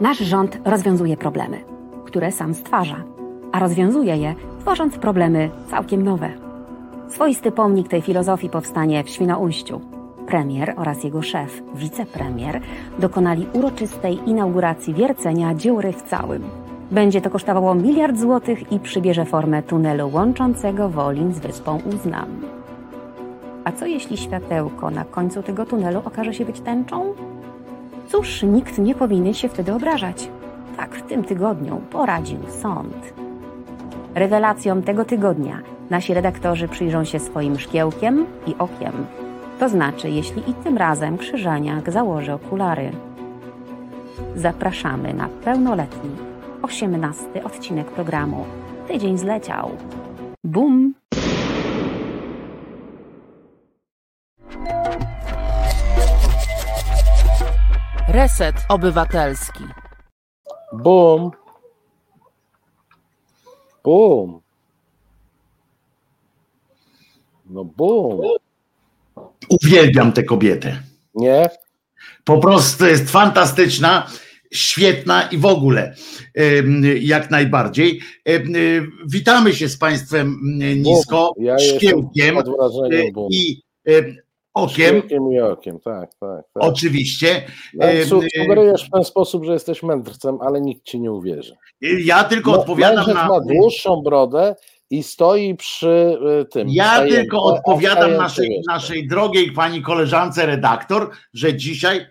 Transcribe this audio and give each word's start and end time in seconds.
Nasz 0.00 0.18
rząd 0.18 0.58
rozwiązuje 0.64 1.16
problemy, 1.16 1.60
które 2.04 2.32
sam 2.32 2.54
stwarza, 2.54 2.96
a 3.52 3.58
rozwiązuje 3.58 4.16
je, 4.16 4.34
tworząc 4.60 4.98
problemy 4.98 5.50
całkiem 5.70 6.02
nowe. 6.02 6.30
Swoisty 7.08 7.52
pomnik 7.52 7.88
tej 7.88 8.02
filozofii 8.02 8.50
powstanie 8.50 9.04
w 9.04 9.08
Świnoujściu. 9.08 9.80
Premier 10.26 10.74
oraz 10.76 11.04
jego 11.04 11.22
szef, 11.22 11.62
wicepremier, 11.74 12.60
dokonali 12.98 13.46
uroczystej 13.52 14.18
inauguracji 14.26 14.94
wiercenia 14.94 15.54
dziury 15.54 15.92
w 15.92 16.02
całym. 16.02 16.42
Będzie 16.90 17.20
to 17.20 17.30
kosztowało 17.30 17.74
miliard 17.74 18.18
złotych 18.18 18.72
i 18.72 18.80
przybierze 18.80 19.24
formę 19.24 19.62
tunelu 19.62 20.10
łączącego 20.12 20.88
Wolin 20.88 21.32
z 21.32 21.38
wyspą 21.38 21.80
Uznam. 21.94 22.28
A 23.64 23.72
co 23.72 23.86
jeśli 23.86 24.16
światełko 24.16 24.90
na 24.90 25.04
końcu 25.04 25.42
tego 25.42 25.66
tunelu 25.66 26.02
okaże 26.04 26.34
się 26.34 26.44
być 26.44 26.60
tęczą? 26.60 27.14
Cóż, 28.08 28.42
nikt 28.42 28.78
nie 28.78 28.94
powinien 28.94 29.34
się 29.34 29.48
wtedy 29.48 29.72
obrażać. 29.72 30.28
Tak 30.76 30.94
w 30.94 31.02
tym 31.02 31.24
tygodniu 31.24 31.80
poradził 31.90 32.38
sąd. 32.62 33.14
Rewelacjom 34.14 34.82
tego 34.82 35.04
tygodnia 35.04 35.62
nasi 35.90 36.14
redaktorzy 36.14 36.68
przyjrzą 36.68 37.04
się 37.04 37.18
swoim 37.18 37.58
szkiełkiem 37.58 38.26
i 38.46 38.54
okiem. 38.58 39.06
To 39.58 39.68
znaczy, 39.68 40.10
jeśli 40.10 40.50
i 40.50 40.54
tym 40.54 40.78
razem 40.78 41.18
Krzyżaniak 41.18 41.92
założy 41.92 42.32
okulary. 42.32 42.90
Zapraszamy 44.36 45.14
na 45.14 45.28
pełnoletni, 45.44 46.10
osiemnasty 46.62 47.44
odcinek 47.44 47.86
programu. 47.86 48.44
Tydzień 48.88 49.18
zleciał. 49.18 49.70
Bum! 50.44 50.94
Reset 58.16 58.54
Obywatelski. 58.68 59.64
Bum. 60.72 61.30
Bum. 63.84 64.40
No 67.50 67.64
bum. 67.64 68.20
Uwielbiam 69.48 70.12
tę 70.12 70.22
kobietę. 70.24 70.82
Nie? 71.14 71.50
Po 72.24 72.38
prostu 72.38 72.86
jest 72.86 73.10
fantastyczna, 73.10 74.06
świetna 74.52 75.28
i 75.28 75.38
w 75.38 75.46
ogóle 75.46 75.94
jak 77.00 77.30
najbardziej. 77.30 78.00
Y, 78.28 78.86
Witamy 79.06 79.54
się 79.54 79.68
z 79.68 79.76
Państwem 79.78 80.40
m, 80.62 80.82
nisko, 80.82 81.32
Ja 81.38 81.52
jestem 81.52 81.78
szkiełkiem 81.78 82.38
y, 82.38 83.12
bum. 83.12 83.28
i 83.30 83.62
em, 84.56 84.64
okiem, 84.64 84.88
Szkiełkiem 84.88 85.32
i 85.32 85.40
okiem, 85.40 85.80
tak, 85.80 86.10
tak. 86.20 86.44
tak. 86.54 86.64
oczywiście. 86.64 87.46
No, 87.74 87.92
y, 87.92 88.04
Sugerujesz 88.06 88.86
w 88.86 88.90
ten 88.90 89.04
sposób, 89.04 89.44
że 89.44 89.52
jesteś 89.52 89.82
mędrcem, 89.82 90.38
ale 90.40 90.60
nikt 90.60 90.84
ci 90.84 91.00
nie 91.00 91.12
uwierzy. 91.12 91.56
Ja 91.80 92.24
tylko 92.24 92.50
No, 92.50 92.60
odpowiadam 92.60 93.06
na. 93.14 93.28
ma 93.28 93.40
dłuższą 93.40 94.02
brodę 94.02 94.54
i 94.90 95.02
stoi 95.02 95.54
przy 95.56 96.18
y, 96.42 96.44
tym. 96.44 96.68
Ja 96.70 97.06
tylko 97.06 97.42
odpowiadam 97.42 98.16
naszej, 98.16 98.62
naszej 98.68 99.08
drogiej 99.08 99.52
pani 99.52 99.82
koleżance 99.82 100.46
redaktor, 100.46 101.10
że 101.34 101.54
dzisiaj 101.54 102.06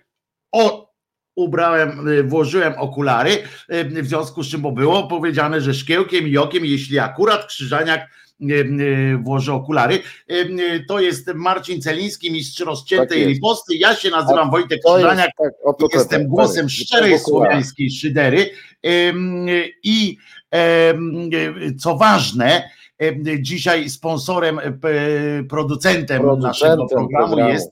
o, 0.52 0.92
ubrałem, 1.36 2.08
y, 2.08 2.24
włożyłem 2.24 2.74
okulary, 2.78 3.32
y, 3.74 4.02
w 4.02 4.08
związku 4.08 4.44
z 4.44 4.52
czym 4.52 4.62
bo 4.62 4.72
było 4.72 5.08
powiedziane, 5.08 5.62
że 5.62 5.74
szkiełkiem 5.74 6.28
i 6.28 6.38
okiem, 6.38 6.66
jeśli 6.66 7.00
akurat 7.00 7.46
Krzyżaniak 7.46 8.10
y, 8.42 8.46
y, 8.54 9.18
włoży 9.24 9.54
okulary. 9.54 10.00
Y, 10.32 10.86
To 10.88 11.00
jest 11.00 11.34
Marcin 11.36 11.82
Celiński, 11.82 12.32
mistrz 12.32 12.60
rozciętej 12.60 13.20
Tak 13.24 13.28
riposty. 13.34 13.76
Ja 13.76 13.96
się 13.96 14.10
nazywam 14.10 14.52
Wojtek 14.52 14.80
Krzyżaniak. 14.86 15.30
tak, 15.38 15.76
Jestem 15.94 16.22
tak, 16.22 16.30
głosem 16.30 16.66
tak, 16.66 16.72
szczerej 16.72 17.12
tak, 17.12 17.22
okularach. 17.22 17.52
słowiańskiej 17.52 17.92
szydery. 17.92 18.50
I 19.84 20.18
co 21.80 21.96
ważne, 21.98 22.70
dzisiaj 23.40 23.90
sponsorem, 23.90 24.60
e, 24.60 24.64
producentem, 25.44 26.22
Producentem 26.22 26.40
naszego 26.42 26.86
programu 26.86 27.28
programu. 27.28 27.52
jest, 27.54 27.72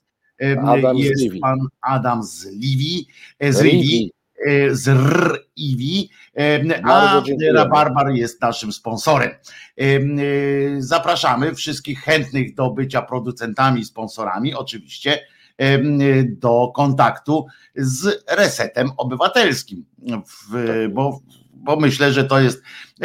Adam 0.66 0.98
jest 0.98 1.24
pan 1.42 1.58
Adam 1.82 2.24
z 2.24 2.46
Livi, 2.46 3.08
e, 3.40 3.54
z 3.54 3.62
Rivi. 3.62 4.12
E, 4.48 4.76
z 4.76 4.88
RIVI, 5.58 6.10
a. 6.84 7.24
Rabarbar 7.54 8.12
jest 8.12 8.42
naszym 8.42 8.74
sponsorem. 8.74 9.32
Em, 9.78 10.20
e, 10.20 10.24
Zapraszamy 10.82 11.56
wszystkich 11.56 12.00
chętnych 12.00 12.56
do 12.56 12.70
bycia 12.70 13.02
producentami, 13.02 13.86
sponsorami, 13.86 14.54
oczywiście 14.54 15.20
em, 15.58 16.00
do 16.40 16.72
kontaktu 16.76 17.46
z 17.76 18.24
resetem 18.38 18.92
obywatelskim, 18.98 19.86
bo, 20.90 21.20
bo 21.54 21.76
myślę, 21.76 22.14
że 22.14 22.24
to 22.24 22.40
jest 22.40 22.64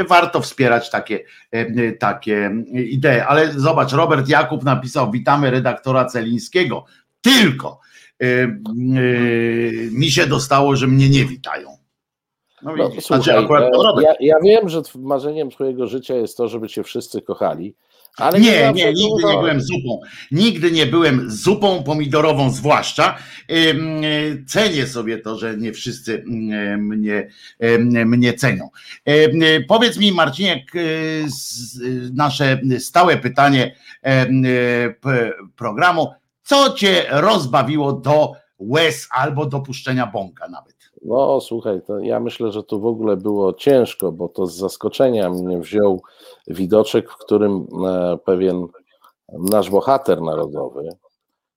warto 0.08 0.40
wspierać 0.40 0.90
takie, 0.90 1.20
em, 1.50 1.74
takie 2.00 2.50
idee. 2.74 3.20
Ale 3.26 3.52
zobacz, 3.52 3.92
Robert 3.92 4.28
Jakub 4.28 4.64
napisał: 4.64 5.10
Witamy 5.10 5.50
redaktora 5.50 6.04
Celińskiego. 6.04 6.84
Tylko 7.20 7.80
e, 8.22 8.26
mi 9.90 10.10
się 10.10 10.26
dostało, 10.26 10.76
że 10.76 10.86
mnie 10.86 11.08
nie 11.08 11.24
witają. 11.24 11.77
No, 12.62 12.76
No, 12.76 12.91
słuchaj, 13.00 13.44
akurat 13.44 13.64
e, 13.64 14.02
ja, 14.02 14.14
ja 14.20 14.36
wiem, 14.42 14.69
że 14.69 14.82
marzeniem 14.98 15.50
twojego 15.50 15.86
życia 15.86 16.14
jest 16.14 16.36
to, 16.36 16.48
żeby 16.48 16.69
cię 16.69 16.82
wszyscy 16.82 17.22
kochali, 17.22 17.74
ale 18.16 18.41
Nie, 18.41 18.60
zawsze 18.60 18.72
nie, 18.72 18.92
nigdy 18.92 19.24
nie 19.24 19.38
byłem 19.38 19.60
zupą. 19.60 20.00
Nigdy 20.30 20.70
nie 20.70 20.86
byłem 20.86 21.30
zupą 21.30 21.82
pomidorową, 21.82 22.50
zwłaszcza. 22.50 23.19
Y, 23.50 24.44
Cenię 24.46 24.86
sobie 24.86 25.19
to, 25.19 25.38
że 25.38 25.56
nie 25.56 25.72
wszyscy 25.72 26.12
y, 26.14 26.24
mnie, 26.78 27.28
y, 27.62 27.78
mnie 28.06 28.34
cenią. 28.34 28.69
Powiedz 29.69 29.98
mi, 29.98 30.12
Marciniek, 30.12 30.72
nasze 32.14 32.60
stałe 32.78 33.16
pytanie 33.16 33.75
programu. 35.56 36.12
Co 36.42 36.72
cię 36.72 37.04
rozbawiło 37.10 37.92
do 37.92 38.32
łez 38.58 39.08
albo 39.10 39.46
do 39.46 39.60
puszczenia 39.60 40.06
bąka 40.06 40.48
nawet? 40.48 40.77
No 41.08 41.41
słuchaj, 41.41 41.80
ja 42.02 42.20
myślę, 42.20 42.52
że 42.52 42.62
tu 42.62 42.80
w 42.80 42.86
ogóle 42.86 43.16
było 43.16 43.52
ciężko, 43.52 44.12
bo 44.12 44.28
to 44.28 44.46
z 44.46 44.56
zaskoczenia 44.56 45.30
mnie 45.30 45.58
wziął 45.58 46.02
widoczek, 46.46 47.10
w 47.10 47.16
którym 47.16 47.66
e, 47.86 48.19
pewien 48.24 48.66
nasz 49.32 49.70
bohater 49.70 50.22
narodowy, 50.22 50.88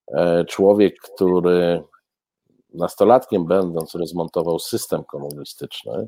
e, 0.07 0.45
człowiek, 0.45 0.95
który 1.01 1.83
nastolatkiem 2.73 3.45
będąc 3.45 3.95
rozmontował 3.95 4.59
system 4.59 5.03
komunistyczny, 5.03 6.07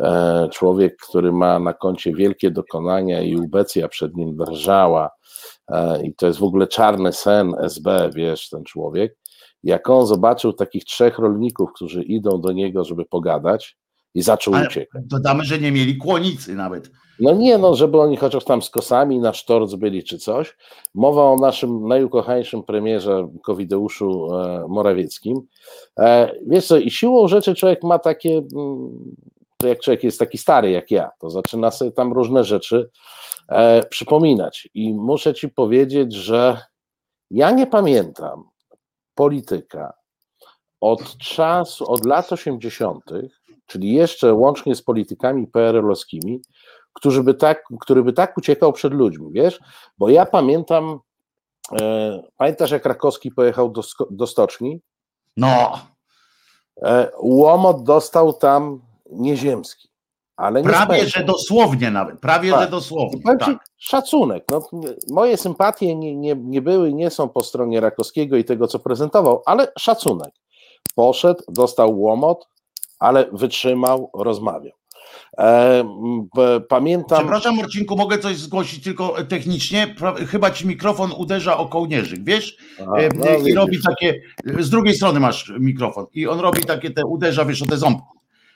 e, 0.00 0.48
człowiek, 0.52 0.96
który 0.96 1.32
ma 1.32 1.58
na 1.58 1.72
koncie 1.72 2.12
wielkie 2.12 2.50
dokonania 2.50 3.22
i 3.22 3.36
ubecja 3.36 3.88
przed 3.88 4.16
nim 4.16 4.36
drżała 4.36 5.10
i 6.02 6.14
to 6.14 6.26
jest 6.26 6.38
w 6.38 6.44
ogóle 6.44 6.66
czarny 6.66 7.12
sen 7.12 7.54
SB, 7.60 8.10
wiesz, 8.14 8.48
ten 8.48 8.64
człowiek, 8.64 9.16
jak 9.66 9.90
on 9.90 10.06
zobaczył 10.06 10.52
takich 10.52 10.84
trzech 10.84 11.18
rolników, 11.18 11.72
którzy 11.74 12.02
idą 12.02 12.40
do 12.40 12.52
niego, 12.52 12.84
żeby 12.84 13.04
pogadać 13.04 13.76
i 14.14 14.22
zaczął 14.22 14.54
Ale 14.54 14.66
uciekać. 14.66 15.02
dodamy, 15.06 15.44
że 15.44 15.58
nie 15.58 15.72
mieli 15.72 15.96
kłonicy 15.96 16.54
nawet. 16.54 16.90
No 17.20 17.32
nie, 17.32 17.58
no, 17.58 17.74
żeby 17.74 18.00
oni 18.00 18.16
chociaż 18.16 18.44
tam 18.44 18.62
z 18.62 18.70
kosami 18.70 19.18
na 19.18 19.32
sztorc 19.32 19.74
byli 19.74 20.04
czy 20.04 20.18
coś. 20.18 20.56
Mowa 20.94 21.22
o 21.22 21.36
naszym 21.36 21.88
najukochańszym 21.88 22.62
premierze 22.62 23.28
Kowideuszu 23.42 24.34
e, 24.34 24.64
Morawieckim. 24.68 25.40
E, 25.98 26.32
wiesz 26.46 26.66
co, 26.66 26.76
i 26.76 26.90
siłą 26.90 27.28
rzeczy 27.28 27.54
człowiek 27.54 27.82
ma 27.82 27.98
takie, 27.98 28.42
mm, 28.56 29.14
to 29.56 29.68
jak 29.68 29.80
człowiek 29.80 30.04
jest 30.04 30.18
taki 30.18 30.38
stary 30.38 30.70
jak 30.70 30.90
ja, 30.90 31.10
to 31.18 31.30
zaczyna 31.30 31.70
sobie 31.70 31.92
tam 31.92 32.12
różne 32.12 32.44
rzeczy 32.44 32.90
e, 33.48 33.82
przypominać. 33.82 34.68
I 34.74 34.94
muszę 34.94 35.34
ci 35.34 35.48
powiedzieć, 35.48 36.14
że 36.14 36.60
ja 37.30 37.50
nie 37.50 37.66
pamiętam 37.66 38.44
polityka 39.16 39.92
od 40.80 41.16
czasu, 41.18 41.90
od 41.90 42.06
lat 42.06 42.32
80., 42.32 43.04
czyli 43.66 43.92
jeszcze 43.92 44.34
łącznie 44.34 44.74
z 44.74 44.82
politykami 44.82 45.46
PRL-owskimi, 45.46 46.40
którzy 46.92 47.22
by 47.22 47.34
tak, 47.34 47.64
który 47.80 48.02
by 48.02 48.12
tak 48.12 48.38
uciekał 48.38 48.72
przed 48.72 48.92
ludźmi, 48.92 49.28
wiesz? 49.32 49.60
Bo 49.98 50.08
ja 50.08 50.26
pamiętam, 50.26 50.98
e, 51.80 52.22
pamiętasz 52.36 52.70
jak 52.70 52.84
Rakowski 52.84 53.30
pojechał 53.30 53.70
do, 53.70 53.82
do 54.10 54.26
stoczni? 54.26 54.80
No, 55.36 55.78
E, 56.82 57.10
Łomot 57.22 57.82
dostał 57.82 58.32
tam 58.32 58.80
nieziemski, 59.12 59.88
ale 60.36 60.62
nie 60.62 60.68
prawie, 60.68 61.06
że 61.08 61.24
dosłownie 61.24 61.90
nawet, 61.90 62.20
prawie, 62.20 62.50
Tak. 62.50 62.60
że 62.60 62.68
dosłownie. 62.70 63.22
Powiem 63.22 63.38
Tak. 63.38 63.58
szacunek. 63.76 64.44
No, 64.50 64.68
moje 65.10 65.36
sympatie 65.36 65.94
nie, 65.96 66.16
nie, 66.16 66.36
nie 66.38 66.62
były, 66.62 66.92
nie 66.94 67.10
są 67.10 67.28
po 67.28 67.42
stronie 67.42 67.80
Rakowskiego 67.80 68.36
i 68.36 68.44
tego, 68.44 68.66
co 68.66 68.78
prezentował, 68.78 69.42
ale 69.46 69.68
szacunek. 69.78 70.30
Poszedł, 70.94 71.42
dostał 71.48 72.00
łomot, 72.00 72.48
ale 72.98 73.24
wytrzymał, 73.32 74.10
rozmawiał. 74.14 74.72
E, 75.38 75.84
pamiętam. 76.68 77.18
Przepraszam, 77.18 77.56
Marcinku, 77.56 77.96
mogę 77.96 78.18
coś 78.18 78.36
zgłosić 78.36 78.84
tylko 78.84 79.14
technicznie? 79.28 79.94
Chyba 80.28 80.50
ci 80.50 80.66
mikrofon 80.66 81.12
uderza 81.18 81.58
o 81.58 81.66
kołnierzyk, 81.66 82.24
wiesz? 82.24 82.56
Aha, 82.82 82.92
E, 82.98 83.08
no 83.14 83.30
I 83.34 83.38
widzisz. 83.38 83.54
robi 83.54 83.78
takie, 83.82 84.20
z 84.58 84.70
drugiej 84.70 84.94
strony 84.94 85.20
masz 85.20 85.52
mikrofon 85.60 86.06
i 86.12 86.26
on 86.26 86.40
robi 86.40 86.64
takie 86.64 86.90
te, 86.90 87.06
uderza, 87.06 87.44
wiesz, 87.44 87.62
o 87.62 87.66
te 87.66 87.76
ząbki. 87.76 88.06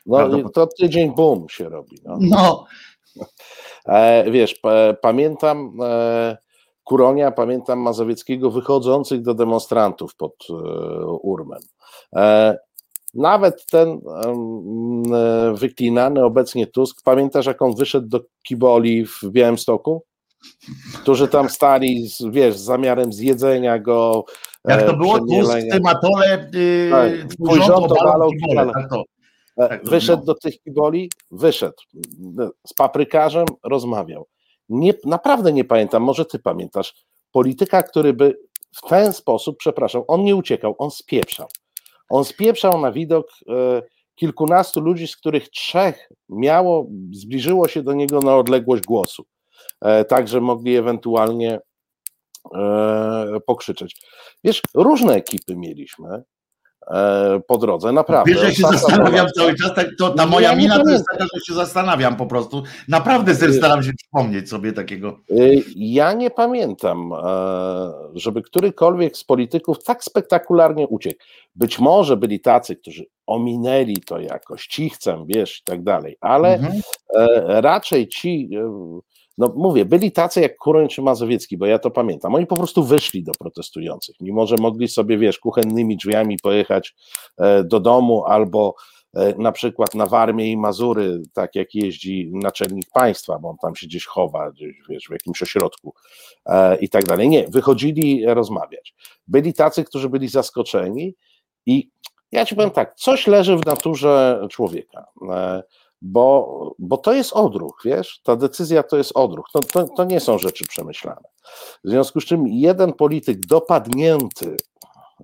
No 0.07 0.49
to 0.49 0.67
tydzień 0.67 1.15
boom 1.15 1.49
się 1.49 1.69
robi. 1.69 1.97
No. 2.05 2.19
no. 2.21 2.65
E, 3.87 4.31
wiesz, 4.31 4.61
pamiętam 5.01 5.73
e, 5.83 6.37
Kuronia, 6.85 7.31
pamiętam 7.31 7.79
Mazowieckiego 7.79 8.51
wychodzących 8.51 9.23
do 9.23 9.35
demonstrantów 9.35 10.15
pod 10.15 10.35
e, 10.51 10.55
Urmem. 11.07 11.61
Nawet 13.15 13.67
ten 13.67 14.01
wyklinany 15.55 16.25
obecnie 16.25 16.67
Tusk, 16.67 17.03
pamiętasz 17.05 17.47
jak 17.47 17.63
on 17.63 17.75
wyszedł 17.75 18.09
do 18.09 18.21
Kiboli 18.43 19.07
w 19.07 19.21
Białymstoku? 19.25 20.05
Którzy 21.03 21.29
tam 21.29 21.49
stali, 21.49 22.09
wiesz, 22.31 22.57
z 22.57 22.65
zamiarem 22.65 23.13
zjedzenia 23.13 23.79
go. 23.79 24.25
Jak 24.65 24.87
to 24.87 24.97
było? 24.97 25.19
Tusk 25.19 25.59
w 25.59 25.73
tym 25.73 25.87
atole, 25.87 26.51
yy, 26.53 26.91
tak, 26.91 27.35
twój 27.35 27.63
rząd 27.63 27.93
obalał 27.93 28.31
Kibole. 28.31 28.73
Tak 28.73 28.91
to. 28.91 29.05
Tak, 29.57 29.85
wyszedł 29.85 30.25
do 30.25 30.35
tych 30.35 30.63
kiboli, 30.63 31.11
wyszedł 31.31 31.83
z 32.67 32.75
paprykarzem, 32.75 33.47
rozmawiał. 33.63 34.27
Nie, 34.69 34.95
naprawdę 35.05 35.53
nie 35.53 35.65
pamiętam, 35.65 36.03
może 36.03 36.25
ty 36.25 36.39
pamiętasz, 36.39 36.95
polityka, 37.33 37.83
który 37.83 38.13
by 38.13 38.39
w 38.77 38.89
ten 38.89 39.13
sposób, 39.13 39.57
przepraszam, 39.59 40.03
on 40.09 40.23
nie 40.23 40.37
uciekał, 40.37 40.75
on 40.79 40.91
spieprzał. 40.91 41.49
On 42.09 42.25
spieprzał 42.25 42.81
na 42.81 42.93
widok 42.93 43.27
e, 43.49 43.83
kilkunastu 44.15 44.81
ludzi, 44.81 45.09
z 45.09 45.17
których 45.17 45.49
trzech 45.49 46.09
miało, 46.29 46.87
zbliżyło 47.13 47.69
się 47.69 47.83
do 47.83 47.93
niego 47.93 48.21
na 48.21 48.37
odległość 48.37 48.85
głosu. 48.85 49.25
E, 49.81 50.05
także 50.05 50.41
mogli 50.41 50.77
ewentualnie 50.77 51.61
e, 52.55 53.41
pokrzyczeć. 53.47 53.97
Wiesz, 54.45 54.63
różne 54.75 55.15
ekipy 55.15 55.57
mieliśmy. 55.57 56.23
E, 56.87 57.41
po 57.47 57.59
drodze, 57.59 57.93
naprawdę. 57.93 58.33
Wiesz, 58.33 58.43
ja 58.43 58.55
się 58.55 58.63
zastanawiam 58.63 59.27
cały 59.37 59.55
czas, 59.55 59.75
tak, 59.75 59.87
to 59.99 60.11
ta 60.11 60.27
moja 60.27 60.51
ja 60.51 60.57
mina 60.57 60.85
to 60.85 60.91
jest 60.91 61.05
taka, 61.13 61.25
że 61.25 61.41
się 61.41 61.55
zastanawiam 61.55 62.17
po 62.17 62.27
prostu. 62.27 62.63
Naprawdę 62.89 63.35
sobie 63.35 63.53
staram 63.53 63.83
się 63.83 63.93
przypomnieć 63.93 64.49
sobie 64.49 64.73
takiego. 64.73 65.21
E, 65.31 65.35
ja 65.77 66.13
nie 66.13 66.31
pamiętam, 66.31 67.13
e, 67.13 67.93
żeby 68.15 68.43
którykolwiek 68.43 69.17
z 69.17 69.25
polityków 69.25 69.85
tak 69.85 70.05
spektakularnie 70.05 70.89
uciekł. 70.89 71.25
Być 71.55 71.79
może 71.79 72.17
byli 72.17 72.41
tacy, 72.41 72.77
którzy 72.77 73.05
ominęli 73.27 73.97
to 73.97 74.21
jakoś, 74.21 74.67
cichcem, 74.67 75.25
wiesz, 75.27 75.59
i 75.61 75.63
tak 75.65 75.83
dalej, 75.83 76.17
ale 76.21 76.55
mhm. 76.55 76.81
raczej 77.47 78.09
ci 78.09 78.49
no 79.41 79.53
mówię, 79.57 79.85
byli 79.85 80.13
tacy 80.13 80.41
jak 80.41 80.57
Kuroń 80.57 80.89
czy 80.89 81.03
Mazowiecki, 81.03 81.57
bo 81.57 81.67
ja 81.67 81.79
to 81.79 81.91
pamiętam. 81.91 82.35
Oni 82.35 82.47
po 82.47 82.57
prostu 82.57 82.85
wyszli 82.85 83.23
do 83.23 83.33
protestujących, 83.39 84.17
mimo 84.21 84.47
że 84.47 84.57
mogli 84.61 84.89
sobie, 84.89 85.19
wiesz, 85.19 85.39
kuchennymi 85.39 85.97
drzwiami 85.97 86.37
pojechać 86.43 86.95
e, 87.39 87.65
do 87.65 87.81
domu 87.81 88.25
albo 88.25 88.75
e, 89.15 89.35
na 89.39 89.53
przykład 89.53 89.95
na 89.95 90.07
Warmię 90.07 90.53
i 90.53 90.57
Mazury, 90.57 91.23
tak 91.33 91.55
jak 91.55 91.75
jeździ 91.75 92.31
naczelnik 92.33 92.85
państwa, 92.95 93.39
bo 93.39 93.49
on 93.49 93.57
tam 93.63 93.77
się 93.77 93.87
gdzieś 93.87 94.07
chowa, 94.07 94.51
gdzieś, 94.51 94.75
wiesz, 94.89 95.05
w 95.09 95.13
jakimś 95.13 95.43
ośrodku 95.43 95.95
e, 96.47 96.77
i 96.77 96.89
tak 96.89 97.05
dalej. 97.05 97.29
Nie, 97.29 97.49
wychodzili 97.49 98.25
rozmawiać. 98.27 98.95
Byli 99.29 99.55
tacy, 99.55 99.85
którzy 99.85 100.09
byli 100.09 100.29
zaskoczeni 100.29 101.15
i 101.67 101.91
ja 102.33 102.47
ci 102.47 102.57
powiem 102.57 102.71
tak, 102.71 102.95
coś 102.95 103.27
leży 103.27 103.57
w 103.57 103.67
naturze 103.67 104.41
człowieka 104.51 105.07
bo, 106.03 106.75
bo 106.79 106.97
to 106.97 107.13
jest 107.13 107.33
odruch, 107.33 107.81
wiesz, 107.85 108.21
ta 108.23 108.37
decyzja 108.37 108.83
to 108.83 108.97
jest 108.97 109.13
odruch, 109.15 109.47
to, 109.53 109.61
to, 109.61 109.89
to 109.97 110.05
nie 110.05 110.21
są 110.21 110.39
rzeczy 110.39 110.65
przemyślane. 110.65 111.29
W 111.85 111.89
związku 111.89 112.21
z 112.21 112.25
czym 112.25 112.49
jeden 112.49 112.93
polityk 112.93 113.47
dopadnięty 113.47 114.57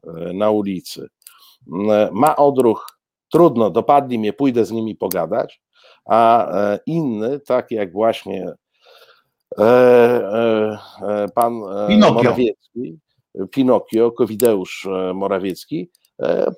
e, 0.05 0.33
na 0.33 0.51
ulicy 0.51 1.09
ma 2.13 2.37
odruch, 2.37 2.99
trudno, 3.33 3.71
dopadli 3.71 4.19
mnie, 4.19 4.33
pójdę 4.33 4.65
z 4.65 4.71
nimi 4.71 4.95
pogadać, 4.95 5.63
a 6.05 6.51
e, 6.51 6.79
inny, 6.87 7.41
tak 7.41 7.71
jak 7.71 7.93
właśnie 7.93 8.53
e, 9.59 10.79
pan 11.35 11.61
Pinokio. 11.89 12.15
Morawiecki, 12.15 12.99
Pinokio, 13.51 14.13
Kowideusz 14.13 14.89
Morawiecki, 15.15 15.91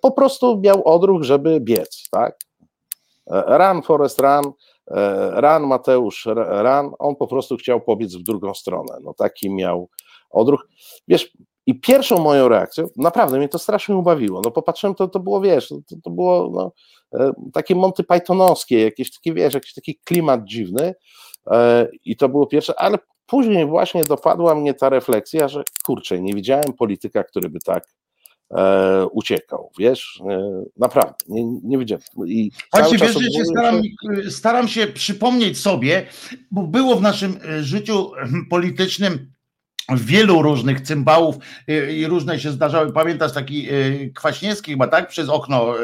po 0.03 0.11
prostu 0.11 0.61
miał 0.61 0.89
odruch, 0.89 1.23
żeby 1.23 1.61
biec, 1.61 2.09
tak? 2.11 2.39
Run, 3.31 3.83
Forest 3.83 4.21
Run, 4.21 4.53
e, 4.91 5.41
Run, 5.41 5.69
Mateusz, 5.69 6.27
Run, 6.37 6.91
on 6.99 7.17
po 7.17 7.27
prostu 7.27 7.57
chciał 7.57 7.81
pobiec 7.81 8.15
w 8.15 8.23
drugą 8.23 8.55
stronę. 8.55 8.99
No 9.03 9.15
taki 9.15 9.51
miał 9.51 9.89
odruch. 10.31 10.69
Wiesz, 11.09 11.33
i 11.67 11.81
pierwszą 11.81 12.19
moją 12.19 12.49
reakcją, 12.49 12.87
naprawdę 12.97 13.39
mnie 13.39 13.49
to 13.49 13.59
strasznie 13.59 13.97
ubawiło. 13.97 14.41
No 14.45 14.51
popatrzyłem, 14.51 14.95
to, 14.95 15.09
to 15.09 15.21
było, 15.21 15.41
wiesz, 15.41 15.69
to, 15.69 15.97
to 16.05 16.11
było 16.11 16.51
no, 16.53 16.73
e, 17.21 17.33
takie 17.53 17.75
Monty 17.75 18.05
Pythonowskie, 18.05 18.85
jakieś 18.85 19.15
takie, 19.15 19.35
wiesz, 19.35 19.55
jakiś 19.55 19.75
taki 19.75 19.99
klimat 20.05 20.45
dziwny 20.45 20.95
e, 21.51 21.89
i 22.05 22.17
to 22.17 22.29
było 22.29 22.47
pierwsze, 22.47 22.81
ale 22.81 22.99
później 23.27 23.67
właśnie 23.67 24.05
dopadła 24.05 24.55
mnie 24.55 24.75
ta 24.75 24.89
refleksja, 24.89 25.49
że 25.49 25.63
kurczę, 25.85 26.21
nie 26.21 26.35
widziałem 26.35 26.73
polityka, 26.79 27.25
który 27.25 27.49
by 27.49 27.59
tak 27.61 27.85
e, 28.51 29.07
uciekał, 29.07 29.71
wiesz, 29.79 30.23
e, 30.31 30.65
naprawdę, 30.77 31.15
nie, 31.29 31.45
nie 31.45 31.79
widziałem. 31.79 32.03
I 32.27 32.51
Właśnie 32.73 32.99
wiesz, 32.99 33.15
że 33.15 33.31
się 33.31 33.45
staram, 33.45 33.83
staram 34.31 34.69
się 34.69 34.87
przypomnieć 34.87 35.59
sobie, 35.59 36.07
bo 36.51 36.63
było 36.63 36.97
w 36.97 37.03
naszym 37.03 37.39
e, 37.45 37.63
życiu 37.63 38.11
politycznym 38.51 39.33
wielu 39.97 40.43
różnych 40.43 40.81
cymbałów 40.81 41.37
y, 41.71 41.93
i 41.93 42.07
różne 42.07 42.41
się 42.41 42.51
zdarzały. 42.51 42.93
Pamiętasz 42.93 43.33
taki 43.33 43.73
y, 43.73 44.13
Kwaśniewski 44.15 44.71
chyba, 44.71 44.89
tak? 44.89 45.09
Przez 45.09 45.29
okno 45.29 45.75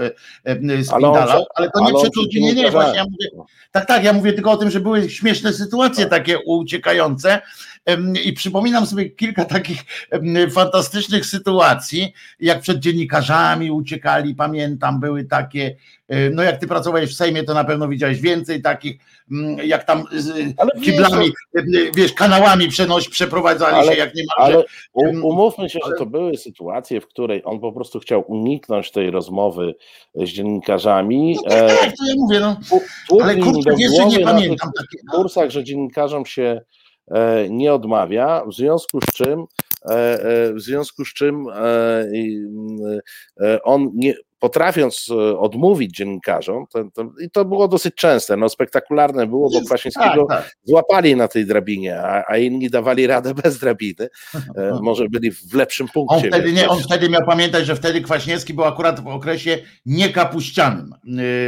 spindalał, 0.82 1.44
ale 1.54 1.70
to 1.70 1.80
nie 1.80 1.94
przeczuć, 1.94 2.34
nie, 2.34 2.54
nie, 2.54 2.70
właśnie 2.70 2.96
ja 2.96 3.04
mówię, 3.04 3.46
tak, 3.72 3.86
tak, 3.86 4.04
ja 4.04 4.12
mówię 4.12 4.32
tylko 4.32 4.50
o 4.50 4.56
tym, 4.56 4.70
że 4.70 4.80
były 4.80 5.10
śmieszne 5.10 5.52
sytuacje 5.52 6.06
takie 6.06 6.38
uciekające 6.38 7.40
i 8.24 8.32
przypominam 8.32 8.86
sobie 8.86 9.10
kilka 9.10 9.44
takich 9.44 9.84
fantastycznych 10.50 11.26
sytuacji, 11.26 12.12
jak 12.40 12.60
przed 12.60 12.78
dziennikarzami 12.78 13.70
uciekali, 13.70 14.34
pamiętam, 14.34 15.00
były 15.00 15.24
takie, 15.24 15.76
no 16.32 16.42
jak 16.42 16.60
ty 16.60 16.66
pracowałeś 16.66 17.10
w 17.10 17.16
Sejmie, 17.16 17.44
to 17.44 17.54
na 17.54 17.64
pewno 17.64 17.88
widziałeś 17.88 18.20
więcej 18.20 18.62
takich, 18.62 18.96
jak 19.64 19.84
tam 19.84 20.04
ale 20.56 20.70
kiblami, 20.82 21.30
wiesz, 21.54 21.90
wiesz 21.94 22.12
kanałami 22.12 22.68
przenoś, 22.68 23.08
przeprowadzali 23.08 23.76
ale, 23.76 23.92
się 23.92 23.98
jak 23.98 24.12
niemalże. 24.14 24.64
Ale 24.96 25.20
umówmy 25.22 25.70
się, 25.70 25.78
że 25.86 25.92
to 25.98 26.06
były 26.06 26.36
sytuacje, 26.36 27.00
w 27.00 27.06
której 27.06 27.42
on 27.44 27.60
po 27.60 27.72
prostu 27.72 28.00
chciał 28.00 28.24
uniknąć 28.26 28.90
tej 28.90 29.10
rozmowy 29.10 29.74
z 30.14 30.28
dziennikarzami. 30.28 31.36
No 31.44 31.50
tak, 31.50 31.80
tak, 31.80 31.92
to 31.98 32.06
ja 32.06 32.14
mówię, 32.16 32.40
no. 32.40 32.56
Ale 33.22 33.36
kurczę, 33.36 33.70
jeszcze 33.78 34.06
nie 34.06 34.20
pamiętam. 34.20 34.70
W 34.70 35.04
no. 35.04 35.12
kursach, 35.12 35.50
że 35.50 35.64
dziennikarzom 35.64 36.26
się 36.26 36.60
E, 36.60 36.60
nie 37.50 37.72
odmawia, 37.72 38.42
w 38.46 38.54
związku 38.54 39.00
z 39.00 39.14
czym 39.14 39.44
e, 39.84 39.94
e, 39.94 40.54
w 40.54 40.60
związku 40.60 41.04
z 41.04 41.08
czym 41.08 41.46
on 43.62 43.90
nie, 43.94 44.14
potrafiąc 44.38 45.08
odmówić 45.38 45.96
dziennikarzom, 45.96 46.64
to, 46.72 46.84
to, 46.94 47.10
i 47.20 47.30
to 47.30 47.44
było 47.44 47.68
dosyć 47.68 47.94
częste, 47.94 48.36
no 48.36 48.48
spektakularne 48.48 49.26
było, 49.26 49.50
bo 49.50 49.60
Kwaśniewskiego 49.66 50.26
tak, 50.28 50.42
tak. 50.42 50.56
złapali 50.64 51.16
na 51.16 51.28
tej 51.28 51.46
drabinie, 51.46 52.00
a, 52.00 52.24
a, 52.28 52.36
inni 52.36 52.70
dawali 52.70 53.06
radę 53.06 53.34
bez 53.34 53.58
drabiny, 53.58 54.08
może 54.82 55.08
byli 55.08 55.30
w 55.30 55.54
lepszym 55.54 55.88
punkcie. 55.88 56.16
On 56.16 56.22
wtedy, 56.22 56.52
nie, 56.52 56.68
on 56.68 56.80
wtedy 56.80 57.08
miał 57.08 57.26
pamiętać, 57.26 57.66
że 57.66 57.76
wtedy 57.76 58.00
Kwaśniewski 58.00 58.54
był 58.54 58.64
akurat 58.64 59.00
w 59.00 59.06
okresie 59.06 59.58
niekapuścianym 59.86 60.90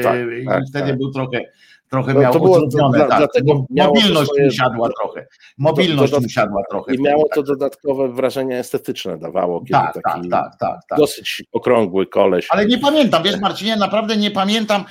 tak, 0.02 0.16
i 0.42 0.46
tak, 0.46 0.62
wtedy 0.70 0.94
był 0.94 1.12
trochę 1.12 1.40
trochę 1.90 2.14
no, 2.14 2.20
miał 2.20 2.32
to 2.32 2.40
było, 2.40 2.56
utrudnione. 2.56 2.98
Tak. 2.98 3.18
Dlatego 3.18 3.64
mobilność 3.70 4.30
swoje, 4.30 4.44
mu 4.44 4.50
siadła 4.50 4.88
trochę. 5.00 5.26
Mobilność 5.58 6.12
mu 6.12 6.28
siadła 6.28 6.62
trochę. 6.70 6.94
I 6.94 7.02
miało 7.02 7.28
to 7.34 7.42
dodatkowe 7.42 8.08
wrażenie 8.08 8.58
estetyczne 8.58 9.18
dawało, 9.18 9.60
kiedy 9.60 9.72
tak, 9.72 9.94
taki 9.94 10.28
tak, 10.28 10.50
tak, 10.50 10.60
tak, 10.60 10.80
tak, 10.88 10.98
dosyć 10.98 11.42
okrągły 11.52 12.06
koleś. 12.06 12.46
Ale 12.50 12.66
nie 12.66 12.78
pamiętam, 12.78 13.22
wiesz 13.22 13.40
Marcinie, 13.40 13.76
naprawdę 13.76 14.16
nie 14.16 14.30
pamiętam. 14.30 14.84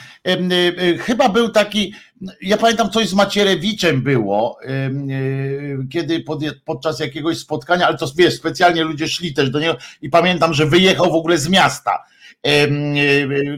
Chyba 1.00 1.30
był 1.30 1.50
taki, 1.50 1.94
ja 2.42 2.58
pamiętam 2.58 2.90
coś 2.90 3.10
z 3.10 3.14
Macierewiczem 3.14 4.02
było, 4.02 4.58
y, 4.64 5.88
kiedy 5.92 6.20
pod, 6.20 6.40
podczas 6.66 7.00
jakiegoś 7.00 7.38
spotkania, 7.38 7.88
ale 7.88 7.98
to 7.98 8.06
wiesz, 8.18 8.36
specjalnie 8.36 8.84
ludzie 8.84 9.08
szli 9.08 9.34
też 9.34 9.50
do 9.50 9.60
niego 9.60 9.76
i 10.02 10.10
pamiętam, 10.10 10.54
że 10.54 10.66
wyjechał 10.66 11.12
w 11.12 11.16
ogóle 11.16 11.38
z 11.38 11.50
miasta 11.50 12.06
E, 12.06 12.15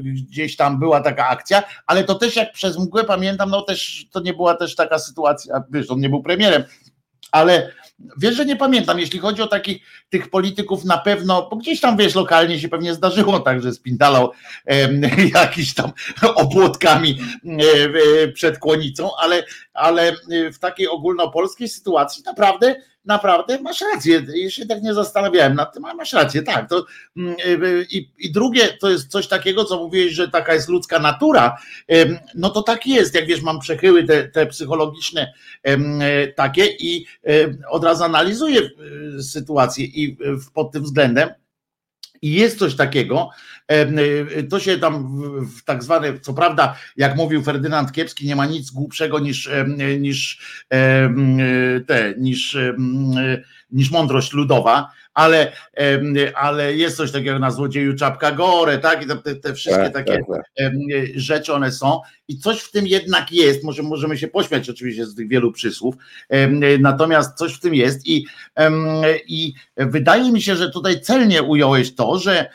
gdzieś 0.04 0.56
tam 0.56 0.80
była 0.80 1.02
taka 1.02 1.28
akcja, 1.28 1.64
ale 1.88 2.04
to 2.04 2.16
też 2.16 2.36
jak 2.36 2.54
przez 2.54 2.78
mgłę 2.78 3.04
pamiętam, 3.04 3.50
no 3.50 3.62
też 3.62 4.06
to 4.12 4.20
nie 4.20 4.34
była 4.34 4.56
też 4.56 4.76
taka 4.76 5.00
sytuacja, 5.00 5.64
wiesz, 5.72 5.92
on 5.92 6.00
nie 6.00 6.10
był 6.10 6.24
premierem, 6.24 6.64
ale 7.32 7.72
wiesz, 8.18 8.36
że 8.36 8.46
nie 8.46 8.56
pamiętam, 8.56 9.00
jeśli 9.00 9.20
chodzi 9.20 9.42
o 9.42 9.48
takich 9.48 9.82
tych 10.10 10.30
polityków 10.30 10.86
na 10.86 10.98
pewno, 10.98 11.48
bo 11.50 11.56
gdzieś 11.56 11.82
tam 11.82 11.98
wiesz, 11.98 12.16
lokalnie 12.16 12.60
się 12.60 12.70
pewnie 12.70 12.94
zdarzyło 12.94 13.40
tak, 13.40 13.62
że 13.62 13.74
spindalał 13.74 14.32
e, 14.66 14.94
jakiś 15.42 15.74
tam 15.74 15.92
opłotkami 16.36 17.20
e, 18.24 18.28
przed 18.28 18.60
kłonicą, 18.60 19.10
ale, 19.18 19.44
ale 19.74 20.14
w 20.54 20.60
takiej 20.60 20.88
ogólnopolskiej 20.88 21.70
sytuacji 21.70 22.24
naprawdę 22.26 22.76
naprawdę 23.08 23.62
masz 23.62 23.82
rację, 23.94 24.26
ja 24.36 24.50
się 24.50 24.66
tak 24.66 24.82
nie 24.82 24.94
zastanawiałem 24.94 25.56
nad 25.56 25.74
tym, 25.74 25.86
ale 25.86 25.96
masz 25.96 26.14
rację, 26.14 26.42
tak. 26.42 26.70
To, 26.70 26.86
mm, 27.18 27.36
i, 27.92 28.10
I 28.18 28.32
drugie 28.32 28.68
to 28.82 28.90
jest 28.90 29.08
coś 29.08 29.28
takiego, 29.28 29.66
co 29.66 29.78
mówiłeś, 29.78 30.14
że 30.14 30.28
taka 30.28 30.54
jest 30.54 30.70
ludzka 30.70 31.00
natura, 31.00 31.58
no 32.36 32.50
to 32.50 32.64
tak 32.64 32.88
jest, 32.88 33.16
jak 33.16 33.26
wiesz, 33.26 33.42
mam 33.42 33.60
przechyły 33.60 34.04
te, 34.04 34.28
te 34.28 34.46
psychologiczne 34.46 35.34
takie 36.36 36.66
i 36.66 37.06
od 37.70 37.84
razu 37.84 38.04
analizuję 38.04 38.62
sytuację 39.22 39.86
i 39.86 40.18
pod 40.54 40.72
tym 40.72 40.84
względem 40.84 41.30
i 42.22 42.32
jest 42.32 42.60
coś 42.60 42.76
takiego, 42.76 43.30
y, 44.38 44.44
to 44.44 44.60
się 44.60 44.78
tam 44.78 45.22
w 45.58 45.64
tak 45.64 45.84
zwane, 45.84 46.20
co 46.20 46.34
prawda, 46.34 46.76
jak 46.98 47.16
mówił 47.16 47.44
Ferdynand 47.44 47.92
Kiepski, 47.92 48.28
nie 48.28 48.36
ma 48.36 48.46
nic 48.46 48.72
głupszego 48.72 49.20
niż, 49.20 49.50
niż 50.00 50.40
te, 51.88 52.14
niż, 52.18 52.58
niż 53.72 53.92
mądrość 53.92 54.34
ludowa, 54.34 54.92
ale, 55.18 55.52
ale 56.36 56.76
jest 56.76 56.98
coś 56.98 57.12
takiego 57.12 57.40
na 57.40 57.52
złodzieju 57.52 57.96
czapka 57.96 58.32
gore, 58.32 58.78
tak? 58.78 59.04
I 59.04 59.08
te, 59.08 59.36
te 59.36 59.54
wszystkie 59.54 59.84
tak, 59.84 59.94
takie 59.94 60.12
tak, 60.12 60.28
tak. 60.58 60.66
rzeczy 61.16 61.54
one 61.54 61.72
są. 61.72 62.02
I 62.28 62.38
coś 62.40 62.60
w 62.60 62.72
tym 62.72 62.88
jednak 62.88 63.32
jest, 63.32 63.64
może 63.64 63.84
możemy 63.84 64.18
się 64.18 64.28
pośmiać 64.28 64.70
oczywiście 64.70 65.06
z 65.06 65.16
tych 65.16 65.28
wielu 65.28 65.52
przysłów, 65.52 65.96
natomiast 66.80 67.38
coś 67.38 67.54
w 67.54 67.60
tym 67.60 67.76
jest 67.76 68.08
i, 68.08 68.26
i 69.28 69.54
wydaje 69.78 70.32
mi 70.32 70.42
się, 70.42 70.56
że 70.56 70.72
tutaj 70.72 71.02
celnie 71.02 71.44
ująłeś 71.44 71.96
to, 71.96 72.20
że 72.20 72.50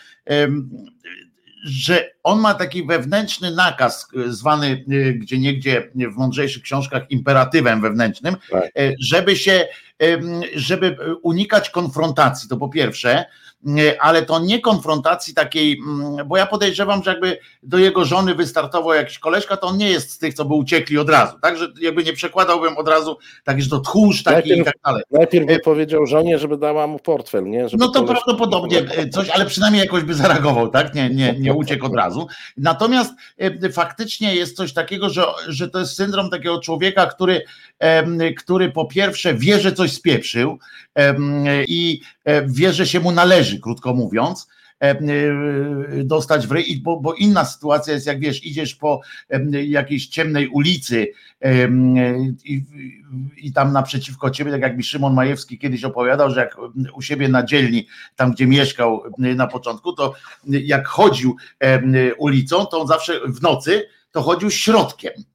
że 1.63 2.11
on 2.23 2.41
ma 2.41 2.55
taki 2.55 2.87
wewnętrzny 2.87 3.51
nakaz, 3.51 4.09
e, 4.27 4.33
zwany 4.33 4.85
e, 4.91 5.13
gdzie 5.13 5.39
niegdzie 5.39 5.91
w 5.95 6.17
mądrzejszych 6.17 6.63
książkach 6.63 7.11
imperatywem 7.11 7.81
wewnętrznym, 7.81 8.37
tak. 8.51 8.65
E, 8.65 8.93
żeby 9.01 9.37
się, 9.37 9.69
żeby 10.55 10.97
unikać 11.23 11.71
konfrontacji, 11.71 12.49
to 12.49 12.57
po 12.57 12.69
pierwsze, 12.69 13.25
ale 14.01 14.23
to 14.23 14.41
nie 14.41 14.61
konfrontacji 14.61 15.35
takiej, 15.35 15.79
mm, 15.79 16.29
bo 16.29 16.37
ja 16.37 16.47
podejrzewam, 16.47 17.03
że 17.03 17.11
jakby 17.11 17.39
do 17.63 17.79
jego 17.79 18.05
żony 18.05 18.35
wystartował 18.35 18.95
jakiś 18.95 19.19
koleżka, 19.19 19.57
to 19.57 19.67
on 19.67 19.77
nie 19.77 19.91
jest 19.91 20.11
z 20.11 20.19
tych, 20.19 20.35
co 20.35 20.45
by 20.45 20.55
uciekli 20.55 20.99
od 20.99 21.11
razu, 21.11 21.39
także 21.43 21.69
jakby 21.81 22.05
nie 22.05 22.13
przekładałbym 22.13 22.77
od 22.77 22.89
razu 22.89 23.19
tak, 23.45 23.63
że 23.63 23.71
to 23.71 23.81
tchórz 23.81 24.23
taki 24.23 24.35
najpierw, 24.35 24.61
i 24.61 24.65
tak 24.65 24.75
dalej. 24.85 25.03
Najpierw 25.11 25.47
by 25.47 25.59
powiedział 25.59 26.07
żonie, 26.07 26.39
żeby 26.39 26.57
dała 26.57 26.87
mu 26.87 26.99
portfel, 26.99 27.45
nie? 27.45 27.69
Żeby 27.69 27.85
no 27.85 27.91
to 27.91 28.05
prawdopodobnie 28.05 28.85
coś, 29.13 29.29
ale 29.29 29.47
przynajmniej 29.47 29.83
jakoś 29.83 30.03
by 30.03 30.15
zareagował, 30.15 30.69
tak? 30.69 30.95
Nie, 30.95 31.11
nie, 31.11 31.35
nie 31.39 31.55
uciekł 31.55 31.87
od 31.87 31.95
razu. 31.95 32.27
Natomiast 32.57 33.13
faktycznie 33.73 34.35
jest 34.35 34.57
coś 34.57 34.73
takiego, 34.73 35.11
że, 35.11 35.25
że 35.49 35.69
to 35.69 35.79
jest 35.79 35.97
syndrom 35.97 36.31
takiego 36.31 36.61
człowieka, 36.61 37.07
który, 37.07 37.43
który 38.39 38.73
po 38.73 38.85
pierwsze 38.85 39.35
wie, 39.35 39.61
że 39.61 39.73
coś 39.73 39.93
spieprzył 39.93 40.59
i 41.69 42.01
e, 42.25 42.47
wie, 42.47 42.73
że 42.73 42.87
się 42.87 43.01
mu 43.01 43.13
należy, 43.13 43.52
krótko 43.61 43.95
mówiąc, 43.95 44.49
e, 44.83 44.91
e, 44.91 45.01
dostać 46.05 46.47
w 46.47 46.53
ryj, 46.53 46.81
bo, 46.83 47.01
bo, 47.01 47.15
inna 47.15 47.45
sytuacja 47.45 47.95
jest, 47.95 48.07
jak 48.07 48.21
wiesz, 48.21 48.45
idziesz 48.45 48.75
po 48.75 49.01
jakiejś 49.67 50.07
ciemnej 50.07 50.49
ulicy 50.49 51.07
i, 52.45 52.65
i, 53.37 53.53
tam 53.53 53.73
naprzeciwko 53.73 54.31
ciebie, 54.31 54.51
tak 54.51 54.63
jak 54.63 54.77
mi 54.77 54.83
Szymon 54.83 55.15
Majewski 55.15 55.59
kiedyś 55.59 55.85
opowiadał, 55.85 56.31
że 56.31 56.41
jak 56.41 56.57
u 56.95 57.03
siebie 57.03 57.29
na 57.29 57.43
dzielni, 57.43 57.87
tam 58.17 58.33
gdzie 58.33 58.47
mieszkał 58.47 59.03
na 59.19 59.47
początku, 59.47 59.93
to 59.93 60.15
jak 60.45 60.87
chodził 60.87 61.37
ulicą, 62.19 62.67
to 62.67 62.81
on 62.81 62.87
zawsze 62.87 63.21
w 63.27 63.43
nocy 63.43 63.89
to 64.13 64.23
chodził 64.23 64.51
środkiem. 64.51 65.13
E, 65.17 65.32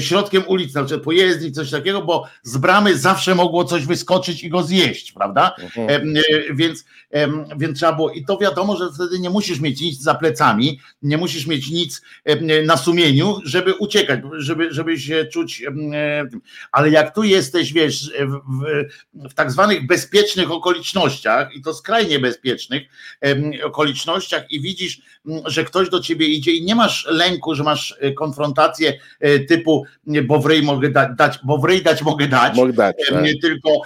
środkiem 0.00 0.42
ulicy, 0.46 0.74
na 0.74 0.84
przykład 0.84 1.04
pojezdni, 1.04 1.52
coś 1.52 1.70
takiego, 1.70 2.02
bo 2.02 2.24
z 2.42 2.56
bramy 2.56 2.98
zawsze 2.98 3.34
mogło 3.34 3.64
coś 3.64 3.86
wyskoczyć 3.86 4.44
i 4.44 4.48
go 4.48 4.62
zjeść, 4.62 5.12
prawda? 5.12 5.56
Mhm. 5.58 5.88
E, 5.90 6.20
e, 6.20 6.54
więc, 6.54 6.84
więc 7.56 7.78
trzeba 7.78 7.92
było, 7.92 8.10
i 8.10 8.24
to 8.24 8.38
wiadomo, 8.38 8.76
że 8.76 8.88
wtedy 8.94 9.18
nie 9.18 9.30
musisz 9.30 9.60
mieć 9.60 9.80
nic 9.80 10.00
za 10.00 10.14
plecami, 10.14 10.80
nie 11.02 11.18
musisz 11.18 11.46
mieć 11.46 11.70
nic 11.70 12.02
na 12.66 12.76
sumieniu, 12.76 13.40
żeby 13.44 13.74
uciekać, 13.74 14.20
żeby, 14.32 14.72
żeby 14.72 15.00
się 15.00 15.24
czuć, 15.24 15.62
ale 16.72 16.90
jak 16.90 17.14
tu 17.14 17.22
jesteś, 17.22 17.72
wiesz, 17.72 18.12
w, 18.28 19.28
w 19.28 19.34
tak 19.34 19.52
zwanych 19.52 19.86
bezpiecznych 19.86 20.50
okolicznościach, 20.50 21.54
i 21.54 21.62
to 21.62 21.74
skrajnie 21.74 22.18
bezpiecznych 22.18 22.82
okolicznościach, 23.64 24.50
i 24.50 24.60
widzisz, 24.60 25.00
że 25.46 25.64
ktoś 25.64 25.88
do 25.88 26.00
ciebie 26.00 26.26
idzie 26.26 26.52
i 26.52 26.64
nie 26.64 26.74
masz 26.74 27.06
lęku, 27.10 27.54
że 27.54 27.62
masz 27.62 27.98
konfrontację 28.16 28.98
typu, 29.56 29.84
bo 30.24 30.38
w 30.38 30.46
ryj 30.46 30.62
mogę 30.62 30.90
da, 30.90 31.08
dać, 31.08 31.38
bo 31.44 31.58
w 31.58 31.64
ryj 31.64 31.82
dać 31.82 32.02
mogę 32.02 32.28
dać, 32.28 32.56
mogę 32.56 32.72
dać 32.72 32.96
tak. 33.08 33.24
tylko, 33.42 33.80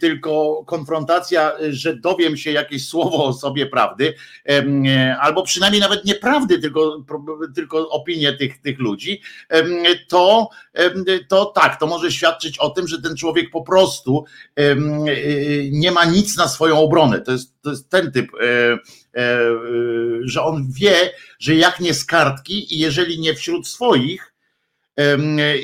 tylko 0.00 0.62
konfrontacja, 0.66 1.52
że 1.70 1.96
dowiem 1.96 2.36
się 2.36 2.52
jakieś 2.52 2.88
słowo 2.88 3.24
o 3.24 3.32
sobie 3.32 3.66
prawdy, 3.66 4.14
albo 5.20 5.42
przynajmniej 5.42 5.80
nawet 5.80 6.04
nieprawdy, 6.04 6.58
tylko, 6.58 7.04
tylko 7.54 7.88
opinię 7.88 8.32
tych, 8.32 8.60
tych 8.60 8.78
ludzi, 8.78 9.22
to, 10.08 10.48
to 11.28 11.44
tak, 11.46 11.80
to 11.80 11.86
może 11.86 12.12
świadczyć 12.12 12.58
o 12.58 12.70
tym, 12.70 12.88
że 12.88 13.02
ten 13.02 13.16
człowiek 13.16 13.50
po 13.50 13.62
prostu 13.62 14.24
nie 15.70 15.92
ma 15.92 16.04
nic 16.04 16.36
na 16.36 16.48
swoją 16.48 16.78
obronę. 16.78 17.20
To 17.20 17.32
jest, 17.32 17.62
to 17.62 17.70
jest 17.70 17.90
ten 17.90 18.12
typ 18.12 18.28
e, 18.34 18.78
e, 19.20 19.40
że 20.24 20.42
on 20.42 20.66
wie, 20.72 21.12
że 21.38 21.54
jak 21.54 21.80
nie 21.80 21.94
z 21.94 22.04
kartki 22.04 22.74
i 22.74 22.78
jeżeli 22.78 23.20
nie 23.20 23.34
wśród 23.34 23.68
swoich, 23.68 24.34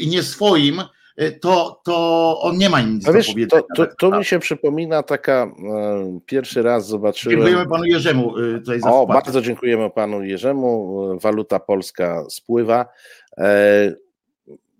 i 0.01 0.09
nie 0.09 0.23
swoim, 0.23 0.83
e, 1.17 1.33
to, 1.33 1.81
to 1.85 2.41
on 2.41 2.59
nie 2.59 2.71
ma 2.71 2.81
nic 2.81 3.05
do 3.05 3.13
powiedzenia. 3.13 3.47
To, 3.49 3.87
to, 3.87 3.87
to 3.99 4.19
mi 4.19 4.25
się 4.25 4.39
przypomina 4.39 5.03
taka, 5.03 5.43
e, 5.43 6.21
pierwszy 6.27 6.63
raz 6.63 6.87
zobaczyłem... 6.87 7.39
Dziękujemy 7.39 7.71
panu 7.71 7.85
Jerzemu 7.85 8.39
e, 8.39 8.59
tutaj 8.59 8.81
za 8.81 8.93
O, 8.93 9.07
bardzo 9.07 9.43
dziękujemy 9.43 9.91
panu 9.91 10.23
Jerzemu, 10.23 11.19
waluta 11.21 11.61
polska 11.61 12.25
spływa. 12.31 12.87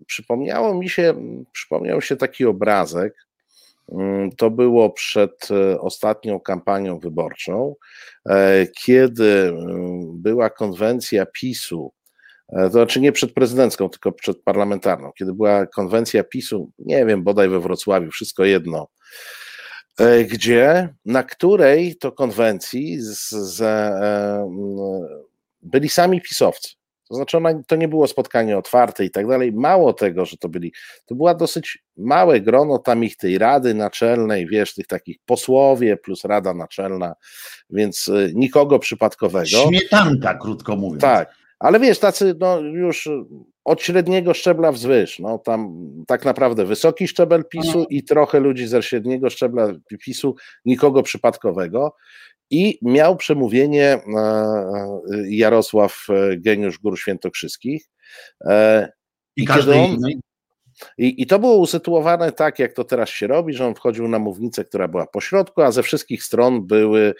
Przypomniało 0.05 0.73
mi 0.73 0.89
się, 0.89 1.13
przypomniał 1.51 2.01
się 2.01 2.15
taki 2.15 2.45
obrazek, 2.45 3.27
to 4.37 4.49
było 4.49 4.89
przed 4.89 5.49
ostatnią 5.79 6.39
kampanią 6.39 6.99
wyborczą, 6.99 7.75
kiedy 8.73 9.53
była 10.13 10.49
konwencja 10.49 11.25
PiSu 11.25 11.91
E, 11.91 11.96
to 12.51 12.69
znaczy 12.69 13.01
nie 13.01 13.11
przed 13.11 13.33
prezydencką, 13.33 13.89
tylko 13.89 14.11
przed 14.11 14.41
parlamentarną, 14.43 15.11
kiedy 15.17 15.33
była 15.33 15.65
konwencja 15.65 16.23
PiSu, 16.23 16.71
nie 16.79 17.05
wiem, 17.05 17.23
bodaj 17.23 17.49
we 17.49 17.59
Wrocławiu, 17.59 18.11
wszystko 18.11 18.45
jedno, 18.45 18.87
e, 19.99 20.23
gdzie, 20.23 20.89
na 21.05 21.23
której 21.23 21.95
to 21.95 22.11
konwencji 22.11 23.01
z, 23.01 23.29
z, 23.29 23.61
e, 23.61 24.49
byli 25.61 25.89
sami 25.89 26.21
pisowcy. 26.21 26.69
To 27.09 27.15
znaczy, 27.15 27.37
ona, 27.37 27.63
to 27.67 27.75
nie 27.75 27.87
było 27.87 28.07
spotkanie 28.07 28.57
otwarte 28.57 29.05
i 29.05 29.11
tak 29.11 29.27
dalej. 29.27 29.53
Mało 29.53 29.93
tego, 29.93 30.25
że 30.25 30.37
to 30.37 30.49
byli, 30.49 30.73
to 31.05 31.15
była 31.15 31.35
dosyć 31.35 31.83
małe 31.97 32.41
grono 32.41 32.79
tam 32.79 33.03
ich 33.03 33.17
tej 33.17 33.37
rady 33.37 33.73
naczelnej, 33.73 34.47
wiesz, 34.47 34.73
tych 34.73 34.87
takich 34.87 35.17
posłowie 35.25 35.97
plus 35.97 36.25
rada 36.25 36.53
naczelna, 36.53 37.15
więc 37.69 38.11
nikogo 38.33 38.79
przypadkowego. 38.79 39.67
Śmietanka, 39.67 40.33
krótko 40.33 40.75
mówiąc. 40.75 41.01
Tak. 41.01 41.46
Ale 41.59 41.79
wiesz, 41.79 41.99
tacy 41.99 42.35
no, 42.39 42.59
już 42.59 43.09
od 43.65 43.81
średniego 43.81 44.33
szczebla 44.33 44.71
wzwyż, 44.71 45.19
no 45.19 45.37
tam 45.37 45.87
tak 46.07 46.25
naprawdę 46.25 46.65
wysoki 46.65 47.07
szczebel 47.07 47.43
PiSu 47.45 47.85
i 47.89 48.03
trochę 48.03 48.39
ludzi 48.39 48.67
ze 48.67 48.83
średniego 48.83 49.29
szczebla 49.29 49.67
PiSu, 50.05 50.35
nikogo 50.65 51.03
przypadkowego. 51.03 51.95
I 52.49 52.79
miał 52.81 53.15
przemówienie 53.15 53.85
e, 53.85 53.99
e, 54.17 55.01
Jarosław 55.29 56.07
e, 56.09 56.37
Geniusz 56.37 56.79
Gór 56.79 56.99
Świętokrzyskich. 56.99 57.89
I, 59.35 59.43
I 59.43 59.45
każdy 59.45 59.73
on, 59.75 59.97
i, 60.97 61.21
I 61.21 61.27
to 61.27 61.39
było 61.39 61.57
usytuowane 61.57 62.31
tak, 62.31 62.59
jak 62.59 62.73
to 62.73 62.83
teraz 62.83 63.09
się 63.09 63.27
robi, 63.27 63.53
że 63.53 63.67
on 63.67 63.75
wchodził 63.75 64.07
na 64.07 64.19
mównicę, 64.19 64.65
która 64.65 64.87
była 64.87 65.07
po 65.07 65.21
środku, 65.21 65.61
a 65.61 65.71
ze 65.71 65.83
wszystkich 65.83 66.23
stron 66.23 66.67
były, 66.67 67.13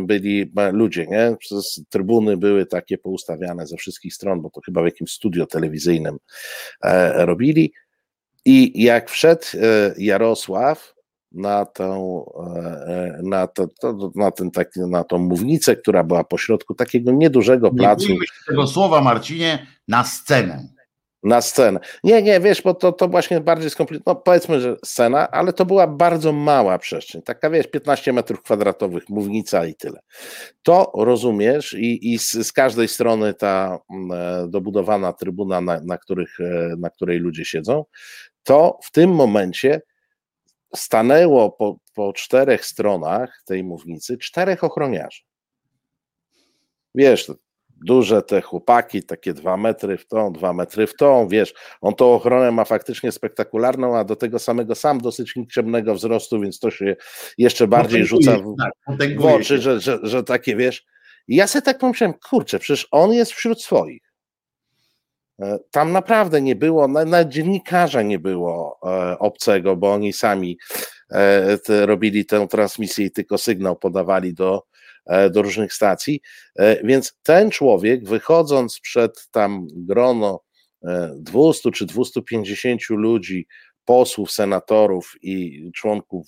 byli 0.00 0.52
ludzie, 0.72 1.06
nie? 1.06 1.36
Przez 1.38 1.82
trybuny 1.88 2.36
były 2.36 2.66
takie 2.66 2.98
poustawiane 2.98 3.66
ze 3.66 3.76
wszystkich 3.76 4.14
stron, 4.14 4.40
bo 4.40 4.50
to 4.50 4.60
chyba 4.60 4.82
w 4.82 4.84
jakimś 4.84 5.10
studio 5.10 5.46
telewizyjnym 5.46 6.18
e, 6.84 7.26
robili. 7.26 7.72
I 8.44 8.82
jak 8.82 9.10
wszedł 9.10 9.42
e, 9.54 9.94
Jarosław, 9.98 10.94
na 11.32 11.64
tą, 11.64 12.24
e, 12.86 13.20
na, 13.22 13.46
to, 13.46 13.66
na, 14.14 14.30
ten, 14.30 14.50
taki, 14.50 14.80
na 14.80 15.04
tą 15.04 15.18
mównicę, 15.18 15.76
która 15.76 16.04
była 16.04 16.24
po 16.24 16.38
środku 16.38 16.74
takiego 16.74 17.12
niedużego 17.12 17.70
placu. 17.70 18.08
Nie 18.08 18.18
tego 18.46 18.66
słowa, 18.66 19.00
Marcinie, 19.00 19.66
na 19.88 20.04
scenę 20.04 20.68
na 21.22 21.40
scenę. 21.40 21.80
Nie, 22.04 22.22
nie, 22.22 22.40
wiesz, 22.40 22.62
bo 22.62 22.74
to, 22.74 22.92
to 22.92 23.08
właśnie 23.08 23.40
bardziej 23.40 23.70
skomplikowane, 23.70 24.18
no 24.18 24.22
powiedzmy, 24.24 24.60
że 24.60 24.76
scena, 24.84 25.30
ale 25.30 25.52
to 25.52 25.64
była 25.64 25.86
bardzo 25.86 26.32
mała 26.32 26.78
przestrzeń, 26.78 27.22
taka 27.22 27.50
wiesz, 27.50 27.66
15 27.66 28.12
metrów 28.12 28.42
kwadratowych, 28.42 29.08
mównica 29.08 29.66
i 29.66 29.74
tyle. 29.74 30.00
To 30.62 30.92
rozumiesz 30.94 31.74
i, 31.74 32.12
i 32.12 32.18
z, 32.18 32.32
z 32.32 32.52
każdej 32.52 32.88
strony 32.88 33.34
ta 33.34 33.78
mm, 33.90 34.12
e, 34.12 34.48
dobudowana 34.48 35.12
trybuna, 35.12 35.60
na, 35.60 35.80
na, 35.80 35.98
których, 35.98 36.40
e, 36.40 36.74
na 36.78 36.90
której 36.90 37.18
ludzie 37.18 37.44
siedzą, 37.44 37.84
to 38.42 38.78
w 38.82 38.90
tym 38.90 39.10
momencie 39.10 39.82
stanęło 40.74 41.50
po, 41.50 41.76
po 41.94 42.12
czterech 42.12 42.66
stronach 42.66 43.42
tej 43.44 43.64
mównicy 43.64 44.18
czterech 44.18 44.64
ochroniarzy. 44.64 45.22
Wiesz, 46.94 47.30
duże 47.86 48.22
te 48.22 48.40
chłopaki, 48.40 49.02
takie 49.02 49.34
dwa 49.34 49.56
metry 49.56 49.96
w 49.96 50.06
tą, 50.06 50.32
dwa 50.32 50.52
metry 50.52 50.86
w 50.86 50.96
tą, 50.96 51.28
wiesz, 51.28 51.54
on 51.80 51.94
tą 51.94 52.14
ochronę 52.14 52.50
ma 52.50 52.64
faktycznie 52.64 53.12
spektakularną, 53.12 53.96
a 53.96 54.04
do 54.04 54.16
tego 54.16 54.38
samego 54.38 54.74
sam 54.74 55.00
dosyć 55.00 55.36
nikczemnego 55.36 55.94
wzrostu, 55.94 56.40
więc 56.40 56.58
to 56.58 56.70
się 56.70 56.96
jeszcze 57.38 57.68
bardziej 57.68 58.04
rzuca 58.04 58.38
w, 58.38 58.56
tak, 58.98 59.20
w 59.20 59.24
oczy, 59.24 59.58
że, 59.58 59.80
że, 59.80 59.98
że 60.02 60.24
takie, 60.24 60.56
wiesz, 60.56 60.84
i 61.28 61.36
ja 61.36 61.46
sobie 61.46 61.62
tak 61.62 61.78
pomyślałem, 61.78 62.14
kurczę, 62.30 62.58
przecież 62.58 62.88
on 62.90 63.12
jest 63.12 63.32
wśród 63.32 63.62
swoich. 63.62 64.02
E, 65.40 65.58
tam 65.70 65.92
naprawdę 65.92 66.40
nie 66.40 66.56
było, 66.56 66.88
na 66.88 67.24
dziennikarza 67.24 68.02
nie 68.02 68.18
było 68.18 68.78
e, 68.82 69.18
obcego, 69.18 69.76
bo 69.76 69.92
oni 69.92 70.12
sami 70.12 70.58
e, 71.10 71.86
robili 71.86 72.26
tę 72.26 72.48
transmisję 72.48 73.06
i 73.06 73.10
tylko 73.10 73.38
sygnał 73.38 73.76
podawali 73.76 74.34
do, 74.34 74.62
do 75.30 75.42
różnych 75.42 75.72
stacji. 75.72 76.20
Więc 76.84 77.14
ten 77.22 77.50
człowiek, 77.50 78.04
wychodząc 78.04 78.80
przed 78.80 79.28
tam 79.30 79.66
grono 79.70 80.40
200 81.16 81.70
czy 81.70 81.86
250 81.86 82.80
ludzi, 82.90 83.46
posłów, 83.84 84.32
senatorów 84.32 85.12
i 85.22 85.64
członków 85.74 86.26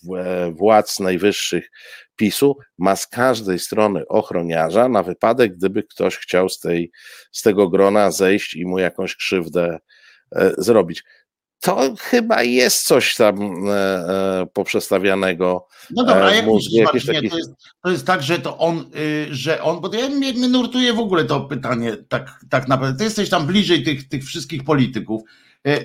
władz 0.52 1.00
najwyższych 1.00 1.70
PiSu 2.16 2.58
ma 2.78 2.96
z 2.96 3.06
każdej 3.06 3.58
strony 3.58 4.08
ochroniarza 4.08 4.88
na 4.88 5.02
wypadek, 5.02 5.56
gdyby 5.56 5.82
ktoś 5.82 6.16
chciał 6.16 6.48
z, 6.48 6.58
tej, 6.58 6.90
z 7.32 7.42
tego 7.42 7.68
grona 7.68 8.10
zejść 8.10 8.54
i 8.54 8.66
mu 8.66 8.78
jakąś 8.78 9.16
krzywdę 9.16 9.78
e, 10.36 10.52
zrobić. 10.58 11.04
To 11.64 11.94
chyba 12.00 12.42
jest 12.42 12.86
coś 12.86 13.16
tam 13.16 13.68
e, 13.68 13.72
e, 13.72 14.46
poprzestawianego. 14.52 15.66
No 15.90 16.04
dobra, 16.04 16.24
a 16.24 16.34
jak 16.34 16.46
myślisz, 16.46 17.06
taki... 17.06 17.30
to, 17.30 17.36
jest, 17.36 17.50
to 17.82 17.90
jest 17.90 18.06
tak, 18.06 18.22
że 18.22 18.38
to 18.38 18.58
on, 18.58 18.84
y, 18.96 19.28
że 19.30 19.62
on, 19.62 19.80
bo 19.80 19.94
ja 19.94 20.08
mnie, 20.08 20.32
mnie 20.32 20.48
nurtuje 20.48 20.92
w 20.92 20.98
ogóle 20.98 21.24
to 21.24 21.40
pytanie, 21.40 21.96
tak, 22.08 22.40
tak 22.50 22.68
naprawdę. 22.68 22.98
Ty 22.98 23.04
jesteś 23.04 23.30
tam 23.30 23.46
bliżej 23.46 23.82
tych, 23.82 24.08
tych 24.08 24.24
wszystkich 24.24 24.64
polityków. 24.64 25.22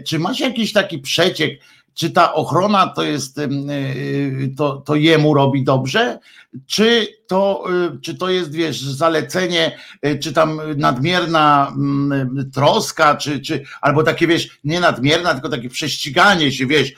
Czy 0.08 0.20
masz 0.20 0.40
jakiś 0.40 0.74
taki 0.74 1.00
przeciek, 1.00 1.60
czy 1.94 2.12
ta 2.12 2.34
ochrona 2.34 2.88
to 2.88 3.04
jest, 3.04 3.38
y, 3.38 3.42
y, 3.44 4.54
to, 4.58 4.78
to 4.78 4.96
jemu 4.96 5.34
robi 5.34 5.64
dobrze, 5.64 6.20
czy 6.66 7.08
to, 7.30 7.64
y, 7.96 8.02
czy 8.02 8.18
to 8.18 8.30
jest, 8.30 8.52
wiesz, 8.54 8.82
zalecenie, 8.82 9.78
czy 10.20 10.34
tam 10.34 10.62
nadmierna 10.78 11.74
mm, 11.76 12.52
troska, 12.54 13.16
czy, 13.16 13.40
czy 13.40 13.64
albo 13.82 14.04
takie, 14.04 14.28
wiesz, 14.28 14.60
nie 14.64 14.80
nadmierna, 14.80 15.34
tylko 15.34 15.50
takie 15.50 15.70
prześciganie 15.70 16.52
się, 16.52 16.66
wiesz, 16.66 16.94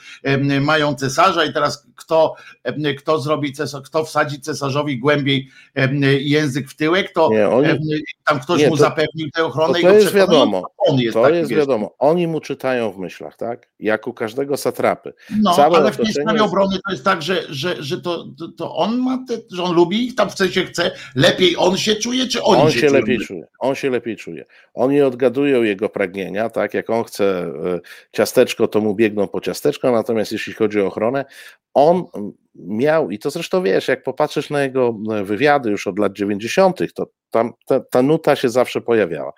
mają 0.60 0.94
cesarza 0.94 1.44
i 1.44 1.52
teraz 1.52 1.86
kto, 1.96 2.34
kto 2.98 3.20
zrobi 3.20 3.52
cesarz, 3.52 3.82
kto 3.82 4.04
wsadzi 4.04 4.40
cesarzowi 4.40 4.98
głębiej 4.98 5.48
język 6.20 6.68
w 6.68 6.76
tyłek, 6.76 7.12
to 7.12 7.28
nie, 7.30 7.48
oni, 7.48 7.68
tam 8.24 8.40
ktoś 8.40 8.60
nie, 8.60 8.68
mu 8.68 8.76
to, 8.76 8.82
zapewnił 8.82 9.30
tę 9.30 9.44
ochronę 9.44 9.72
to, 9.72 9.78
i 9.78 9.82
to 9.82 9.92
jest 9.92 10.14
wiadomo. 10.14 10.62
On 10.78 10.98
jest 10.98 11.14
to 11.14 11.22
taki, 11.22 11.36
jest 11.36 11.50
wiesz, 11.50 11.58
wiadomo. 11.58 11.94
Oni 11.98 12.26
mu 12.26 12.40
czytają 12.40 12.92
w 12.92 12.98
myślach, 12.98 13.36
tak? 13.36 13.68
Jak 13.80 14.06
u 14.06 14.12
każdego 14.12 14.56
satrapy. 14.56 15.14
No, 15.42 15.54
Całe 15.54 15.76
ale 15.76 15.92
w 15.92 15.96
tej 15.96 16.12
sprawie 16.12 16.42
obrony 16.42 16.78
to 16.86 16.92
jest 16.92 17.04
tak, 17.04 17.22
że, 17.22 17.42
że, 17.48 17.82
że 17.82 18.00
to, 18.00 18.26
to, 18.38 18.48
to 18.48 18.76
on 18.76 18.98
ma 18.98 19.18
te, 19.28 19.34
że 19.52 19.62
on 19.62 19.74
lubi 19.74 20.06
ich, 20.06 20.14
tam 20.22 20.30
w 20.30 20.34
sensie 20.34 20.64
chce, 20.64 20.90
lepiej 21.14 21.54
on 21.58 21.76
się 21.76 21.96
czuje, 21.96 22.26
czy 22.26 22.42
oni 22.42 22.62
on 22.62 22.70
się, 22.70 22.80
się 22.80 22.90
lepiej 22.90 23.18
czuje? 23.18 23.46
On 23.58 23.74
się 23.74 23.90
lepiej 23.90 24.16
czuje. 24.16 24.44
Oni 24.74 25.02
odgadują 25.02 25.62
jego 25.62 25.88
pragnienia, 25.88 26.50
tak? 26.50 26.74
Jak 26.74 26.90
on 26.90 27.04
chce 27.04 27.24
e, 27.24 27.80
ciasteczko, 28.12 28.68
to 28.68 28.80
mu 28.80 28.94
biegną 28.94 29.28
po 29.28 29.40
ciasteczko, 29.40 29.92
natomiast 29.92 30.32
jeśli 30.32 30.52
chodzi 30.52 30.80
o 30.80 30.86
ochronę, 30.86 31.24
on 31.74 32.04
miał, 32.54 33.10
i 33.10 33.18
to 33.18 33.30
zresztą 33.30 33.62
wiesz, 33.62 33.88
jak 33.88 34.02
popatrzysz 34.02 34.50
na 34.50 34.62
jego 34.62 34.96
e, 35.12 35.24
wywiady 35.24 35.70
już 35.70 35.86
od 35.86 35.98
lat 35.98 36.12
90., 36.12 36.94
to 36.94 37.06
tam 37.30 37.52
ta, 37.66 37.80
ta 37.80 38.02
nuta 38.02 38.36
się 38.36 38.48
zawsze 38.48 38.80
pojawiała. 38.80 39.32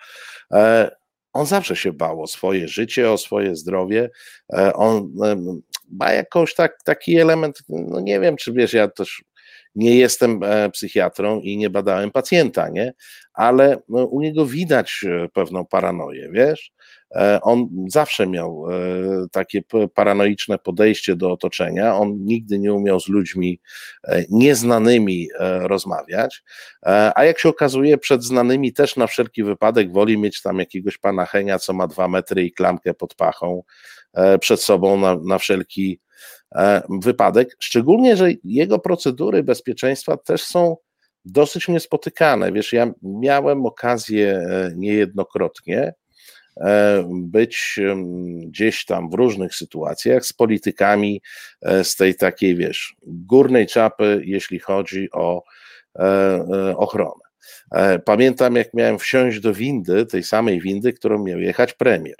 E, 0.52 0.90
on 1.32 1.46
zawsze 1.46 1.76
się 1.76 1.92
bał 1.92 2.22
o 2.22 2.26
swoje 2.26 2.68
życie, 2.68 3.10
o 3.10 3.18
swoje 3.18 3.56
zdrowie. 3.56 4.10
On 4.74 5.12
ma 5.90 6.12
jakoś 6.12 6.54
tak, 6.54 6.78
taki 6.84 7.18
element, 7.18 7.58
no 7.68 8.00
nie 8.00 8.20
wiem, 8.20 8.36
czy 8.36 8.52
wiesz, 8.52 8.72
ja 8.72 8.88
też 8.88 9.24
nie 9.74 9.96
jestem 9.96 10.42
e, 10.42 10.70
psychiatrą 10.70 11.40
i 11.40 11.56
nie 11.56 11.70
badałem 11.70 12.10
pacjenta, 12.10 12.68
nie? 12.68 12.92
Ale 13.32 13.82
no, 13.88 14.04
u 14.04 14.20
niego 14.20 14.46
widać 14.46 15.04
e, 15.04 15.28
pewną 15.28 15.66
paranoję, 15.66 16.28
wiesz? 16.32 16.72
E, 17.14 17.38
on 17.42 17.68
zawsze 17.88 18.26
miał 18.26 18.64
takie 19.32 19.62
paranoiczne 19.94 20.58
podejście 20.58 21.16
do 21.16 21.32
otoczenia. 21.32 21.96
On 21.96 22.24
nigdy 22.24 22.58
nie 22.58 22.72
umiał 22.72 23.00
z 23.00 23.08
ludźmi 23.08 23.60
nieznanymi 24.30 25.28
rozmawiać, 25.60 26.42
a 27.14 27.24
jak 27.24 27.38
się 27.38 27.48
okazuje, 27.48 27.98
przed 27.98 28.24
znanymi 28.24 28.72
też 28.72 28.96
na 28.96 29.06
wszelki 29.06 29.44
wypadek 29.44 29.92
woli 29.92 30.18
mieć 30.18 30.42
tam 30.42 30.58
jakiegoś 30.58 30.98
pana 30.98 31.26
Henia, 31.26 31.58
co 31.58 31.72
ma 31.72 31.86
dwa 31.86 32.08
metry 32.08 32.44
i 32.44 32.52
klamkę 32.52 32.94
pod 32.94 33.14
pachą 33.14 33.62
przed 34.40 34.60
sobą 34.60 35.00
na, 35.00 35.16
na 35.24 35.38
wszelki 35.38 36.00
wypadek, 36.88 37.56
szczególnie, 37.58 38.16
że 38.16 38.28
jego 38.44 38.78
procedury 38.78 39.42
bezpieczeństwa 39.42 40.16
też 40.16 40.42
są 40.42 40.76
dosyć 41.24 41.68
niespotykane. 41.68 42.52
Wiesz, 42.52 42.72
ja 42.72 42.90
miałem 43.02 43.66
okazję 43.66 44.32
e, 44.32 44.70
niejednokrotnie 44.76 45.94
e, 46.56 47.04
być 47.10 47.80
gdzieś 48.46 48.84
tam 48.84 49.10
w 49.10 49.14
różnych 49.14 49.54
sytuacjach 49.54 50.24
z 50.26 50.32
politykami 50.32 51.22
z 51.82 51.96
tej 51.96 52.14
takiej, 52.14 52.56
wiesz, 52.56 52.96
górnej 53.06 53.66
czapy, 53.66 54.22
jeśli 54.24 54.58
chodzi 54.58 55.08
o 55.12 55.42
ochronę. 56.76 57.24
Pamiętam, 58.04 58.56
jak 58.56 58.74
miałem 58.74 58.98
wsiąść 58.98 59.40
do 59.40 59.54
windy, 59.54 60.06
tej 60.06 60.22
samej 60.22 60.60
windy, 60.60 60.92
którą 60.92 61.24
miał 61.24 61.38
jechać 61.40 61.72
premier. 61.72 62.16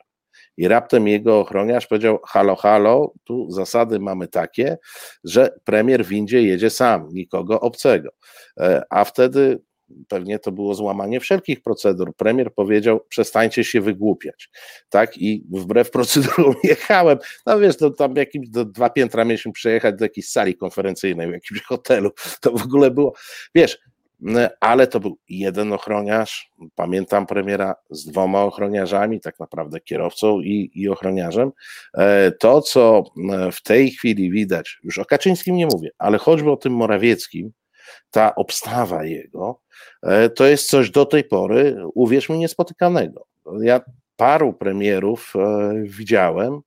I 0.57 0.69
raptem 0.69 1.09
jego 1.09 1.41
ochroniarz 1.41 1.87
powiedział: 1.87 2.19
Halo, 2.27 2.57
halo, 2.57 3.13
tu 3.25 3.51
zasady 3.51 4.01
mamy 4.01 4.29
takie, 4.29 4.79
że 5.25 5.55
premier 5.65 6.05
w 6.05 6.09
windzie 6.09 6.43
jedzie 6.43 6.71
sam, 6.71 7.09
nikogo 7.13 7.61
obcego. 7.61 8.11
E, 8.61 8.83
a 8.91 9.05
wtedy 9.05 9.61
pewnie 10.09 10.39
to 10.39 10.53
było 10.53 10.75
złamanie 10.75 11.21
wszelkich 11.21 11.63
procedur. 11.63 12.17
Premier 12.17 12.55
powiedział, 12.55 13.01
przestańcie 13.09 13.65
się 13.65 13.81
wygłupiać. 13.81 14.51
Tak, 14.89 15.19
i 15.19 15.45
wbrew 15.51 15.91
procedurom 15.97 16.55
jechałem. 16.65 17.19
No 17.47 17.59
wiesz, 17.59 17.77
to 17.77 17.91
tam 17.91 18.17
jakimś 18.17 18.49
do 18.49 18.65
dwa 18.65 18.91
piętra 18.91 19.25
mieliśmy 19.25 19.53
przejechać 19.53 19.95
do 19.95 20.05
jakiejś 20.05 20.29
sali 20.29 20.57
konferencyjnej 20.57 21.29
w 21.29 21.33
jakimś 21.33 21.63
hotelu. 21.63 22.11
To 22.41 22.53
w 22.53 22.63
ogóle 22.63 22.91
było, 22.91 23.15
wiesz, 23.55 23.79
ale 24.61 24.87
to 24.87 25.01
był 25.01 25.19
jeden 25.29 25.73
ochroniarz. 25.73 26.51
Pamiętam 26.75 27.27
premiera 27.27 27.75
z 27.91 28.07
dwoma 28.07 28.43
ochroniarzami, 28.43 29.21
tak 29.21 29.41
naprawdę 29.41 29.81
kierowcą 29.81 30.41
i, 30.41 30.71
i 30.75 30.89
ochroniarzem. 30.89 31.53
E, 31.95 32.33
to, 32.33 32.63
co 32.63 33.03
e, 33.33 33.53
w 33.53 33.63
tej 33.63 33.91
chwili 33.91 34.31
widać, 34.31 34.79
już 34.83 34.99
o 34.99 35.05
Kaczyńskim 35.05 35.57
nie 35.57 35.67
mówię, 35.67 35.91
ale 35.99 36.19
choćby 36.19 36.51
o 36.51 36.57
tym 36.57 36.73
Morawieckim, 36.73 37.53
ta 38.11 38.35
obstawa 38.35 39.05
jego, 39.05 39.61
e, 40.03 40.31
to 40.31 40.47
jest 40.47 40.69
coś 40.69 40.91
do 40.91 41.07
tej 41.07 41.25
pory, 41.25 41.77
uwierz 41.95 42.29
mi, 42.29 42.39
niespotykanego. 42.39 43.27
Ja 43.61 43.81
paru 44.17 44.53
premierów 44.53 45.33
widziałem, 45.83 46.61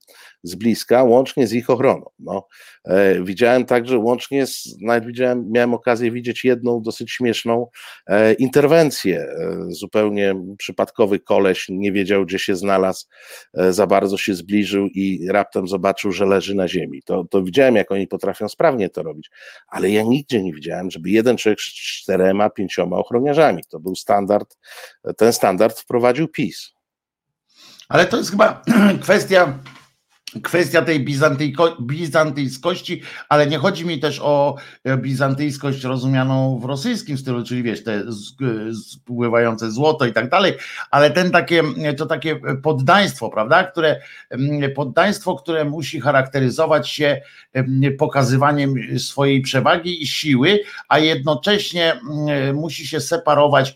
z 0.47 0.55
bliska, 0.55 1.03
łącznie 1.03 1.47
z 1.47 1.53
ich 1.53 1.69
ochroną. 1.69 2.05
No, 2.19 2.47
e, 2.85 3.23
widziałem 3.23 3.65
także 3.65 3.97
łącznie 3.97 4.47
z, 4.47 4.77
nawet 4.81 5.05
widziałem, 5.05 5.51
miałem 5.51 5.73
okazję 5.73 6.11
widzieć 6.11 6.43
jedną 6.43 6.81
dosyć 6.81 7.11
śmieszną 7.11 7.67
e, 8.07 8.33
interwencję. 8.33 9.21
E, 9.21 9.57
zupełnie 9.69 10.35
przypadkowy 10.57 11.19
koleś 11.19 11.65
nie 11.69 11.91
wiedział, 11.91 12.25
gdzie 12.25 12.39
się 12.39 12.55
znalazł, 12.55 13.05
e, 13.53 13.73
za 13.73 13.87
bardzo 13.87 14.17
się 14.17 14.33
zbliżył 14.33 14.87
i 14.87 15.27
raptem 15.29 15.67
zobaczył, 15.67 16.11
że 16.11 16.25
leży 16.25 16.55
na 16.55 16.67
ziemi. 16.67 17.01
To, 17.05 17.25
to 17.29 17.43
widziałem, 17.43 17.75
jak 17.75 17.91
oni 17.91 18.07
potrafią 18.07 18.49
sprawnie 18.49 18.89
to 18.89 19.03
robić, 19.03 19.29
ale 19.67 19.89
ja 19.89 20.03
nigdzie 20.03 20.43
nie 20.43 20.53
widziałem, 20.53 20.91
żeby 20.91 21.09
jeden 21.09 21.37
człowiek 21.37 21.61
z 21.61 21.73
czterema, 21.73 22.49
pięcioma 22.49 22.97
ochroniarzami. 22.97 23.63
To 23.69 23.79
był 23.79 23.95
standard, 23.95 24.57
ten 25.17 25.33
standard 25.33 25.79
wprowadził 25.79 26.27
PiS. 26.27 26.76
Ale 27.89 28.05
to 28.05 28.17
jest 28.17 28.31
chyba 28.31 28.61
kwestia 29.03 29.59
kwestia 30.43 30.81
tej 30.81 31.05
bizantyjskości, 31.81 33.01
ale 33.29 33.47
nie 33.47 33.57
chodzi 33.57 33.85
mi 33.85 33.99
też 33.99 34.19
o 34.23 34.55
e, 34.83 34.97
bizantyjskość 34.97 35.83
rozumianą 35.83 36.59
w 36.59 36.65
rosyjskim 36.65 37.17
stylu, 37.17 37.43
czyli 37.43 37.63
wiesz, 37.63 37.83
te 37.83 38.03
spływające 38.73 39.71
złoto 39.71 40.05
i 40.05 40.13
tak 40.13 40.29
dalej, 40.29 40.53
ale 40.91 41.11
ten 41.11 41.31
takie, 41.31 41.63
to 41.97 42.05
takie 42.05 42.39
poddaństwo, 42.63 43.29
prawda, 43.29 43.63
które 43.63 44.01
poddaństwo, 44.75 45.35
które 45.35 45.65
musi 45.65 46.01
charakteryzować 46.01 46.89
się 46.89 47.21
pokazywaniem 47.97 48.75
swojej 48.99 49.41
przewagi 49.41 50.03
i 50.03 50.07
siły, 50.07 50.59
a 50.89 50.99
jednocześnie 50.99 51.99
musi 52.53 52.87
się 52.87 53.01
separować 53.01 53.75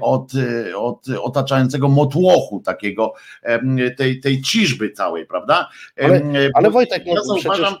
od, 0.00 0.32
od 0.76 1.08
otaczającego 1.22 1.88
motłochu 1.88 2.60
takiego, 2.60 3.12
tej, 3.96 4.20
tej 4.20 4.42
ciżby 4.42 4.90
całej, 4.90 5.26
prawda? 5.26 5.68
Ale, 6.02 6.22
ale 6.54 6.70
Wojtek, 6.70 7.02
no, 7.06 7.12
ja 7.14 7.22
zauważam, 7.22 7.74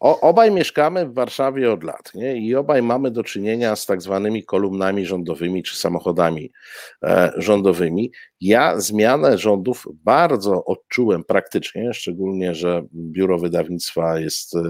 o, 0.00 0.20
obaj 0.20 0.50
mieszkamy 0.50 1.06
w 1.06 1.14
Warszawie 1.14 1.72
od 1.72 1.84
lat 1.84 2.14
nie? 2.14 2.36
i 2.36 2.54
obaj 2.54 2.82
mamy 2.82 3.10
do 3.10 3.24
czynienia 3.24 3.76
z 3.76 3.86
tak 3.86 4.02
zwanymi 4.02 4.44
kolumnami 4.44 5.06
rządowymi 5.06 5.62
czy 5.62 5.76
samochodami 5.76 6.52
e, 7.04 7.32
rządowymi. 7.36 8.12
Ja 8.40 8.80
zmianę 8.80 9.38
rządów 9.38 9.86
bardzo 9.92 10.64
odczułem 10.64 11.24
praktycznie, 11.24 11.94
szczególnie, 11.94 12.54
że 12.54 12.82
biuro 12.94 13.38
wydawnictwa 13.38 14.18
jest 14.18 14.56
e, 14.56 14.60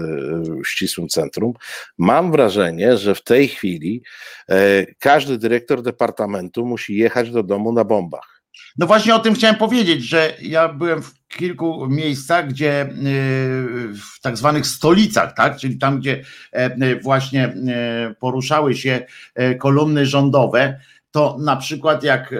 ścisłym 0.65 1.07
centrum. 1.07 1.53
Mam 1.97 2.31
wrażenie, 2.31 2.97
że 2.97 3.15
w 3.15 3.23
tej 3.23 3.47
chwili 3.47 4.03
e, 4.49 4.85
każdy 4.99 5.37
dyrektor 5.37 5.81
departamentu 5.81 6.65
musi 6.65 6.95
jechać 6.95 7.31
do 7.31 7.43
domu 7.43 7.71
na 7.71 7.83
bombach. 7.83 8.40
No 8.77 8.87
właśnie 8.87 9.15
o 9.15 9.19
tym 9.19 9.33
chciałem 9.33 9.55
powiedzieć, 9.55 10.03
że 10.03 10.33
ja 10.41 10.69
byłem 10.69 11.01
w 11.01 11.27
kilku 11.27 11.87
miejscach, 11.89 12.47
gdzie 12.47 12.85
y, 12.85 12.89
w 13.93 14.21
tak 14.21 14.37
zwanych 14.37 14.67
stolicach, 14.67 15.33
tak, 15.33 15.57
czyli 15.57 15.77
tam, 15.77 15.99
gdzie 15.99 16.23
e, 16.51 16.99
właśnie 16.99 17.45
e, 17.45 18.15
poruszały 18.19 18.75
się 18.75 19.05
e, 19.35 19.55
kolumny 19.55 20.05
rządowe, 20.05 20.79
to 21.11 21.37
na 21.39 21.55
przykład 21.55 22.03
jak, 22.03 22.35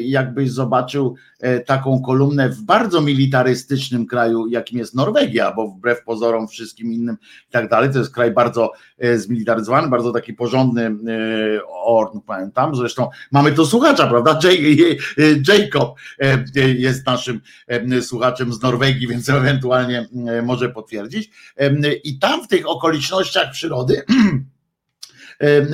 jakbyś 0.00 0.50
zobaczył 0.50 1.14
e, 1.40 1.60
taką 1.60 2.02
kolumnę 2.02 2.48
w 2.48 2.62
bardzo 2.62 3.00
militarystycznym 3.00 4.06
kraju, 4.06 4.46
jakim 4.46 4.78
jest 4.78 4.94
Norwegia, 4.94 5.52
bo 5.52 5.68
wbrew 5.68 6.04
pozorom 6.04 6.48
wszystkim 6.48 6.92
innym 6.92 7.16
i 7.48 7.52
tak 7.52 7.68
dalej, 7.68 7.90
to 7.92 7.98
jest 7.98 8.14
kraj 8.14 8.30
bardzo 8.30 8.72
e, 8.98 9.18
zmilitaryzowany, 9.18 9.88
bardzo 9.88 10.12
taki 10.12 10.34
porządny 10.34 10.86
e, 10.86 10.92
orn, 11.84 12.18
pamiętam, 12.26 12.76
zresztą 12.76 13.08
mamy 13.32 13.52
tu 13.52 13.66
słuchacza, 13.66 14.06
prawda, 14.06 14.38
Jacob 15.48 15.98
jest 16.78 17.06
naszym 17.06 17.40
słuchaczem 18.00 18.52
z 18.52 18.62
Norwegii, 18.62 19.08
więc 19.08 19.28
ewentualnie 19.28 20.08
może 20.42 20.68
potwierdzić. 20.68 21.30
I 22.04 22.18
tam 22.18 22.44
w 22.44 22.48
tych 22.48 22.68
okolicznościach 22.68 23.50
przyrody 23.52 24.02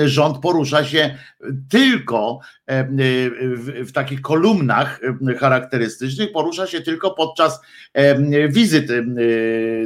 rząd 0.05 0.39
porusza 0.39 0.85
się 0.85 1.19
tylko 1.71 2.39
w, 2.69 3.73
w, 3.89 3.93
takich 3.93 4.21
kolumnach 4.21 5.01
charakterystycznych, 5.39 6.33
porusza 6.33 6.67
się 6.67 6.81
tylko 6.81 7.11
podczas 7.11 7.61
wizyt 8.49 8.87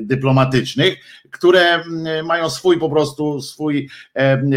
dyplomatycznych, 0.00 0.96
które 1.30 1.84
mają 2.24 2.50
swój 2.50 2.78
po 2.78 2.90
prostu 2.90 3.40
swój 3.40 3.90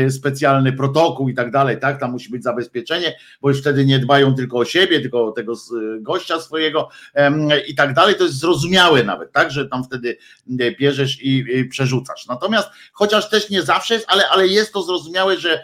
specjalny 0.09 0.73
protokół 0.73 1.29
i 1.29 1.33
tak 1.33 1.51
dalej, 1.51 1.79
tak? 1.79 1.99
Tam 1.99 2.11
musi 2.11 2.29
być 2.29 2.43
zabezpieczenie, 2.43 3.15
bo 3.41 3.49
już 3.49 3.61
wtedy 3.61 3.85
nie 3.85 3.99
dbają 3.99 4.35
tylko 4.35 4.57
o 4.57 4.65
siebie, 4.65 5.01
tylko 5.01 5.25
o 5.25 5.31
tego 5.31 5.53
gościa 5.99 6.39
swojego 6.39 6.89
i 7.67 7.75
tak 7.75 7.93
dalej. 7.93 8.15
To 8.15 8.23
jest 8.23 8.39
zrozumiałe 8.39 9.03
nawet, 9.03 9.31
tak? 9.31 9.51
Że 9.51 9.67
tam 9.67 9.83
wtedy 9.83 10.17
bierzesz 10.79 11.17
i, 11.21 11.65
przerzucasz. 11.69 12.27
Natomiast 12.27 12.69
chociaż 12.93 13.29
też 13.29 13.49
nie 13.49 13.61
zawsze 13.61 13.93
jest, 13.93 14.05
ale, 14.09 14.29
ale 14.29 14.47
jest 14.47 14.73
to 14.73 14.83
zrozumiałe, 14.83 15.37
że 15.37 15.63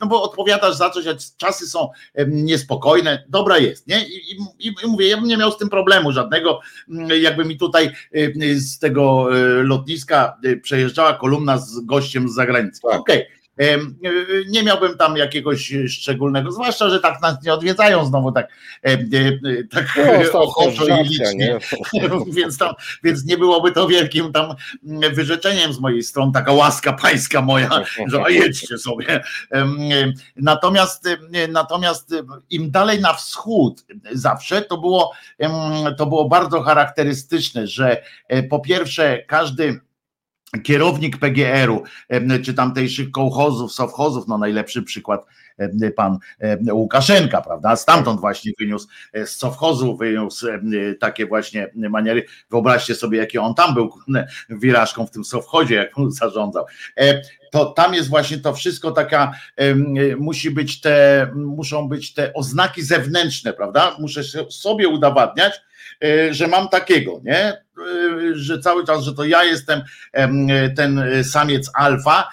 no 0.00 0.06
bo 0.06 0.22
odpowiadasz 0.22 0.76
za 0.76 0.90
coś, 0.90 1.06
a 1.06 1.14
czasy 1.58 1.70
są 1.70 1.90
niespokojne, 2.26 3.24
dobra 3.28 3.58
jest, 3.58 3.86
nie? 3.86 4.08
I, 4.08 4.36
i, 4.58 4.74
i 4.84 4.86
mówię, 4.86 5.08
ja 5.08 5.16
bym 5.16 5.26
nie 5.26 5.36
miał 5.36 5.52
z 5.52 5.58
tym 5.58 5.68
problemu 5.68 6.12
żadnego, 6.12 6.60
jakby 7.20 7.44
mi 7.44 7.58
tutaj 7.58 7.90
z 8.54 8.78
tego 8.78 9.28
e, 9.36 9.62
lotniska 9.62 10.36
e, 10.44 10.56
przejeżdżała 10.56 11.14
kolumna 11.14 11.58
z 11.58 11.80
gościem 11.80 12.28
z 12.28 12.34
zagranicy. 12.34 12.80
Tak. 12.82 13.00
Okej. 13.00 13.22
Okay 13.22 13.37
nie 14.48 14.62
miałbym 14.62 14.96
tam 14.96 15.16
jakiegoś 15.16 15.72
szczególnego, 15.88 16.52
zwłaszcza, 16.52 16.90
że 16.90 17.00
tak 17.00 17.22
nas 17.22 17.44
nie 17.44 17.54
odwiedzają 17.54 18.04
znowu 18.04 18.32
tak, 18.32 18.48
tak 19.70 19.98
no, 20.32 20.40
ochoczo 20.40 20.86
i 20.86 21.08
licznie. 21.08 21.58
więc, 22.36 22.58
tam, 22.58 22.74
więc 23.04 23.24
nie 23.24 23.38
byłoby 23.38 23.72
to 23.72 23.88
wielkim 23.88 24.32
tam 24.32 24.54
wyrzeczeniem 25.12 25.72
z 25.72 25.80
mojej 25.80 26.02
strony, 26.02 26.32
taka 26.32 26.52
łaska 26.52 26.92
pańska 26.92 27.42
moja, 27.42 27.70
że 28.12 28.22
jedźcie 28.28 28.78
sobie. 28.78 29.24
Natomiast, 30.36 31.08
natomiast 31.48 32.14
im 32.50 32.70
dalej 32.70 33.00
na 33.00 33.12
wschód 33.12 33.84
zawsze 34.12 34.62
to 34.62 34.78
było, 34.78 35.12
to 35.96 36.06
było 36.06 36.28
bardzo 36.28 36.60
charakterystyczne, 36.60 37.66
że 37.66 38.02
e, 38.28 38.42
po 38.42 38.60
pierwsze 38.60 39.18
każdy 39.26 39.80
kierownik 40.62 41.16
PGR-u, 41.16 41.82
czy 42.44 42.54
tamtejszych 42.54 43.10
kołchozów, 43.10 43.72
sowchozów, 43.72 44.28
no 44.28 44.38
najlepszy 44.38 44.82
przykład 44.82 45.26
pan 45.96 46.18
Łukaszenka, 46.72 47.40
prawda? 47.40 47.76
Stamtąd 47.76 48.20
właśnie 48.20 48.52
wyniósł 48.58 48.88
e, 49.12 49.26
z 49.26 49.36
sowchozu, 49.36 49.96
wyniósł 49.96 50.46
takie 51.00 51.26
właśnie 51.26 51.70
maniery. 51.74 52.24
Wyobraźcie 52.50 52.94
sobie, 52.94 53.18
jakie 53.18 53.40
on 53.40 53.54
tam 53.54 53.74
był 53.74 53.90
wirażką 54.48 55.06
w 55.06 55.10
tym 55.10 55.24
sowchozie, 55.24 55.74
jak 55.74 55.98
on 55.98 56.10
zarządzał. 56.10 56.64
E, 56.96 57.22
to 57.52 57.64
tam 57.64 57.94
jest 57.94 58.08
właśnie 58.08 58.38
to 58.38 58.54
wszystko 58.54 58.90
taka, 58.90 59.32
musi 60.18 60.50
być 60.50 60.80
te, 60.80 61.28
muszą 61.34 61.88
być 61.88 62.14
te 62.14 62.34
oznaki 62.34 62.82
zewnętrzne, 62.82 63.52
prawda? 63.52 63.96
Muszę 63.98 64.22
sobie 64.50 64.88
udowadniać, 64.88 65.60
e, 66.04 66.34
że 66.34 66.46
mam 66.46 66.68
takiego, 66.68 67.20
nie? 67.24 67.68
że 68.32 68.58
cały 68.58 68.86
czas, 68.86 69.04
że 69.04 69.14
to 69.14 69.24
ja 69.24 69.44
jestem 69.44 69.82
ten 70.76 71.04
samiec 71.24 71.70
alfa 71.74 72.28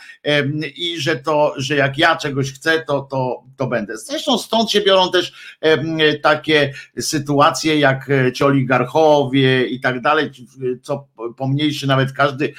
i 0.76 1.00
że 1.00 1.16
to, 1.16 1.54
że 1.58 1.76
jak 1.76 1.98
ja 1.98 2.16
czegoś 2.16 2.54
chcę, 2.54 2.84
to, 2.88 3.02
to, 3.02 3.15
to 3.58 3.68
będę. 3.68 3.98
Zresztą 3.98 4.38
stąd 4.38 4.72
się 4.72 4.82
biorą 4.82 5.12
też 5.12 5.34
takie 6.24 6.74
sytuacje 7.00 7.80
jak 7.80 8.10
ci 8.34 8.44
oligarchowie 8.44 9.66
i 9.66 9.80
tak 9.80 10.02
dalej, 10.02 10.32
co 10.82 11.08
pomniejszy 11.38 11.88
nawet 11.88 12.12
każdy 12.12 12.54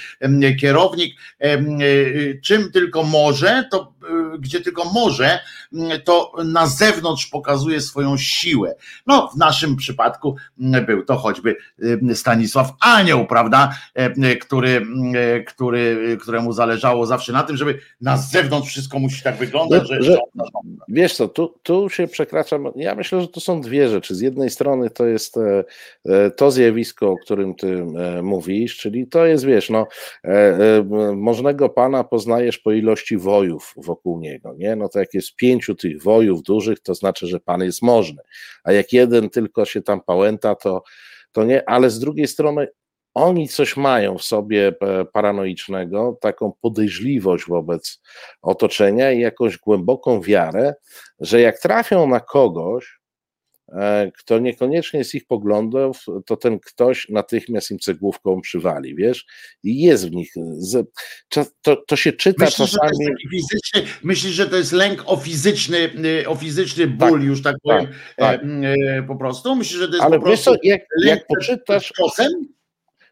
kierownik, 0.61 1.15
czym 2.43 2.73
tylko 2.73 3.03
może, 3.03 3.65
to 3.71 3.93
gdzie 4.39 4.61
tylko 4.61 4.85
może, 4.85 5.39
to 6.05 6.33
na 6.45 6.67
zewnątrz 6.67 7.27
pokazuje 7.27 7.81
swoją 7.81 8.17
siłę. 8.17 8.75
No, 9.07 9.29
w 9.35 9.37
naszym 9.37 9.77
przypadku 9.77 10.37
był 10.87 11.05
to 11.05 11.17
choćby 11.17 11.57
Stanisław 12.15 12.73
Anioł, 12.81 13.27
prawda, 13.27 13.75
który, 14.41 14.87
który, 15.47 16.17
któremu 16.21 16.53
zależało 16.53 17.07
zawsze 17.07 17.33
na 17.33 17.43
tym, 17.43 17.57
żeby 17.57 17.79
na 18.01 18.17
zewnątrz 18.17 18.69
wszystko 18.69 18.99
musi 18.99 19.23
tak 19.23 19.37
wyglądać, 19.37 19.83
no, 19.83 19.89
że, 19.89 20.03
że 20.03 20.19
Wiesz 20.89 21.15
co, 21.15 21.29
tu, 21.29 21.55
tu 21.63 21.89
się 21.89 22.07
przekracza, 22.07 22.59
ja 22.77 22.95
myślę, 22.95 23.21
że 23.21 23.29
to 23.29 23.41
są 23.41 23.61
dwie 23.61 23.89
rzeczy. 23.89 24.15
Z 24.15 24.21
jednej 24.21 24.51
strony 24.51 24.91
to 24.91 25.07
jest 25.07 25.37
e, 25.37 25.65
e, 26.05 26.31
to 26.31 26.51
zjawisko, 26.51 27.11
o 27.11 27.17
którym 27.17 27.55
ty 27.55 27.85
e, 27.97 28.23
mówisz, 28.23 28.77
czyli 28.77 29.07
to 29.07 29.27
jest, 29.27 29.45
wiesz, 29.45 29.71
no, 29.71 29.87
możnego 31.15 31.69
pana 31.69 32.05
poznajesz 32.05 32.59
po 32.59 32.73
ilości 32.73 33.17
wojów 33.17 33.75
wokół 33.77 33.96
niego, 34.05 34.55
nie? 34.59 34.77
No 34.77 34.89
to 34.89 34.99
jak 34.99 35.15
jest 35.15 35.37
pięciu 35.37 35.75
tych 35.75 36.03
wojów 36.03 36.43
dużych, 36.43 36.81
to 36.81 36.95
znaczy, 36.95 37.27
że 37.27 37.41
pan 37.41 37.63
jest 37.63 37.83
możny, 37.83 38.23
a 38.65 38.73
jak 38.73 38.93
jeden 38.93 39.31
tylko 39.31 39.65
się 39.65 39.83
tam 39.83 40.01
pałęta, 40.01 40.55
to, 40.55 40.83
to 41.33 41.45
nie, 41.45 41.69
ale 41.69 41.91
z 41.91 41.99
drugiej 41.99 42.27
strony 42.27 42.69
oni 43.15 43.49
coś 43.49 43.77
mają 43.77 44.19
w 44.19 44.23
sobie 44.23 44.69
e, 44.81 45.05
paranoicznego, 45.05 46.19
taką 46.21 46.53
podejrzliwość 46.61 47.45
wobec 47.49 48.03
otoczenia 48.43 49.13
i 49.13 49.21
jakąś 49.21 49.59
głęboką 49.59 50.21
wiarę, 50.21 50.75
że 51.21 51.41
jak 51.41 51.59
trafią 51.59 52.07
na 52.09 52.21
kogoś, 52.21 52.99
kto 54.19 54.39
niekoniecznie 54.39 55.05
z 55.05 55.15
ich 55.15 55.27
poglądów, 55.27 56.05
to 56.27 56.37
ten 56.37 56.59
ktoś 56.61 57.09
natychmiast 57.09 57.71
im 57.71 57.79
cegłówką 57.79 58.41
przywali, 58.41 58.95
wiesz? 58.95 59.27
I 59.63 59.83
jest 59.83 60.09
w 60.09 60.11
nich. 60.11 60.33
To, 61.63 61.77
to 61.77 61.97
się 61.97 62.13
czyta 62.13 62.45
myślisz, 62.45 62.71
czasami. 62.71 63.05
Że 63.05 63.31
fizyczny, 63.31 63.83
myślisz, 64.03 64.33
że 64.33 64.47
to 64.47 64.57
jest 64.57 64.73
lęk 64.73 65.03
o 65.07 65.17
fizyczny, 65.17 65.79
y, 66.23 66.29
o 66.29 66.35
fizyczny 66.35 66.87
ból, 66.87 67.19
tak, 67.19 67.23
już 67.23 67.43
tak, 67.43 67.55
tak 67.55 67.63
powiem, 67.63 67.87
tak, 68.17 68.41
tak. 68.41 69.07
po 69.07 69.17
prostu? 69.17 69.57
Myślisz, 69.57 69.79
że 69.79 69.89
to 69.89 69.95
jest 69.95 70.05
Ale 70.05 70.19
po 70.19 70.25
prostu. 70.25 70.51
Co, 70.51 70.57
jak, 70.63 70.83
jak 71.05 71.27
poczytasz. 71.27 71.93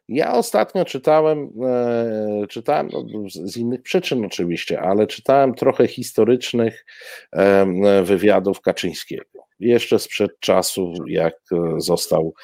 Ja 0.09 0.33
ostatnio 0.33 0.85
czytałem, 0.85 1.51
e, 1.64 2.47
czytałem 2.49 2.88
no, 2.93 3.05
z 3.29 3.57
innych 3.57 3.83
przyczyn 3.83 4.25
oczywiście, 4.25 4.81
ale 4.81 5.07
czytałem 5.07 5.55
trochę 5.55 5.88
historycznych 5.88 6.87
e, 7.33 8.03
wywiadów 8.03 8.61
Kaczyńskiego. 8.61 9.43
Jeszcze 9.61 9.99
sprzed 9.99 10.40
czasu, 10.40 10.95
jak 11.07 11.35
e, 11.53 11.81
został 11.81 12.35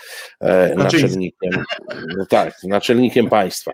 naczelnikiem, 0.76 1.50
no 2.18 2.26
tak, 2.26 2.54
naczelnikiem 2.64 3.28
państwa 3.28 3.72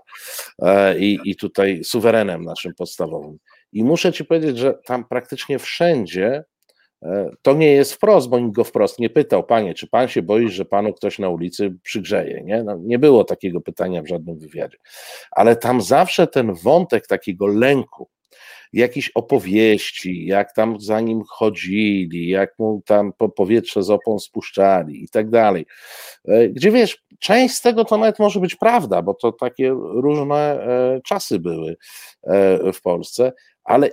i, 0.98 1.18
i 1.24 1.36
tutaj 1.36 1.84
suwerenem 1.84 2.44
naszym 2.44 2.74
podstawowym. 2.74 3.38
I 3.72 3.84
muszę 3.84 4.12
ci 4.12 4.24
powiedzieć, 4.24 4.58
że 4.58 4.74
tam 4.84 5.04
praktycznie 5.04 5.58
wszędzie 5.58 6.44
E, 7.02 7.30
to 7.42 7.54
nie 7.54 7.72
jest 7.72 7.94
wprost, 7.94 8.28
bo 8.28 8.38
nikt 8.38 8.54
go 8.54 8.64
wprost 8.64 8.98
nie 8.98 9.10
pytał, 9.10 9.44
panie, 9.44 9.74
czy 9.74 9.86
pan 9.86 10.08
się 10.08 10.22
boi, 10.22 10.48
że 10.48 10.64
panu 10.64 10.92
ktoś 10.92 11.18
na 11.18 11.28
ulicy 11.28 11.76
przygrzeje? 11.82 12.42
Nie, 12.44 12.62
no, 12.62 12.76
nie 12.80 12.98
było 12.98 13.24
takiego 13.24 13.60
pytania 13.60 14.02
w 14.02 14.08
żadnym 14.08 14.38
wywiadzie. 14.38 14.78
Ale 15.30 15.56
tam 15.56 15.82
zawsze 15.82 16.26
ten 16.26 16.54
wątek 16.54 17.06
takiego 17.06 17.46
lęku 17.46 18.08
jakieś 18.72 19.10
opowieści, 19.10 20.26
jak 20.26 20.54
tam 20.54 20.80
za 20.80 21.00
nim 21.00 21.22
chodzili, 21.28 22.28
jak 22.28 22.58
mu 22.58 22.82
tam 22.86 23.12
po 23.18 23.28
powietrze 23.28 23.82
z 23.82 23.90
opon 23.90 24.18
spuszczali 24.18 25.04
i 25.04 25.08
tak 25.08 25.30
dalej. 25.30 25.66
E, 26.28 26.48
gdzie 26.48 26.70
wiesz, 26.70 27.04
część 27.18 27.54
z 27.54 27.62
tego 27.62 27.84
to 27.84 27.98
nawet 27.98 28.18
może 28.18 28.40
być 28.40 28.54
prawda, 28.54 29.02
bo 29.02 29.14
to 29.14 29.32
takie 29.32 29.70
różne 29.78 30.36
e, 30.36 31.00
czasy 31.04 31.38
były 31.38 31.76
e, 32.22 32.72
w 32.72 32.82
Polsce, 32.82 33.32
ale 33.64 33.90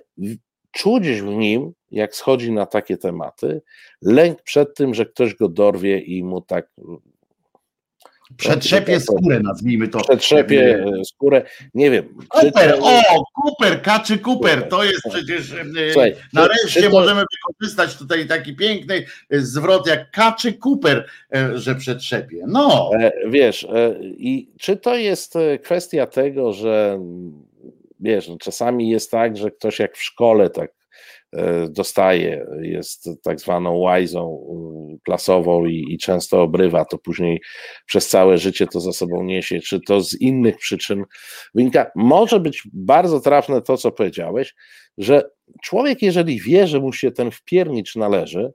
czuć 0.72 1.08
w 1.08 1.26
nim, 1.26 1.74
jak 1.92 2.16
schodzi 2.16 2.52
na 2.52 2.66
takie 2.66 2.98
tematy, 2.98 3.62
lęk 4.02 4.42
przed 4.42 4.76
tym, 4.76 4.94
że 4.94 5.06
ktoś 5.06 5.36
go 5.36 5.50
dorwie 5.50 6.00
i 6.00 6.24
mu 6.24 6.42
tak 6.42 6.70
Przetrzepie 8.38 9.00
skórę, 9.00 9.40
nazwijmy 9.44 9.88
to. 9.88 10.00
Przetrzepie 10.00 10.86
skórę, 11.06 11.44
nie 11.74 11.92
wiem. 11.92 12.18
Cooper, 12.30 12.78
to... 12.78 12.86
o, 12.86 13.24
Cooper, 13.44 13.82
Kaczy 13.82 14.20
Cooper, 14.20 14.70
to 14.70 14.84
jest 14.84 15.02
przecież, 15.10 15.54
Słuchaj, 15.92 16.16
nareszcie 16.34 16.84
to... 16.84 16.90
możemy 16.90 17.24
wykorzystać 17.32 17.98
tutaj 17.98 18.28
taki 18.28 18.56
piękny 18.56 19.06
zwrot 19.32 19.88
jak 19.88 20.12
Kaczy 20.12 20.54
Cooper, 20.66 21.06
e, 21.36 21.58
że 21.58 21.76
przetrzepie. 21.76 22.44
No. 22.48 22.92
E, 23.00 23.12
wiesz, 23.30 23.64
e, 23.64 23.96
i 24.02 24.52
czy 24.60 24.78
to 24.78 24.96
jest 24.96 25.34
kwestia 25.64 26.08
tego, 26.08 26.54
że 26.54 27.00
wiesz, 28.00 28.28
no 28.28 28.38
czasami 28.38 28.90
jest 28.90 29.12
tak, 29.12 29.38
że 29.38 29.52
ktoś 29.52 29.80
jak 29.80 29.98
w 29.98 30.04
szkole 30.04 30.50
tak 30.50 30.72
E, 30.72 30.83
dostaje, 31.70 32.46
jest 32.62 33.10
tak 33.24 33.40
zwaną 33.40 33.78
łajzą 33.78 34.48
klasową 35.04 35.66
i, 35.66 35.86
i, 35.90 35.98
często 35.98 36.42
obrywa, 36.42 36.86
to 36.86 36.98
później 36.98 37.42
przez 37.86 38.10
całe 38.10 38.38
życie 38.38 38.68
to 38.68 38.80
za 38.80 38.94
sobą 38.94 39.24
niesie, 39.24 39.60
czy 39.60 39.80
to 39.82 40.02
z 40.02 40.22
innych 40.22 40.58
przyczyn 40.58 41.04
wynika. 41.56 41.92
Może 41.96 42.40
być 42.40 42.64
bardzo 42.74 43.20
trafne 43.20 43.62
to, 43.62 43.78
co 43.78 43.92
powiedziałeś, 43.92 44.56
że 44.98 45.30
człowiek, 45.64 46.02
jeżeli 46.02 46.40
wie, 46.40 46.68
że 46.68 46.80
mu 46.80 46.94
się 46.94 47.12
ten 47.12 47.32
wpiernicz 47.32 47.96
należy, 47.96 48.54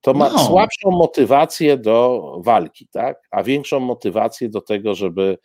to 0.00 0.14
ma 0.14 0.30
no. 0.30 0.38
słabszą 0.38 0.90
motywację 0.90 1.76
do 1.76 2.22
walki, 2.44 2.88
tak? 2.92 3.18
A 3.30 3.42
większą 3.42 3.80
motywację 3.80 4.48
do 4.48 4.60
tego, 4.60 4.94
żeby, 4.94 5.38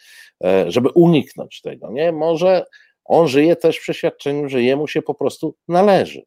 e, 0.43 0.71
żeby 0.71 0.89
uniknąć 0.89 1.61
tego, 1.61 1.91
nie? 1.91 2.11
Może 2.11 2.65
on 3.05 3.27
żyje 3.27 3.55
też 3.55 3.77
w 3.77 3.81
przeświadczeniu, 3.81 4.49
że 4.49 4.63
jemu 4.63 4.87
się 4.87 5.01
po 5.01 5.15
prostu 5.15 5.55
należy. 5.67 6.23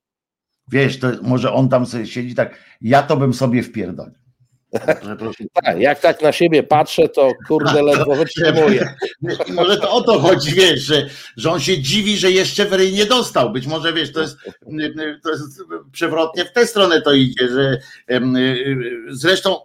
Wiesz, 0.72 0.98
to 0.98 1.09
może 1.22 1.52
on 1.52 1.68
tam 1.68 1.87
sobie 1.87 2.07
siedzi 2.07 2.35
tak, 2.35 2.59
ja 2.81 3.02
to 3.02 3.16
bym 3.16 3.35
sobie 3.35 3.62
wpierdolił. 3.62 4.14
Tak, 4.70 5.78
jak 5.78 6.00
tak 6.00 6.22
na 6.22 6.33
siebie 6.33 6.62
patrzę, 6.62 7.09
to 7.09 7.33
kurde 7.48 7.83
ledwo 7.92 8.14
wytrzymuję. 8.14 8.94
Może 9.48 9.76
to 9.76 9.92
o 9.92 10.00
to 10.02 10.18
chodzi, 10.18 10.54
wiesz, 10.54 10.81
że, 10.81 11.09
że 11.37 11.50
on 11.50 11.61
się 11.61 11.78
dziwi, 11.78 12.16
że 12.16 12.31
jeszcze 12.31 12.64
w 12.64 12.92
nie 12.92 13.07
dostał. 13.07 13.52
Być 13.52 13.66
może 13.66 13.92
wiesz, 13.92 14.12
to 14.12 14.20
jest, 14.20 14.37
to 15.22 15.31
jest 15.31 15.62
przewrotnie 15.92 16.44
w 16.44 16.52
tę 16.52 16.66
stronę 16.66 17.02
to 17.02 17.12
idzie, 17.12 17.48
że 17.48 17.78
zresztą, 19.09 19.57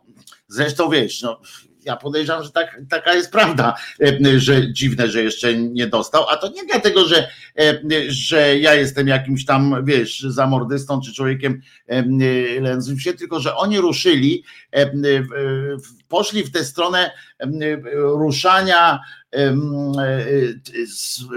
zresztą 0.48 0.90
wiesz, 0.90 1.22
no, 1.22 1.42
ja 1.86 1.96
podejrzewam, 1.96 2.44
że 2.44 2.52
tak, 2.52 2.82
taka 2.90 3.14
jest 3.14 3.32
prawda, 3.32 3.76
e, 4.02 4.40
że 4.40 4.74
dziwne, 4.74 5.08
że 5.08 5.24
jeszcze 5.24 5.58
nie 5.58 5.88
dostał, 5.88 6.30
a 6.30 6.38
to 6.38 6.50
nie 6.50 6.66
dlatego, 6.66 7.06
że, 7.06 7.28
e, 7.60 7.80
że 8.08 8.60
ja 8.60 8.74
jestem 8.74 9.08
jakimś 9.08 9.46
tam, 9.46 9.86
wiesz, 9.86 10.20
zamordystą 10.20 11.02
czy 11.02 11.14
człowiekiem 11.14 11.62
e, 11.88 12.04
lędzącym 12.62 13.00
się, 13.00 13.14
tylko 13.14 13.40
że 13.40 13.56
oni 13.56 13.80
ruszyli, 13.80 14.44
poszli 16.08 16.44
w 16.44 16.52
tę 16.52 16.66
stronę 16.66 17.12
ruszania 17.94 19.00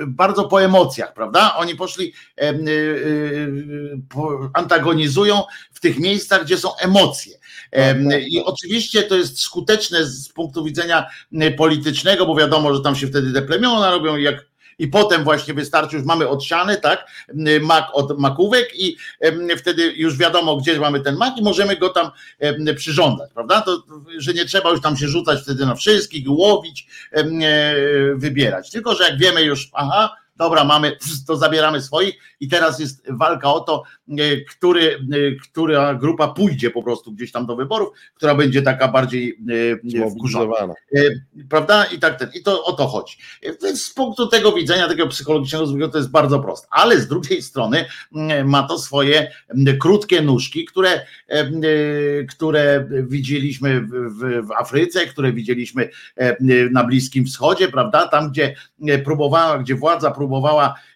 bardzo 0.06 0.48
po 0.48 0.62
emocjach, 0.62 1.14
prawda? 1.14 1.56
Oni 1.56 1.74
poszli, 1.74 2.12
antagonizują 4.54 5.42
w 5.72 5.80
tych 5.80 5.98
miejscach, 5.98 6.44
gdzie 6.44 6.58
są 6.58 6.76
emocje. 6.76 7.38
Tak, 7.70 7.96
tak, 8.10 8.28
I 8.28 8.36
tak. 8.36 8.46
oczywiście 8.46 9.02
to 9.02 9.16
jest 9.16 9.40
skuteczne 9.40 10.04
z 10.04 10.28
punktu 10.28 10.64
widzenia 10.64 11.06
politycznego, 11.56 12.26
bo 12.26 12.36
wiadomo, 12.36 12.74
że 12.74 12.80
tam 12.80 12.96
się 12.96 13.06
wtedy 13.06 13.32
te 13.32 13.42
plemiona 13.42 13.90
robią 13.90 14.16
jak 14.16 14.46
i 14.78 14.88
potem 14.88 15.24
właśnie 15.24 15.54
wystarczy, 15.54 15.96
już 15.96 16.04
mamy 16.04 16.28
odsiany, 16.28 16.76
tak, 16.76 17.06
mak 17.60 17.88
od 17.92 18.18
makówek 18.18 18.80
i 18.80 18.96
wtedy 19.56 19.92
już 19.96 20.16
wiadomo, 20.16 20.56
gdzie 20.56 20.80
mamy 20.80 21.00
ten 21.00 21.16
mak 21.16 21.38
i 21.38 21.42
możemy 21.42 21.76
go 21.76 21.88
tam 21.88 22.10
przyrządzać, 22.76 23.30
prawda? 23.34 23.60
To, 23.60 23.82
że 24.18 24.32
nie 24.32 24.44
trzeba 24.44 24.70
już 24.70 24.80
tam 24.80 24.96
się 24.96 25.08
rzucać 25.08 25.42
wtedy 25.42 25.66
na 25.66 25.74
wszystkich, 25.74 26.24
łowić, 26.28 26.86
wybierać. 28.14 28.70
Tylko, 28.70 28.94
że 28.94 29.04
jak 29.04 29.18
wiemy 29.18 29.42
już, 29.42 29.70
aha, 29.72 30.16
dobra, 30.36 30.64
mamy, 30.64 30.96
to 31.26 31.36
zabieramy 31.36 31.82
swoich 31.82 32.14
i 32.40 32.48
teraz 32.48 32.78
jest 32.78 33.02
walka 33.10 33.52
o 33.52 33.60
to, 33.60 33.82
który, 34.48 34.94
e, 34.94 34.98
która 35.42 35.94
grupa 35.94 36.28
pójdzie 36.28 36.70
po 36.70 36.82
prostu 36.82 37.12
gdzieś 37.12 37.32
tam 37.32 37.46
do 37.46 37.56
wyborów, 37.56 37.88
która 38.14 38.34
będzie 38.34 38.62
taka 38.62 38.88
bardziej 38.88 39.38
e, 40.04 40.10
wkurzona. 40.10 40.74
Prawda? 41.48 41.84
I 41.84 41.98
tak 41.98 42.18
ten, 42.18 42.30
i 42.34 42.42
to 42.42 42.64
o 42.64 42.72
to 42.72 42.86
chodzi. 42.86 43.16
Więc 43.62 43.82
z 43.82 43.94
punktu 43.94 44.26
tego 44.26 44.52
widzenia, 44.52 44.88
takiego 44.88 45.08
psychologicznego 45.08 45.88
to 45.88 45.98
jest 45.98 46.10
bardzo 46.10 46.40
proste. 46.40 46.68
Ale 46.70 47.00
z 47.00 47.08
drugiej 47.08 47.42
strony 47.42 47.84
ma 48.44 48.62
to 48.62 48.78
swoje 48.78 49.32
krótkie 49.80 50.22
nóżki, 50.22 50.64
które, 50.64 51.06
które 52.28 52.88
widzieliśmy 53.02 53.80
w, 53.80 53.90
w, 54.46 54.52
Afryce, 54.58 55.06
które 55.06 55.32
widzieliśmy 55.32 55.88
na 56.70 56.84
Bliskim 56.84 57.26
Wschodzie, 57.26 57.68
prawda? 57.68 58.08
Tam, 58.08 58.30
gdzie 58.30 58.54
próbowała, 59.04 59.58
gdzie 59.58 59.74
władza 59.74 60.10
próbowała 60.10 60.74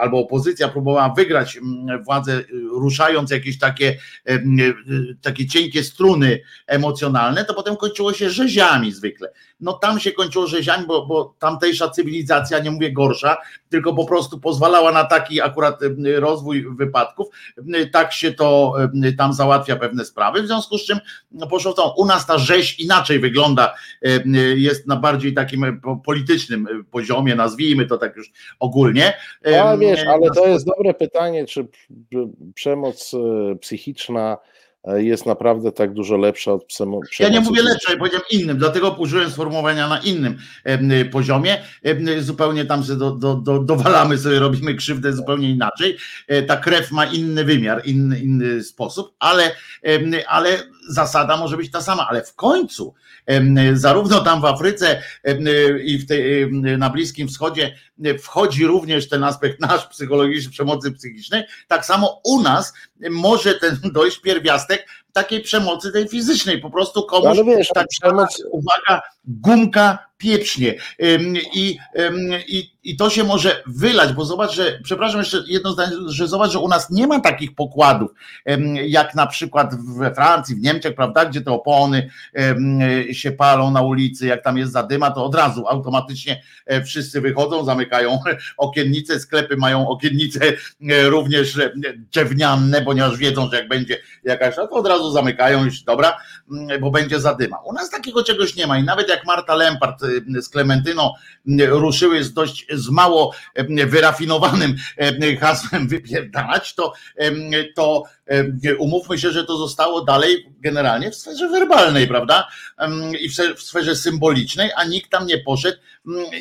albo 0.00 0.18
opozycja 0.18 0.68
próbowała 0.68 1.14
wygrać 1.14 1.58
władzę, 2.04 2.44
ruszając 2.72 3.30
jakieś 3.30 3.58
takie, 3.58 3.96
e, 4.28 4.40
takie 5.22 5.46
cienkie 5.46 5.84
struny 5.84 6.40
emocjonalne, 6.66 7.44
to 7.44 7.54
potem 7.54 7.76
kończyło 7.76 8.12
się 8.12 8.30
rzeziami 8.30 8.92
zwykle. 8.92 9.32
No 9.60 9.72
tam 9.72 10.00
się 10.00 10.12
kończyło 10.12 10.46
rzeziami, 10.46 10.86
bo, 10.86 11.06
bo 11.06 11.34
tamtejsza 11.38 11.88
cywilizacja, 11.88 12.58
nie 12.58 12.70
mówię 12.70 12.92
gorsza, 12.92 13.36
tylko 13.68 13.94
po 13.94 14.06
prostu 14.06 14.40
pozwalała 14.40 14.92
na 14.92 15.04
taki 15.04 15.40
akurat 15.40 15.80
rozwój 16.16 16.66
wypadków. 16.76 17.28
Tak 17.92 18.12
się 18.12 18.32
to 18.32 18.74
tam 19.18 19.32
załatwia 19.32 19.76
pewne 19.76 20.04
sprawy, 20.04 20.42
w 20.42 20.46
związku 20.46 20.78
z 20.78 20.86
czym 20.86 20.98
no, 21.32 21.46
poszło 21.46 21.72
to, 21.72 21.94
u 21.96 22.06
nas 22.06 22.26
ta 22.26 22.38
rzeź 22.38 22.80
inaczej 22.80 23.18
wygląda, 23.18 23.74
jest 24.56 24.86
na 24.86 24.96
bardziej 24.96 25.34
takim 25.34 25.80
politycznym 26.04 26.86
poziomie, 26.90 27.34
nazwijmy 27.34 27.86
to 27.86 27.98
tak 27.98 28.16
już 28.16 28.30
ogólnie. 28.58 29.12
No, 29.44 29.78
wiesz, 29.78 30.00
ale 30.06 30.30
to 30.30 30.46
jest 30.46 30.66
dobre 30.66 30.94
pytanie, 30.94 31.46
czy 31.46 31.68
przemoc 32.54 33.12
psychiczna 33.60 34.38
jest 34.84 35.26
naprawdę 35.26 35.72
tak 35.72 35.92
dużo 35.92 36.16
lepsza 36.16 36.52
od 36.52 36.64
przemocy. 36.64 37.08
Ja 37.18 37.28
nie 37.28 37.40
mówię 37.40 37.62
lepsza, 37.62 37.92
ja 37.92 37.98
powiedziałem 37.98 38.26
innym, 38.30 38.58
dlatego 38.58 38.90
użyłem 38.90 39.30
sformułowania 39.30 39.88
na 39.88 39.98
innym 39.98 40.38
poziomie. 41.12 41.62
Zupełnie 42.20 42.64
tam 42.64 42.84
sobie 42.84 42.98
do, 42.98 43.10
do, 43.10 43.34
do, 43.34 43.58
dowalamy 43.58 44.18
sobie, 44.18 44.38
robimy 44.38 44.74
krzywdę 44.74 45.12
zupełnie 45.12 45.50
inaczej. 45.50 45.96
E, 46.28 46.42
ta 46.42 46.56
krew 46.56 46.92
ma 46.92 47.04
inny 47.04 47.44
wymiar, 47.44 47.82
inny, 47.84 48.20
inny 48.20 48.62
sposób, 48.62 49.14
ale, 49.18 49.50
ale 50.28 50.58
zasada 50.88 51.36
może 51.36 51.56
być 51.56 51.70
ta 51.70 51.82
sama, 51.82 52.06
ale 52.08 52.22
w 52.22 52.34
końcu 52.34 52.94
zarówno 53.72 54.20
tam 54.20 54.40
w 54.40 54.44
Afryce 54.44 55.02
i 55.84 55.98
w 55.98 56.06
tej, 56.06 56.52
na 56.52 56.90
Bliskim 56.90 57.28
Wschodzie 57.28 57.74
wchodzi 58.22 58.66
również 58.66 59.08
ten 59.08 59.24
aspekt 59.24 59.60
nasz 59.60 59.86
psychologiczny, 59.86 60.52
przemocy 60.52 60.92
psychicznej, 60.92 61.44
tak 61.68 61.86
samo 61.86 62.20
u 62.24 62.42
nas 62.42 62.72
może 63.10 63.54
ten 63.54 63.78
dojść 63.94 64.20
pierwiastek 64.20 64.86
takiej 65.12 65.40
przemocy 65.40 65.92
tej 65.92 66.08
fizycznej, 66.08 66.60
po 66.60 66.70
prostu 66.70 67.02
komuś 67.02 67.38
wiesz, 67.46 67.68
tak 67.74 67.86
przemoc... 67.88 68.42
uwaga, 68.50 69.02
gumka 69.24 70.09
pieprznie 70.20 70.74
I, 71.54 71.78
i, 72.48 72.70
i 72.84 72.96
to 72.96 73.10
się 73.10 73.24
może 73.24 73.62
wylać, 73.66 74.12
bo 74.12 74.24
zobacz, 74.24 74.52
że, 74.52 74.78
przepraszam 74.82 75.20
jeszcze 75.20 75.42
jedno 75.46 75.72
zdanie, 75.72 75.92
że 76.06 76.28
zobacz, 76.28 76.50
że 76.50 76.58
u 76.58 76.68
nas 76.68 76.90
nie 76.90 77.06
ma 77.06 77.20
takich 77.20 77.54
pokładów, 77.54 78.10
jak 78.86 79.14
na 79.14 79.26
przykład 79.26 79.74
we 79.98 80.14
Francji, 80.14 80.54
w 80.56 80.60
Niemczech, 80.60 80.94
prawda, 80.94 81.24
gdzie 81.24 81.40
te 81.40 81.50
opony 81.50 82.10
się 83.12 83.32
palą 83.32 83.70
na 83.70 83.82
ulicy, 83.82 84.26
jak 84.26 84.44
tam 84.44 84.58
jest 84.58 84.72
zadyma, 84.72 85.10
to 85.10 85.24
od 85.24 85.34
razu 85.34 85.64
automatycznie 85.68 86.42
e, 86.66 86.82
wszyscy 86.82 87.20
wychodzą, 87.20 87.64
zamykają 87.64 88.18
okiennice, 88.56 89.20
sklepy 89.20 89.56
mają 89.56 89.88
okiennice 89.88 90.40
e, 90.90 91.08
również 91.08 91.58
e, 91.58 91.72
drewniane, 92.12 92.82
ponieważ 92.82 93.16
wiedzą, 93.16 93.48
że 93.50 93.56
jak 93.56 93.68
będzie 93.68 93.98
jakaś, 94.24 94.54
to 94.54 94.70
od 94.70 94.86
razu 94.86 95.10
zamykają 95.10 95.64
już, 95.64 95.82
dobra, 95.82 96.18
bo 96.80 96.90
będzie 96.90 97.20
zadyma. 97.20 97.58
U 97.64 97.72
nas 97.72 97.90
takiego 97.90 98.24
czegoś 98.24 98.56
nie 98.56 98.66
ma 98.66 98.78
i 98.78 98.84
nawet 98.84 99.08
jak 99.08 99.26
Marta 99.26 99.54
Lempart 99.54 100.02
z 100.40 100.48
Klementyną 100.48 101.10
ruszyły 101.68 102.24
z 102.24 102.32
dość 102.32 102.66
z 102.72 102.88
mało 102.88 103.32
wyrafinowanym 103.86 104.76
hasłem 105.40 105.88
wypierdalać, 105.88 106.74
to, 106.74 106.92
to 107.76 108.02
umówmy 108.78 109.18
się, 109.18 109.30
że 109.30 109.44
to 109.44 109.56
zostało 109.56 110.04
dalej 110.04 110.46
generalnie 110.60 111.10
w 111.10 111.16
sferze 111.16 111.48
werbalnej, 111.48 112.08
prawda? 112.08 112.48
I 113.20 113.28
w 113.56 113.62
sferze 113.62 113.96
symbolicznej, 113.96 114.70
a 114.76 114.84
nikt 114.84 115.10
tam 115.10 115.26
nie 115.26 115.38
poszedł, 115.38 115.78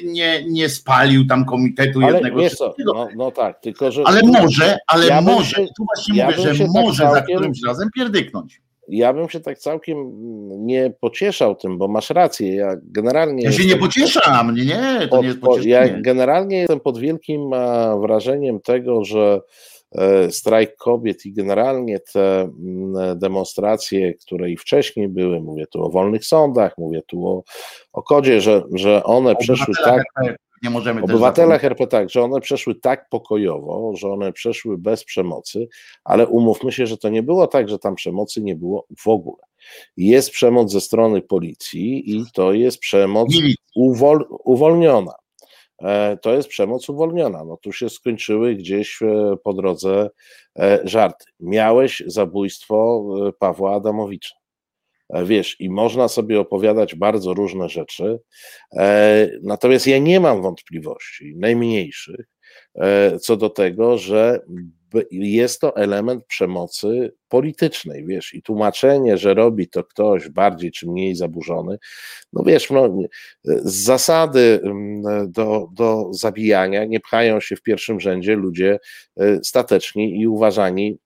nie, 0.04 0.44
nie 0.44 0.70
spalił 0.70 1.28
tam 1.28 1.46
komitetu 1.46 2.00
ale 2.04 2.14
jednego 2.14 2.40
wiesz 2.40 2.56
co, 2.56 2.76
no, 2.86 3.08
no 3.16 3.32
tak, 3.32 3.60
tylko 3.60 3.92
że. 3.92 4.04
Ale 4.06 4.22
może, 4.24 4.78
ale 4.88 5.08
ja 5.08 5.22
może, 5.22 5.56
się, 5.56 5.68
tu 5.78 5.86
właśnie 5.86 6.18
ja 6.18 6.26
mówię, 6.26 6.54
że 6.54 6.64
tak 6.64 6.68
może 6.74 7.04
całkiem, 7.04 7.16
za 7.16 7.22
którymś 7.22 7.60
razem 7.66 7.90
pierdyknąć 7.96 8.62
ja 8.90 9.14
bym 9.14 9.30
się 9.30 9.40
tak 9.40 9.58
całkiem 9.58 10.12
nie 10.66 10.94
pocieszał 11.02 11.56
tym, 11.56 11.78
bo 11.78 11.88
masz 11.88 12.10
rację. 12.10 12.56
Ja 12.56 12.76
generalnie. 12.84 13.44
Ja 13.44 13.52
się 13.52 13.66
nie 13.66 13.76
pocieszam, 13.78 14.56
nie, 14.56 14.66
nie, 14.66 15.00
to 15.02 15.08
pod, 15.10 15.22
nie 15.22 15.28
jest 15.28 15.40
pocieszenie. 15.40 15.76
Ja 15.76 16.02
generalnie 16.02 16.58
jestem 16.58 16.80
pod 16.80 16.98
wielkim 16.98 17.50
wrażeniem 18.02 18.60
tego, 18.60 19.06
że 19.06 19.42
e, 19.92 20.32
strajk 20.32 20.76
kobiet 20.76 21.26
i 21.26 21.34
generalnie 21.34 22.00
te 22.14 22.42
mm, 22.42 23.20
demonstracje, 23.20 24.14
które 24.14 24.52
i 24.52 24.58
wcześniej 24.58 25.08
były, 25.08 25.42
mówię 25.42 25.68
tu 25.68 25.84
o 25.84 25.90
wolnych 25.90 26.26
sądach, 26.26 26.78
mówię 26.78 27.02
tu 27.08 27.28
o, 27.28 27.44
o 27.94 28.04
kodzie, 28.04 28.42
że, 28.42 28.64
że 28.74 29.04
one 29.04 29.36
przeszły 29.36 29.74
tak 29.86 30.04
nie 30.64 30.70
możemy 30.70 31.04
Obywatele 31.04 31.62
RP 31.62 31.88
tak, 31.88 32.10
że 32.10 32.22
one 32.22 32.42
przeszły 32.42 32.76
tak 32.76 33.10
pokojowo, 33.10 33.96
że 33.96 34.10
one 34.10 34.34
przeszły 34.34 34.78
bez 34.78 35.04
przemocy, 35.04 35.68
ale 36.04 36.28
umówmy 36.28 36.72
się, 36.72 36.88
że 36.88 36.98
to 36.98 37.10
nie 37.10 37.24
było 37.24 37.48
tak, 37.48 37.70
że 37.70 37.80
tam 37.80 37.96
przemocy 37.96 38.42
nie 38.42 38.56
było 38.56 38.88
w 39.00 39.08
ogóle. 39.08 39.44
Jest 39.98 40.32
przemoc 40.32 40.72
ze 40.72 40.82
strony 40.82 41.22
policji 41.22 42.18
i 42.18 42.24
to 42.34 42.54
jest 42.54 42.80
przemoc 42.80 43.30
uwol, 43.76 44.26
uwolniona. 44.44 45.14
E, 45.82 46.18
to 46.18 46.34
jest 46.34 46.50
przemoc 46.50 46.90
uwolniona. 46.90 47.46
No 47.46 47.58
tu 47.58 47.72
się 47.72 47.90
skończyły 47.90 48.56
gdzieś 48.56 49.02
e, 49.02 49.36
po 49.44 49.54
drodze 49.54 50.10
e, 50.60 50.80
żarty. 50.84 51.26
Miałeś 51.40 52.04
zabójstwo 52.08 53.06
Pawła 53.40 53.76
Adamowicza. 53.76 54.39
E, 55.10 55.26
wiesz, 55.26 55.56
i 55.60 55.70
można 55.70 56.08
sobie 56.08 56.40
opowiadać 56.40 56.96
bardzo 56.96 57.34
różne 57.34 57.70
rzeczy. 57.70 58.20
E, 58.78 59.30
natomiast 59.44 59.88
ja 59.88 59.98
nie 59.98 60.20
mam 60.20 60.42
wątpliwości, 60.42 61.36
najmniejszych, 61.38 62.26
e, 62.76 63.20
co 63.20 63.38
do 63.38 63.50
tego, 63.50 63.98
że 63.98 64.40
jest 65.12 65.62
to 65.62 65.76
element 65.76 66.26
przemocy 66.26 67.14
politycznej, 67.28 68.06
wiesz, 68.06 68.34
i 68.34 68.42
tłumaczenie, 68.42 69.18
że 69.18 69.34
robi 69.34 69.68
to 69.68 69.84
ktoś 69.84 70.30
bardziej 70.30 70.72
czy 70.72 70.88
mniej 70.90 71.16
zaburzony, 71.16 71.78
no 72.34 72.44
wiesz, 72.44 72.70
no, 72.70 72.98
z 73.44 73.76
zasady 73.76 74.62
mm, 74.64 75.32
do, 75.32 75.68
do 75.74 76.14
zabijania 76.14 76.86
nie 76.86 77.00
pchają 77.00 77.40
się 77.40 77.56
w 77.56 77.62
pierwszym 77.62 78.00
rzędzie 78.00 78.36
ludzie 78.36 78.80
stateczni 79.44 80.22
i 80.22 80.28
uważani 80.28 80.98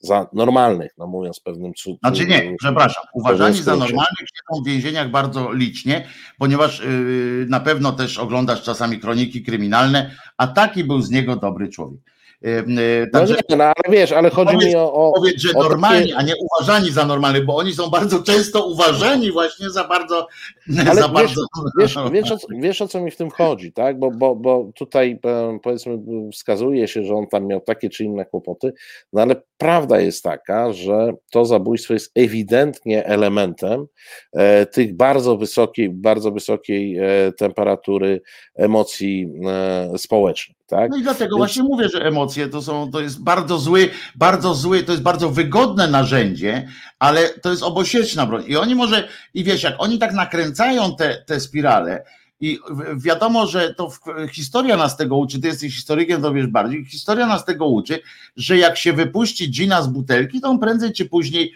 za 0.00 0.26
normalnych, 0.32 0.92
no 0.98 1.06
mówiąc 1.06 1.40
pewnym 1.40 1.74
cudem. 1.74 1.98
Znaczy 1.98 2.26
nie, 2.26 2.56
przepraszam, 2.58 3.04
uważani 3.12 3.62
za 3.62 3.76
normalnych 3.76 4.28
siedzą 4.34 4.62
w 4.62 4.66
więzieniach 4.66 5.10
bardzo 5.10 5.52
licznie, 5.52 6.06
ponieważ 6.38 6.80
yy, 6.80 7.46
na 7.48 7.60
pewno 7.60 7.92
też 7.92 8.18
oglądasz 8.18 8.62
czasami 8.62 8.98
kroniki 8.98 9.42
kryminalne, 9.42 10.10
a 10.36 10.46
taki 10.46 10.84
był 10.84 11.00
z 11.00 11.10
niego 11.10 11.36
dobry 11.36 11.68
człowiek. 11.68 12.00
Yy, 12.42 13.06
także, 13.12 13.34
no 13.34 13.40
nie, 13.50 13.56
no 13.56 13.64
ale 13.64 13.96
wiesz, 13.96 14.12
ale 14.12 14.30
chodzi 14.30 14.54
powiedz, 14.54 14.68
mi 14.68 14.76
o, 14.76 14.92
o. 14.92 15.12
Powiedz, 15.12 15.40
że 15.40 15.54
o 15.54 15.62
normalni, 15.62 16.02
takie... 16.02 16.16
a 16.16 16.22
nie 16.22 16.34
uważani 16.36 16.90
za 16.90 17.06
normalnych, 17.06 17.44
bo 17.44 17.56
oni 17.56 17.74
są 17.74 17.90
bardzo 17.90 18.22
często 18.22 18.66
uważani 18.66 19.32
właśnie 19.32 19.70
za 19.70 19.84
bardzo. 19.84 20.28
Ale 20.90 21.00
za 21.00 21.08
wiesz, 21.08 21.12
bardzo... 21.12 21.40
Wiesz, 21.78 21.96
wiesz, 22.12 22.32
o, 22.32 22.38
wiesz, 22.50 22.82
o 22.82 22.88
co 22.88 23.00
mi 23.00 23.10
w 23.10 23.16
tym 23.16 23.30
chodzi, 23.30 23.72
tak? 23.72 23.98
Bo, 23.98 24.10
bo, 24.10 24.36
bo 24.36 24.70
tutaj 24.74 25.20
powiedzmy 25.62 25.98
wskazuje 26.32 26.88
się, 26.88 27.04
że 27.04 27.14
on 27.14 27.26
tam 27.26 27.46
miał 27.46 27.60
takie 27.60 27.90
czy 27.90 28.04
inne 28.04 28.24
kłopoty, 28.24 28.72
no 29.12 29.22
ale 29.22 29.42
prawda 29.56 30.00
jest 30.00 30.22
taka, 30.22 30.72
że 30.72 31.12
to 31.30 31.44
zabójstwo 31.44 31.94
jest 31.94 32.12
ewidentnie 32.14 33.04
elementem 33.04 33.86
e, 34.32 34.66
tych 34.66 34.96
bardzo 34.96 35.36
wysokiej, 35.36 35.90
bardzo 35.90 36.30
wysokiej 36.30 36.98
e, 36.98 37.32
temperatury 37.32 38.20
emocji 38.56 39.28
e, 39.46 39.98
społecznych. 39.98 40.57
Tak? 40.68 40.90
No 40.90 40.96
i 40.96 41.02
dlatego 41.02 41.36
Więc... 41.36 41.38
właśnie 41.38 41.62
mówię, 41.62 41.88
że 41.88 42.04
emocje 42.04 42.48
to 42.48 42.62
są, 42.62 42.90
to 42.90 43.00
jest 43.00 43.22
bardzo 43.22 43.58
zły, 43.58 43.90
bardzo 44.14 44.54
zły, 44.54 44.82
to 44.82 44.92
jest 44.92 45.04
bardzo 45.04 45.30
wygodne 45.30 45.88
narzędzie, 45.88 46.68
ale 46.98 47.28
to 47.28 47.50
jest 47.50 47.62
obosieczna 47.62 48.26
broń. 48.26 48.44
I 48.46 48.56
oni 48.56 48.74
może, 48.74 49.08
i 49.34 49.44
wiesz, 49.44 49.62
jak 49.62 49.74
oni 49.78 49.98
tak 49.98 50.12
nakręcają 50.12 50.96
te, 50.96 51.22
te 51.26 51.40
spirale, 51.40 52.04
i 52.40 52.58
wiadomo, 52.96 53.46
że 53.46 53.74
to 53.74 53.90
historia 54.32 54.76
nas 54.76 54.96
tego 54.96 55.16
uczy, 55.16 55.40
ty 55.40 55.48
jesteś 55.48 55.74
historykiem, 55.74 56.22
to 56.22 56.32
wiesz 56.32 56.46
bardziej, 56.46 56.84
historia 56.84 57.26
nas 57.26 57.44
tego 57.44 57.66
uczy, 57.66 58.00
że 58.36 58.58
jak 58.58 58.76
się 58.76 58.92
wypuści 58.92 59.50
gina 59.50 59.82
z 59.82 59.88
butelki, 59.88 60.40
to 60.40 60.48
on 60.48 60.58
prędzej 60.58 60.92
czy 60.92 61.04
później 61.04 61.52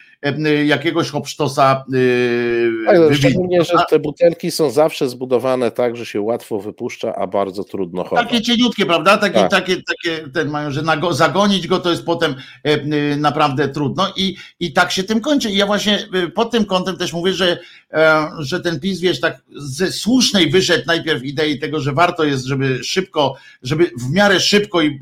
jakiegoś 0.65 1.11
hopsztosa 1.11 1.85
yy, 1.89 3.15
Szczególnie, 3.15 3.65
że 3.65 3.73
te 3.91 3.99
butelki 3.99 4.51
są 4.51 4.71
zawsze 4.71 5.09
zbudowane 5.09 5.71
tak, 5.71 5.97
że 5.97 6.07
się 6.07 6.21
łatwo 6.21 6.61
wypuszcza, 6.61 7.15
a 7.15 7.27
bardzo 7.27 7.65
trudno 7.65 8.05
chować. 8.05 8.29
Takie 8.29 8.43
cieniutkie, 8.43 8.87
prawda? 8.87 9.17
Takie, 9.17 9.35
tak. 9.35 9.51
takie, 9.51 9.77
takie 9.77 10.29
ten 10.29 10.49
mają, 10.49 10.71
że 10.71 10.83
nago, 10.83 11.15
zagonić 11.15 11.67
go 11.67 11.79
to 11.79 11.91
jest 11.91 12.05
potem 12.05 12.35
e, 12.63 13.17
naprawdę 13.17 13.69
trudno 13.69 14.13
i, 14.17 14.37
i 14.61 14.73
tak 14.73 14.93
się 14.93 15.03
tym 15.03 15.21
kończy. 15.21 15.51
I 15.51 15.57
ja 15.57 15.67
właśnie 15.67 15.99
e, 16.13 16.29
pod 16.29 16.51
tym 16.51 16.65
kątem 16.65 16.97
też 16.97 17.13
mówię, 17.13 17.33
że, 17.33 17.59
e, 17.93 18.29
że 18.39 18.61
ten 18.61 18.81
PiS, 18.81 19.01
wiesz, 19.01 19.21
tak 19.21 19.43
ze 19.57 19.93
słusznej 19.93 20.51
wyszedł 20.51 20.85
najpierw 20.87 21.25
idei 21.25 21.59
tego, 21.59 21.81
że 21.81 21.93
warto 21.93 22.25
jest, 22.25 22.45
żeby 22.45 22.85
szybko, 22.85 23.37
żeby 23.63 23.91
w 24.01 24.11
miarę 24.11 24.41
szybko 24.41 24.83
i 24.83 25.01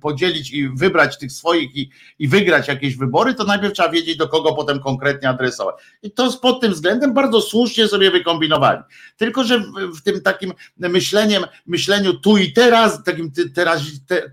podzielić 0.00 0.50
i 0.50 0.68
wybrać 0.68 1.18
tych 1.18 1.32
swoich 1.32 1.76
i, 1.76 1.90
i 2.18 2.28
wygrać 2.28 2.68
jakieś 2.68 2.96
wybory, 2.96 3.34
to 3.34 3.44
najpierw 3.44 3.74
trzeba 3.74 3.88
wiedzieć, 3.88 4.16
do 4.16 4.27
kogo 4.28 4.54
potem 4.54 4.80
konkretnie 4.80 5.28
adresować. 5.28 5.74
I 6.02 6.10
to 6.10 6.32
pod 6.42 6.60
tym 6.60 6.72
względem 6.72 7.14
bardzo 7.14 7.40
słusznie 7.40 7.88
sobie 7.88 8.10
wykombinowali. 8.10 8.82
Tylko, 9.16 9.44
że 9.44 9.62
w 9.98 10.02
tym 10.02 10.20
takim 10.20 10.52
myśleniem, 10.76 11.44
myśleniu 11.66 12.14
tu 12.14 12.36
i 12.36 12.52
teraz, 12.52 13.04
takim 13.04 13.32
teraz, 13.54 13.82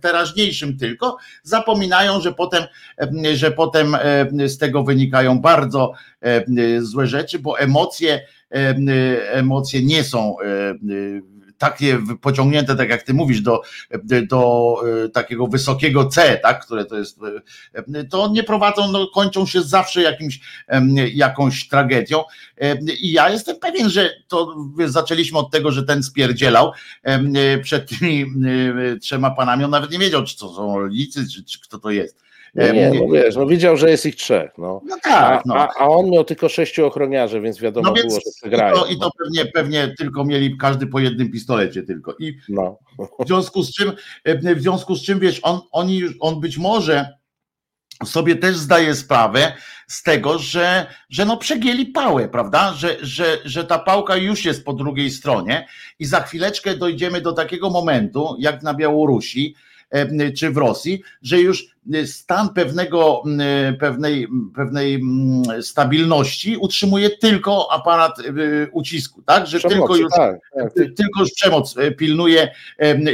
teraźniejszym 0.02 0.78
tylko, 0.78 1.18
zapominają, 1.44 2.22
że 2.22 2.34
potem, 2.34 2.64
że 3.34 3.52
potem 3.52 3.98
z 4.48 4.58
tego 4.58 4.84
wynikają 4.84 5.40
bardzo 5.40 5.94
złe 6.80 7.08
rzeczy, 7.08 7.40
bo 7.40 7.60
emocje, 7.60 8.22
emocje 9.32 9.84
nie 9.84 10.04
są 10.04 10.36
takie 11.58 12.00
pociągnięte, 12.22 12.76
tak 12.76 12.90
jak 12.90 13.04
ty 13.04 13.14
mówisz, 13.14 13.42
do, 13.42 13.62
do 14.30 14.76
e, 15.06 15.10
takiego 15.10 15.48
wysokiego 15.48 16.06
C, 16.06 16.40
tak, 16.44 16.66
które 16.66 16.86
to 16.86 16.98
jest, 16.98 17.20
e, 17.94 18.04
to 18.04 18.28
nie 18.28 18.44
prowadzą, 18.44 18.92
no, 18.92 19.08
kończą 19.08 19.46
się 19.46 19.62
zawsze 19.62 20.02
jakimś, 20.02 20.40
jakąś 21.14 21.68
tragedią. 21.68 22.24
I 23.00 23.12
ja 23.12 23.30
jestem 23.30 23.60
pewien, 23.60 23.90
że 23.90 24.10
to 24.28 24.56
zaczęliśmy 24.86 25.40
od 25.40 25.52
tego, 25.52 25.72
że 25.72 25.84
ten 25.84 26.04
spierdzielał 26.04 26.72
przed 27.64 27.90
tymi 27.90 28.26
trzema 29.02 29.32
panami, 29.32 29.64
on 29.64 29.72
nawet 29.72 29.92
nie 29.92 30.00
wiedział, 30.00 30.24
czy 30.24 30.38
to 30.38 30.54
są 30.54 30.80
rolnicy, 30.80 31.30
czy, 31.30 31.44
czy 31.44 31.60
kto 31.62 31.80
to 31.80 31.92
jest. 31.92 32.25
Nie, 32.56 32.74
nie, 32.74 33.00
no 33.00 33.08
wiesz, 33.14 33.36
no 33.36 33.46
widział, 33.46 33.78
że 33.78 33.90
jest 33.90 34.06
ich 34.06 34.16
trzech. 34.16 34.52
No, 34.58 34.82
no 34.86 34.98
tak. 35.04 35.46
No. 35.46 35.56
A, 35.56 35.70
a, 35.80 35.88
on 35.88 36.10
miał 36.10 36.24
tylko 36.24 36.50
sześciu 36.50 36.86
ochroniarzy, 36.86 37.42
więc 37.42 37.60
wiadomo 37.60 37.88
no 37.88 37.94
więc 37.94 38.08
było, 38.08 38.20
że 38.26 38.32
przegrają. 38.42 38.76
I 38.76 38.78
to, 38.78 38.86
i 38.86 39.00
to 39.00 39.12
pewnie, 39.24 39.46
pewnie 39.46 39.94
tylko 39.98 40.26
mieli 40.26 40.58
każdy 40.58 40.88
po 40.88 41.00
jednym 41.00 41.32
pistolecie 41.32 41.84
tylko. 41.84 42.16
I 42.20 42.38
no. 42.50 42.78
w 43.20 43.28
związku 43.28 43.64
z 43.64 43.74
czym, 43.74 43.92
w 44.56 44.62
związku 44.62 44.96
z 44.96 45.04
czym 45.04 45.20
wiesz, 45.20 45.40
on, 45.44 45.60
oni, 45.72 46.02
on 46.20 46.40
być 46.40 46.58
może 46.58 47.10
sobie 48.06 48.36
też 48.36 48.58
zdaje 48.58 48.96
sprawę 48.96 49.54
z 49.88 50.04
tego, 50.04 50.40
że, 50.40 50.86
że 51.10 51.26
no 51.26 51.38
przegięli 51.38 51.86
pałę, 51.86 52.30
prawda? 52.30 52.74
Że, 52.74 52.98
że, 53.02 53.38
że 53.46 53.64
ta 53.64 53.80
pałka 53.80 54.18
już 54.18 54.46
jest 54.46 54.66
po 54.66 54.74
drugiej 54.74 55.12
stronie 55.12 55.68
i 56.00 56.06
za 56.06 56.22
chwileczkę 56.22 56.78
dojdziemy 56.78 57.22
do 57.22 57.34
takiego 57.34 57.70
momentu, 57.70 58.36
jak 58.40 58.64
na 58.64 58.74
Białorusi, 58.74 59.56
E, 59.90 60.32
czy 60.32 60.52
w 60.52 60.58
Rosji, 60.58 61.04
że 61.22 61.42
już 61.42 61.75
stan 62.06 62.50
pewnego, 62.50 63.24
pewnej, 63.80 64.28
pewnej 64.56 65.02
stabilności 65.62 66.58
utrzymuje 66.58 67.10
tylko 67.10 67.72
aparat 67.72 68.20
e, 68.20 68.24
ucisku, 68.72 69.22
tak? 69.22 69.48
Że 69.48 69.60
Przemocy, 69.60 69.78
tylko 69.78 69.96
już, 69.96 70.12
tak, 70.16 70.36
tak. 70.56 70.74
tylko 70.74 71.20
już 71.20 71.32
przemoc 71.32 71.78
e, 71.78 71.92
pilnuje 71.92 72.52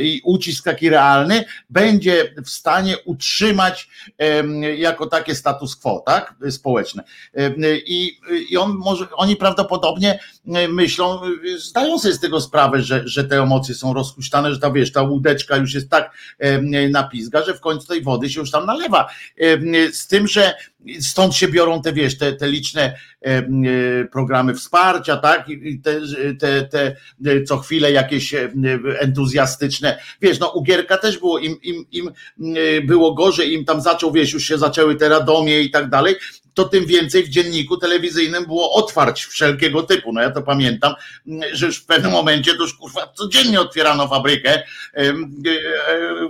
i 0.02 0.22
ucisk 0.24 0.64
taki 0.64 0.90
realny 0.90 1.46
będzie 1.70 2.36
w 2.46 2.50
stanie 2.50 2.98
utrzymać 3.06 3.90
jako 4.78 5.08
takie 5.08 5.36
status 5.36 5.76
quo, 5.76 6.04
tak? 6.06 6.36
Społeczne. 6.50 7.04
I, 7.86 8.18
i 8.50 8.58
on 8.58 8.72
może, 8.72 9.08
oni 9.16 9.36
prawdopodobnie 9.36 10.20
myślą, 10.70 11.20
zdają 11.58 12.00
sobie 12.00 12.14
z 12.14 12.20
tego 12.20 12.42
sprawę, 12.42 12.82
że, 12.82 13.08
że 13.08 13.24
te 13.24 13.42
emocje 13.42 13.76
są 13.76 13.94
rozhuśtane, 13.94 14.54
że 14.54 14.60
ta 14.60 14.72
wiesz, 14.72 14.92
ta 14.92 15.02
łódeczka 15.02 15.58
już 15.58 15.74
jest 15.74 15.90
tak 15.90 16.12
napizga, 16.90 17.46
że 17.46 17.54
w 17.54 17.60
końcu 17.60 17.88
tej 17.88 18.02
wody 18.02 18.30
się 18.30 18.40
już 18.40 18.52
tam 18.52 18.61
tam 18.62 18.68
nalewa. 18.68 19.10
Z 19.92 20.08
tym, 20.08 20.28
że 20.28 20.54
stąd 21.00 21.36
się 21.36 21.48
biorą 21.48 21.82
te, 21.82 21.94
wiesz, 21.94 22.18
te, 22.18 22.34
te 22.34 22.48
liczne 22.48 22.96
programy 24.12 24.54
wsparcia, 24.54 25.18
tak? 25.18 25.50
I 25.50 25.80
te, 25.80 26.02
te, 26.40 26.68
te 26.70 26.96
co 27.48 27.58
chwilę 27.58 27.92
jakieś 27.92 28.34
entuzjastyczne, 29.00 30.00
wiesz, 30.22 30.40
no 30.40 30.50
u 30.50 30.64
Gierka 30.64 30.98
też 30.98 31.18
było, 31.18 31.40
im, 31.40 31.62
im, 31.62 31.86
im 31.92 32.12
było 32.86 33.14
gorzej, 33.14 33.54
im 33.54 33.66
tam 33.66 33.82
zaczął, 33.82 34.12
wiesz, 34.12 34.34
już 34.34 34.44
się 34.44 34.58
zaczęły 34.58 34.96
te 34.96 35.10
radomie 35.10 35.62
i 35.62 35.72
tak 35.72 35.90
dalej, 35.90 36.16
to 36.54 36.66
tym 36.66 36.86
więcej 36.86 37.24
w 37.24 37.30
dzienniku 37.30 37.78
telewizyjnym 37.78 38.46
było 38.46 38.74
otwarć 38.74 39.26
wszelkiego 39.26 39.84
typu. 39.84 40.14
No 40.14 40.22
ja 40.22 40.32
to 40.32 40.42
pamiętam, 40.42 40.94
że 41.54 41.66
już 41.66 41.78
w 41.78 41.86
pewnym 41.86 42.12
momencie 42.12 42.54
to 42.54 42.62
już 42.62 42.74
kurwa 42.74 43.08
codziennie 43.14 43.62
otwierano 43.62 44.08
fabrykę. 44.08 44.54
E, 44.54 44.64
e, 44.96 45.14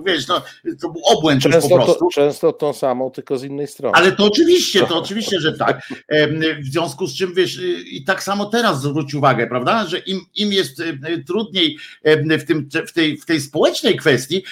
wiesz, 0.05 0.28
no, 0.28 0.41
to 0.82 0.89
był 0.89 1.01
obłęd 1.05 1.43
często, 1.43 1.69
po 1.69 1.76
prostu. 1.76 1.93
To, 1.93 2.09
często 2.13 2.53
tą 2.53 2.74
samą, 2.74 3.11
tylko 3.11 3.38
z 3.38 3.43
innej 3.43 3.67
strony. 3.67 3.97
Ale 3.97 4.11
to 4.11 4.26
oczywiście, 4.26 4.88
to 4.88 4.99
oczywiście, 4.99 5.39
że 5.39 5.53
tak. 5.57 5.82
W 6.61 6.72
związku 6.72 7.07
z 7.07 7.17
czym 7.17 7.34
wiesz, 7.34 7.59
i 7.86 8.03
tak 8.03 8.24
samo 8.24 8.45
teraz 8.45 8.82
zwróć 8.82 9.13
uwagę, 9.13 9.47
prawda, 9.47 9.88
że 9.88 9.99
im, 9.99 10.22
im 10.36 10.53
jest 10.53 10.82
trudniej 11.28 11.78
w, 12.05 12.43
tym, 12.47 12.69
w, 12.88 12.91
tej, 12.91 13.17
w 13.17 13.26
tej 13.26 13.41
społecznej 13.41 13.95
kwestii, 13.95 14.43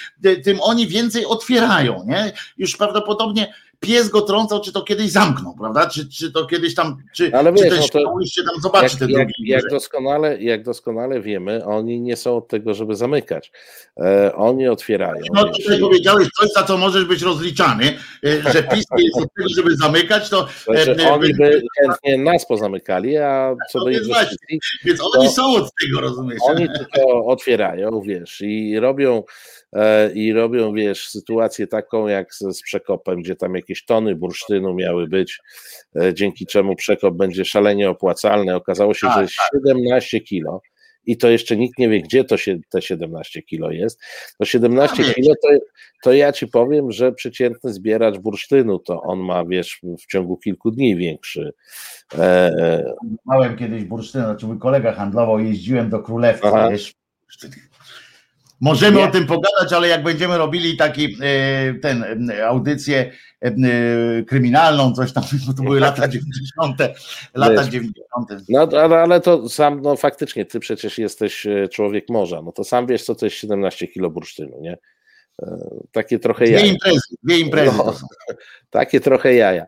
tym 0.44 0.60
oni 0.60 0.86
więcej 0.86 1.26
otwierają. 1.26 2.04
Nie? 2.06 2.32
Już 2.58 2.76
prawdopodobnie 2.76 3.54
pies 3.80 4.08
go 4.08 4.20
trącał, 4.22 4.60
czy 4.60 4.72
to 4.72 4.82
kiedyś 4.82 5.10
zamknął, 5.10 5.54
prawda? 5.58 5.86
Czy, 5.86 6.08
czy 6.08 6.32
to 6.32 6.46
kiedyś 6.46 6.74
tam, 6.74 6.96
czy, 7.14 7.30
Ale 7.34 7.52
czy 7.54 7.62
wiesz, 7.64 7.72
też 7.74 7.94
no 7.94 8.00
to 8.20 8.26
się 8.26 8.42
tam 8.42 8.60
zobaczy 8.62 8.84
jak, 8.84 8.98
te 8.98 9.04
jak, 9.12 9.28
drugi. 9.28 9.50
jak, 9.50 9.68
doskonale, 9.70 10.42
jak 10.42 10.62
doskonale 10.64 11.20
wiemy, 11.20 11.64
oni 11.64 12.00
nie 12.00 12.16
są 12.16 12.36
od 12.36 12.48
tego, 12.48 12.74
żeby 12.74 12.96
zamykać. 12.96 13.52
E, 14.00 14.34
oni 14.34 14.68
otwierają. 14.68 15.22
No 15.34 15.44
tutaj 15.44 15.78
i- 15.78 15.80
powiedziałeś 15.80 16.28
coś, 16.40 16.52
za 16.52 16.62
co 16.62 16.76
możesz 16.78 17.04
być 17.04 17.22
rozliczany, 17.22 17.84
e, 18.24 18.52
że 18.52 18.62
PiS 18.62 18.84
nie 18.98 19.04
jest 19.04 19.16
od 19.18 19.34
tego, 19.36 19.48
żeby 19.56 19.76
zamykać, 19.76 20.28
to 20.28 20.46
Znaczy, 20.64 20.96
e, 21.04 21.12
oni 21.12 21.34
by 21.34 21.62
chętnie 21.80 22.18
nas 22.18 22.46
pozamykali, 22.46 23.16
a 23.16 23.54
co 23.70 23.78
No 23.78 23.84
do 23.84 23.90
więc 23.90 24.06
inwestycji, 24.06 24.60
więc 24.84 25.00
oni 25.16 25.28
są 25.28 25.54
od 25.56 25.70
tego, 25.82 26.00
rozumiesz? 26.00 26.38
oni 26.42 26.66
tylko 26.78 27.26
otwierają, 27.26 28.00
wiesz, 28.00 28.40
i 28.40 28.78
robią 28.80 29.16
e, 29.18 29.22
i 30.14 30.32
robią, 30.32 30.72
wiesz, 30.72 31.08
sytuację 31.08 31.66
taką 31.66 32.06
jak 32.06 32.34
z, 32.34 32.38
z 32.38 32.62
przekopem, 32.62 33.22
gdzie 33.22 33.36
tam 33.36 33.54
jakieś 33.54 33.84
tony 33.84 34.16
bursztynu 34.16 34.74
miały 34.74 35.08
być, 35.08 35.38
e, 35.96 36.14
dzięki 36.14 36.46
czemu 36.46 36.76
przekop 36.76 37.14
będzie 37.14 37.44
szalenie 37.44 37.90
opłacalny. 37.90 38.54
Okazało 38.54 38.94
się, 38.94 39.06
Tak, 39.06 39.16
że 39.16 39.22
jest 39.22 39.34
17 39.54 40.20
kilo. 40.20 40.60
I 41.06 41.16
to 41.16 41.30
jeszcze 41.30 41.56
nikt 41.56 41.78
nie 41.78 41.88
wie, 41.88 42.00
gdzie 42.00 42.24
to 42.24 42.36
się 42.36 42.58
te 42.70 42.82
17 42.82 43.42
kilo 43.42 43.70
jest. 43.70 44.00
To 44.38 44.44
17 44.44 45.02
wiesz. 45.02 45.14
kilo 45.14 45.34
to, 45.42 45.48
to 46.02 46.12
ja 46.12 46.32
ci 46.32 46.46
powiem, 46.46 46.92
że 46.92 47.12
przeciętny 47.12 47.72
zbieracz 47.72 48.18
bursztynu 48.18 48.78
to 48.78 49.02
on 49.02 49.18
ma, 49.18 49.44
wiesz, 49.44 49.80
w 50.00 50.06
ciągu 50.06 50.36
kilku 50.36 50.70
dni 50.70 50.96
większy. 50.96 51.52
E, 52.14 52.18
e, 52.18 52.94
Małem 53.24 53.56
kiedyś 53.56 53.84
bursztyn, 53.84 54.22
znaczy 54.22 54.46
mój 54.46 54.58
kolega 54.58 54.92
handlował, 54.92 55.38
jeździłem 55.38 55.90
do 55.90 55.98
Królewca, 55.98 56.70
wiesz. 56.70 56.94
Możemy 58.60 58.96
Nie. 58.96 59.04
o 59.04 59.10
tym 59.10 59.26
pogadać, 59.26 59.72
ale 59.72 59.88
jak 59.88 60.02
będziemy 60.02 60.38
robili 60.38 60.76
taki 60.76 61.16
e, 61.22 61.74
ten 61.74 62.30
e, 62.30 62.46
audycję 62.46 63.12
e, 63.40 63.52
kryminalną, 64.22 64.92
coś 64.92 65.12
tam, 65.12 65.24
bo 65.46 65.54
to 65.54 65.62
były 65.62 65.80
lata 65.80 66.08
90. 66.08 66.76
Lata 67.34 67.62
Wiesz. 67.62 67.66
90. 67.66 68.28
No 68.48 68.68
ale, 68.80 69.20
to 69.20 69.48
sam, 69.48 69.80
no 69.82 69.96
faktycznie, 69.96 70.44
ty 70.44 70.60
przecież 70.60 70.98
jesteś 70.98 71.46
człowiek 71.70 72.08
morza, 72.08 72.42
no 72.42 72.52
to 72.52 72.64
sam 72.64 72.86
wiesz, 72.86 73.02
co 73.02 73.14
to 73.14 73.26
jest 73.26 73.36
17 73.36 73.88
kilo 73.88 74.10
bursztynu, 74.10 74.60
nie? 74.60 74.78
Takie 75.92 76.18
trochę 76.18 76.44
Dwie 76.44 76.54
jaja. 76.54 76.66
imprezy, 76.66 77.00
dwie 77.22 77.38
imprezy 77.38 77.76
No. 77.78 77.94
Takie 78.70 79.00
trochę 79.00 79.34
jaja. 79.34 79.66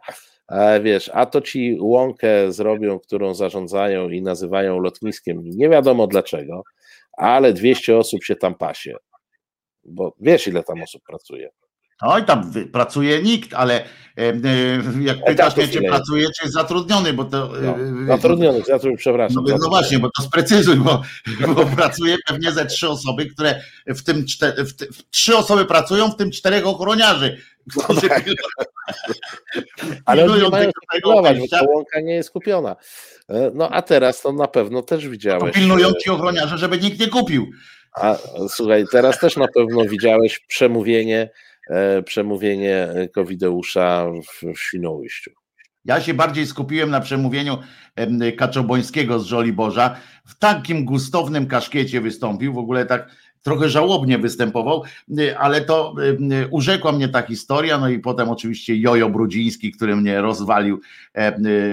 Wiesz, 0.82 1.10
a 1.14 1.26
to 1.26 1.40
ci 1.40 1.78
łąkę 1.80 2.52
zrobią, 2.52 2.98
którą 2.98 3.34
zarządzają 3.34 4.08
i 4.08 4.22
nazywają 4.22 4.80
lotniskiem, 4.80 5.42
nie 5.44 5.68
wiadomo 5.68 6.06
dlaczego, 6.06 6.62
ale 7.18 7.52
200 7.52 7.96
osób 7.96 8.24
się 8.24 8.36
tam 8.36 8.54
pasie. 8.54 8.96
Bo 9.84 10.14
wiesz, 10.20 10.46
ile 10.46 10.62
tam 10.62 10.82
osób 10.82 11.02
pracuje. 11.08 11.50
Oj, 12.04 12.24
tam 12.24 12.52
pracuje 12.72 13.22
nikt, 13.22 13.54
ale 13.54 13.80
e, 13.80 13.84
e, 14.18 14.34
jak 15.00 15.24
pytasz 15.24 15.56
mnie, 15.56 15.68
czy 15.68 15.82
pracuje, 15.82 16.26
czy 16.26 16.44
jest 16.44 16.54
zatrudniony, 16.54 17.12
bo 17.12 17.24
to... 17.24 17.58
e, 17.58 17.62
No, 17.62 17.74
wiesz, 17.74 18.06
zatrudnionych, 18.06 18.66
zatrudnionych, 18.66 18.98
przepraszam. 18.98 19.44
No, 19.48 19.56
no 19.60 19.68
właśnie, 19.68 19.98
bo 19.98 20.10
to 20.16 20.22
sprecyzuj, 20.22 20.76
bo, 20.76 21.02
bo 21.54 21.66
pracuje 21.66 22.16
pewnie 22.26 22.52
ze 22.52 22.66
trzy 22.66 22.88
osoby, 22.88 23.26
które 23.26 23.60
w 23.86 24.02
tym 24.02 24.26
czte, 24.26 24.54
w, 24.64 24.72
w, 24.72 25.10
trzy 25.10 25.36
osoby 25.36 25.64
pracują, 25.64 26.10
w 26.10 26.16
tym 26.16 26.30
czterech 26.30 26.66
ochroniarzy. 26.66 27.38
Którzy 27.84 28.08
tak. 28.08 28.24
Ale 30.04 30.24
oni 30.24 30.42
nie 30.42 30.48
mają 30.48 30.70
pilnować, 30.92 31.38
bo 31.38 31.48
ta 31.48 31.62
łąka 31.62 32.00
nie 32.00 32.14
jest 32.14 32.30
kupiona. 32.30 32.76
E, 33.28 33.50
No 33.54 33.68
a 33.70 33.82
teraz 33.82 34.22
to 34.22 34.32
na 34.32 34.48
pewno 34.48 34.82
też 34.82 35.04
To 35.04 35.10
widziałeś. 35.10 35.54
pilnują 35.54 35.88
e, 35.88 35.94
ci 35.94 36.10
ochroniarze, 36.10 36.58
żeby 36.58 36.78
nikt 36.78 37.00
nie 37.00 37.08
kupił. 37.08 37.50
A 38.00 38.16
słuchaj, 38.48 38.84
teraz 38.92 39.18
też 39.20 39.36
na 39.36 39.48
pewno 39.48 39.84
widziałeś 39.84 40.38
przemówienie, 40.38 41.30
e, 41.70 42.02
przemówienie 42.02 42.88
Covideusza 43.14 44.06
w, 44.42 44.58
Świnoujściu. 44.58 45.30
Ja 45.84 46.00
się 46.00 46.14
bardziej 46.14 46.46
skupiłem 46.46 46.90
na 46.90 47.00
przemówieniu 47.00 47.58
em, 47.96 48.20
Kaczobońskiego 48.36 49.18
z 49.20 49.24
Żoliborza. 49.26 49.96
W 50.26 50.38
takim 50.38 50.84
gustownym 50.84 51.46
kaszkiecie 51.46 52.00
wystąpił, 52.00 52.52
w 52.52 52.58
ogóle 52.58 52.86
tak 52.86 53.08
trochę 53.42 53.68
żałobnie 53.68 54.18
występował, 54.18 54.82
y, 55.18 55.38
ale 55.38 55.60
to 55.60 55.94
em, 56.08 56.30
urzekła 56.50 56.92
mnie 56.92 57.08
ta 57.08 57.22
historia, 57.22 57.78
no 57.78 57.88
i 57.88 57.98
potem 57.98 58.28
oczywiście 58.30 58.76
Jojo 58.76 59.08
Brudziński, 59.10 59.72
który 59.72 59.96
mnie 59.96 60.20
rozwalił, 60.20 60.80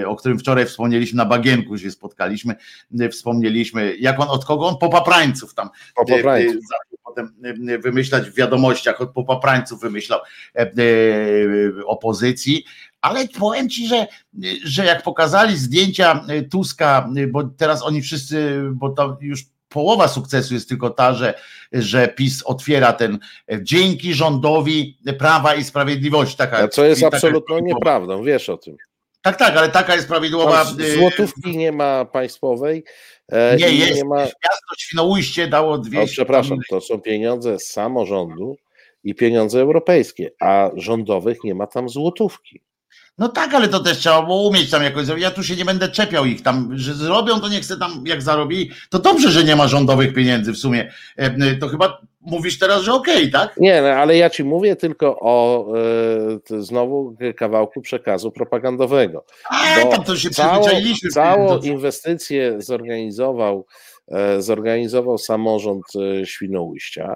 y, 0.00 0.08
o 0.08 0.16
którym 0.16 0.38
wczoraj 0.38 0.66
wspomnieliśmy 0.66 1.16
na 1.16 1.24
Bagienku 1.24 1.78
się 1.78 1.90
spotkaliśmy, 1.90 2.54
y, 3.00 3.08
wspomnieliśmy, 3.08 3.96
jak 3.96 4.20
on, 4.20 4.28
od 4.28 4.44
kogo 4.44 4.66
on? 4.66 4.76
Popaprańców 4.78 5.54
tam 5.54 5.68
Po 5.96 6.02
y, 6.02 6.06
poprańcu. 6.06 6.50
y, 6.58 6.60
zaczął 6.60 6.98
potem 7.04 7.32
y, 7.70 7.78
wymyślać 7.78 8.30
w 8.30 8.34
wiadomościach, 8.34 9.00
od 9.00 9.10
popaprańców 9.10 9.80
wymyślał 9.80 10.20
e, 10.54 10.60
e, 10.60 10.72
opozycji, 11.86 12.64
ale 13.00 13.28
powiem 13.28 13.68
ci, 13.68 13.86
że, 13.88 14.06
że 14.64 14.84
jak 14.84 15.02
pokazali 15.02 15.56
zdjęcia 15.56 16.24
y, 16.30 16.42
Tuska, 16.42 17.08
y, 17.18 17.26
bo 17.26 17.44
teraz 17.44 17.82
oni 17.82 18.02
wszyscy, 18.02 18.62
bo 18.72 18.90
to 18.90 19.18
już 19.20 19.44
połowa 19.70 20.08
sukcesu 20.08 20.54
jest 20.54 20.68
tylko 20.68 20.90
ta, 20.90 21.14
że, 21.14 21.34
że 21.72 22.08
PiS 22.08 22.42
otwiera 22.42 22.92
ten 22.92 23.18
e, 23.52 23.58
dzięki 23.62 24.14
rządowi 24.14 24.98
Prawa 25.18 25.54
i 25.54 25.64
Sprawiedliwości. 25.64 26.36
Taka, 26.36 26.58
A 26.58 26.68
co 26.68 26.84
jest 26.84 27.00
taka- 27.00 27.16
absolutną 27.16 27.58
nieprawdą, 27.58 28.22
wiesz 28.22 28.48
o 28.48 28.56
tym. 28.56 28.76
Tak, 29.22 29.36
tak, 29.36 29.56
ale 29.56 29.68
taka 29.68 29.94
jest 29.94 30.08
prawidłowa. 30.08 30.64
Tam 30.64 30.80
y, 30.80 30.94
złotówki 30.94 31.56
nie 31.56 31.72
ma 31.72 32.04
państwowej. 32.04 32.84
e, 33.32 33.56
Nie 33.56 33.70
jest. 33.70 33.94
Nie 33.94 34.04
ma, 34.04 34.16
Miasto 34.16 34.74
Świnoujście 34.78 35.48
dało 35.48 35.72
o, 35.72 35.78
200. 35.78 36.12
przepraszam, 36.12 36.58
to 36.70 36.80
są 36.80 37.00
pieniądze 37.00 37.58
z 37.58 37.66
samorządu 37.66 38.56
i 39.04 39.14
pieniądze 39.14 39.60
europejskie, 39.60 40.30
a 40.40 40.70
rządowych 40.76 41.44
nie 41.44 41.54
ma 41.54 41.66
tam 41.66 41.88
złotówki. 41.88 42.60
No 43.20 43.28
tak, 43.28 43.54
ale 43.54 43.68
to 43.68 43.80
też 43.80 43.98
trzeba 43.98 44.22
było 44.22 44.48
umieć 44.48 44.70
tam 44.70 44.82
jakoś 44.82 45.06
zrobić. 45.06 45.22
Ja 45.24 45.30
tu 45.30 45.42
się 45.42 45.56
nie 45.56 45.64
będę 45.64 45.88
czepiał 45.88 46.24
ich 46.26 46.42
tam, 46.42 46.70
że 46.78 46.94
zrobią, 46.94 47.40
to 47.40 47.48
nie 47.48 47.60
chcę 47.60 47.76
tam, 47.76 48.04
jak 48.06 48.22
zarobili. 48.22 48.70
To 48.90 48.98
dobrze, 48.98 49.30
że 49.30 49.44
nie 49.44 49.56
ma 49.56 49.68
rządowych 49.68 50.14
pieniędzy 50.14 50.52
w 50.52 50.56
sumie. 50.58 50.92
E, 51.16 51.56
To 51.56 51.68
chyba 51.68 52.00
mówisz 52.20 52.58
teraz, 52.58 52.82
że 52.82 52.94
okej, 52.94 53.30
tak? 53.30 53.56
Nie, 53.56 53.82
no, 53.82 53.88
ale 53.88 54.16
ja 54.16 54.30
ci 54.30 54.44
mówię 54.44 54.76
tylko 54.76 55.18
o 55.20 55.66
t- 56.44 56.62
znowu 56.62 57.16
kawałku 57.36 57.80
przekazu 57.80 58.30
propagandowego. 58.32 59.24
A, 59.50 59.84
tam 59.90 60.04
to 60.04 60.16
się 60.16 60.30
całą, 60.30 60.60
przyzwyczailiśmy. 60.60 61.10
całą 61.10 61.58
inwestycję 61.58 62.54
zorganizował, 62.58 63.66
e, 64.08 64.42
zorganizował 64.42 65.18
samorząd 65.18 65.84
Świnoujścia, 66.24 67.14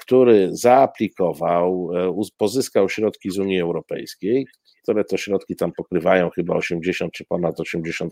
który 0.00 0.48
zaaplikował, 0.52 1.90
pozyskał 2.38 2.88
środki 2.88 3.30
z 3.30 3.38
Unii 3.38 3.60
Europejskiej, 3.60 4.46
które 4.82 5.04
to 5.04 5.16
środki 5.16 5.56
tam 5.56 5.72
pokrywają 5.72 6.30
chyba 6.30 6.54
80 6.54 7.12
czy 7.12 7.24
ponad 7.24 7.54
80% 7.58 8.08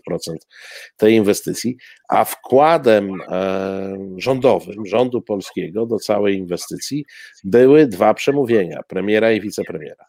tej 0.97 1.13
inwestycji, 1.13 1.77
a 2.09 2.25
wkładem 2.25 3.21
e, 3.21 3.97
rządowym, 4.17 4.85
rządu 4.85 5.21
polskiego 5.21 5.85
do 5.85 5.97
całej 5.97 6.37
inwestycji 6.37 7.05
były 7.43 7.87
dwa 7.87 8.13
przemówienia, 8.13 8.79
premiera 8.87 9.31
i 9.31 9.41
wicepremiera. 9.41 10.05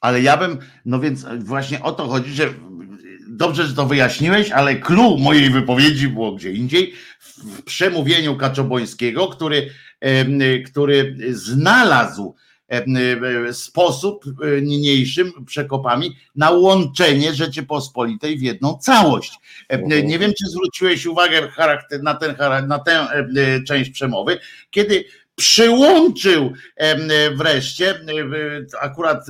Ale 0.00 0.20
ja 0.20 0.36
bym, 0.36 0.58
no 0.84 1.00
więc 1.00 1.26
właśnie 1.38 1.82
o 1.82 1.92
to 1.92 2.08
chodzi, 2.08 2.30
że 2.30 2.54
dobrze, 3.28 3.66
że 3.66 3.74
to 3.74 3.86
wyjaśniłeś, 3.86 4.50
ale 4.50 4.76
clue 4.76 5.16
mojej 5.18 5.50
wypowiedzi 5.50 6.08
było 6.08 6.32
gdzie 6.32 6.52
indziej, 6.52 6.92
w 7.20 7.62
przemówieniu 7.62 8.36
Kaczobońskiego, 8.36 9.28
który, 9.28 9.70
który 10.66 11.16
znalazł 11.30 12.34
e, 12.36 12.51
sposób 13.52 14.24
e, 14.26 14.62
niniejszym 14.62 15.32
przekopami 15.46 16.16
na 16.36 16.50
łączenie 16.50 17.34
Rzeczypospolitej 17.34 18.38
w 18.38 18.42
jedną 18.42 18.78
całość. 18.78 19.32
Mhm. 19.68 20.06
Nie 20.06 20.18
wiem, 20.18 20.32
czy 20.38 20.50
zwróciłeś 20.50 21.06
uwagę 21.06 21.48
na, 22.02 22.14
ten, 22.14 22.36
na 22.68 22.78
tę 22.78 22.92
e, 22.92 23.62
część 23.62 23.90
przemowy, 23.90 24.38
kiedy 24.70 25.04
przyłączył 25.34 26.52
wreszcie, 27.34 28.00
akurat 28.80 29.26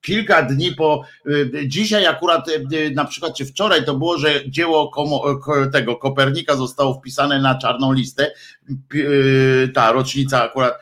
kilka 0.00 0.42
dni 0.42 0.72
po, 0.72 1.04
dzisiaj 1.66 2.06
akurat 2.06 2.46
na 2.94 3.04
przykład, 3.04 3.36
czy 3.36 3.46
wczoraj 3.46 3.84
to 3.84 3.94
było, 3.94 4.18
że 4.18 4.50
dzieło 4.50 4.92
tego 5.72 5.96
Kopernika 5.96 6.56
zostało 6.56 6.94
wpisane 6.94 7.40
na 7.40 7.58
czarną 7.58 7.92
listę, 7.92 8.32
ta 9.74 9.92
rocznica 9.92 10.42
akurat 10.42 10.78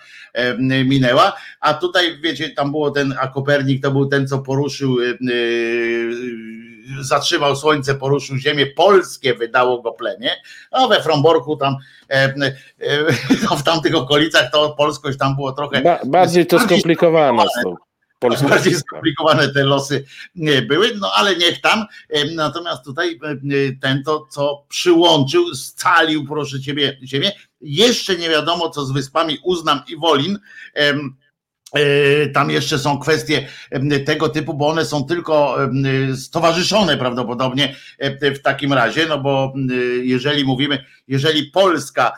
minęła, 0.85 1.33
a 1.61 1.75
tutaj 1.75 2.19
wiecie, 2.21 2.51
tam 2.51 2.71
było 2.71 2.91
ten, 2.91 3.15
a 3.21 3.29
Kopernik 3.29 3.83
to 3.83 3.91
był 3.91 4.07
ten, 4.07 4.29
co 4.29 4.39
poruszył 4.39 4.97
zatrzymał 7.01 7.57
słońce, 7.57 7.95
poruszył 7.95 8.37
ziemię, 8.37 8.67
polskie 8.67 9.35
wydało 9.35 9.83
go 9.83 9.93
plemię, 9.93 10.31
a 10.71 10.87
we 10.87 11.03
Fromborku 11.03 11.57
tam 11.57 11.77
no 13.51 13.57
w 13.57 13.63
tamtych 13.63 13.95
okolicach 13.95 14.51
to 14.53 14.75
polskość 14.79 15.19
tam 15.19 15.35
było 15.37 15.53
trochę 15.53 15.83
ba, 15.83 16.01
bardziej 16.05 16.47
to 16.47 16.61
skomplikowane 16.61 17.45
Polską 18.23 18.49
bardziej 18.49 18.75
skomplikowane 18.75 19.49
te 19.49 19.65
losy 19.65 20.05
były, 20.69 20.93
no 21.01 21.13
ale 21.15 21.37
niech 21.37 21.61
tam. 21.61 21.87
Natomiast 22.35 22.85
tutaj 22.85 23.19
ten 23.81 24.03
to, 24.03 24.27
co 24.31 24.65
przyłączył, 24.69 25.55
scalił, 25.55 26.27
proszę 26.27 26.61
ciebie, 26.61 26.99
ziemię. 27.05 27.33
Jeszcze 27.63 28.17
nie 28.17 28.29
wiadomo, 28.29 28.71
co 28.71 28.87
z 28.87 28.93
wyspami 28.93 29.39
Uznam 29.45 29.81
i 29.89 29.97
Wolin. 29.97 30.39
E, 30.75 32.27
tam 32.27 32.51
jeszcze 32.51 32.79
są 32.79 32.99
kwestie 32.99 33.49
tego 34.07 34.29
typu, 34.29 34.55
bo 34.55 34.69
one 34.69 34.85
są 34.85 35.05
tylko 35.05 35.57
stowarzyszone 36.17 36.97
prawdopodobnie 36.97 37.77
w 38.21 38.39
takim 38.43 38.73
razie, 38.73 39.07
no 39.07 39.19
bo 39.19 39.55
jeżeli 40.03 40.45
mówimy, 40.45 40.85
jeżeli 41.09 41.45
Polska 41.45 42.13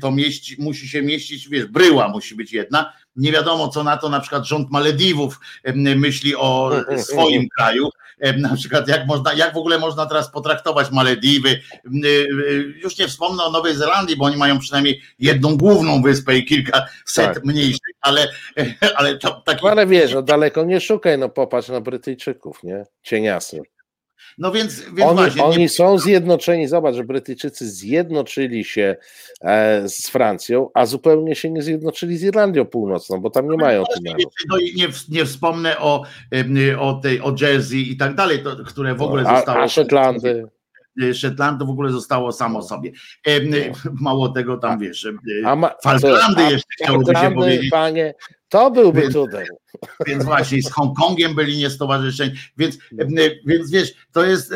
to 0.00 0.10
mieści, 0.10 0.56
musi 0.58 0.88
się 0.88 1.02
mieścić, 1.02 1.48
wiesz, 1.48 1.66
bryła 1.66 2.08
musi 2.08 2.34
być 2.34 2.52
jedna. 2.52 2.92
Nie 3.16 3.32
wiadomo, 3.32 3.68
co 3.68 3.84
na 3.84 3.96
to 3.96 4.08
na 4.08 4.20
przykład 4.20 4.44
rząd 4.44 4.70
Malediwów 4.70 5.40
myśli 5.74 6.36
o 6.36 6.72
swoim 7.08 7.48
kraju. 7.56 7.90
Na 8.38 8.56
przykład, 8.56 8.88
jak, 8.88 9.06
można, 9.06 9.32
jak 9.32 9.54
w 9.54 9.56
ogóle 9.56 9.78
można 9.78 10.06
teraz 10.06 10.30
potraktować 10.30 10.90
Malediwy. 10.90 11.60
Y, 12.04 12.26
już 12.82 12.98
nie 12.98 13.08
wspomnę 13.08 13.44
o 13.44 13.50
Nowej 13.50 13.74
Zelandii, 13.74 14.16
bo 14.16 14.24
oni 14.24 14.36
mają 14.36 14.58
przynajmniej 14.58 15.02
jedną 15.18 15.56
główną 15.56 16.02
wyspę 16.02 16.36
i 16.36 16.44
kilka 16.44 16.86
set 17.04 17.34
tak. 17.34 17.44
mniejszych, 17.44 17.94
ale, 18.00 18.28
ale 18.96 19.18
to, 19.18 19.42
taki... 19.46 19.68
Ale 19.68 19.86
wiesz, 19.86 20.12
no 20.12 20.22
daleko 20.22 20.64
nie 20.64 20.80
szukaj, 20.80 21.18
no 21.18 21.28
popatrz 21.28 21.68
na 21.68 21.80
Brytyjczyków, 21.80 22.62
nie? 22.62 22.84
Cieniasy. 23.02 23.62
No 24.38 24.52
więc, 24.52 24.80
więc 24.80 25.00
oni, 25.00 25.16
właśnie, 25.16 25.44
oni 25.44 25.58
nie... 25.58 25.68
są 25.68 25.98
zjednoczeni. 25.98 26.68
Zobacz, 26.68 26.94
że 26.94 27.04
Brytyjczycy 27.04 27.70
zjednoczyli 27.70 28.64
się 28.64 28.96
e, 29.40 29.88
z 29.88 30.08
Francją, 30.08 30.70
a 30.74 30.86
zupełnie 30.86 31.34
się 31.34 31.50
nie 31.50 31.62
zjednoczyli 31.62 32.18
z 32.18 32.22
Irlandią 32.22 32.64
Północną, 32.64 33.20
bo 33.20 33.30
tam 33.30 33.48
nie 33.48 33.56
mają 33.56 33.84
tunelu. 33.94 34.30
No 34.48 34.58
nie, 34.76 34.88
nie 35.08 35.24
wspomnę 35.24 35.78
o, 35.78 36.02
o 36.78 36.94
tej 36.94 37.20
o 37.20 37.34
Jersey 37.40 37.92
i 37.92 37.96
tak 37.96 38.14
dalej, 38.14 38.42
to, 38.42 38.56
które 38.64 38.94
w 38.94 39.02
ogóle 39.02 39.24
zostało. 39.24 39.58
A, 39.58 39.62
a 39.62 39.68
Szetlandy. 40.98 41.14
Szetlandu 41.14 41.66
w 41.66 41.70
ogóle 41.70 41.90
zostało 41.90 42.32
samo 42.32 42.62
sobie. 42.62 42.92
Mało 44.00 44.28
tego 44.28 44.56
tam 44.56 44.78
wiesz. 44.78 45.08
A 45.44 45.56
ma, 45.56 45.70
Falklandy 45.82 46.42
jeszcze 46.42 46.68
chciałoby 46.72 47.12
się 47.14 47.34
powiedzieć. 47.34 47.70
Panie, 47.70 48.14
to 48.48 48.70
byłby 48.70 49.00
więc, 49.00 49.12
cudem. 49.12 49.46
Więc 50.06 50.24
właśnie 50.24 50.62
z 50.62 50.72
Hongkongiem 50.72 51.34
byli 51.34 51.58
niestowarzyszeni. 51.58 52.32
Więc, 52.56 52.78
więc 53.46 53.70
wiesz, 53.70 53.94
to 54.12 54.24
jest. 54.24 54.54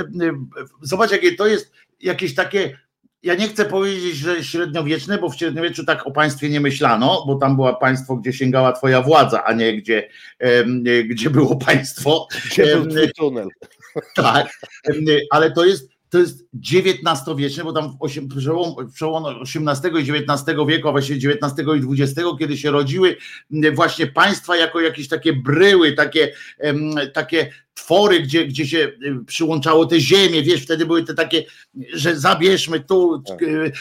Zobacz, 0.83 1.11
jakie 1.11 1.35
to 1.35 1.47
jest 1.47 1.73
jakieś 2.01 2.35
takie 2.35 2.79
ja 3.23 3.35
nie 3.35 3.49
chcę 3.49 3.65
powiedzieć, 3.65 4.17
że 4.17 4.45
średniowieczne, 4.45 5.19
bo 5.19 5.29
w 5.29 5.37
średniowieczu 5.37 5.85
tak 5.85 6.07
o 6.07 6.11
państwie 6.11 6.49
nie 6.49 6.61
myślano, 6.61 7.25
bo 7.27 7.35
tam 7.35 7.57
było 7.57 7.75
państwo, 7.75 8.17
gdzie 8.17 8.33
sięgała 8.33 8.73
twoja 8.73 9.03
władza, 9.03 9.45
a 9.45 9.53
nie 9.53 9.77
gdzie, 9.77 10.09
gdzie 11.05 11.31
było 11.31 11.57
państwo. 11.57 12.27
Gdzie 12.47 12.77
był 12.77 12.87
tunel. 13.17 13.49
Tak, 14.15 14.59
ale 15.31 15.51
to 15.51 15.65
jest, 15.65 15.92
to 16.13 16.19
jest 16.19 16.49
XIX-wieczne, 16.73 17.65
bo 17.65 17.73
tam 17.73 17.99
przełom, 18.95 19.25
XVIII 19.41 19.95
i 19.95 20.13
XIX 20.13 20.59
wieku, 20.69 20.89
a 20.89 20.93
właściwie 20.93 21.31
XIX 21.31 21.69
i 21.69 22.03
XX, 22.03 22.29
kiedy 22.39 22.57
się 22.57 22.71
rodziły 22.71 23.17
właśnie 23.75 24.07
państwa 24.07 24.57
jako 24.57 24.81
jakieś 24.81 25.09
takie 25.09 25.33
bryły, 25.33 25.93
takie, 25.93 26.33
takie 27.13 27.53
twory, 27.75 28.21
gdzie, 28.21 28.47
gdzie 28.47 28.67
się 28.67 28.79
y, 28.79 29.25
przyłączało 29.27 29.87
te 29.87 30.01
ziemie, 30.01 30.43
wiesz, 30.43 30.63
wtedy 30.63 30.87
były 30.87 31.05
te 31.05 31.15
takie, 31.15 31.45
że 31.93 32.17
zabierzmy 32.17 32.81
tu 32.81 33.23
tak. 33.27 33.43
Y, 33.43 33.73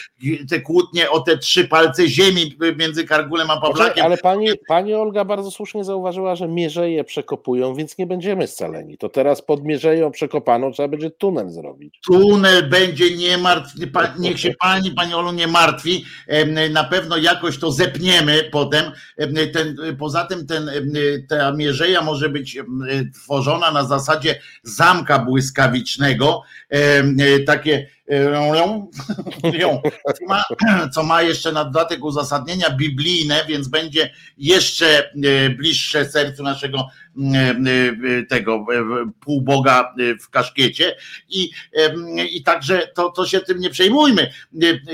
te 0.50 0.60
kłótnie 0.60 1.10
o 1.10 1.20
te 1.20 1.38
trzy 1.38 1.68
palce 1.68 2.08
ziemi 2.08 2.56
między 2.76 3.04
Kargulem 3.04 3.50
a 3.50 3.60
Pawlakiem. 3.60 4.04
Ale 4.04 4.16
pani, 4.18 4.48
pani 4.68 4.94
Olga 4.94 5.24
bardzo 5.24 5.50
słusznie 5.50 5.84
zauważyła, 5.84 6.36
że 6.36 6.48
mierzeje 6.48 7.04
przekopują, 7.04 7.74
więc 7.74 7.98
nie 7.98 8.06
będziemy 8.06 8.46
scaleni. 8.46 8.98
To 8.98 9.08
teraz 9.08 9.42
pod 9.42 9.64
mierzeją 9.64 10.10
przekopaną 10.10 10.72
trzeba 10.72 10.88
będzie 10.88 11.10
tunel 11.10 11.50
zrobić. 11.50 12.00
Tunel 12.06 12.68
będzie, 12.68 13.16
nie 13.16 13.38
martw, 13.38 13.74
niech 14.18 14.40
się 14.40 14.54
pani, 14.60 14.90
pani 14.90 15.14
Olu 15.14 15.32
nie 15.32 15.46
martwi, 15.46 16.04
na 16.70 16.84
pewno 16.84 17.16
jakoś 17.16 17.58
to 17.58 17.72
zepniemy 17.72 18.48
potem. 18.52 18.92
Ten, 19.52 19.76
poza 19.98 20.24
tym 20.24 20.46
ten, 20.46 20.70
ta 21.28 21.52
mierzeja 21.52 22.02
może 22.02 22.28
być 22.28 22.58
tworzona 23.14 23.70
na 23.70 23.81
zasadzie 23.86 24.40
zamka 24.62 25.18
błyskawicznego, 25.18 26.42
e, 26.70 27.38
takie 27.46 27.86
co 30.18 30.26
ma, 30.28 30.44
co 30.94 31.02
ma 31.02 31.22
jeszcze 31.22 31.52
na 31.52 31.64
dodatek 31.64 32.04
uzasadnienia 32.04 32.70
biblijne, 32.70 33.44
więc 33.48 33.68
będzie 33.68 34.10
jeszcze 34.38 35.04
e, 35.04 35.50
bliższe 35.50 36.04
sercu 36.04 36.42
naszego 36.42 36.88
e, 37.34 37.54
tego 38.28 38.66
półboga 39.20 39.94
w 40.22 40.30
kaszkiecie 40.30 40.96
i, 41.28 41.50
i 42.32 42.42
także 42.42 42.88
to, 42.94 43.10
to 43.10 43.26
się 43.26 43.40
tym 43.40 43.58
nie 43.58 43.70
przejmujmy. 43.70 44.30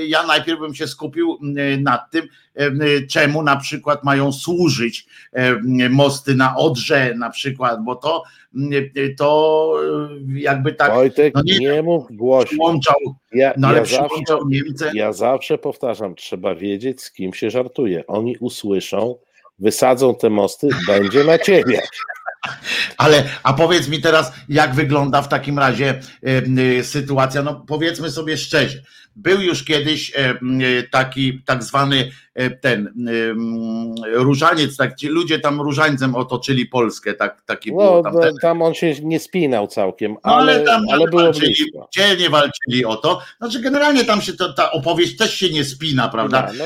Ja 0.07 0.23
najpierw 0.23 0.59
bym 0.59 0.75
się 0.75 0.87
skupił 0.87 1.39
nad 1.77 2.11
tym, 2.11 2.27
czemu 3.09 3.43
na 3.43 3.57
przykład 3.57 4.03
mają 4.03 4.31
służyć 4.31 5.07
mosty 5.89 6.35
na 6.35 6.55
Odrze 6.57 7.13
na 7.15 7.29
przykład, 7.29 7.83
bo 7.83 7.95
to 7.95 8.23
to 9.17 9.73
jakby 10.33 10.73
tak 10.73 10.93
Wojtek, 10.93 11.33
no 11.35 11.41
nie, 11.45 11.59
nie 11.59 11.83
mów 11.83 12.07
głośno. 12.11 12.79
Ja, 13.31 13.53
no 13.57 13.67
ale 13.67 13.77
ja 13.77 13.85
zawsze, 13.85 14.37
Niemcy. 14.47 14.91
Ja 14.93 15.13
zawsze 15.13 15.57
powtarzam, 15.57 16.15
trzeba 16.15 16.55
wiedzieć, 16.55 17.01
z 17.01 17.11
kim 17.11 17.33
się 17.33 17.49
żartuje. 17.49 18.07
Oni 18.07 18.37
usłyszą, 18.37 19.15
wysadzą 19.59 20.15
te 20.15 20.29
mosty, 20.29 20.67
będzie 20.87 21.23
na 21.23 21.37
ciebie. 21.37 21.81
Ale, 22.97 23.23
a 23.43 23.53
powiedz 23.53 23.87
mi 23.87 24.01
teraz, 24.01 24.33
jak 24.49 24.75
wygląda 24.75 25.21
w 25.21 25.27
takim 25.27 25.59
razie 25.59 25.99
y, 26.79 26.83
sytuacja? 26.83 27.43
No 27.43 27.65
powiedzmy 27.67 28.11
sobie 28.11 28.37
szczerze, 28.37 28.81
był 29.21 29.41
już 29.41 29.63
kiedyś 29.63 30.11
e, 30.15 30.33
taki 30.91 31.41
tak 31.45 31.63
zwany 31.63 32.11
e, 32.33 32.49
ten 32.49 32.93
różaniec, 34.13 34.77
tak, 34.77 34.93
ludzie 35.03 35.39
tam 35.39 35.61
różańcem 35.61 36.15
otoczyli 36.15 36.65
Polskę, 36.65 37.13
tak, 37.13 37.41
taki 37.41 37.73
no, 37.73 38.01
tam, 38.03 38.13
ten... 38.21 38.35
tam 38.41 38.61
on 38.61 38.73
się 38.73 38.93
nie 39.01 39.19
spinał 39.19 39.67
całkiem, 39.67 40.11
no, 40.11 40.19
ale, 40.23 40.53
ale, 40.53 40.63
tam, 40.63 40.81
ale 40.91 41.07
było 41.07 41.21
walczyli, 41.21 41.47
blisko. 41.47 41.89
Dzielnie 41.93 42.29
walczyli 42.29 42.85
o 42.85 42.95
to, 42.95 43.21
znaczy 43.39 43.59
generalnie 43.61 44.05
tam 44.05 44.21
się 44.21 44.33
to, 44.33 44.53
ta 44.53 44.71
opowieść 44.71 45.17
też 45.17 45.33
się 45.33 45.49
nie 45.49 45.65
spina, 45.65 46.09
prawda, 46.09 46.51
no, 46.57 46.65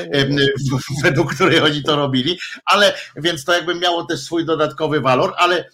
no, 0.72 0.78
według 1.04 1.34
której 1.34 1.60
oni 1.60 1.84
to 1.84 1.96
robili, 1.96 2.40
ale 2.66 2.94
więc 3.16 3.46
to 3.46 3.54
jakby 3.54 3.76
miało 3.76 4.06
też 4.06 4.20
swój 4.20 4.46
dodatkowy 4.46 5.02
walor, 5.02 5.34
ale 5.38 5.70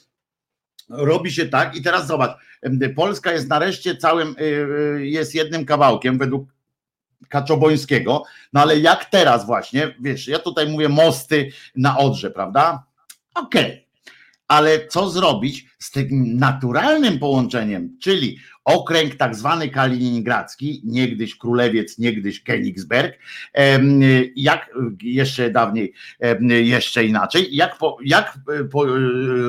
robi 0.89 1.31
się 1.31 1.45
tak 1.45 1.75
i 1.75 1.81
teraz 1.81 2.07
zobacz, 2.07 2.31
Polska 2.95 3.31
jest 3.31 3.49
nareszcie 3.49 3.95
całym, 3.95 4.35
jest 4.97 5.35
jednym 5.35 5.65
kawałkiem 5.65 6.17
według 6.17 6.58
Kaczobońskiego, 7.29 8.23
no 8.53 8.61
ale 8.61 8.79
jak 8.79 9.05
teraz 9.05 9.45
właśnie, 9.45 9.95
wiesz, 9.99 10.27
ja 10.27 10.39
tutaj 10.39 10.69
mówię 10.69 10.89
mosty 10.89 11.51
na 11.75 11.97
Odrze, 11.97 12.31
prawda? 12.31 12.83
Okej, 13.35 13.65
okay. 13.65 13.83
ale 14.47 14.87
co 14.87 15.09
zrobić 15.09 15.65
z 15.79 15.91
tym 15.91 16.37
naturalnym 16.37 17.19
połączeniem, 17.19 17.97
czyli 18.01 18.37
okręg 18.65 19.15
tak 19.15 19.35
zwany 19.35 19.69
kaliningradzki, 19.69 20.81
niegdyś 20.85 21.37
Królewiec, 21.37 21.97
niegdyś 21.97 22.43
Königsberg, 22.43 23.11
jak 24.35 24.69
jeszcze 25.03 25.49
dawniej, 25.49 25.93
jeszcze 26.49 27.05
inaczej, 27.05 27.55
jak, 27.55 27.77
po, 27.77 27.97
jak 28.05 28.39
po, 28.71 28.85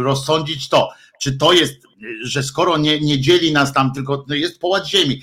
rozsądzić 0.02 0.68
to, 0.68 0.88
czy 1.20 1.36
to 1.36 1.52
jest, 1.52 1.74
że 2.22 2.42
skoro 2.42 2.78
nie, 2.78 3.00
nie 3.00 3.20
dzieli 3.20 3.52
nas 3.52 3.72
tam, 3.72 3.92
tylko 3.92 4.24
no 4.28 4.34
jest 4.34 4.60
połat 4.60 4.88
ziemi, 4.88 5.22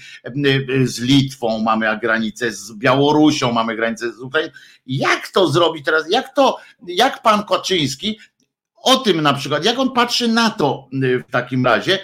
z 0.83 0.99
Litwą 0.99 1.59
mamy 1.59 1.99
granicę, 1.99 2.51
z 2.51 2.73
Białorusią 2.73 3.51
mamy 3.51 3.75
granicę 3.75 4.13
z 4.13 4.19
Ukrainą, 4.19 4.51
jak 4.87 5.27
to 5.27 5.47
zrobić 5.47 5.85
teraz, 5.85 6.03
jak 6.09 6.35
to, 6.35 6.57
jak 6.87 7.21
pan 7.21 7.43
Koczyński 7.43 8.19
o 8.83 8.95
tym 8.95 9.21
na 9.21 9.33
przykład, 9.33 9.65
jak 9.65 9.79
on 9.79 9.91
patrzy 9.91 10.27
na 10.27 10.49
to 10.49 10.87
w 11.27 11.31
takim 11.31 11.65
razie, 11.65 11.99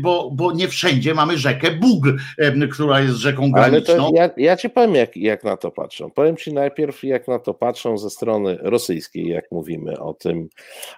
bo, 0.00 0.30
bo 0.32 0.52
nie 0.52 0.68
wszędzie 0.68 1.14
mamy 1.14 1.38
rzekę 1.38 1.70
Bug, 1.70 2.04
która 2.72 3.00
jest 3.00 3.16
rzeką 3.16 3.52
graniczną. 3.52 3.94
Ale 3.94 4.02
to 4.02 4.10
ja, 4.14 4.30
ja 4.36 4.56
ci 4.56 4.70
powiem, 4.70 4.94
jak, 4.94 5.16
jak 5.16 5.44
na 5.44 5.56
to 5.56 5.70
patrzą. 5.70 6.10
Powiem 6.10 6.36
ci 6.36 6.52
najpierw, 6.52 7.04
jak 7.04 7.28
na 7.28 7.38
to 7.38 7.54
patrzą 7.54 7.98
ze 7.98 8.10
strony 8.10 8.58
rosyjskiej, 8.60 9.28
jak 9.28 9.44
mówimy 9.50 10.00
o 10.00 10.14
tym 10.14 10.48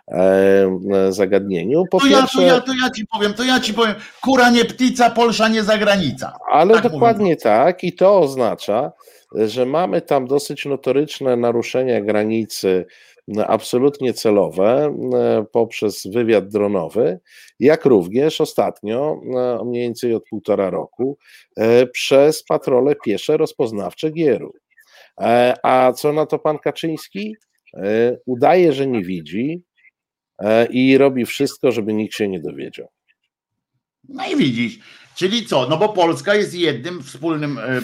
e, 0.09 0.67
zagadnieniu. 1.11 1.85
Po 1.91 2.01
to, 2.01 2.07
pierwsze, 2.07 2.43
ja, 2.43 2.49
to, 2.49 2.55
ja, 2.55 2.61
to 2.61 2.73
ja 2.85 2.91
ci 2.91 3.07
powiem, 3.07 3.35
to 3.35 3.45
ja 3.45 3.61
ci 3.61 3.75
powiem, 3.75 3.95
kura 4.23 4.51
nie 4.51 4.65
ptica, 4.65 5.11
Polsza 5.11 5.49
nie 5.49 5.63
zagranica. 5.63 6.33
Ale 6.51 6.75
tak 6.75 6.93
dokładnie 6.93 7.25
mówimy. 7.25 7.37
tak 7.37 7.85
i 7.85 7.93
to 7.93 8.21
oznacza, 8.21 8.93
że 9.35 9.67
mamy 9.67 10.01
tam 10.01 10.27
dosyć 10.27 10.67
notoryczne 10.67 11.37
naruszenia 11.37 12.01
granicy 12.01 12.87
absolutnie 13.47 14.14
celowe 14.14 14.97
poprzez 15.53 16.07
wywiad 16.07 16.49
dronowy, 16.49 17.20
jak 17.61 17.85
również 17.85 18.41
ostatnio, 18.41 19.20
mniej 19.64 19.83
więcej 19.83 20.14
od 20.14 20.25
półtora 20.31 20.70
roku, 20.70 21.18
e, 21.57 21.87
przez 21.87 22.45
patrole 22.45 22.95
piesze 23.05 23.37
rozpoznawcze 23.37 24.11
Gieru. 24.11 24.53
E, 25.20 25.55
a 25.62 25.93
co 25.93 26.12
na 26.12 26.27
to 26.27 26.39
pan 26.39 26.59
Kaczyński? 26.59 27.37
E, 27.75 28.16
udaje, 28.27 28.73
że 28.73 28.87
nie 28.87 29.05
widzi 29.05 29.62
i 30.70 30.99
robi 30.99 31.27
wszystko, 31.27 31.73
żeby 31.73 31.93
nikt 31.93 32.14
się 32.14 32.29
nie 32.29 32.41
dowiedział. 32.41 32.89
No 34.09 34.27
i 34.27 34.37
widzisz, 34.37 34.79
Czyli 35.15 35.47
co? 35.47 35.67
No 35.69 35.77
bo 35.77 35.89
Polska 35.89 36.35
jest 36.35 36.55
jednym 36.55 37.03
wspólnym 37.03 37.59
e, 37.59 37.63
e, 37.63 37.81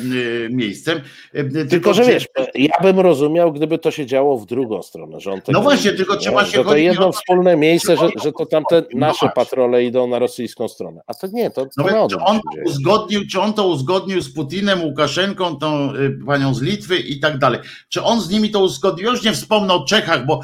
miejscem. 0.50 1.00
E, 1.32 1.44
tylko, 1.44 1.70
tylko 1.70 1.94
że 1.94 2.04
wiesz, 2.04 2.26
ja 2.54 2.74
bym 2.82 3.00
rozumiał, 3.00 3.52
gdyby 3.52 3.78
to 3.78 3.90
się 3.90 4.06
działo 4.06 4.38
w 4.38 4.46
drugą 4.46 4.82
stronę. 4.82 5.20
Że 5.20 5.32
on 5.32 5.40
no 5.48 5.60
właśnie, 5.60 5.92
tylko 5.92 6.14
nie, 6.14 6.20
trzeba 6.20 6.44
się. 6.44 6.58
Że 6.58 6.64
to 6.64 6.76
jedno 6.76 7.12
wspólne 7.12 7.56
miejsce, 7.56 7.96
że, 7.96 8.08
że 8.22 8.32
to 8.32 8.46
tamte 8.46 8.82
no 8.94 9.06
nasze 9.06 9.30
patrole 9.34 9.84
idą 9.84 10.06
na 10.06 10.18
rosyjską 10.18 10.68
stronę. 10.68 11.00
A 11.06 11.14
to 11.14 11.26
nie, 11.32 11.50
to, 11.50 11.66
to 11.66 11.70
no 11.76 12.08
czy, 12.08 12.18
on 12.18 12.36
to 12.36 12.70
uzgodnił, 12.70 13.20
czy 13.30 13.40
on 13.40 13.52
to 13.52 13.66
uzgodnił 13.66 14.20
z 14.20 14.34
Putinem, 14.34 14.82
Łukaszenką, 14.82 15.56
tą 15.56 15.92
panią 16.26 16.54
z 16.54 16.62
Litwy 16.62 16.98
i 16.98 17.20
tak 17.20 17.38
dalej. 17.38 17.60
Czy 17.88 18.02
on 18.02 18.20
z 18.20 18.30
nimi 18.30 18.50
to 18.50 18.60
uzgodnił? 18.60 19.10
Już 19.10 19.22
nie 19.22 19.32
wspomnę 19.32 19.74
o 19.74 19.84
Czechach 19.84 20.26
bo, 20.26 20.40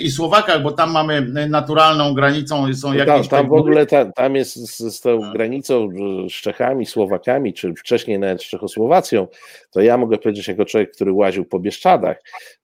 i 0.00 0.10
Słowakach, 0.10 0.62
bo 0.62 0.72
tam 0.72 0.90
mamy 0.90 1.22
naturalną 1.48 2.14
granicą, 2.14 2.74
są 2.74 2.92
jakieś. 2.92 3.28
Tam, 3.28 3.38
tam 3.38 3.48
w 3.48 3.52
ogóle 3.52 3.86
ta, 3.86 4.12
tam 4.12 4.36
jest 4.36 4.54
z, 4.54 4.96
z 4.96 5.00
tą 5.00 5.32
granicą 5.32 5.88
z 6.28 6.32
Czechami, 6.32 6.86
Słowakami, 6.86 7.54
czy 7.54 7.74
wcześniej 7.74 8.18
nawet 8.18 8.42
z 8.42 8.46
Czechosłowacją, 8.46 9.28
to 9.70 9.80
ja 9.80 9.96
mogę 9.96 10.18
powiedzieć 10.18 10.48
jako 10.48 10.64
człowiek, 10.64 10.90
który 10.94 11.12
łaził 11.12 11.44
po 11.44 11.60
Bieszczadach, 11.60 12.16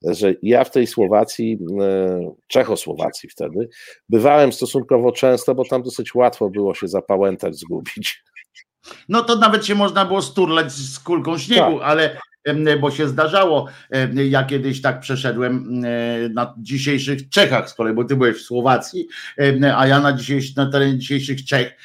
że 0.03 0.35
ja 0.43 0.65
w 0.65 0.71
tej 0.71 0.87
Słowacji, 0.87 1.59
e, 1.81 2.31
Czechosłowacji 2.47 3.29
wtedy, 3.29 3.69
bywałem 4.09 4.53
stosunkowo 4.53 5.13
często, 5.13 5.55
bo 5.55 5.65
tam 5.65 5.83
dosyć 5.83 6.15
łatwo 6.15 6.51
było 6.51 6.75
się 6.75 6.89
zapałętać, 6.89 7.57
zgubić. 7.57 8.23
No 9.09 9.23
to 9.23 9.37
nawet 9.37 9.67
się 9.67 9.75
można 9.75 10.05
było 10.05 10.23
sturlać 10.23 10.73
z 10.73 10.99
kulką 10.99 11.39
śniegu, 11.39 11.79
tak. 11.79 11.89
ale 11.89 12.19
bo 12.81 12.91
się 12.91 13.09
zdarzało. 13.09 13.67
Ja 14.15 14.45
kiedyś 14.45 14.83
tak 14.83 15.01
przeszedłem 15.01 15.81
na 16.35 16.55
dzisiejszych 16.59 17.29
Czechach 17.29 17.71
z 17.71 17.75
kolei, 17.75 17.95
bo 17.95 18.05
ty 18.05 18.17
byłeś 18.17 18.37
w 18.37 18.43
Słowacji, 18.43 19.09
a 19.77 19.87
ja 19.87 20.01
na, 20.01 20.13
dzisiejszy, 20.13 20.53
na 20.57 20.71
terenie 20.71 20.99
dzisiejszych 20.99 21.45
Czech 21.45 21.77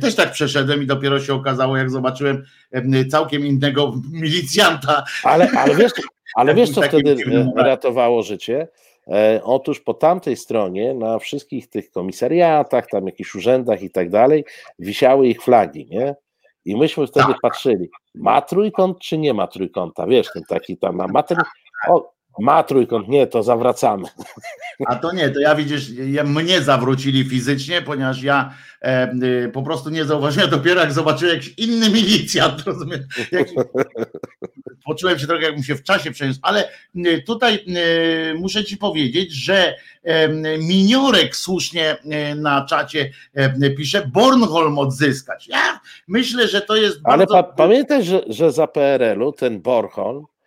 też 0.00 0.14
tak 0.14 0.32
przeszedłem 0.32 0.82
i 0.82 0.86
dopiero 0.86 1.20
się 1.20 1.34
okazało, 1.34 1.76
jak 1.76 1.90
zobaczyłem 1.90 2.42
całkiem 3.10 3.46
innego 3.46 3.94
milicjanta. 4.12 5.04
Ale, 5.24 5.50
ale 5.50 5.76
wiesz, 5.76 5.92
ale 6.34 6.54
wiesz 6.60 6.70
co 6.70 6.82
wtedy 6.82 7.16
ratowało 7.56 8.22
życie? 8.22 8.68
E, 9.08 9.40
otóż 9.44 9.80
po 9.80 9.94
tamtej 9.94 10.36
stronie, 10.36 10.94
na 10.94 11.18
wszystkich 11.18 11.70
tych 11.70 11.90
komisariatach, 11.90 12.86
tam 12.86 13.06
jakichś 13.06 13.34
urzędach 13.34 13.82
i 13.82 13.90
tak 13.90 14.10
dalej, 14.10 14.44
wisiały 14.78 15.28
ich 15.28 15.42
flagi, 15.42 15.86
nie? 15.90 16.14
I 16.64 16.76
myśmy 16.76 17.06
wtedy 17.06 17.26
tak. 17.26 17.40
patrzyli, 17.40 17.90
ma 18.14 18.42
trójkąt 18.42 18.98
czy 18.98 19.18
nie 19.18 19.34
ma 19.34 19.46
trójkąta? 19.46 20.06
Wiesz, 20.06 20.28
ten 20.34 20.42
taki 20.48 20.76
tam 20.76 20.96
ma, 21.12 21.22
ten, 21.22 21.38
o, 21.88 22.12
ma 22.38 22.62
trójkąt, 22.62 23.08
nie, 23.08 23.26
to 23.26 23.42
zawracamy. 23.42 24.08
A 24.86 24.96
to 24.96 25.12
nie, 25.12 25.30
to 25.30 25.40
ja 25.40 25.54
widzisz, 25.54 25.90
ja, 25.90 26.24
mnie 26.24 26.62
zawrócili 26.62 27.24
fizycznie, 27.24 27.82
ponieważ 27.82 28.22
ja 28.22 28.54
e, 28.82 29.12
y, 29.22 29.50
po 29.52 29.62
prostu 29.62 29.90
nie 29.90 30.04
zauważyłem, 30.04 30.50
dopiero 30.50 30.80
jak 30.80 30.92
zobaczyłem 30.92 31.34
jakiś 31.34 31.54
inny 31.56 31.90
milicjant, 31.90 32.62
rozumiem, 32.66 33.06
poczułem 34.84 35.18
się 35.18 35.26
trochę 35.26 35.42
jakbym 35.42 35.64
się 35.64 35.74
w 35.74 35.82
czasie 35.82 36.10
przeniósł, 36.10 36.40
ale 36.42 36.68
y, 36.96 37.22
tutaj 37.26 37.54
y, 37.54 38.34
muszę 38.34 38.64
ci 38.64 38.76
powiedzieć, 38.76 39.32
że 39.32 39.74
Miniorek 40.58 41.36
słusznie 41.36 41.96
na 42.36 42.66
czacie 42.66 43.10
pisze, 43.76 44.06
Bornholm 44.06 44.78
odzyskać. 44.78 45.48
Ja 45.48 45.80
myślę, 46.08 46.48
że 46.48 46.60
to 46.60 46.76
jest 46.76 47.00
Ale 47.04 47.26
bardzo... 47.26 47.34
pa 47.34 47.42
pamiętaj, 47.42 48.04
że, 48.04 48.20
że 48.26 48.52
za 48.52 48.66
PRL-u 48.66 49.32
ten 49.32 49.60
Bornholm 49.60 50.24
E, 50.24 50.39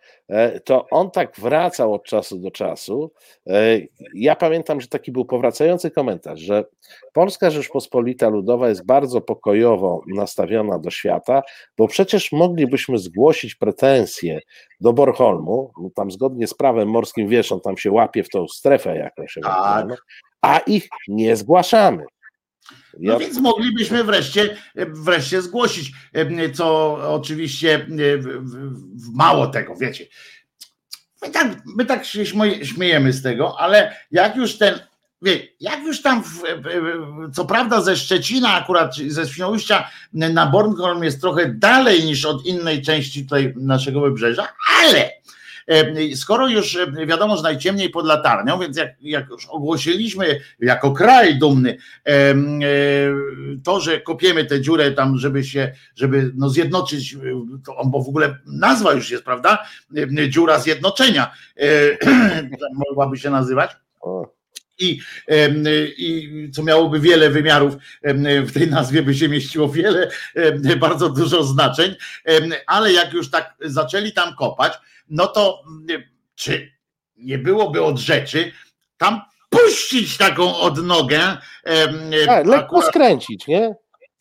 to 0.64 0.86
on 0.90 1.10
tak 1.10 1.36
wracał 1.38 1.94
od 1.94 2.04
czasu 2.04 2.38
do 2.38 2.50
czasu. 2.50 3.10
E, 3.46 3.80
ja 4.14 4.36
pamiętam, 4.36 4.80
że 4.80 4.88
taki 4.88 5.12
był 5.12 5.24
powracający 5.24 5.90
komentarz, 5.90 6.40
że 6.40 6.64
Polska 7.12 7.50
Rzeczpospolita 7.50 8.28
Ludowa 8.28 8.68
jest 8.68 8.86
bardzo 8.86 9.20
pokojowo 9.20 10.02
nastawiona 10.14 10.78
do 10.78 10.90
świata, 10.90 11.42
bo 11.78 11.88
przecież 11.88 12.32
moglibyśmy 12.32 12.98
zgłosić 12.98 13.54
pretensje 13.54 14.40
do 14.80 14.92
Borholmu, 14.92 15.72
no 15.82 15.90
tam 15.94 16.10
zgodnie 16.10 16.46
z 16.46 16.54
prawem 16.54 16.88
morskim, 16.88 17.28
wiesz, 17.28 17.52
on 17.52 17.60
tam 17.60 17.76
się 17.76 17.92
łapie 17.92 18.22
w 18.22 18.28
tą 18.28 18.48
strefę 18.48 18.96
jakąś, 18.96 19.38
tak. 19.42 20.04
a 20.42 20.58
ich 20.58 20.88
nie 21.08 21.36
zgłaszamy. 21.36 22.04
No 23.00 23.18
więc 23.18 23.38
moglibyśmy 23.38 24.04
wreszcie, 24.04 24.56
wreszcie 24.76 25.42
zgłosić, 25.42 25.92
co 26.54 26.94
oczywiście 27.14 27.86
mało 29.14 29.46
tego, 29.46 29.76
wiecie. 29.76 30.06
My 31.22 31.30
tak, 31.30 31.62
my 31.76 31.84
tak 31.84 32.04
się 32.04 32.26
śmiejemy 32.62 33.12
z 33.12 33.22
tego, 33.22 33.60
ale 33.60 33.96
jak 34.10 34.36
już 34.36 34.58
ten, 34.58 34.78
wie, 35.22 35.48
jak 35.60 35.82
już 35.82 36.02
tam, 36.02 36.24
w, 36.24 36.42
co 37.34 37.44
prawda 37.44 37.80
ze 37.80 37.96
Szczecina 37.96 38.54
akurat, 38.54 38.96
ze 38.96 39.28
Świnoujścia 39.28 39.90
na 40.12 40.46
Bornholm 40.46 41.04
jest 41.04 41.20
trochę 41.20 41.48
dalej 41.48 42.04
niż 42.04 42.24
od 42.24 42.46
innej 42.46 42.82
części 42.82 43.22
tutaj 43.22 43.54
naszego 43.56 44.00
wybrzeża, 44.00 44.48
ale 44.82 45.10
E, 45.14 45.23
skoro 46.16 46.48
już 46.48 46.76
e, 46.76 47.06
wiadomo, 47.06 47.36
że 47.36 47.42
najciemniej 47.42 47.90
pod 47.90 48.06
latarnią, 48.06 48.58
więc 48.58 48.76
jak, 48.76 48.90
jak 49.00 49.28
już 49.28 49.46
ogłosiliśmy 49.46 50.40
jako 50.60 50.92
kraj 50.92 51.38
dumny 51.38 51.76
e, 52.06 52.34
to, 53.64 53.80
że 53.80 54.00
kopiemy 54.00 54.44
tę 54.44 54.60
dziurę 54.60 54.92
tam, 54.92 55.18
żeby 55.18 55.44
się, 55.44 55.72
żeby 55.94 56.32
no 56.34 56.48
zjednoczyć, 56.48 57.16
bo 57.86 58.02
w 58.02 58.08
ogóle 58.08 58.38
nazwa 58.46 58.92
już 58.92 59.10
jest, 59.10 59.24
prawda? 59.24 59.58
Dziura 60.28 60.58
zjednoczenia 60.58 61.32
mogłaby 62.90 63.16
się 63.16 63.30
nazywać. 63.30 63.70
I, 64.78 65.00
i 65.96 66.50
co 66.54 66.62
miałoby 66.62 67.00
wiele 67.00 67.30
wymiarów, 67.30 67.74
w 68.42 68.52
tej 68.52 68.70
nazwie 68.70 69.02
by 69.02 69.14
się 69.14 69.28
mieściło 69.28 69.68
wiele, 69.68 70.10
bardzo 70.78 71.08
dużo 71.08 71.44
znaczeń, 71.44 71.94
ale 72.66 72.92
jak 72.92 73.12
już 73.12 73.30
tak 73.30 73.54
zaczęli 73.60 74.12
tam 74.12 74.36
kopać, 74.36 74.72
no 75.08 75.26
to 75.26 75.62
mm, 75.88 76.02
czy 76.34 76.72
nie 77.16 77.38
byłoby 77.38 77.82
od 77.82 77.98
rzeczy 77.98 78.52
tam 78.96 79.20
puścić 79.50 80.16
taką 80.16 80.56
odnogę. 80.56 81.36
Tak, 82.26 82.46
lekko 82.46 82.82
skręcić, 82.82 83.46
nie? 83.46 83.74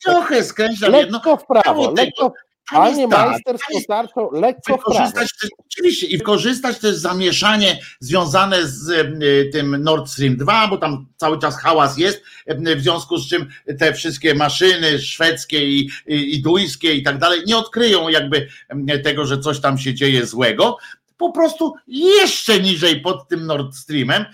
Trochę 0.04 0.43
skręcić, 0.43 0.82
lekko 0.82 1.38
w 1.38 1.45
prawo, 1.45 1.93
lekko, 1.97 2.34
Panie 2.72 3.07
tak, 3.07 3.30
majster 3.30 3.57
z 3.57 3.86
potarczą 3.88 4.32
lekko 4.32 4.78
wykorzystać 4.78 5.30
też, 5.41 5.49
Oczywiście 5.66 6.07
i 6.07 6.18
wykorzystać 6.18 6.80
też 6.80 6.95
zamieszanie 6.95 7.80
związane 7.99 8.68
z 8.68 8.89
y, 8.89 9.49
tym 9.53 9.84
Nord 9.84 10.09
Stream 10.09 10.38
2, 10.38 10.68
bo 10.68 10.78
tam 10.78 11.07
cały 11.18 11.39
czas 11.39 11.57
hałas 11.57 11.97
jest, 11.97 12.24
y, 12.68 12.76
w 12.76 12.82
związku 12.82 13.18
z 13.18 13.30
czym 13.30 13.49
te 13.80 13.93
wszystkie 13.93 14.36
maszyny 14.36 14.99
szwedzkie 14.99 15.68
i, 15.68 15.89
i, 16.07 16.36
i 16.36 16.41
duńskie 16.41 16.93
i 16.93 17.03
tak 17.03 17.18
dalej 17.18 17.41
nie 17.45 17.57
odkryją 17.57 18.09
jakby 18.09 18.47
y, 18.91 18.99
tego, 18.99 19.26
że 19.26 19.39
coś 19.39 19.59
tam 19.59 19.78
się 19.78 19.93
dzieje 19.93 20.26
złego, 20.26 20.78
po 21.18 21.32
prostu 21.32 21.74
jeszcze 21.88 22.59
niżej 22.59 23.01
pod 23.01 23.28
tym 23.28 23.45
Nord 23.45 23.76
Streamem 23.76 24.26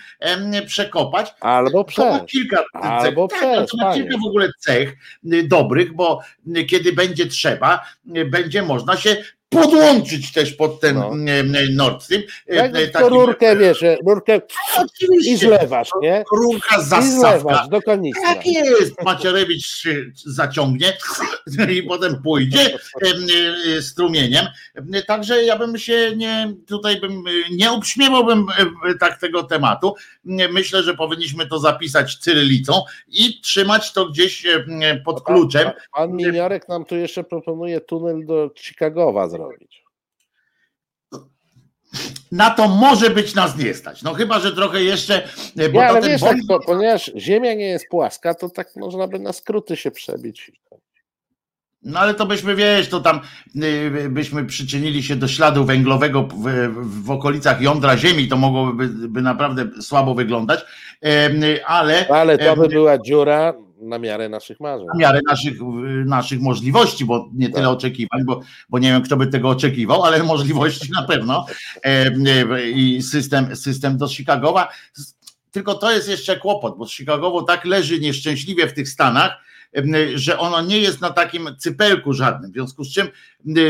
przekopać. 0.68 1.34
Albo 1.40 1.84
przez. 1.84 2.06
To 2.06 2.12
ma 2.12 2.20
kilka 2.20 2.64
Albo 2.74 3.28
cech. 3.28 3.40
Tak, 3.40 3.70
to 3.70 3.78
ma 3.78 3.94
kilka 3.94 4.18
w 4.18 4.28
ogóle 4.28 4.50
cech 4.60 4.98
dobrych, 5.44 5.96
bo 5.96 6.22
kiedy 6.68 6.94
będzie 6.94 7.26
trzeba, 7.26 7.86
będzie 8.26 8.62
można 8.62 8.98
się 8.98 9.18
podłączyć 9.50 10.32
też 10.34 10.54
pod 10.54 10.80
ten 10.80 10.96
No. 10.96 11.12
no. 11.16 11.34
Nord 11.72 12.04
Stream. 12.04 12.24
e, 12.50 12.56
Jak 12.56 12.76
e, 12.76 12.88
to 12.88 13.10
rurkę, 13.10 13.56
wiesz, 13.58 13.84
rurkę 14.08 14.42
i 15.26 15.38
zlewasz, 15.38 15.90
nie? 16.02 16.24
Rurka 16.34 16.82
zastawka. 16.82 17.68
do. 17.72 18.12
Tak 18.24 18.46
jest, 18.46 19.04
Macierewicz 19.04 19.84
zaciągnie 20.26 20.94
i 21.78 21.84
potem 21.84 22.22
pójdzie 22.24 22.60
em, 23.02 23.28
e, 23.78 23.82
strumieniem. 23.82 24.46
E, 24.94 25.02
Także 25.04 25.44
ja 25.44 25.58
bym 25.58 25.78
się 25.78 26.12
nie, 26.16 26.54
tutaj 26.68 27.00
bym 27.02 27.12
e, 27.12 27.32
nie 27.52 27.72
obśmiewałbym 27.72 28.46
e, 28.90 28.94
tak 28.96 29.20
tego 29.20 29.44
tematu. 29.44 29.96
Myślę, 30.54 30.84
że 30.84 30.94
powinniśmy 30.96 31.48
to 31.48 31.60
zapisać 31.60 32.16
cyrylicą 32.18 32.74
i 33.08 33.42
trzymać 33.42 33.94
to 33.94 34.06
gdzieś 34.10 34.46
e, 34.46 34.66
pod 35.06 35.24
kluczem. 35.24 35.64
Pan, 35.66 35.74
pan 35.94 36.12
Miniorek 36.16 36.68
nam 36.70 36.86
tu 36.86 36.96
jeszcze 36.96 37.24
proponuje 37.24 37.82
tunel 37.82 38.26
do 38.26 38.52
Chicagowa 38.58 39.30
zrobić. 39.40 39.84
Na 42.32 42.50
to 42.50 42.68
może 42.68 43.10
być 43.10 43.36
nas 43.36 43.58
nie 43.58 43.74
stać. 43.74 44.04
No 44.04 44.14
chyba, 44.14 44.40
że 44.40 44.56
trochę 44.56 44.84
jeszcze, 44.84 45.24
e, 45.58 45.70
bo 45.70 45.80
Nie, 45.80 45.88
ale 45.88 46.02
wiesz, 46.02 46.22
tak, 46.22 46.38
po- 46.48 46.60
ponieważ 46.60 47.12
Ziemia 47.18 47.54
nie 47.54 47.66
jest 47.66 47.86
płaska, 47.90 48.34
to 48.34 48.50
tak 48.50 48.76
można 48.76 49.08
by 49.08 49.20
na 49.20 49.34
skróty 49.34 49.78
się 49.78 49.92
przebić. 49.92 50.52
No 51.84 52.00
ale 52.00 52.14
to 52.14 52.26
byśmy, 52.26 52.56
wiesz, 52.56 52.90
to 52.90 53.00
tam 53.00 53.20
y, 53.64 54.10
byśmy 54.10 54.46
przyczynili 54.46 55.04
się 55.04 55.16
do 55.16 55.28
śladu 55.28 55.66
węglowego 55.66 56.24
w, 56.24 56.44
w, 57.06 57.12
okolicach 57.12 57.62
jądra 57.62 57.98
Ziemi, 57.98 58.28
to 58.28 58.38
mogłoby 58.38 58.88
by 58.88 59.22
naprawdę 59.22 59.82
słabo 59.82 60.16
wyglądać, 60.16 60.66
Em, 61.02 61.42
ale 61.66 62.08
Ale 62.10 62.38
to 62.38 62.56
by 62.56 62.64
em, 62.64 62.70
była 62.70 62.98
dziura 62.98 63.54
na 63.90 64.00
miarę 64.00 64.30
naszych 64.30 64.60
marzeń. 64.60 64.88
na 64.88 65.00
miarę 65.00 65.20
naszych, 65.30 65.62
y, 65.62 66.06
naszych 66.06 66.42
możliwości, 66.42 67.06
bo 67.06 67.30
nie 67.34 67.50
tyle 67.50 67.64
Tak. 67.64 67.74
oczekiwań, 67.74 68.24
bo, 68.26 68.42
bo 68.70 68.80
nie 68.80 68.92
wiem, 68.92 69.02
kto 69.02 69.18
by 69.18 69.28
tego 69.28 69.50
oczekiwał, 69.50 70.04
ale 70.04 70.24
możliwości 70.34 70.92
na 70.92 71.04
pewno. 71.04 71.46
Em, 71.82 72.28
y, 72.28 72.72
I 72.72 73.02
system, 73.02 73.56
system 73.56 73.98
do 73.98 74.08
Chicagowa. 74.08 74.68
Tylko 75.52 75.76
to 75.76 75.92
jest 75.92 76.10
jeszcze 76.10 76.38
kłopot, 76.38 76.78
bo 76.78 76.86
Chicagowo 76.88 77.42
tak 77.44 77.66
leży 77.66 78.00
nieszczęśliwie 78.00 78.68
w 78.68 78.74
tych 78.74 78.90
Stanach, 78.90 79.32
em, 79.74 79.94
że 80.16 80.40
ono 80.40 80.62
nie 80.62 80.80
jest 80.80 81.02
na 81.02 81.10
takim 81.10 81.50
cypelku 81.58 82.14
żadnym. 82.14 82.52
W 82.52 82.54
związku 82.54 82.84
z 82.84 82.94
czym 82.94 83.08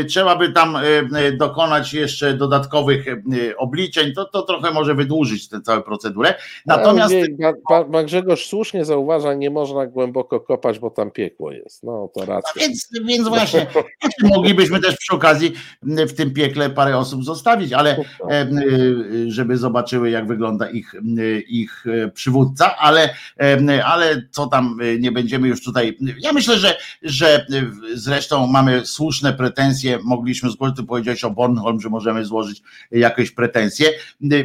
trzeba 0.08 0.36
by 0.36 0.52
tam 0.52 0.76
y, 0.76 1.36
dokonać 1.36 1.94
jeszcze 1.94 2.34
dodatkowych 2.34 3.06
y, 3.08 3.56
obliczeń. 3.56 4.12
To, 4.12 4.24
to 4.24 4.42
trochę 4.42 4.70
może 4.70 4.94
wydłużyć 4.94 5.48
tę 5.48 5.60
całą 5.60 5.82
procedurę. 5.82 6.34
Natomiast 6.66 7.14
Pan, 7.92 8.06
Grzegorz 8.06 8.46
słusznie 8.46 8.84
zauważa, 8.84 9.34
nie 9.34 9.50
można 9.50 9.86
głęboko 9.86 10.40
kopać, 10.40 10.78
bo 10.78 10.90
tam 10.90 11.10
piekło 11.10 11.52
jest. 11.52 11.82
No 11.82 12.10
to 12.14 12.24
racja. 12.24 12.62
Więc, 12.62 12.88
więc 13.04 13.28
właśnie 13.28 13.66
moglibyśmy 14.22 14.80
też 14.80 14.96
przy 14.96 15.14
okazji 15.14 15.52
w 15.82 16.12
tym 16.12 16.34
piekle 16.34 16.70
parę 16.70 16.98
osób 16.98 17.24
zostawić, 17.24 17.72
ale 17.72 17.96
e, 18.30 18.42
y, 18.42 19.30
żeby 19.30 19.56
zobaczyły, 19.56 20.10
jak 20.10 20.26
wygląda 20.26 20.70
ich, 20.70 20.94
y, 20.94 21.40
ich 21.48 21.84
e, 21.86 22.08
przywódca, 22.08 22.76
ale, 22.76 23.14
e, 23.40 23.84
ale 23.84 24.22
co 24.30 24.46
tam 24.46 24.80
y, 24.82 24.98
nie 25.00 25.12
będziemy 25.12 25.48
już 25.48 25.64
tutaj. 25.64 25.98
Ja 26.20 26.32
myślę, 26.32 26.58
że, 26.58 26.76
że 27.02 27.46
y, 27.50 27.98
zresztą 27.98 28.46
mamy 28.46 28.86
słuszne 28.86 29.32
pretensje. 29.60 29.98
Mogliśmy 30.04 30.50
zgłosić, 30.50 30.76
ty 30.76 30.82
powiedziałeś 30.82 31.24
o 31.24 31.30
Bornholm, 31.30 31.80
że 31.80 31.88
możemy 31.88 32.24
złożyć 32.24 32.62
jakieś 32.90 33.30
pretensje. 33.30 33.90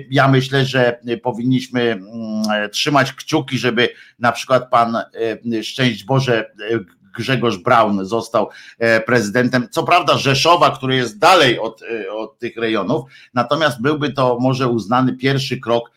Ja 0.10 0.28
myślę, 0.28 0.66
że 0.66 1.00
powinniśmy 1.24 1.82
mm, 1.82 2.70
trzymać 2.72 3.14
kciuki, 3.14 3.58
żeby 3.58 3.90
na 4.20 4.32
przykład 4.32 4.70
pan 4.70 4.96
e, 4.96 5.64
szczęść 5.64 6.04
Boże 6.04 6.50
e, 6.72 6.80
Grzegorz 7.18 7.58
Braun 7.58 8.06
został 8.06 8.50
e, 8.80 9.02
prezydentem, 9.02 9.68
co 9.72 9.84
prawda 9.84 10.18
Rzeszowa, 10.18 10.72
który 10.78 10.96
jest 10.96 11.20
dalej 11.20 11.60
od, 11.60 11.82
od 12.12 12.40
tych 12.40 12.58
rejonów, 12.58 13.12
natomiast 13.34 13.82
byłby 13.82 14.14
to 14.14 14.38
może 14.40 14.68
uznany 14.68 15.14
pierwszy 15.14 15.60
krok 15.60 15.92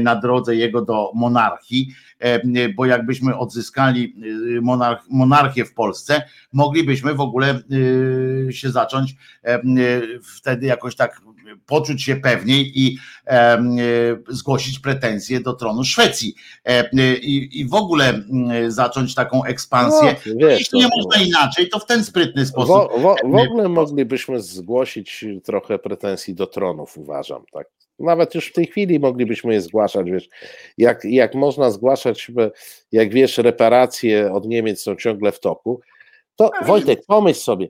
na 0.00 0.16
drodze 0.16 0.56
jego 0.56 0.82
do 0.82 1.10
monarchii, 1.14 1.94
bo 2.76 2.86
jakbyśmy 2.86 3.36
odzyskali 3.38 4.14
e, 4.56 4.60
monarch, 4.60 5.04
monarchię 5.10 5.64
w 5.64 5.74
Polsce, 5.74 6.22
moglibyśmy 6.52 7.14
w 7.14 7.20
ogóle 7.20 7.60
e, 8.48 8.52
się 8.52 8.70
zacząć 8.70 9.16
e, 9.44 9.54
e, 9.54 9.60
wtedy 10.36 10.66
jakoś 10.66 10.96
tak 10.96 11.20
poczuć 11.66 12.02
się 12.02 12.16
pewniej 12.16 12.80
i 12.80 12.98
e, 13.26 13.30
e, 13.30 13.58
zgłosić 14.28 14.78
pretensje 14.78 15.40
do 15.40 15.52
tronu 15.52 15.84
Szwecji 15.84 16.34
e, 16.66 16.90
e, 16.92 17.16
i, 17.16 17.60
i 17.60 17.68
w 17.68 17.74
ogóle 17.74 18.08
mm, 18.08 18.70
zacząć 18.70 19.14
taką 19.14 19.44
ekspansję. 19.44 20.16
No, 20.26 20.34
wiesz, 20.36 20.58
Jeśli 20.58 20.78
nie 20.78 20.88
to- 20.88 20.96
można 20.96 21.22
inaczej, 21.26 21.68
to 21.68 21.78
w 21.78 21.86
ten 21.86 22.04
sprytny 22.04 22.46
sposób. 22.46 22.68
Wo, 22.68 22.98
wo, 22.98 23.16
w 23.24 23.34
ogóle 23.36 23.68
moglibyśmy 23.68 24.42
zgłosić 24.42 25.24
trochę 25.44 25.78
pretensji 25.78 26.34
do 26.34 26.46
tronów, 26.46 26.98
uważam. 26.98 27.42
Tak. 27.52 27.66
Nawet 28.00 28.34
już 28.34 28.48
w 28.48 28.52
tej 28.52 28.66
chwili 28.66 29.00
moglibyśmy 29.00 29.54
je 29.54 29.60
zgłaszać, 29.60 30.10
wiesz, 30.10 30.28
jak, 30.78 31.04
jak 31.04 31.34
można 31.34 31.70
zgłaszać, 31.70 32.30
bo 32.30 32.42
jak 32.92 33.12
wiesz, 33.12 33.38
reparacje 33.38 34.32
od 34.32 34.46
Niemiec 34.46 34.82
są 34.82 34.96
ciągle 34.96 35.32
w 35.32 35.40
toku, 35.40 35.80
to 36.36 36.50
Wojtek, 36.66 37.00
pomyśl 37.06 37.40
sobie, 37.40 37.68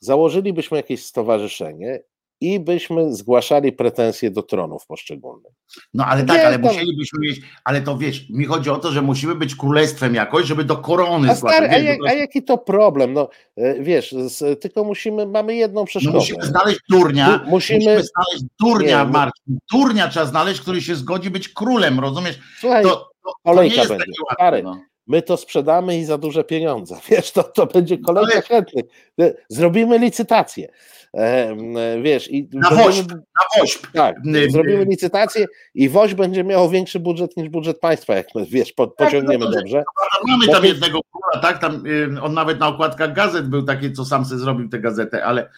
założylibyśmy 0.00 0.76
jakieś 0.76 1.04
stowarzyszenie 1.04 2.00
i 2.40 2.60
byśmy 2.60 3.14
zgłaszali 3.14 3.72
pretensje 3.72 4.30
do 4.30 4.42
tronów 4.42 4.86
poszczególnych. 4.86 5.52
No 5.94 6.04
ale 6.06 6.24
tak, 6.24 6.36
Nie, 6.36 6.46
ale 6.46 6.58
to- 6.58 6.66
musielibyśmy 6.68 7.18
mieć, 7.20 7.40
ale 7.64 7.80
to 7.80 7.98
wiesz, 7.98 8.30
mi 8.30 8.44
chodzi 8.44 8.70
o 8.70 8.76
to, 8.76 8.92
że 8.92 9.02
musimy 9.02 9.34
być 9.34 9.54
królestwem 9.54 10.14
jakoś, 10.14 10.46
żeby 10.46 10.64
do 10.64 10.76
korony 10.76 11.30
A, 11.30 11.34
stary, 11.34 11.54
zgłaszać. 11.56 11.70
a, 11.72 11.74
Wiesz, 11.78 11.84
jak, 11.88 11.98
bo 11.98 12.06
a 12.08 12.12
jaki 12.12 12.42
to 12.42 12.58
problem? 12.58 13.12
No, 13.12 13.28
e, 13.56 13.82
wiesz, 13.82 14.12
z, 14.12 14.60
tylko 14.60 14.84
musimy, 14.84 15.26
mamy 15.26 15.54
jedną 15.54 15.80
no 15.80 15.86
przeszkodę. 15.86 16.16
musimy 16.18 16.46
znaleźć 16.46 16.80
durnia, 16.90 17.38
Tu 17.38 17.50
musimy- 17.50 17.78
musimy 17.78 18.02
znaleźć 18.02 18.44
durnia, 18.60 19.04
Nie, 19.04 19.10
Marcin, 19.10 19.58
durnia 19.72 20.08
trzeba 20.08 20.26
znaleźć, 20.26 20.60
który 20.60 20.82
się 20.82 20.94
zgodzi 20.94 21.30
być 21.30 21.48
królem, 21.48 22.00
rozumiesz? 22.00 22.38
Słuchaj, 22.60 22.82
To, 22.82 22.88
to, 22.90 23.04
to 23.24 23.32
kolejka 23.44 23.76
będzie. 23.80 23.94
łatwe. 23.94 24.34
Stary, 24.34 24.62
No. 24.62 24.80
my 25.06 25.22
to 25.22 25.36
sprzedamy 25.36 25.98
i 25.98 26.04
za 26.04 26.18
duże 26.18 26.44
pieniądze. 26.44 26.96
Wiesz, 27.10 27.32
to, 27.32 27.42
to 27.42 27.66
będzie 27.66 27.98
kolejka 27.98 28.32
Ale- 28.32 28.42
chętnych. 28.42 28.84
E, 29.20 29.34
Zrobimy 29.48 29.98
licytację. 29.98 30.68
E, 31.14 31.20
e, 31.20 32.02
wiesz, 32.02 32.30
i 32.30 32.48
Na 32.52 32.70
woźb, 32.70 33.12
na. 33.12 33.64
Tak, 33.94 34.16
zrobimy 34.48 34.84
licytację 34.84 35.46
i 35.74 35.88
woź 35.88 36.14
będzie 36.14 36.44
miał 36.44 36.68
większy 36.68 37.00
budżet 37.00 37.36
niż 37.36 37.48
budżet 37.48 37.80
państwa, 37.80 38.14
jak 38.14 38.26
my, 38.34 38.46
wiesz, 38.46 38.72
po, 38.72 38.88
pociągniemy 38.88 39.44
no 39.44 39.50
to- 39.50 39.56
dobrze. 39.58 39.82
Mamy 40.28 40.46
Bo 40.46 40.52
tam 40.52 40.64
jednego 40.64 41.00
króla, 41.12 41.42
tak? 41.42 41.58
Tam, 41.58 41.84
on 42.22 42.34
nawet 42.34 42.60
na 42.60 42.68
okładkach 42.68 43.12
gazet 43.12 43.48
był 43.48 43.62
taki, 43.62 43.92
co 43.92 44.04
sam 44.04 44.24
sobie 44.24 44.40
zrobił 44.40 44.68
tę 44.68 44.78
gazetę, 44.80 45.24
ale, 45.24 45.50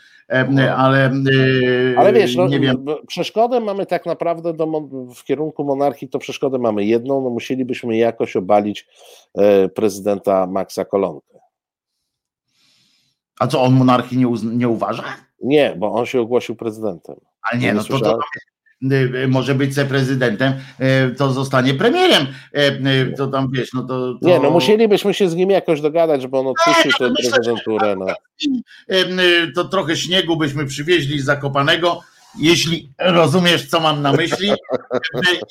No. 0.51 0.63
ale, 0.77 1.13
y, 1.13 1.95
Ale 1.99 2.13
wiesz, 2.13 2.37
no, 2.37 2.49
nie 2.49 2.61
wiem. 2.61 2.77
no, 2.85 2.99
przeszkodę 3.07 3.61
mamy 3.61 3.87
tak 3.87 4.07
naprawdę 4.07 4.53
do, 4.55 4.67
w 5.17 5.25
kierunku 5.25 5.65
monarchii, 5.65 6.09
to 6.09 6.19
przeszkodę 6.19 6.59
mamy 6.59 6.85
jedną, 6.85 7.21
no 7.23 7.31
musielibyśmy 7.31 7.97
jakoś 7.97 8.37
obalić 8.37 8.87
e, 9.35 9.69
prezydenta 9.69 10.47
Maxa 10.47 10.85
Kolonkę. 10.85 11.39
A 13.41 13.47
co 13.47 13.63
on 13.63 13.75
monarchii 13.75 14.19
nie, 14.19 14.27
nie 14.43 14.69
uważa? 14.69 15.05
Nie, 15.41 15.75
bo 15.79 15.93
on 15.93 16.07
się 16.07 16.21
ogłosił 16.21 16.57
prezydentem. 16.57 17.17
Ale 17.51 17.61
nie, 17.61 17.67
Nie 17.67 17.75
no 17.75 17.85
to, 17.85 18.01
to 18.01 18.19
y, 18.93 18.95
y, 18.95 19.29
może 19.29 19.55
być 19.55 19.75
prezydentem, 19.89 20.53
y, 21.13 21.15
to 21.15 21.33
zostanie 21.33 21.75
premierem. 21.75 22.27
To 23.17 23.27
tam 23.27 23.49
wiesz, 23.53 23.73
no 23.75 23.83
to. 23.83 24.15
to... 24.23 24.29
Nie, 24.29 24.41
no 24.41 24.51
musielibyśmy 24.51 25.15
się 25.15 25.29
z 25.29 25.35
nim 25.35 25.51
jakoś 25.51 25.81
dogadać, 25.81 26.23
żeby 26.23 26.39
on 26.39 26.47
odpuścił 26.47 26.93
tę 26.99 27.11
myślę, 27.11 27.31
że- 27.31 27.35
prezydenturę. 27.35 27.97
No. 27.97 28.07
To 29.55 29.65
trochę 29.65 29.97
śniegu 29.97 30.37
byśmy 30.37 30.67
przywieźli 30.67 31.21
z 31.21 31.25
Zakopanego. 31.25 32.01
Jeśli 32.39 32.93
rozumiesz, 32.99 33.67
co 33.69 33.81
mam 33.81 34.03
na 34.03 34.13
myśli, 34.13 34.53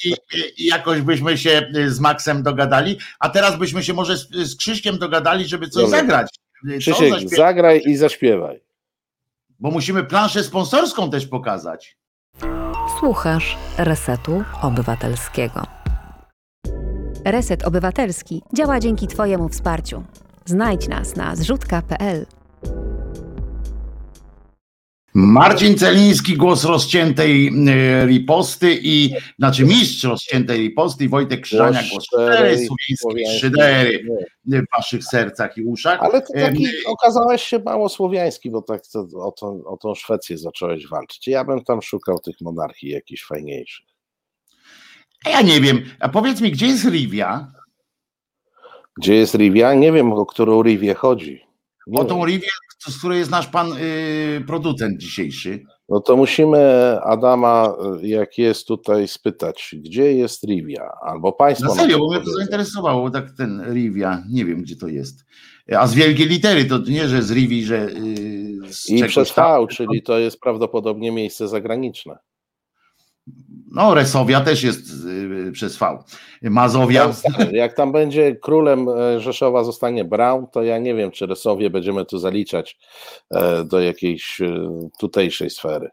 i, 0.05 0.15
i, 0.57 0.65
jakoś 0.65 1.01
byśmy 1.01 1.37
się 1.37 1.71
z 1.87 1.99
Maxem 1.99 2.43
dogadali, 2.43 2.97
a 3.19 3.29
teraz 3.29 3.57
byśmy 3.57 3.83
się 3.83 3.93
może 3.93 4.17
z, 4.17 4.29
z 4.31 4.55
Krzyśkiem 4.55 4.97
dogadali, 4.97 5.45
żeby 5.45 5.69
coś 5.69 5.83
Dobra. 5.83 5.99
zagrać. 5.99 6.29
Co 6.63 6.77
Krzysiek, 6.77 7.29
zagraj 7.29 7.81
i 7.85 7.95
zaśpiewaj. 7.95 8.61
Bo 9.59 9.71
musimy 9.71 10.03
planszę 10.03 10.43
sponsorską 10.43 11.09
też 11.09 11.27
pokazać. 11.27 11.97
Słuchasz 12.99 13.57
Resetu 13.77 14.43
Obywatelskiego. 14.61 15.63
Reset 17.25 17.63
Obywatelski 17.63 18.41
działa 18.53 18.79
dzięki 18.79 19.07
Twojemu 19.07 19.49
wsparciu. 19.49 20.03
Znajdź 20.45 20.87
nas 20.87 21.15
na 21.15 21.35
zrzutka.pl. 21.35 22.25
Marcin 25.13 25.77
Celiński, 25.77 26.37
głos 26.37 26.63
rozciętej 26.63 27.47
y, 27.47 28.05
riposty 28.05 28.79
i, 28.81 29.13
znaczy 29.39 29.65
mistrz 29.65 30.03
rozciętej 30.03 30.59
riposty 30.59 31.03
i 31.03 31.09
Wojtek 31.09 31.41
Krzyżania, 31.41 31.81
głos 31.91 32.05
szczerej, 32.05 32.67
słowiańskiej 32.97 33.39
szydery 33.39 34.05
w 34.45 34.75
waszych 34.75 35.03
sercach 35.03 35.57
i 35.57 35.63
uszach. 35.63 35.99
Ale 36.01 36.21
to 36.21 36.33
taki 36.33 36.65
Em, 36.65 36.71
okazałeś 36.85 37.43
się 37.43 37.59
mało 37.59 37.89
słowiański, 37.89 38.51
bo 38.51 38.61
tak 38.61 38.81
to, 38.87 39.07
o, 39.15 39.31
tą, 39.31 39.63
o 39.65 39.77
tą 39.77 39.95
Szwecję 39.95 40.37
zacząłeś 40.37 40.87
walczyć. 40.87 41.27
Ja 41.27 41.43
bym 41.43 41.63
tam 41.63 41.81
szukał 41.81 42.19
tych 42.19 42.41
monarchii 42.41 42.89
jakichś 42.89 43.25
fajniejszych. 43.25 43.85
A 45.25 45.29
ja 45.29 45.41
nie 45.41 45.61
wiem, 45.61 45.85
a 45.99 46.09
powiedz 46.09 46.41
mi, 46.41 46.51
gdzie 46.51 46.67
jest 46.67 46.85
Rivia? 46.85 47.51
Gdzie 48.97 49.15
jest 49.15 49.35
Rivia? 49.35 49.73
Nie 49.73 49.91
wiem, 49.91 50.13
o 50.13 50.25
którą 50.25 50.63
Rivię 50.63 50.93
chodzi. 50.93 51.45
Nie 51.87 51.99
o 51.99 52.05
tą. 52.05 52.25
Rivię, 52.25 52.47
z 52.87 52.97
której 52.97 53.19
jest 53.19 53.31
nasz 53.31 53.47
pan 53.47 53.73
y, 53.73 54.43
producent 54.47 54.97
dzisiejszy. 54.97 55.63
No 55.89 55.99
to 55.99 56.17
musimy 56.17 56.59
Adama, 57.03 57.73
y, 58.03 58.07
jak 58.07 58.37
jest 58.37 58.67
tutaj, 58.67 59.07
spytać, 59.07 59.75
gdzie 59.77 60.13
jest 60.13 60.43
Rivia? 60.43 60.91
Albo 61.01 61.31
państwo. 61.31 61.67
Na 61.67 61.81
serio, 61.81 61.99
bo 61.99 62.09
mnie 62.11 62.25
to 62.25 62.31
zainteresowało, 62.31 63.01
bo 63.01 63.09
tak 63.09 63.31
ten 63.31 63.73
Rivia, 63.73 64.23
nie 64.29 64.45
wiem 64.45 64.61
gdzie 64.61 64.75
to 64.75 64.87
jest. 64.87 65.25
A 65.77 65.87
z 65.87 65.93
wielkiej 65.93 66.27
litery, 66.27 66.65
to 66.65 66.77
nie, 66.77 67.07
że 67.07 67.23
z 67.23 67.31
Rivi, 67.31 67.63
że 67.63 67.87
y, 67.87 68.73
z 68.73 68.89
I 68.89 69.03
przez. 69.03 69.31
V, 69.31 69.65
czyli 69.69 70.01
to 70.01 70.19
jest 70.19 70.39
prawdopodobnie 70.39 71.11
miejsce 71.11 71.47
zagraniczne. 71.47 72.17
No, 73.71 73.93
Resowia 73.93 74.41
też 74.41 74.63
jest 74.63 74.79
y, 75.47 75.51
przez 75.51 75.77
V. 75.77 75.97
Mazowia. 76.41 77.11
Jak, 77.39 77.51
jak 77.51 77.73
tam 77.73 77.91
będzie 77.91 78.35
królem 78.35 78.89
e, 78.89 79.19
Rzeszowa 79.19 79.63
zostanie 79.63 80.05
Braun, 80.05 80.47
to 80.47 80.63
ja 80.63 80.77
nie 80.77 80.95
wiem, 80.95 81.11
czy 81.11 81.25
Resowie 81.25 81.69
będziemy 81.69 82.05
tu 82.05 82.17
zaliczać 82.19 82.77
e, 83.33 83.63
do 83.63 83.79
jakiejś 83.81 84.41
e, 84.41 84.69
tutejszej 84.99 85.49
sfery. 85.49 85.89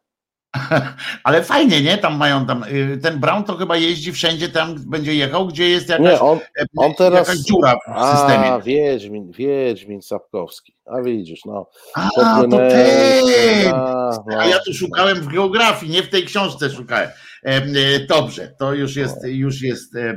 Ale 1.25 1.43
fajnie, 1.45 1.83
nie? 1.83 1.99
Tam 1.99 2.17
mają 2.17 2.47
tam. 2.47 2.65
y, 2.65 2.99
Ten 3.03 3.21
Brown 3.21 3.45
to 3.45 3.57
chyba 3.57 3.77
jeździ 3.77 4.13
wszędzie, 4.13 4.49
tam 4.49 4.75
będzie 4.91 5.15
jechał, 5.15 5.47
gdzie 5.47 5.69
jest 5.69 5.89
jakaś, 5.89 6.07
Nie, 6.07 6.21
on, 6.21 6.39
on 6.77 6.95
teraz- 6.95 7.29
jakaś 7.29 7.39
dziura 7.43 7.75
w 7.75 8.17
systemie. 8.17 8.53
a 8.53 8.61
Wiedźmin, 8.61 9.31
Wiedźmin 9.31 10.03
Sapkowski. 10.03 10.77
A 10.87 11.03
widzisz, 11.03 11.45
no. 11.45 11.67
A, 11.95 12.09
to 12.51 12.59
ten! 12.59 13.75
a, 13.75 14.11
no. 14.27 14.39
A 14.39 14.47
ja 14.47 14.59
tu 14.67 14.75
szukałem 14.75 15.17
w 15.21 15.27
geografii, 15.29 15.93
nie 15.93 16.03
w 16.03 16.09
tej 16.09 16.25
książce 16.25 16.71
szukałem. 16.71 17.09
E, 17.43 18.07
Dobrze, 18.07 18.55
to 18.59 18.75
już 18.75 18.97
jest, 18.97 19.17
już 19.25 19.63
jest 19.63 19.97
e, 19.97 20.17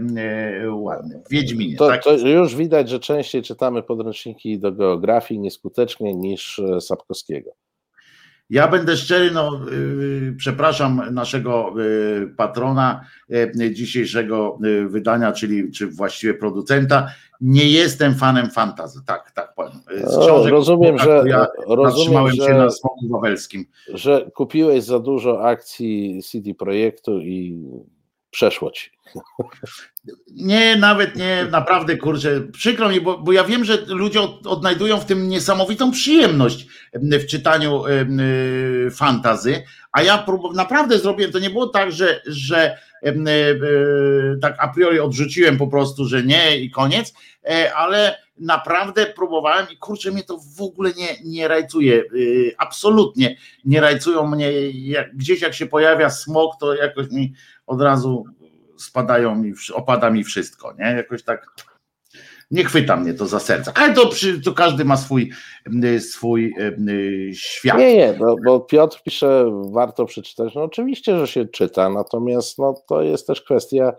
ładne. 0.72 1.22
Wiedźminie, 1.32 1.76
To, 1.78 1.88
tak? 1.88 2.04
to 2.04 2.18
już 2.18 2.56
widać, 2.56 2.90
że 2.90 3.00
częściej 3.00 3.42
czytamy 3.42 3.84
podręczniki 3.84 4.60
do 4.60 4.72
geografii 4.72 5.40
nieskutecznie 5.40 6.14
niż 6.14 6.60
e, 6.60 6.82
Sapkowskiego. 6.82 7.52
Ja 8.50 8.68
będę 8.68 8.98
szczery, 8.98 9.32
no 9.32 9.60
y, 9.72 10.34
przepraszam 10.38 11.02
naszego 11.12 11.74
y, 11.82 12.34
patrona 12.38 13.06
y, 13.60 13.74
dzisiejszego 13.74 14.60
wydania, 14.88 15.32
czyli 15.32 15.72
czy 15.72 15.88
właściwie 15.88 16.34
producenta. 16.34 17.10
Nie 17.42 17.70
jestem 17.70 18.16
fanem 18.16 18.50
fantazy. 18.50 19.00
Tak, 19.06 19.32
tak 19.32 19.54
powiem. 19.56 19.72
Z 20.04 20.14
O, 20.14 20.26
książek 20.26 20.52
rozumiem, 20.52 20.98
tak, 20.98 21.06
że, 21.06 21.24
ja 21.28 21.48
rozumiem 21.68 21.92
zatrzymałem 21.92 22.36
się 22.36 22.44
że, 22.44 22.54
na 22.54 22.70
smoku 22.70 23.08
wawelskim. 23.10 23.66
że 23.94 24.32
kupiłeś 24.34 24.84
za 24.84 25.00
dużo 25.00 25.46
akcji 25.46 26.22
CD 26.24 26.54
Projektu 26.54 27.20
i 27.20 27.64
przeszło 28.32 28.72
ci. 28.72 28.92
Nie, 30.32 30.76
nawet 30.76 31.16
nie, 31.16 31.46
naprawdę 31.52 31.98
kurczę, 31.98 32.42
przykro 32.42 32.90
mi, 32.90 33.02
bo, 33.02 33.18
bo 33.18 33.32
ja 33.32 33.44
wiem, 33.44 33.66
że 33.66 33.78
ludzie 33.88 34.22
od, 34.22 34.48
odnajdują 34.48 35.00
w 35.00 35.06
tym 35.06 35.28
niesamowitą 35.28 35.92
przyjemność 35.92 36.68
em, 36.94 37.20
w 37.20 37.26
czytaniu 37.26 37.86
em, 37.86 38.20
y, 38.20 38.92
fantazy, 38.92 39.64
a 39.92 40.02
ja 40.02 40.18
prób, 40.18 40.56
naprawdę 40.56 41.00
zrobiłem, 41.00 41.32
to 41.32 41.40
nie 41.40 41.50
było 41.50 41.68
tak, 41.68 41.92
że, 41.92 42.22
że 42.26 42.78
y, 43.04 43.10
y, 43.10 44.38
tak 44.42 44.56
a 44.60 44.68
priori 44.68 45.00
odrzuciłem 45.00 45.58
po 45.58 45.68
prostu, 45.68 46.06
że 46.06 46.24
nie 46.24 46.58
i 46.58 46.72
koniec, 46.72 47.14
e, 47.44 47.74
ale 47.74 48.18
naprawdę 48.40 49.06
próbowałem 49.06 49.68
i 49.72 49.78
kurczę 49.78 50.12
mnie 50.12 50.24
to 50.24 50.38
w 50.58 50.62
ogóle 50.62 50.92
nie, 50.98 51.08
nie 51.24 51.48
rajcuje, 51.48 52.04
y, 52.16 52.56
absolutnie 52.58 53.38
nie 53.66 53.82
rajcują 53.82 54.28
mnie, 54.28 54.52
jak, 54.72 55.16
gdzieś 55.16 55.42
jak 55.42 55.54
się 55.54 55.66
pojawia 55.66 56.10
smok, 56.10 56.56
to 56.60 56.76
jakoś 56.76 57.12
mi 57.12 57.34
od 57.68 57.82
razu 57.82 58.26
spadają 58.78 59.36
mi, 59.36 59.54
opada 59.74 60.10
mi 60.10 60.24
wszystko, 60.24 60.76
nie? 60.80 60.86
Jakoś 60.86 61.24
tak 61.24 61.48
nie 62.52 62.66
chwyta 62.66 62.96
mnie 62.96 63.14
to 63.14 63.26
za 63.26 63.40
serce. 63.40 63.72
Ale 63.76 63.94
to, 63.94 64.08
przy, 64.08 64.42
to 64.42 64.54
każdy 64.54 64.86
ma 64.86 64.98
swój, 64.98 65.32
swój 66.00 66.54
y, 66.90 67.32
świat. 67.34 67.78
Nie, 67.78 67.96
nie, 67.96 68.14
bo, 68.14 68.36
bo 68.46 68.60
Piotr 68.60 69.04
pisze, 69.04 69.52
warto 69.72 70.06
przeczytać. 70.06 70.56
No 70.56 70.64
oczywiście, 70.64 71.20
że 71.20 71.28
się 71.28 71.46
czyta, 71.46 71.90
natomiast 71.90 72.58
no, 72.58 72.74
to 72.88 73.02
jest 73.02 73.28
też 73.28 73.42
kwestia, 73.42 73.94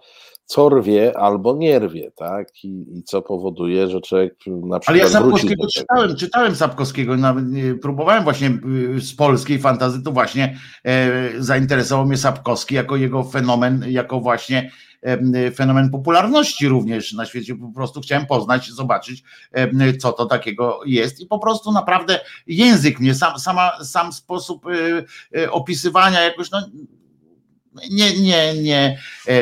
co 0.50 0.68
rwie 0.68 1.18
albo 1.18 1.56
nie 1.56 1.78
rwie, 1.78 2.10
tak? 2.16 2.64
I, 2.64 2.98
i 2.98 3.02
co 3.02 3.22
powoduje, 3.22 3.88
że 3.88 4.00
człowiek 4.00 4.34
na 4.46 4.78
przykład 4.78 4.82
Ale 4.86 4.98
ja 4.98 5.08
Sapkowskiego 5.08 5.66
czytałem, 5.74 6.16
czytałem 6.16 6.56
Sapkowskiego, 6.56 7.16
nawet 7.16 7.44
próbowałem 7.82 8.24
właśnie 8.24 8.58
y, 8.96 9.00
z 9.00 9.14
polskiej 9.14 9.58
fantazy, 9.58 10.02
to 10.02 10.12
właśnie 10.12 10.58
e, 10.84 11.10
zainteresował 11.38 12.06
mnie 12.06 12.16
Sapkowski 12.16 12.74
jako 12.74 12.96
jego 12.96 13.24
fenomen, 13.24 13.84
jako 13.88 14.20
właśnie 14.20 14.70
em, 15.02 15.32
fenomen 15.54 15.90
popularności 15.90 16.68
również 16.68 17.12
na 17.12 17.26
świecie. 17.26 17.54
Po 17.56 17.72
prostu 17.72 18.00
chciałem 18.00 18.26
poznać, 18.26 18.70
zobaczyć, 18.70 19.22
em, 19.52 19.98
co 19.98 20.12
to 20.12 20.26
takiego 20.26 20.80
jest 20.86 21.20
i 21.20 21.26
po 21.26 21.38
prostu 21.38 21.72
naprawdę 21.72 22.20
język 22.46 23.00
mnie, 23.00 23.14
sam, 23.14 23.38
sama, 23.38 23.84
sam 23.84 24.12
sposób 24.12 24.66
y, 24.66 25.04
y, 25.38 25.50
opisywania 25.50 26.20
jakoś, 26.20 26.50
no 26.50 26.68
nie, 27.90 28.20
nie, 28.20 28.54
nie, 28.54 28.98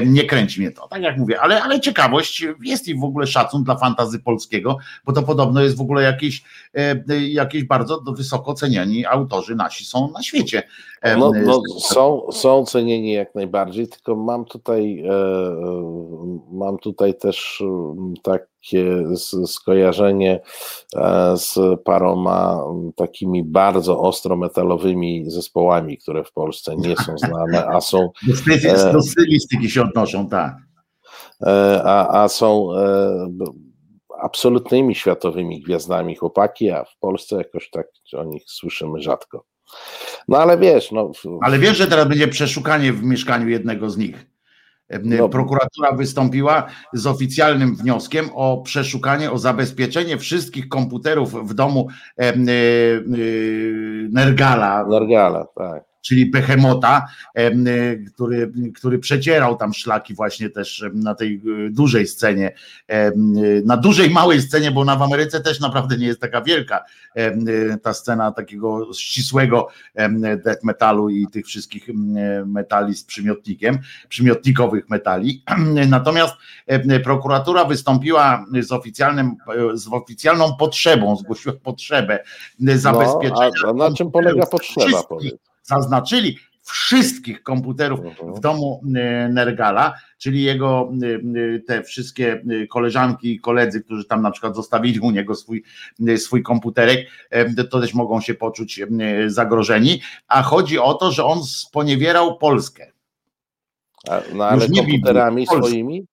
nie 0.07 0.25
kręci 0.25 0.61
mnie 0.61 0.71
to, 0.71 0.89
tak 0.89 1.03
jak 1.03 1.19
mówię, 1.19 1.41
ale, 1.41 1.63
ale 1.63 1.81
ciekawość 1.81 2.47
jest 2.63 2.89
i 2.89 2.95
w 2.95 3.05
ogóle 3.05 3.27
szacun 3.27 3.65
dla 3.65 3.77
fantazy 3.77 4.19
polskiego, 4.19 4.77
bo 5.05 5.13
to 5.13 5.23
podobno 5.23 5.63
jest 5.63 5.77
w 5.77 5.81
ogóle 5.81 6.03
jakieś, 6.03 6.43
e, 6.75 7.05
jakieś 7.21 7.65
bardzo 7.65 8.01
wysoko 8.01 8.55
ceniani 8.55 9.07
autorzy 9.07 9.55
nasi 9.55 9.85
są 9.85 10.11
na 10.11 10.23
świecie. 10.23 10.63
E, 11.03 11.17
No, 11.17 11.33
no, 11.45 11.63
są, 11.81 12.23
są 12.33 12.65
cenieni 12.65 13.13
jak 13.13 13.35
najbardziej, 13.35 13.89
tylko 13.89 14.17
mam 14.17 14.45
tutaj, 14.45 15.05
e, 15.09 15.13
mam 16.53 16.79
tutaj 16.79 17.15
też 17.15 17.61
mm, 17.61 18.15
takie 18.69 19.17
skojarzenie 19.47 20.41
e, 20.97 21.37
z 21.37 21.59
paroma 21.85 22.65
takimi 22.97 23.45
bardzo 23.45 24.01
ostro 24.01 24.37
metalowymi 24.37 25.31
zespołami, 25.31 25.99
które 25.99 26.25
w 26.25 26.33
Polsce 26.33 26.77
nie 26.77 26.97
są 26.97 27.19
znane, 27.29 27.67
a 27.67 27.81
są, 27.81 28.11
do, 28.27 28.55
e, 28.69 28.93
do 28.93 29.03
stylistyki 29.03 29.71
się 29.71 29.83
odnoszą, 29.83 30.29
tak. 30.29 30.57
e, 31.47 31.83
a, 31.85 32.23
a 32.23 32.29
są 32.29 32.69
absolutnymi 34.21 34.95
światowymi 34.95 35.61
gwiazdami 35.61 36.17
chłopaki, 36.17 36.71
a 36.71 36.85
w 36.85 36.99
Polsce 37.01 37.37
jakoś 37.37 37.71
tak 37.71 37.87
o 38.17 38.25
nich 38.25 38.43
słyszymy 38.47 39.03
rzadko. 39.03 39.45
No 40.29 40.39
ale 40.39 40.59
wiesz, 40.59 40.93
no, 40.93 41.11
Ale 41.43 41.59
wiesz, 41.59 41.77
że 41.77 41.87
teraz 41.87 42.09
będzie 42.09 42.29
przeszukanie 42.29 42.93
w 42.93 43.03
mieszkaniu 43.03 43.49
jednego 43.49 43.91
z 43.91 43.97
nich. 43.97 44.27
No. 45.05 45.29
Prokuratura 45.29 45.93
wystąpiła 45.93 46.67
z 46.93 47.07
oficjalnym 47.07 47.77
wnioskiem 47.77 48.31
o 48.35 48.63
przeszukanie, 48.63 49.31
o 49.33 49.39
zabezpieczenie 49.39 50.19
wszystkich 50.19 50.69
komputerów 50.69 51.49
w 51.51 51.55
domu 51.55 51.89
e, 52.19 52.23
e, 52.23 52.35
Nergala, 54.11 54.87
Nargala, 54.87 55.47
tak. 55.57 55.88
Czyli 56.09 56.27
Behemota, 56.27 57.07
em, 57.35 57.67
y, 57.67 58.05
który, 58.15 58.53
który 58.75 58.99
przecierał 58.99 59.57
tam 59.57 59.75
szlaki 59.75 60.15
właśnie 60.15 60.51
też 60.51 60.85
na 60.95 61.15
tej 61.15 61.41
y, 61.67 61.71
dużej 61.71 62.07
scenie, 62.07 62.53
y, 62.93 63.63
na 63.65 63.77
dużej, 63.77 64.11
małej 64.11 64.43
scenie, 64.43 64.71
bo 64.71 64.81
ona 64.81 64.97
w 64.97 65.03
Ameryce 65.03 65.41
też 65.41 65.61
naprawdę 65.61 65.97
nie 65.97 66.07
jest 66.07 66.21
taka 66.21 66.43
wielka, 66.43 66.85
ta 67.83 67.95
scena 67.95 68.33
takiego 68.33 68.93
ścisłego 68.95 69.69
death 70.45 70.65
metalu 70.65 71.09
i 71.09 71.27
tych 71.27 71.47
wszystkich 71.47 71.89
metali 72.47 72.95
z 72.95 73.05
przymiotnikiem, 73.05 73.79
przymiotnikowych 74.09 74.91
metali. 74.91 75.43
Natomiast 75.89 76.35
prokuratura 77.05 77.65
wystąpiła 77.65 78.47
z 78.61 78.73
oficjalnym, 78.73 79.37
z 79.75 79.89
oficjalną 79.89 80.57
potrzebą, 80.57 81.17
zgłosiła 81.17 81.55
potrzebę 81.63 82.19
zabezpieczenia 82.59 83.51
No, 83.63 83.85
a, 83.85 83.89
na 83.91 83.97
czym 83.97 84.11
polega 84.11 84.47
potrzeba, 84.47 84.87
wszystkich? 84.87 85.48
Zaznaczyli 85.69 86.39
wszystkich 86.63 87.43
komputerów 87.43 88.01
Mhm. 88.01 88.35
w 88.35 88.41
domu 88.41 88.83
y, 88.85 89.29
Nergala, 89.33 89.95
czyli 90.19 90.43
jego 90.43 90.91
y, 91.03 91.07
y, 91.07 91.63
te 91.67 91.83
wszystkie 91.83 92.43
koleżanki 92.71 93.33
i 93.33 93.41
koledzy, 93.41 93.81
którzy 93.83 94.05
tam 94.05 94.23
na 94.23 94.31
przykład 94.31 94.57
zostawili 94.57 95.01
u 95.01 95.11
niego 95.11 95.35
swój, 95.35 95.65
swój 96.17 96.43
komputerek, 96.43 97.09
to 97.71 97.81
też 97.81 97.95
mogą 97.95 98.21
się 98.21 98.35
poczuć 98.35 98.81
zagrożeni. 99.27 100.01
A 100.29 100.43
chodzi 100.43 100.79
o 100.79 100.95
to, 100.95 101.13
że 101.13 101.25
on 101.25 101.45
sponiewierał 101.45 102.39
Polskę 102.39 102.93
A, 104.09 104.21
no 104.35 104.45
ale 104.45 104.65
Już 104.65 104.71
nie 104.71 104.83
komputerami 104.83 105.47
swoimi? 105.47 106.07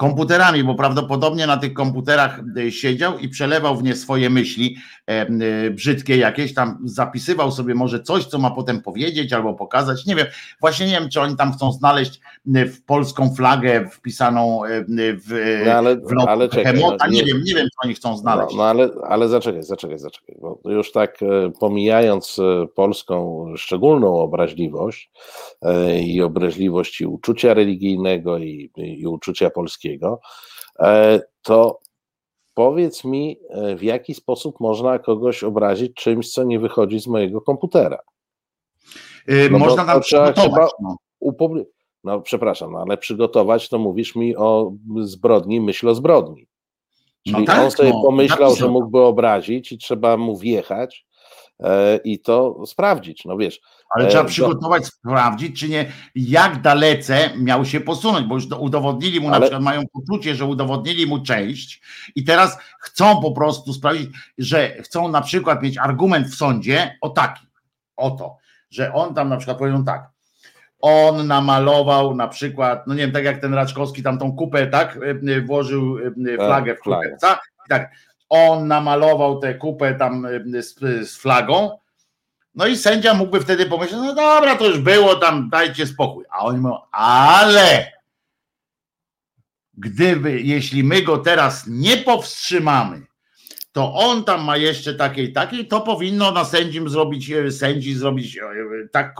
Komputerami, 0.00 0.64
bo 0.64 0.74
prawdopodobnie 0.74 1.46
na 1.46 1.56
tych 1.56 1.72
komputerach 1.72 2.40
y, 2.56 2.72
siedział 2.72 3.18
i 3.18 3.28
przelewał 3.28 3.76
w 3.76 3.82
nie 3.82 3.96
swoje 3.96 4.30
myśli 4.30 4.76
e, 5.06 5.28
y, 5.66 5.70
brzydkie 5.70 6.16
jakieś, 6.16 6.54
tam 6.54 6.78
zapisywał 6.84 7.52
sobie 7.52 7.74
może 7.74 8.02
coś, 8.02 8.24
co 8.24 8.38
ma 8.38 8.50
potem 8.50 8.82
powiedzieć 8.82 9.32
albo 9.32 9.54
pokazać, 9.54 10.06
nie 10.06 10.16
wiem, 10.16 10.26
właśnie 10.60 10.86
nie 10.86 10.92
wiem, 10.92 11.08
czy 11.08 11.20
oni 11.20 11.36
tam 11.36 11.52
chcą 11.52 11.72
znaleźć 11.72 12.20
w 12.46 12.84
polską 12.84 13.34
flagę 13.34 13.88
wpisaną 13.92 14.60
w, 14.88 15.62
No 15.66 15.72
ale, 15.72 15.96
w 15.96 16.28
ale 16.28 16.48
czekaj. 16.48 16.64
Behemota, 16.64 17.06
no, 17.06 17.12
nie 17.12 17.24
wiem, 17.24 17.42
nie 17.44 17.54
wiem, 17.54 17.66
co 17.66 17.84
oni 17.84 17.94
chcą 17.94 18.16
znaleźć. 18.16 18.50
No, 18.50 18.56
no 18.56 18.64
ale, 18.64 18.90
ale 19.08 19.28
zaczekaj, 19.28 19.62
zaczekaj, 19.62 19.98
zaczekaj. 19.98 20.36
Bo 20.40 20.60
już 20.64 20.92
tak 20.92 21.22
e, 21.22 21.26
pomijając 21.60 22.38
e, 22.38 22.66
polską 22.66 23.46
szczególną 23.56 24.20
obraźliwość 24.20 25.10
e, 25.62 26.02
i 26.02 26.22
obraźliwość 26.22 27.00
i 27.00 27.06
uczucia 27.06 27.54
religijnego 27.54 28.38
i, 28.38 28.70
i 28.76 29.06
uczucia 29.06 29.50
polskiego, 29.50 29.89
e, 30.80 31.20
to 31.42 31.80
powiedz 32.54 33.04
mi, 33.04 33.38
e, 33.50 33.76
w 33.76 33.82
jaki 33.82 34.14
sposób 34.14 34.60
można 34.60 34.98
kogoś 34.98 35.44
obrazić 35.44 35.94
czymś, 35.94 36.32
co 36.32 36.44
nie 36.44 36.58
wychodzi 36.60 37.00
z 37.00 37.06
mojego 37.06 37.40
komputera. 37.40 37.98
Yy, 39.26 39.50
No 39.50 39.58
Można 39.58 40.00
trzeba- 40.00 40.32
przygotować. 40.32 40.70
No. 40.82 40.96
Upubli- 41.22 41.64
no 42.04 42.20
przepraszam, 42.20 42.72
no, 42.72 42.78
ale 42.78 42.96
przygotować 42.98 43.68
to 43.68 43.78
mówisz 43.78 44.16
mi 44.16 44.36
o 44.36 44.72
zbrodni, 45.00 45.60
myśl 45.60 45.88
o 45.88 45.94
zbrodni. 45.94 46.46
No 47.26 47.32
Czyli 47.34 47.46
tak, 47.46 47.64
on 47.64 47.70
sobie 47.70 47.90
no, 47.90 48.02
pomyślał, 48.02 48.54
że 48.54 48.68
mógłby 48.68 49.00
obrazić 49.00 49.72
i 49.72 49.78
trzeba 49.78 50.16
mu 50.16 50.36
wjechać 50.36 51.06
e, 51.06 51.09
i 52.04 52.18
to 52.18 52.66
sprawdzić. 52.66 53.24
No 53.24 53.36
wiesz, 53.36 53.60
Ale 53.96 54.06
E, 54.06 54.08
trzeba 54.08 54.22
do- 54.22 54.28
przygotować, 54.28 54.86
sprawdzić, 54.86 55.60
czy 55.60 55.68
nie, 55.68 55.92
jak 56.14 56.60
dalece 56.60 57.30
miał 57.36 57.64
się 57.64 57.80
posunąć, 57.80 58.26
bo 58.26 58.34
już 58.34 58.46
do- 58.46 58.58
udowodnili 58.58 59.20
mu, 59.20 59.28
na 59.30 59.36
Ale- 59.36 59.46
przykład 59.46 59.62
mają 59.62 59.82
poczucie, 59.92 60.34
że 60.34 60.44
udowodnili 60.44 61.06
mu 61.06 61.22
część 61.22 61.82
i 62.16 62.24
teraz 62.24 62.58
chcą 62.80 63.20
po 63.22 63.32
prostu 63.32 63.72
sprawić, 63.72 64.10
że 64.38 64.68
chcą 64.82 65.08
na 65.08 65.20
przykład 65.20 65.62
mieć 65.62 65.78
argument 65.78 66.26
w 66.28 66.34
sądzie 66.34 66.98
o 67.00 67.08
taki, 67.08 67.46
o 67.96 68.10
to, 68.10 68.36
że 68.70 68.92
on 68.94 69.14
tam 69.14 69.28
na 69.28 69.36
przykład 69.36 69.58
powiedzą 69.58 69.84
tak, 69.84 70.10
on 70.80 71.26
namalował 71.26 72.14
na 72.14 72.28
przykład, 72.28 72.86
no 72.86 72.94
nie 72.94 73.00
wiem, 73.00 73.12
tak 73.12 73.24
jak 73.24 73.40
ten 73.40 73.54
Raczkowski 73.54 74.02
tam 74.02 74.18
tą 74.18 74.32
kupę, 74.36 74.66
tak, 74.66 74.98
y, 75.28 75.42
włożył 75.42 75.98
y, 75.98 76.36
flagę 76.36 76.74
w 76.76 76.80
kupę, 76.80 77.16
tak? 77.20 77.40
tak, 77.68 77.90
on 78.30 78.68
namalował 78.68 79.38
tę 79.38 79.54
kupę 79.54 79.94
tam 79.94 80.26
y, 80.26 80.62
z, 80.62 80.78
z 81.10 81.16
flagą, 81.16 81.78
no 82.54 82.66
i 82.66 82.76
sędzia 82.76 83.14
mógłby 83.14 83.40
wtedy 83.40 83.66
pomyśleć, 83.66 84.00
no 84.00 84.14
dobra, 84.14 84.56
to 84.56 84.66
już 84.66 84.78
było 84.78 85.14
tam, 85.14 85.50
dajcie 85.50 85.86
spokój. 85.86 86.24
A 86.30 86.38
oni 86.38 86.58
mówią, 86.58 86.78
ale 86.92 87.92
gdyby, 89.74 90.40
jeśli 90.40 90.84
my 90.84 91.02
go 91.02 91.18
teraz 91.18 91.64
nie 91.66 91.96
powstrzymamy, 91.96 93.06
to 93.72 93.94
on 93.94 94.24
tam 94.24 94.44
ma 94.44 94.56
jeszcze 94.56 94.94
takie 94.94 95.22
i 95.22 95.32
takie, 95.32 95.64
to 95.64 95.80
powinno 95.80 96.30
na 96.30 96.44
sędzim 96.44 96.88
zrobić, 96.88 97.30
e, 97.30 97.50
sędzi 97.50 97.94
zrobić 97.94 98.38
tak, 98.92 99.16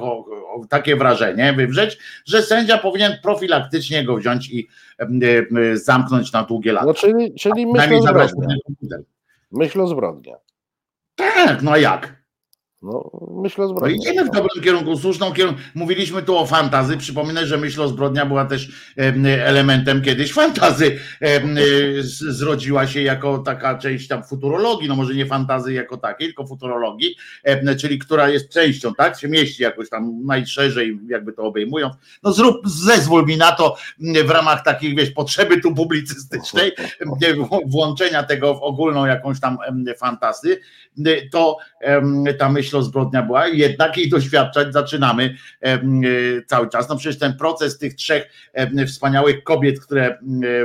takie 0.68 0.96
wrażenie, 0.96 1.52
wywrzeć, 1.52 1.98
że 2.26 2.42
sędzia 2.42 2.78
powinien 2.78 3.12
profilaktycznie 3.22 4.04
go 4.04 4.16
wziąć 4.16 4.50
i 4.50 4.68
e, 4.98 5.76
zamknąć 5.76 6.32
na 6.32 6.42
długie 6.42 6.72
lata. 6.72 6.86
no 6.86 6.94
czyli, 6.94 7.34
czyli 7.34 7.66
myśl 7.66 7.78
Przynajmniej 7.78 8.00
o 8.00 8.02
zabrać 8.02 8.30
zbrodni. 8.30 8.54
mu 8.54 8.60
ten 8.60 8.60
komputer. 8.66 9.02
Myśl 9.52 9.80
o 9.80 9.86
zbrodni. 9.86 10.32
Tak, 11.14 11.62
no 11.62 11.70
a 11.70 11.78
jak? 11.78 12.19
No, 12.82 13.10
myśl 13.42 13.62
o 13.62 13.64
No 13.64 13.70
zbrodni. 13.70 13.96
idziemy 13.96 14.24
w 14.24 14.30
dobrym 14.30 14.64
kierunku, 14.64 14.96
słuszną 14.96 15.32
kierunku. 15.32 15.60
Mówiliśmy 15.74 16.22
tu 16.22 16.36
o 16.38 16.46
fantazy. 16.46 16.96
Przypominaj, 16.96 17.46
że 17.46 17.58
myśl 17.58 17.82
o 17.82 17.88
zbrodnia 17.88 18.26
była 18.26 18.44
też 18.44 18.68
em, 18.96 19.26
elementem 19.26 20.02
kiedyś 20.02 20.32
fantazy. 20.32 20.98
Z- 22.00 22.36
Zrodziła 22.36 22.86
się 22.86 23.02
jako 23.02 23.38
taka 23.38 23.78
część 23.78 24.08
tam 24.08 24.24
futurologii, 24.24 24.88
no 24.88 24.96
może 24.96 25.14
nie 25.14 25.26
fantazy 25.26 25.72
jako 25.72 25.96
takiej, 25.96 26.26
tylko 26.28 26.46
futurologii, 26.46 27.16
czyli 27.78 27.98
która 27.98 28.28
jest 28.28 28.48
częścią, 28.52 28.94
tak? 28.94 29.18
Się 29.20 29.28
mieści 29.28 29.62
jakoś 29.62 29.88
tam 29.90 30.26
najszerzej, 30.26 31.00
jakby 31.08 31.32
to 31.32 31.42
obejmując. 31.42 31.94
No 32.22 32.32
zrób, 32.32 32.56
zezwól 32.68 33.26
mi 33.26 33.36
na 33.36 33.52
to 33.52 33.76
w 34.26 34.30
ramach 34.30 34.64
takich, 34.64 34.96
wiesz, 34.96 35.10
potrzeby 35.10 35.60
tu 35.60 35.74
publicystycznej, 35.74 36.72
włączenia 37.66 38.22
tego 38.22 38.54
w 38.54 38.62
ogólną 38.62 39.06
jakąś 39.06 39.40
tam 39.40 39.58
fantazy, 39.98 40.60
to 41.32 41.56
ta 42.38 42.48
myśl 42.48 42.69
o 42.74 42.82
zbrodnia 42.82 43.22
była, 43.22 43.48
jednak 43.48 43.96
jej 43.96 44.08
doświadczać 44.08 44.72
zaczynamy 44.72 45.36
y, 45.66 46.44
cały 46.46 46.68
czas. 46.68 46.88
No 46.88 46.96
przecież 46.96 47.18
ten 47.18 47.36
proces 47.36 47.78
tych 47.78 47.94
trzech 47.94 48.30
wspaniałych 48.86 49.44
kobiet, 49.44 49.80
które 49.80 50.18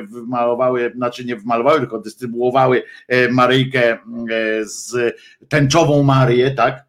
wmalowały, 0.09 0.91
znaczy 0.95 1.25
nie 1.25 1.35
wmalowały, 1.35 1.79
tylko 1.79 1.99
dystrybuowały 1.99 2.83
e, 3.07 3.29
Maryjkę 3.29 3.91
e, 3.91 3.97
z 4.65 5.15
tęczową 5.49 6.03
Marię, 6.03 6.51
tak? 6.51 6.85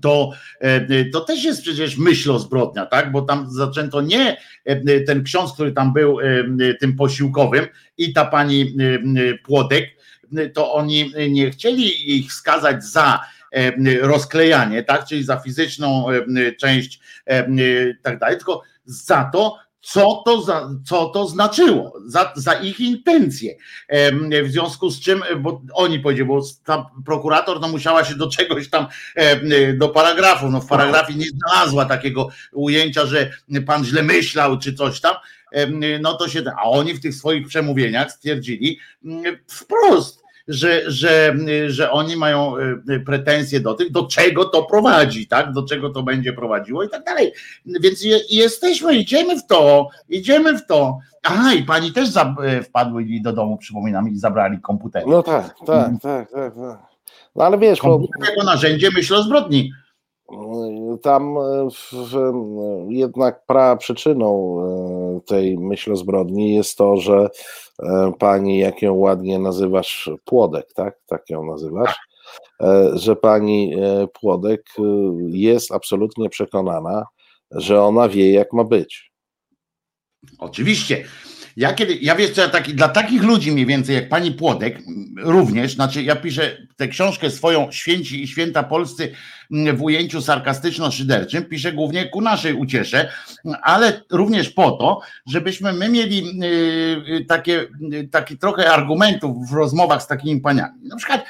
To, 0.00 0.30
e, 0.60 1.04
to 1.04 1.20
też 1.20 1.44
jest 1.44 1.62
przecież 1.62 1.98
myśl 1.98 2.30
o 2.30 2.38
zbrodnia, 2.38 2.86
tak? 2.86 3.12
Bo 3.12 3.22
tam 3.22 3.50
zaczęto 3.50 4.00
nie 4.00 4.36
e, 4.64 5.00
ten 5.00 5.22
ksiądz, 5.22 5.52
który 5.52 5.72
tam 5.72 5.92
był 5.92 6.20
e, 6.20 6.24
tym 6.80 6.96
posiłkowym 6.96 7.66
i 7.98 8.12
ta 8.12 8.24
pani 8.24 8.62
e, 8.62 9.38
Płodek, 9.38 10.02
to 10.54 10.72
oni 10.74 11.12
nie 11.30 11.50
chcieli 11.50 12.16
ich 12.18 12.32
skazać 12.32 12.84
za 12.84 13.14
e, 13.14 13.41
rozklejanie, 14.00 14.82
tak, 14.82 15.06
czyli 15.06 15.24
za 15.24 15.36
fizyczną 15.36 16.06
część 16.60 17.00
tak 18.02 18.18
dalej, 18.18 18.36
tylko 18.36 18.62
za 18.84 19.30
to, 19.32 19.56
co 19.80 20.22
to, 20.24 20.42
za, 20.42 20.70
co 20.86 21.06
to 21.06 21.26
znaczyło, 21.26 21.92
za, 22.06 22.32
za 22.36 22.52
ich 22.54 22.80
intencje. 22.80 23.56
W 24.44 24.50
związku 24.50 24.90
z 24.90 25.00
czym, 25.00 25.22
bo 25.38 25.62
oni 25.74 26.00
powiedzieli, 26.00 26.28
bo 26.28 26.42
ta 26.64 26.90
prokurator 27.06 27.60
no, 27.60 27.68
musiała 27.68 28.04
się 28.04 28.14
do 28.14 28.30
czegoś 28.30 28.70
tam, 28.70 28.86
do 29.74 29.88
paragrafu, 29.88 30.48
no 30.50 30.60
w 30.60 30.66
paragrafie 30.66 31.14
nie 31.14 31.26
znalazła 31.26 31.84
takiego 31.84 32.28
ujęcia, 32.52 33.06
że 33.06 33.30
pan 33.66 33.84
źle 33.84 34.02
myślał, 34.02 34.58
czy 34.58 34.74
coś 34.74 35.00
tam, 35.00 35.14
no 36.00 36.14
to 36.14 36.28
się, 36.28 36.42
a 36.58 36.62
oni 36.62 36.94
w 36.94 37.00
tych 37.00 37.14
swoich 37.14 37.46
przemówieniach 37.46 38.12
stwierdzili 38.12 38.78
wprost, 39.46 40.21
że, 40.48 40.90
że, 40.90 41.36
że 41.66 41.90
oni 41.90 42.16
mają 42.16 42.54
e, 42.88 43.00
pretensje 43.00 43.60
do 43.60 43.74
tych, 43.74 43.92
do 43.92 44.06
czego 44.06 44.44
to 44.44 44.62
prowadzi, 44.62 45.26
tak? 45.26 45.52
Do 45.52 45.62
czego 45.62 45.90
to 45.90 46.02
będzie 46.02 46.32
prowadziło 46.32 46.82
i 46.82 46.88
tak 46.88 47.04
dalej. 47.04 47.32
Więc 47.66 48.04
je, 48.04 48.20
jesteśmy, 48.30 48.94
idziemy 48.94 49.38
w 49.38 49.46
to, 49.46 49.88
idziemy 50.08 50.58
w 50.58 50.66
to. 50.66 50.98
Aha, 51.22 51.54
i 51.54 51.62
pani 51.62 51.92
też 51.92 52.08
e, 52.16 52.62
wpadły 52.62 53.06
do 53.22 53.32
domu, 53.32 53.56
przypominam, 53.56 54.08
i 54.08 54.18
zabrali 54.18 54.60
komputer. 54.60 55.06
No 55.06 55.22
tak, 55.22 55.54
tak, 55.66 55.90
tak, 56.02 56.30
tak. 56.30 56.54
tak. 56.54 56.78
No 57.36 57.44
ale 57.44 57.58
wiesz, 57.58 57.80
bo 57.82 57.98
Komputer 57.98 58.30
jako 58.30 58.44
narzędzie 58.44 58.90
myśl 58.90 59.14
o 59.14 59.22
zbrodni. 59.22 59.72
tam 61.02 61.36
e, 61.38 61.68
w, 61.70 61.92
w, 61.92 62.32
jednak 62.88 63.46
pra 63.46 63.76
przyczyną 63.76 64.58
tej 65.26 65.58
myśl 65.58 65.92
o 65.92 65.96
zbrodni 65.96 66.54
jest 66.54 66.78
to, 66.78 66.96
że 66.96 67.28
pani, 68.18 68.58
jak 68.58 68.82
ją 68.82 68.94
ładnie 68.94 69.38
nazywasz, 69.38 70.10
Płodek, 70.24 70.66
tak? 70.74 70.94
Tak 71.06 71.30
ją 71.30 71.46
nazywasz? 71.46 71.96
E, 72.60 72.90
Że 72.94 73.16
pani 73.16 73.74
e, 73.74 74.06
Płodek 74.20 74.62
e, 74.78 74.82
jest 75.30 75.72
absolutnie 75.72 76.28
przekonana, 76.28 77.04
że 77.50 77.82
ona 77.82 78.08
wie, 78.08 78.32
jak 78.32 78.52
ma 78.52 78.64
być. 78.64 79.12
Oczywiście. 80.38 81.04
Ja 81.56 81.74
kiedy, 81.74 81.98
ja 82.00 82.14
wiesz, 82.16 82.30
co 82.30 82.40
ja 82.40 82.48
taki, 82.48 82.74
dla 82.74 82.88
takich 82.88 83.22
ludzi 83.22 83.52
mniej 83.52 83.66
więcej 83.66 83.94
jak 83.94 84.08
pani 84.08 84.32
Płodek, 84.32 84.78
również, 85.16 85.74
znaczy 85.74 86.02
ja 86.02 86.16
piszę 86.16 86.66
tę 86.76 86.88
książkę 86.88 87.30
swoją 87.30 87.70
Święci 87.70 88.22
i 88.22 88.28
Święta 88.28 88.62
Polscy 88.62 89.12
w 89.52 89.82
ujęciu 89.82 90.18
sarkastyczno-szyderczym, 90.20 91.44
piszę 91.44 91.72
głównie 91.72 92.08
ku 92.08 92.20
naszej 92.20 92.54
uciesze, 92.54 93.12
ale 93.62 94.02
również 94.10 94.50
po 94.50 94.70
to, 94.70 95.00
żebyśmy 95.26 95.72
my 95.72 95.88
mieli 95.88 96.42
y, 96.44 97.14
y, 97.14 97.24
takie, 97.24 97.66
y, 97.92 98.08
taki 98.10 98.38
trochę 98.38 98.70
argumentów 98.70 99.50
w 99.50 99.52
rozmowach 99.52 100.02
z 100.02 100.06
takimi 100.06 100.40
paniami. 100.40 100.88
Na 100.88 100.96
przykład 100.96 101.24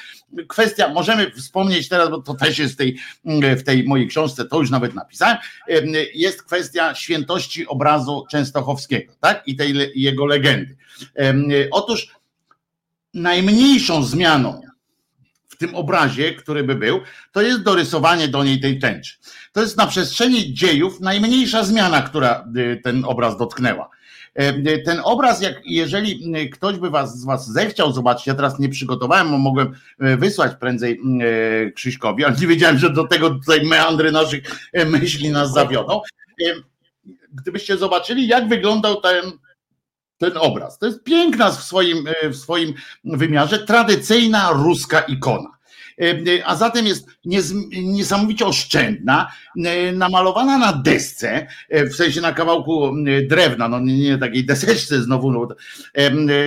kwestia, 0.48 0.88
możemy 0.88 1.30
wspomnieć 1.30 1.88
teraz, 1.88 2.10
bo 2.10 2.22
to 2.22 2.34
też 2.34 2.58
jest 2.58 2.74
w 2.74 2.76
tej, 2.76 2.98
w 3.56 3.62
tej 3.62 3.84
mojej 3.84 4.08
książce, 4.08 4.44
to 4.44 4.58
już 4.58 4.70
nawet 4.70 4.94
napisałem, 4.94 5.36
em, 5.68 5.86
jest 6.14 6.42
kwestia 6.42 6.94
świętości 6.94 7.66
obrazu 7.66 8.24
Częstochowskiego, 8.30 9.12
tak? 9.20 9.42
I 9.46 9.56
tej 9.56 9.74
jego 9.94 10.26
legendy. 10.26 10.76
Otóż 11.70 12.08
najmniejszą 13.14 14.02
zmianą 14.02 14.71
tym 15.62 15.74
obrazie, 15.74 16.34
który 16.34 16.64
by 16.64 16.74
był, 16.74 17.00
to 17.32 17.42
jest 17.42 17.62
dorysowanie 17.62 18.28
do 18.28 18.44
niej 18.44 18.60
tej 18.60 18.78
tęczy. 18.78 19.14
To 19.52 19.60
jest 19.60 19.76
na 19.76 19.86
przestrzeni 19.86 20.54
dziejów 20.54 21.00
najmniejsza 21.00 21.64
zmiana, 21.64 22.02
która 22.02 22.44
y, 22.56 22.80
ten 22.84 23.04
obraz 23.04 23.36
dotknęła. 23.36 23.90
Em, 24.34 24.64
Ten 24.84 25.00
obraz, 25.04 25.42
jak 25.42 25.60
jeżeli 25.64 26.36
y, 26.36 26.48
ktoś 26.48 26.76
by 26.76 26.90
was, 26.90 27.18
z 27.20 27.24
was 27.24 27.46
zechciał 27.52 27.92
zobaczyć, 27.92 28.26
ja 28.26 28.34
teraz 28.34 28.58
nie 28.58 28.68
przygotowałem, 28.68 29.30
bo 29.30 29.38
mogłem 29.38 29.74
y, 30.02 30.16
wysłać 30.16 30.52
prędzej 30.60 31.00
y, 31.66 31.72
Krzyśkowi, 31.72 32.24
ale 32.24 32.36
nie 32.36 32.46
wiedziałem, 32.46 32.78
że 32.78 32.90
do 32.90 33.06
tego 33.06 33.30
tutaj 33.30 33.66
meandry 33.66 34.12
naszych 34.12 34.42
y, 34.78 34.86
myśli 34.86 35.30
nas 35.30 35.52
zawiodą. 35.52 36.00
Gdybyście 37.32 37.76
zobaczyli, 37.76 38.28
jak 38.28 38.48
wyglądał 38.48 39.00
ten, 39.00 39.24
ten 40.22 40.32
obraz. 40.36 40.78
To 40.78 40.86
jest 40.86 41.04
piękna 41.04 41.50
w 41.50 41.62
swoim, 41.62 42.06
y, 42.24 42.28
w 42.30 42.36
swoim 42.36 42.74
wymiarze, 43.04 43.58
tradycyjna 43.58 44.50
ruska 44.52 45.00
ikona. 45.00 45.50
Y, 46.02 46.42
A 46.46 46.56
zatem 46.56 46.86
jest 46.86 47.08
niesamowicie 47.72 48.46
oszczędna, 48.46 49.32
namalowana 49.92 50.58
na 50.58 50.72
desce, 50.72 51.46
w 51.70 51.94
sensie 51.94 52.20
na 52.20 52.32
kawałku 52.32 52.94
drewna, 53.28 53.68
no 53.68 53.80
nie, 53.80 54.18
takiej 54.18 54.46
deseczce 54.46 55.02
znowu, 55.02 55.32
no, 55.32 55.48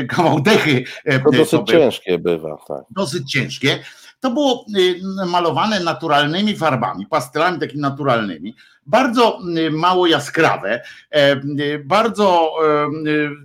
kawał 0.09 0.41
dechy. 0.41 0.83
To 1.23 1.31
dosyć 1.31 1.61
ciężkie 1.67 2.17
bywa, 2.17 2.57
tak. 2.67 2.83
dosyć 2.89 3.31
ciężkie. 3.31 3.79
to 4.19 4.31
było 4.31 4.65
malowane 5.27 5.79
naturalnymi 5.79 6.57
farbami, 6.57 7.05
pastelami 7.07 7.59
takimi 7.59 7.81
naturalnymi, 7.81 8.55
bardzo 8.85 9.39
mało 9.71 10.07
jaskrawe, 10.07 10.81
bardzo 11.85 12.51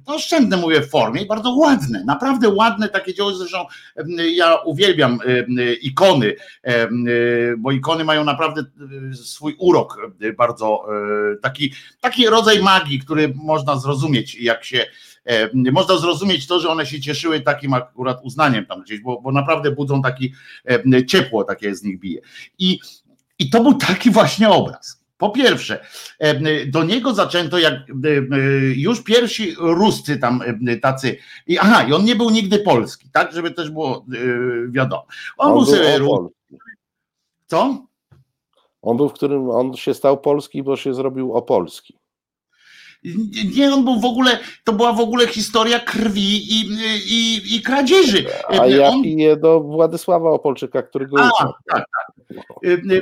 no 0.07 0.15
oszczędne 0.15 0.57
mówię 0.57 0.81
w 0.81 0.91
formie, 0.91 1.27
bardzo 1.27 1.51
ładne, 1.51 2.05
naprawdę 2.05 2.49
ładne 2.49 2.89
takie 2.89 3.15
dzieło, 3.15 3.35
zresztą 3.35 3.65
ja 4.35 4.57
uwielbiam 4.57 5.19
ikony, 5.83 6.35
bo 7.59 7.73
ikony 7.73 8.05
mają 8.05 8.25
naprawdę 8.25 8.63
swój 9.15 9.57
urok, 9.59 9.99
bardzo 10.37 10.85
taki, 11.43 11.73
taki 12.01 12.27
rodzaj 12.27 12.63
magii, 12.63 12.99
który 12.99 13.33
można 13.35 13.77
zrozumieć, 13.77 14.35
jak 14.35 14.65
się 14.65 14.87
można 15.73 15.97
zrozumieć 15.97 16.47
to, 16.47 16.61
że 16.61 16.69
one 16.69 16.87
się 16.87 17.01
cieszyły 17.01 17.41
takim 17.41 17.75
akurat 17.75 18.19
uznaniem 18.23 18.67
tam 18.67 18.83
gdzieś, 18.83 19.01
bo, 19.01 19.21
bo 19.21 19.33
naprawdę 19.33 19.71
budzą 19.71 20.03
taki 20.03 20.33
ciepło, 21.07 21.45
takie 21.45 21.75
z 21.75 21.83
nich 21.83 21.99
bije. 21.99 22.21
I, 22.59 22.81
I 23.39 23.51
to 23.51 23.63
był 23.63 23.75
taki 23.75 24.11
właśnie 24.11 24.49
obraz. 24.49 25.00
Po 25.21 25.31
pierwsze, 25.31 25.85
do 26.67 26.85
niego 26.85 27.15
zaczęto, 27.15 27.59
jak 27.59 27.75
już 28.77 29.05
pierwsi 29.05 29.55
Ruscy 29.59 30.19
tam 30.19 30.43
tacy, 30.83 31.17
i 31.47 31.59
aha, 31.59 31.83
i 31.83 31.93
on 31.93 32.05
nie 32.05 32.17
był 32.17 32.31
nigdy 32.31 32.59
polski, 32.59 33.09
tak, 33.13 33.33
żeby 33.33 33.51
też 33.51 33.71
było 33.71 34.07
wiadomo. 34.69 35.07
On, 35.39 35.53
on 35.53 35.65
był 35.65 36.33
Co? 37.47 37.87
On 38.83 38.97
był 38.97 39.09
w 39.09 39.13
którym 39.13 39.51
on 39.51 39.77
się 39.77 39.95
stał 39.95 40.21
polski, 40.21 40.63
bo 40.63 40.77
się 40.77 40.95
zrobił 40.95 41.35
opolski. 41.35 42.00
Nie, 43.57 43.75
on 43.75 43.85
był 43.85 44.01
w 44.01 44.05
ogóle, 44.05 44.39
to 44.65 44.73
była 44.73 44.93
w 44.93 45.01
ogóle 45.01 45.27
historia 45.27 45.81
krwi 45.81 46.53
i, 46.53 46.69
i, 47.07 47.57
i 47.57 47.63
kradzieży. 47.63 48.25
A 48.49 48.67
ja 48.67 48.89
on... 48.89 49.03
piję 49.03 49.37
do 49.37 49.61
Władysława 49.61 50.31
Opolczyka, 50.31 50.83
którego. 50.83 51.17
A, 51.23 51.31
tak, 51.47 51.57
tak. 51.73 51.87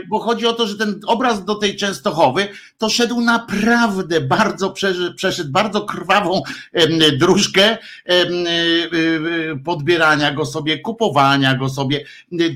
Bo 0.09 0.19
chodzi 0.19 0.47
o 0.47 0.53
to, 0.53 0.67
że 0.67 0.79
ten 0.79 1.01
obraz 1.07 1.45
do 1.45 1.55
tej 1.55 1.77
Częstochowy 1.77 2.49
to 2.79 2.89
szedł 2.89 3.21
naprawdę 3.21 4.21
bardzo, 4.21 4.75
przeszedł 5.17 5.51
bardzo 5.51 5.81
krwawą 5.81 6.43
dróżkę 7.19 7.79
podbierania 9.65 10.33
go 10.33 10.47
sobie, 10.47 10.79
kupowania 10.79 11.55
go 11.55 11.69
sobie. 11.69 12.05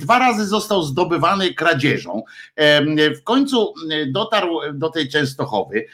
Dwa 0.01 0.19
razy 0.19 0.47
został 0.47 0.83
zdobywany 0.83 1.55
kradzieżą. 1.55 2.23
W 3.19 3.23
końcu 3.25 3.75
dotarł 4.13 4.61
do 4.75 4.91
tej 4.91 5.09
Częstochowy. 5.09 5.87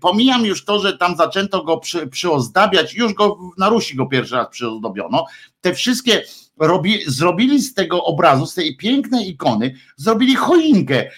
Pomijam 0.00 0.46
już 0.46 0.53
to, 0.62 0.78
że 0.78 0.98
tam 0.98 1.16
zaczęto 1.16 1.64
go 1.64 1.76
przy, 1.76 2.06
przyozdabiać, 2.06 2.94
już 2.94 3.14
go 3.14 3.38
na 3.58 3.68
Rusi 3.68 3.96
go 3.96 4.06
pierwszy 4.06 4.34
raz 4.34 4.48
przyozdobiono. 4.48 5.26
Te 5.60 5.74
wszystkie 5.74 6.22
robi, 6.58 7.00
zrobili 7.06 7.60
z 7.60 7.74
tego 7.74 8.04
obrazu, 8.04 8.46
z 8.46 8.54
tej 8.54 8.76
pięknej 8.76 9.28
ikony, 9.28 9.74
zrobili 9.96 10.34
choinkę. 10.34 11.10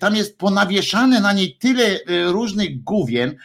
Tam 0.00 0.16
jest 0.16 0.38
ponawieszane 0.38 1.20
na 1.20 1.32
niej 1.32 1.56
tyle 1.56 1.84
e, 1.84 1.98
różnych 2.24 2.84
główien 2.84 3.36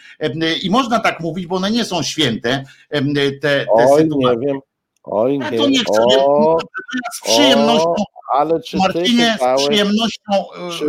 i 0.64 0.70
można 0.70 1.00
tak 1.00 1.20
mówić, 1.20 1.48
bo 1.48 1.56
one 1.56 1.72
nie 1.72 1.86
są 1.86 2.04
święte. 2.04 2.64
Te, 2.90 3.32
te 3.32 3.66
Oj, 3.70 4.10
nie 4.10 4.38
wiem. 4.38 4.60
Oj, 5.04 5.40
nie. 5.40 5.58
to 5.58 5.68
nie 5.68 5.80
chcę, 5.80 6.04
o, 6.04 6.58
z 7.14 7.22
przyjemnością 7.22 7.96
ale 8.34 8.62
czy 8.62 8.78
Marcinie, 8.78 9.38
z 9.58 9.64
przyjemnością, 9.66 10.32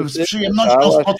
e, 0.05 0.09
z 0.09 0.25
przyjemnością 0.25 0.93
spotkam 0.93 1.15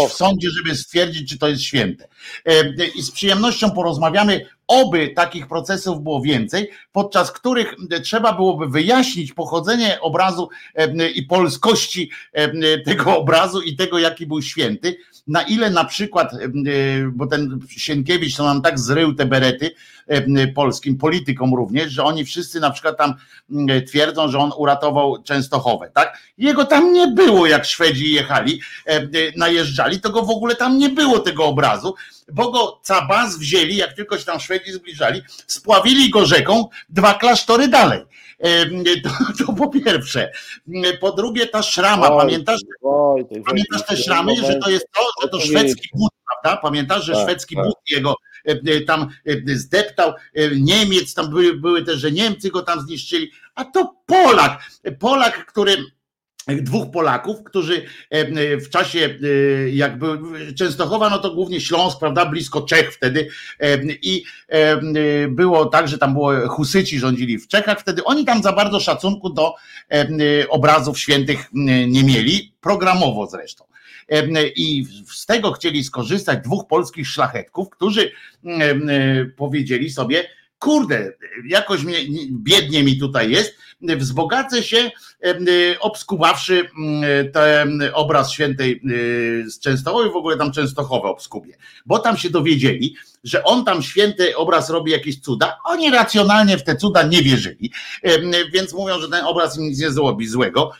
się 0.00 0.08
w 0.08 0.12
sądzie, 0.12 0.48
żeby 0.50 0.76
stwierdzić, 0.76 1.28
czy 1.28 1.38
to 1.38 1.48
jest 1.48 1.62
święte. 1.62 2.08
E, 2.44 2.86
I 2.94 3.02
z 3.02 3.10
przyjemnością 3.10 3.70
porozmawiamy, 3.70 4.46
oby 4.66 5.08
takich 5.08 5.48
procesów 5.48 6.02
było 6.02 6.20
więcej, 6.20 6.70
podczas 6.92 7.32
których 7.32 7.74
trzeba 8.02 8.32
byłoby 8.32 8.68
wyjaśnić 8.68 9.32
pochodzenie 9.32 10.00
obrazu 10.00 10.48
e, 10.74 11.10
i 11.10 11.22
polskości 11.22 12.10
tego 12.84 13.18
obrazu 13.18 13.60
i 13.60 13.76
tego, 13.76 13.98
jaki 13.98 14.26
był 14.26 14.42
święty 14.42 14.96
na 15.30 15.42
ile 15.42 15.70
na 15.70 15.84
przykład, 15.84 16.32
bo 17.12 17.26
ten 17.26 17.60
Sienkiewicz 17.68 18.36
to 18.36 18.44
nam 18.44 18.62
tak 18.62 18.78
zrył 18.78 19.14
te 19.14 19.26
berety 19.26 19.74
polskim 20.54 20.98
politykom 20.98 21.54
również, 21.54 21.92
że 21.92 22.04
oni 22.04 22.24
wszyscy 22.24 22.60
na 22.60 22.70
przykład 22.70 22.98
tam 22.98 23.14
twierdzą, 23.86 24.28
że 24.28 24.38
on 24.38 24.52
uratował 24.56 25.22
Częstochowę, 25.22 25.90
tak? 25.94 26.18
Jego 26.38 26.64
tam 26.64 26.92
nie 26.92 27.06
było, 27.06 27.46
jak 27.46 27.64
Szwedzi 27.64 28.12
jechali, 28.12 28.60
najeżdżali, 29.36 30.00
to 30.00 30.10
go 30.10 30.22
w 30.22 30.30
ogóle 30.30 30.56
tam 30.56 30.78
nie 30.78 30.88
było 30.88 31.18
tego 31.18 31.44
obrazu, 31.44 31.94
bo 32.32 32.50
go 32.50 32.80
Cabas 32.82 33.38
wzięli, 33.38 33.76
jak 33.76 33.92
tylko 33.92 34.18
się 34.18 34.24
tam 34.24 34.40
Szwedzi 34.40 34.72
zbliżali, 34.72 35.22
spławili 35.46 36.10
go 36.10 36.26
rzeką 36.26 36.68
dwa 36.88 37.14
klasztory 37.14 37.68
dalej. 37.68 38.00
To, 39.02 39.10
to 39.44 39.52
po 39.52 39.68
pierwsze. 39.68 40.32
Po 41.00 41.12
drugie, 41.12 41.46
ta 41.46 41.62
szrama, 41.62 42.12
oj, 42.12 42.18
pamiętasz? 42.20 42.60
Oj, 42.82 43.26
pamiętasz 43.46 43.86
te 43.86 43.96
szramy, 43.96 44.36
że 44.36 44.54
to 44.54 44.70
jest 44.70 44.86
to, 44.94 45.00
że 45.22 45.28
to 45.28 45.40
szwedzki 45.40 45.88
but, 45.94 46.12
prawda? 46.26 46.62
Pamiętasz, 46.62 47.04
że 47.04 47.12
tak, 47.12 47.22
szwedzki 47.22 47.56
tak. 47.56 47.64
but 47.64 47.76
jego 47.90 48.14
tam 48.86 49.08
zdeptał 49.46 50.12
Niemiec, 50.56 51.14
tam 51.14 51.30
były, 51.30 51.54
były 51.54 51.84
też, 51.84 51.98
że 51.98 52.12
Niemcy 52.12 52.50
go 52.50 52.62
tam 52.62 52.80
zniszczyli, 52.80 53.30
a 53.54 53.64
to 53.64 53.94
Polak, 54.06 54.70
Polak, 54.98 55.46
który 55.46 55.76
dwóch 56.48 56.90
Polaków, 56.90 57.44
którzy 57.44 57.84
w 58.60 58.68
czasie 58.70 59.18
jakby 59.72 60.06
Częstochowa, 60.56 61.10
no 61.10 61.18
to 61.18 61.34
głównie 61.34 61.60
Śląsk, 61.60 61.98
prawda, 61.98 62.26
blisko 62.26 62.62
Czech 62.62 62.94
wtedy 62.94 63.28
i 64.02 64.24
było 65.28 65.66
tak, 65.66 65.88
że 65.88 65.98
tam 65.98 66.12
było 66.12 66.48
Husyci 66.48 66.98
rządzili 66.98 67.38
w 67.38 67.48
Czechach, 67.48 67.80
wtedy 67.80 68.04
oni 68.04 68.24
tam 68.24 68.42
za 68.42 68.52
bardzo 68.52 68.80
szacunku 68.80 69.30
do 69.30 69.54
obrazów 70.48 70.98
świętych 70.98 71.48
nie 71.88 72.04
mieli, 72.04 72.52
programowo 72.60 73.26
zresztą. 73.26 73.64
I 74.56 74.86
z 75.12 75.26
tego 75.26 75.52
chcieli 75.52 75.84
skorzystać 75.84 76.44
dwóch 76.44 76.66
polskich 76.66 77.08
szlachetków, 77.08 77.70
którzy 77.70 78.12
powiedzieli 79.36 79.90
sobie, 79.90 80.24
kurde, 80.60 81.12
jakoś 81.46 81.82
mnie, 81.82 81.98
biednie 82.30 82.84
mi 82.84 82.98
tutaj 82.98 83.30
jest, 83.30 83.54
wzbogacę 83.82 84.62
się, 84.62 84.90
obskubawszy 85.80 86.70
ten 87.32 87.82
obraz 87.92 88.30
świętej 88.30 88.80
z 89.46 89.58
Częstochowy, 89.58 90.10
w 90.10 90.16
ogóle 90.16 90.36
tam 90.36 90.52
Częstochowe 90.52 91.08
obskubie, 91.08 91.56
bo 91.86 91.98
tam 91.98 92.16
się 92.16 92.30
dowiedzieli, 92.30 92.94
że 93.24 93.44
on 93.44 93.64
tam 93.64 93.82
święty 93.82 94.36
obraz 94.36 94.70
robi 94.70 94.92
jakieś 94.92 95.20
cuda, 95.20 95.58
oni 95.64 95.90
racjonalnie 95.90 96.58
w 96.58 96.64
te 96.64 96.76
cuda 96.76 97.02
nie 97.02 97.22
wierzyli, 97.22 97.72
więc 98.52 98.72
mówią, 98.72 99.00
że 99.00 99.08
ten 99.08 99.24
obraz 99.24 99.58
im 99.58 99.64
nic 99.64 99.80
nie 99.80 99.90
zrobi 99.90 100.28
złego, 100.28 100.72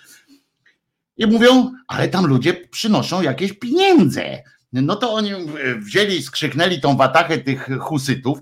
i 1.17 1.27
mówią, 1.27 1.73
ale 1.89 2.09
tam 2.09 2.27
ludzie 2.27 2.55
przynoszą 2.55 3.23
jakieś 3.23 3.53
pieniądze. 3.53 4.43
No 4.73 4.97
to 4.97 5.13
oni 5.13 5.31
wzięli, 5.79 6.23
skrzyknęli 6.23 6.81
tą 6.81 6.97
watachę 6.97 7.39
tych 7.39 7.69
husytów, 7.81 8.39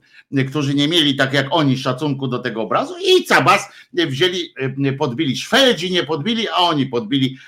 którzy 0.49 0.75
nie 0.75 0.89
mieli 0.89 1.17
tak 1.17 1.33
jak 1.33 1.47
oni 1.51 1.79
szacunku 1.79 2.29
do 2.29 2.39
tego 2.39 2.63
obrazu 2.63 2.95
i 3.05 3.25
cabas 3.25 3.69
wzięli, 3.93 4.55
podbili 4.99 5.37
Szwedzi, 5.37 5.91
nie 5.91 6.05
podbili, 6.05 6.49
a 6.49 6.57
oni 6.57 6.87
podbili 6.87 7.39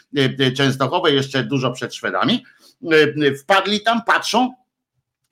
Częstochowe 0.57 1.12
jeszcze 1.12 1.45
dużo 1.45 1.72
przed 1.72 1.95
Szwedami. 1.95 2.45
Wpadli 3.41 3.81
tam, 3.81 4.03
patrzą, 4.07 4.55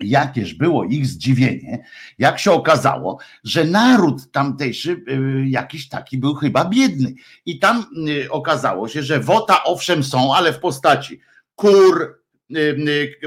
jakież 0.01 0.55
było 0.55 0.85
ich 0.85 1.07
zdziwienie, 1.07 1.85
jak 2.19 2.39
się 2.39 2.53
okazało, 2.53 3.19
że 3.45 3.65
naród 3.65 4.31
tamtejszy 4.33 5.05
jakiś 5.47 5.89
taki 5.89 6.19
był 6.19 6.35
chyba 6.35 6.65
biedny. 6.65 7.15
I 7.47 7.59
tam 7.59 7.87
okazało 8.31 8.89
się, 8.89 9.03
że 9.03 9.21
wota 9.21 9.65
owszem 9.65 10.05
są, 10.05 10.35
ale 10.35 10.53
w 10.53 10.59
postaci 10.59 11.21
kur, 11.55 12.19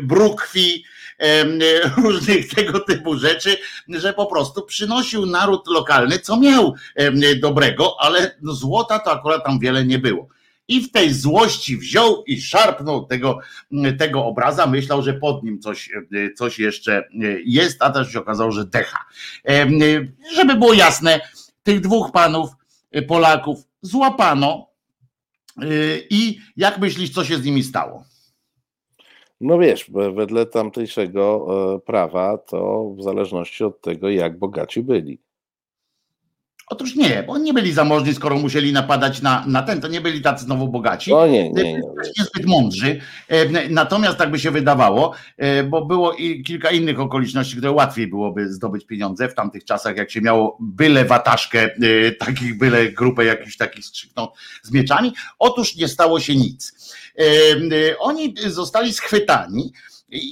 brukwi, 0.01 0.83
różnych 2.03 2.53
tego 2.53 2.79
typu 2.79 3.17
rzeczy, 3.17 3.57
że 3.87 4.13
po 4.13 4.25
prostu 4.25 4.61
przynosił 4.65 5.25
naród 5.25 5.67
lokalny, 5.67 6.19
co 6.19 6.37
miał 6.37 6.75
dobrego, 7.41 7.95
ale 7.99 8.35
złota 8.43 8.99
to 8.99 9.11
akurat 9.11 9.45
tam 9.45 9.59
wiele 9.59 9.85
nie 9.85 9.99
było 9.99 10.27
i 10.71 10.81
w 10.81 10.91
tej 10.91 11.13
złości 11.13 11.77
wziął 11.77 12.23
i 12.23 12.41
szarpnął 12.41 13.05
tego, 13.05 13.39
tego 13.99 14.25
obraza, 14.25 14.67
myślał, 14.67 15.01
że 15.03 15.13
pod 15.13 15.43
nim 15.43 15.59
coś, 15.59 15.89
coś 16.35 16.59
jeszcze 16.59 17.03
jest, 17.45 17.81
a 17.81 17.89
też 17.89 18.11
się 18.11 18.19
okazało, 18.19 18.51
że 18.51 18.65
decha. 18.65 19.05
Żeby 20.35 20.55
było 20.55 20.73
jasne, 20.73 21.19
tych 21.63 21.81
dwóch 21.81 22.11
panów, 22.11 22.49
Polaków, 23.07 23.59
złapano 23.81 24.67
i 26.09 26.39
jak 26.57 26.79
myślisz, 26.79 27.09
co 27.09 27.25
się 27.25 27.37
z 27.37 27.45
nimi 27.45 27.63
stało? 27.63 28.10
No 29.41 29.59
wiesz, 29.59 29.91
wedle 30.15 30.45
tamtejszego 30.45 31.47
e, 31.75 31.79
prawa 31.79 32.37
to 32.37 32.89
w 32.97 33.03
zależności 33.03 33.63
od 33.63 33.81
tego, 33.81 34.09
jak 34.09 34.39
bogaci 34.39 34.83
byli. 34.83 35.19
Otóż 36.67 36.95
nie, 36.95 37.23
bo 37.27 37.33
oni 37.33 37.43
nie 37.43 37.53
byli 37.53 37.73
zamożni, 37.73 38.13
skoro 38.13 38.37
musieli 38.37 38.73
napadać 38.73 39.21
na, 39.21 39.43
na 39.47 39.61
ten, 39.61 39.81
to 39.81 39.87
nie 39.87 40.01
byli 40.01 40.21
tacy 40.21 40.45
znowu 40.45 40.67
bogaci. 40.67 41.11
No 41.11 41.27
nie, 41.27 41.51
nie, 41.51 41.63
nie. 41.73 41.81
Niezbyt 42.19 42.45
mądrzy. 42.45 42.99
E, 43.27 43.69
Natomiast 43.69 44.17
tak 44.17 44.31
by 44.31 44.39
się 44.39 44.51
wydawało, 44.51 45.13
e, 45.37 45.63
bo 45.63 45.85
było 45.85 46.13
i 46.13 46.43
kilka 46.43 46.71
innych 46.71 46.99
okoliczności, 46.99 47.57
które 47.57 47.71
łatwiej 47.71 48.07
byłoby 48.07 48.53
zdobyć 48.53 48.85
pieniądze 48.85 49.29
w 49.29 49.35
tamtych 49.35 49.65
czasach, 49.65 49.97
jak 49.97 50.11
się 50.11 50.21
miało 50.21 50.57
byle 50.59 51.05
wataszkę, 51.05 51.69
takich 52.19 52.57
byle 52.57 52.91
grupę 52.91 53.25
jakichś 53.25 53.57
takich 53.57 53.85
strzykną 53.85 54.27
z 54.63 54.71
mieczami. 54.71 55.13
Otóż 55.39 55.75
nie 55.75 55.87
stało 55.87 56.19
się 56.19 56.35
nic. 56.35 56.80
E, 57.19 57.23
Oni 57.99 58.35
zostali 58.47 58.93
schwytani. 58.93 59.73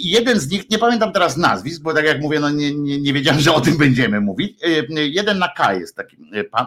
Jeden 0.04 0.40
z 0.40 0.50
nich, 0.52 0.70
nie 0.70 0.78
pamiętam 0.78 1.12
teraz 1.14 1.38
nazwisk, 1.38 1.82
bo 1.82 1.94
tak 1.94 2.06
jak 2.06 2.22
mówię, 2.22 2.40
no 2.40 2.50
nie, 2.50 2.76
nie, 2.76 3.02
nie 3.02 3.14
wiedziałem, 3.14 3.40
że 3.40 3.54
o 3.54 3.62
tym 3.62 3.78
będziemy 3.78 4.22
mówić. 4.22 4.58
E, 4.64 5.02
Jeden 5.08 5.40
na 5.40 5.48
K 5.48 5.74
jest 5.74 5.96
taki 5.96 6.18
e, 6.34 6.44
pan. 6.44 6.66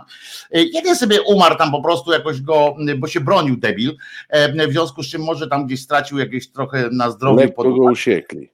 Jeden 0.51 0.97
sobie 0.97 1.23
umarł 1.23 1.57
tam 1.57 1.71
po 1.71 1.83
prostu 1.83 2.13
jakoś 2.13 2.41
go, 2.41 2.77
bo 2.99 3.07
się 3.07 3.21
bronił 3.21 3.57
debil, 3.57 3.97
w 4.69 4.73
związku 4.73 5.03
z 5.03 5.09
czym 5.09 5.23
może 5.23 5.49
tam 5.49 5.67
gdzieś 5.67 5.83
stracił 5.83 6.19
jakieś 6.19 6.53
trochę 6.53 6.89
na 6.93 7.11
zdrowiu. 7.11 7.37
Lekko 7.41 7.63
go 7.63 7.85
usiekli. 7.85 8.51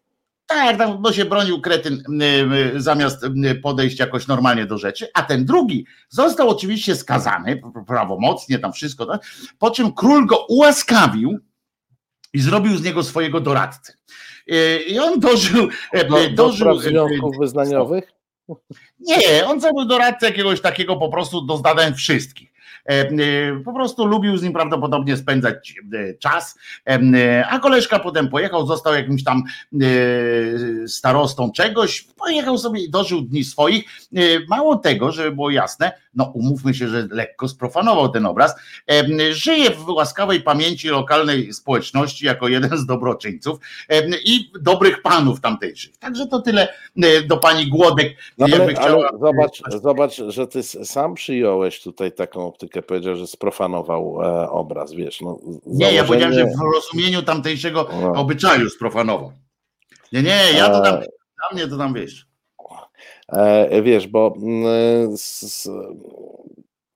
tak, 0.47 0.79
tam, 0.79 1.03
bo 1.03 1.13
się 1.13 1.25
bronił 1.25 1.61
kretyn 1.61 1.95
y, 2.23 2.75
y, 2.77 2.81
zamiast 2.81 3.25
y, 3.25 3.55
podejść 3.55 3.99
jakoś 3.99 4.27
normalnie 4.27 4.67
do 4.67 4.79
rzeczy, 4.79 5.09
a 5.15 5.23
ten 5.23 5.45
drugi 5.45 5.87
został 6.09 6.49
oczywiście 6.49 6.97
skazany 6.97 7.63
prawomocnie, 7.87 8.59
tam 8.59 8.73
wszystko, 8.73 9.07
tak? 9.07 9.23
po 9.59 9.71
czym 9.71 9.93
król 9.93 10.27
go 10.27 10.47
ułaskawił 10.49 11.39
i 12.33 12.41
zrobił 12.41 12.77
z 12.77 12.83
niego 12.85 13.03
swojego 13.03 13.41
doradcę. 13.41 13.93
I 14.89 14.99
on 14.99 15.21
dożył, 15.21 15.69
e, 15.93 16.05
Do, 16.05 16.17
do 16.17 16.31
dożył 16.31 16.57
spraw 16.57 16.79
związków 16.79 17.39
wyznaniowych? 17.41 18.13
nie, 19.01 19.47
on 19.47 19.61
zrobił 19.61 19.85
doradcę 19.85 20.27
jakiegoś 20.27 20.61
takiego 20.61 20.97
po 20.97 21.09
prostu 21.09 21.41
do 21.41 21.57
zadań 21.57 21.95
wszystkich. 21.95 22.49
E, 22.89 22.93
e, 22.93 23.11
Po 23.65 23.73
prostu 23.73 24.07
lubił 24.07 24.37
z 24.37 24.43
nim 24.43 24.53
prawdopodobnie 24.53 25.17
spędzać 25.17 25.75
e, 25.93 26.15
czas, 26.15 26.59
e, 26.87 27.01
e, 27.15 27.47
a 27.47 27.59
koleżka 27.59 27.99
potem 27.99 28.29
pojechał, 28.29 28.67
został 28.67 28.95
jakimś 28.95 29.25
tam 29.25 29.43
e, 29.75 30.89
starostą 30.89 31.53
czegoś, 31.53 32.03
pojechał 32.17 32.59
sobie 32.59 32.81
i 32.85 32.91
dożył 32.91 33.23
dni 33.23 33.45
swoich. 33.45 33.85
E, 34.17 34.21
Mało 34.49 34.77
tego, 34.77 35.13
żeby 35.13 35.33
było 35.33 35.51
jasne, 35.51 35.93
no 36.19 36.25
umówmy 36.35 36.75
się, 36.75 36.89
że 36.89 37.09
lekko 37.11 37.49
sprofanował 37.49 38.09
ten 38.09 38.27
obraz, 38.27 38.55
żyje 39.31 39.71
w 39.71 39.89
łaskawej 39.89 40.41
pamięci 40.41 40.89
lokalnej 40.89 41.53
społeczności 41.53 42.27
jako 42.27 42.49
jeden 42.49 42.79
z 42.79 42.87
dobroczyńców 42.87 43.59
i 44.25 44.53
dobrych 44.61 45.03
panów 45.03 45.41
tamtejszych. 45.41 45.97
Także 45.97 46.27
to 46.27 46.41
tyle 46.43 46.69
do 47.27 47.37
pani 47.37 47.67
Głodek. 47.69 48.17
No 48.39 48.47
ale, 48.53 48.75
chciała- 48.75 49.09
ale 49.09 49.19
zobacz, 49.19 49.63
zobacz, 49.83 50.17
że 50.29 50.47
ty 50.47 50.63
sam 50.63 51.15
przyjąłeś 51.15 51.83
tutaj 51.83 52.13
taką 52.13 52.47
optykę, 52.47 52.83
powiedział, 52.83 53.17
że 53.17 53.27
sprofanował 53.27 54.23
e, 54.23 54.51
obraz, 54.51 54.93
wiesz. 54.95 55.21
No, 55.21 55.39
Nie, 55.67 55.93
ja 55.93 56.05
powiedziałem, 56.05 56.35
że 56.35 56.41
założenie- 56.41 56.57
w 56.57 56.75
rozumieniu 56.75 57.23
tamtejszego 57.23 57.89
No. 58.01 58.13
obyczaju 58.13 58.71
sprofanował. 58.71 59.33
Nie, 60.13 60.23
nie, 60.23 60.39
ja 60.57 60.69
to 60.69 60.81
tam, 60.81 60.95
E, 60.95 60.99
dla 60.99 61.49
mnie 61.53 61.69
to 61.69 61.77
tam 61.79 61.95
wiesz. 61.95 62.28
E, 63.33 63.83
wiesz, 63.83 64.07
bo 64.07 64.35
mm, 64.43 65.17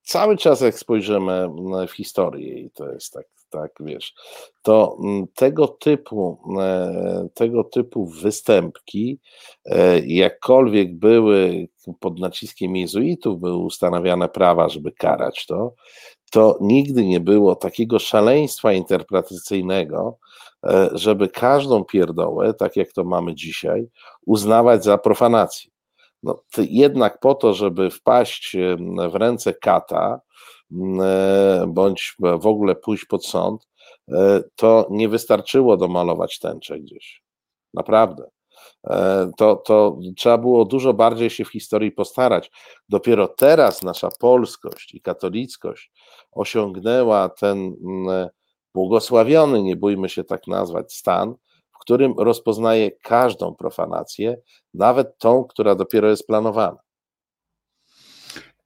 cały 0.03 0.37
czas 0.37 0.61
jak 0.61 0.79
spojrzymy 0.79 1.33
mm, 1.33 1.89
w 1.89 1.93
historię 1.93 2.59
i 2.59 2.71
to 2.71 2.93
jest 2.93 3.13
tak, 3.13 3.27
tak, 3.51 3.73
wiesz, 3.81 4.15
to 4.63 4.99
mm, 5.05 5.27
tego 5.35 5.69
typu, 5.69 6.39
e, 6.61 7.29
tego 7.35 7.65
typu 7.65 8.07
występki, 8.07 9.19
e, 9.65 9.99
jakkolwiek 10.07 10.99
były 10.99 11.69
pod 12.01 12.19
naciskiem 12.19 12.77
jezuitów, 12.77 13.41
były 13.41 13.57
ustanawiane 13.57 14.29
prawa, 14.29 14.69
żeby 14.69 14.93
karać 14.93 15.47
to, 15.47 15.75
to 16.31 16.59
nigdy 16.61 17.05
nie 17.05 17.21
było 17.21 17.57
takiego 17.57 17.99
szaleństwa 17.99 18.73
interpretacyjnego, 18.73 20.19
żeby 20.93 21.29
każdą 21.29 21.85
pierdołę, 21.85 22.55
tak 22.55 22.77
jak 22.77 22.93
to 22.93 23.05
mamy 23.05 23.35
dzisiaj, 23.35 23.89
uznawać 24.27 24.85
za 24.85 24.99
profanację. 24.99 25.72
No, 26.23 26.43
jednak 26.59 27.20
po 27.20 27.35
to, 27.35 27.55
żeby 27.55 27.90
wpaść 27.90 28.57
w 29.11 29.15
ręce 29.15 29.55
kata, 29.55 30.20
e, 31.01 31.65
bądź 31.69 32.16
w 32.19 32.47
ogóle 32.47 32.74
pójść 32.74 33.05
pod 33.05 33.27
sąd, 33.27 33.69
e, 34.12 34.43
to 34.57 34.86
nie 34.90 35.09
wystarczyło 35.09 35.77
domalować 35.77 36.39
tęczę 36.39 36.81
gdzieś. 36.81 37.23
Naprawdę. 37.74 38.31
E, 38.85 39.31
To, 39.36 39.57
to 39.57 39.99
trzeba 40.16 40.39
było 40.39 40.65
dużo 40.65 40.94
bardziej 40.94 41.31
się 41.31 41.44
w 41.44 41.53
historii 41.53 41.93
postarać. 41.93 42.51
Dopiero 42.89 43.28
teraz 43.28 43.82
nasza 43.82 44.09
polskość 44.20 44.94
i 44.94 45.01
katolickość 45.01 45.93
osiągnęła 46.32 47.28
ten 47.28 47.77
błogosławiony, 48.74 49.62
nie 49.62 49.77
bójmy 49.77 50.09
się 50.09 50.24
tak 50.24 50.47
nazwać, 50.47 50.93
stan, 50.94 51.35
którym 51.83 52.15
rozpoznaje 52.19 52.91
każdą 52.91 53.55
profanację, 53.55 54.37
nawet 54.75 55.19
tą, 55.19 55.45
która 55.45 55.75
dopiero 55.75 56.11
jest 56.11 56.27
planowana. 56.27 56.77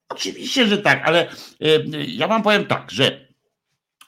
Oczywiście, 0.09 0.67
że 0.67 0.79
tak, 0.79 1.03
ale 1.05 1.29
e, 1.61 1.85
ja 2.07 2.29
wam 2.29 2.43
powiem 2.43 2.67
tak, 2.67 2.91
że 2.91 3.27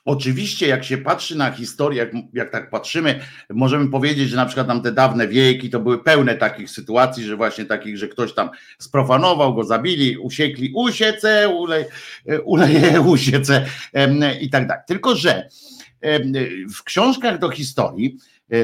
oczywiście 0.04 0.68
jak 0.68 0.84
się 0.84 0.98
patrzy 0.98 1.38
na 1.38 1.50
historię, 1.50 1.98
jak, 1.98 2.10
jak 2.32 2.52
tak 2.52 2.70
patrzymy, 2.70 3.20
możemy 3.50 3.90
powiedzieć, 3.90 4.28
że 4.28 4.36
na 4.36 4.46
przykład 4.46 4.66
tam 4.66 4.82
te 4.82 4.92
dawne 4.92 5.28
wieki 5.28 5.70
to 5.70 5.80
były 5.80 6.04
pełne 6.04 6.34
takich 6.34 6.70
sytuacji, 6.70 7.24
że 7.24 7.36
właśnie 7.36 7.64
takich, 7.64 7.98
że 7.98 8.08
ktoś 8.08 8.34
tam 8.34 8.50
sprofanował, 8.78 9.54
go 9.54 9.64
zabili, 9.64 10.18
usiekli, 10.18 10.72
usiece, 10.74 11.48
ulej, 11.48 11.84
e, 12.26 12.40
uleje, 12.40 13.00
usiece 13.16 13.66
i 14.40 14.50
tak 14.50 14.66
dalej. 14.66 14.82
Tylko, 14.86 15.16
że 15.16 15.48
w 16.74 16.82
książkach 16.84 17.38
do 17.38 17.50
historii, 17.50 18.18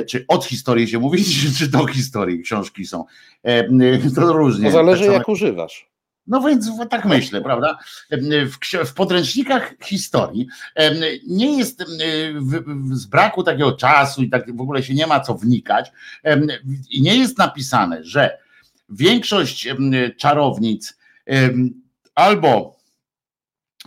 czy 0.08 0.24
od 0.28 0.44
historii 0.44 0.88
się 0.88 0.98
mówi, 0.98 1.24
czy- 1.58 1.68
do 1.68 1.86
historii 1.86 2.42
książki 2.42 2.86
są, 2.86 3.04
em, 3.42 3.78
to 4.14 4.32
różnie. 4.32 4.66
To 4.66 4.72
zależy, 4.72 5.04
Tak 5.04 5.12
jak 5.12 5.28
używasz. 5.28 5.88
no 6.26 6.40
więc 6.40 6.70
tak 6.90 7.04
myślę, 7.04 7.40
prawda? 7.42 7.78
W, 8.10 8.86
w 8.88 8.94
podręcznikach 8.94 9.74
historii 9.84 10.46
nie 11.26 11.58
jest 11.58 11.84
z 12.92 13.06
braku 13.06 13.42
takiego 13.42 13.72
czasu 13.72 14.22
i 14.22 14.30
tak 14.30 14.56
w 14.56 14.60
ogóle 14.60 14.82
się 14.82 14.94
nie 14.94 15.06
ma 15.06 15.20
co 15.20 15.34
wnikać 15.34 15.92
i 16.90 17.02
nie 17.02 17.16
jest 17.16 17.38
napisane, 17.38 18.04
że 18.04 18.38
większość 18.90 19.68
czarownic 20.18 20.98
albo 22.14 22.73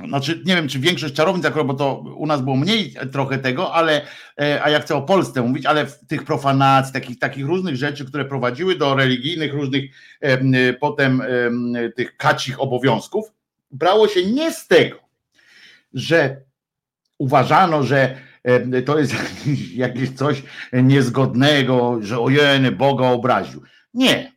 znaczy 0.05 0.41
nie 0.45 0.55
wiem, 0.55 0.67
czy 0.67 0.79
większość 0.79 1.13
czarownic, 1.13 1.45
bo 1.65 1.73
to 1.73 1.95
u 2.17 2.25
nas 2.25 2.41
było 2.41 2.55
mniej 2.55 2.93
trochę 3.11 3.37
tego, 3.37 3.73
ale 3.73 4.01
e, 4.41 4.63
a 4.63 4.69
ja 4.69 4.79
chcę 4.79 4.95
o 4.95 5.01
Polsce 5.01 5.41
mówić, 5.41 5.65
ale 5.65 5.85
tych 6.07 6.23
profanacji, 6.23 6.93
takich, 6.93 7.19
takich 7.19 7.45
różnych 7.45 7.75
rzeczy, 7.75 8.05
które 8.05 8.25
prowadziły 8.25 8.75
do 8.75 8.95
religijnych 8.95 9.53
różnych 9.53 9.83
em, 10.21 10.53
potem 10.79 11.21
em, 11.21 11.73
tych 11.95 12.17
kacich 12.17 12.61
obowiązków, 12.61 13.31
brało 13.71 14.07
się 14.07 14.25
nie 14.25 14.51
z 14.51 14.67
tego, 14.67 14.99
że 15.93 16.41
uważano, 17.17 17.83
że 17.83 18.17
to 18.85 18.99
jest 18.99 19.15
jakieś 19.73 20.09
coś 20.09 20.43
niezgodnego, 20.73 21.97
że 22.01 22.19
ojeny 22.19 22.71
Boga 22.71 23.07
obraził. 23.07 23.63
Nie. 23.93 24.36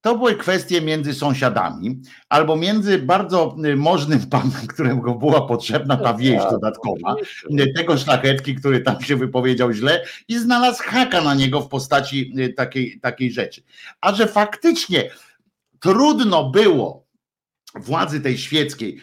To 0.00 0.18
były 0.18 0.34
kwestie 0.34 0.80
między 0.80 1.14
sąsiadami, 1.14 2.00
albo 2.28 2.56
między 2.56 2.98
bardzo 2.98 3.56
y, 3.64 3.76
możnym 3.76 4.26
panem, 4.30 4.66
któremu 4.68 5.18
była 5.18 5.46
potrzebna 5.46 5.96
ta 5.96 6.14
wieść 6.14 6.44
dodatkowa, 6.50 7.14
y, 7.60 7.72
tego 7.76 7.98
szlachetki, 7.98 8.54
który 8.54 8.80
tam 8.80 9.02
się 9.02 9.16
wypowiedział 9.16 9.72
źle 9.72 10.04
i 10.28 10.38
znalazł 10.38 10.82
haka 10.82 11.20
na 11.20 11.34
niego 11.34 11.60
w 11.60 11.68
postaci 11.68 12.32
y, 12.38 12.52
takiej, 12.52 13.00
takiej 13.00 13.32
rzeczy. 13.32 13.62
A 14.00 14.14
że 14.14 14.26
faktycznie 14.26 15.10
trudno 15.80 16.50
było 16.50 17.10
władzy 17.74 18.20
tej 18.20 18.38
świeckiej 18.38 19.00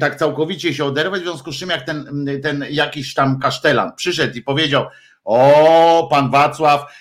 tak 0.00 0.16
całkowicie 0.16 0.74
się 0.74 0.84
oderwać, 0.84 1.20
w 1.20 1.24
związku 1.24 1.52
z 1.52 1.56
czym 1.56 1.70
jak 1.70 1.86
ten, 1.86 2.26
ten 2.42 2.64
jakiś 2.70 3.14
tam 3.14 3.38
kasztelan 3.38 3.92
przyszedł 3.96 4.38
i 4.38 4.42
powiedział 4.42 4.86
o, 5.24 6.08
pan 6.10 6.30
Wacław 6.30 6.92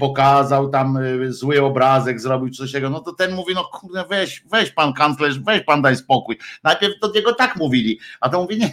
pokazał 0.00 0.68
tam 0.68 0.96
y, 0.96 1.32
zły 1.32 1.62
obrazek, 1.62 2.20
zrobił 2.20 2.50
coś 2.50 2.72
takiego, 2.72 2.90
no 2.90 3.00
to 3.00 3.12
ten 3.12 3.34
mówi, 3.34 3.54
no 3.54 3.64
kurde, 3.64 4.04
weź, 4.08 4.44
weź 4.52 4.70
pan 4.70 4.92
kanclerz, 4.92 5.38
weź 5.38 5.64
pan 5.64 5.82
daj 5.82 5.96
spokój. 5.96 6.38
Najpierw 6.64 6.94
do 7.02 7.12
niego 7.12 7.34
tak 7.34 7.56
mówili, 7.56 7.98
a 8.20 8.28
to 8.28 8.42
mówi, 8.42 8.58
nie, 8.58 8.72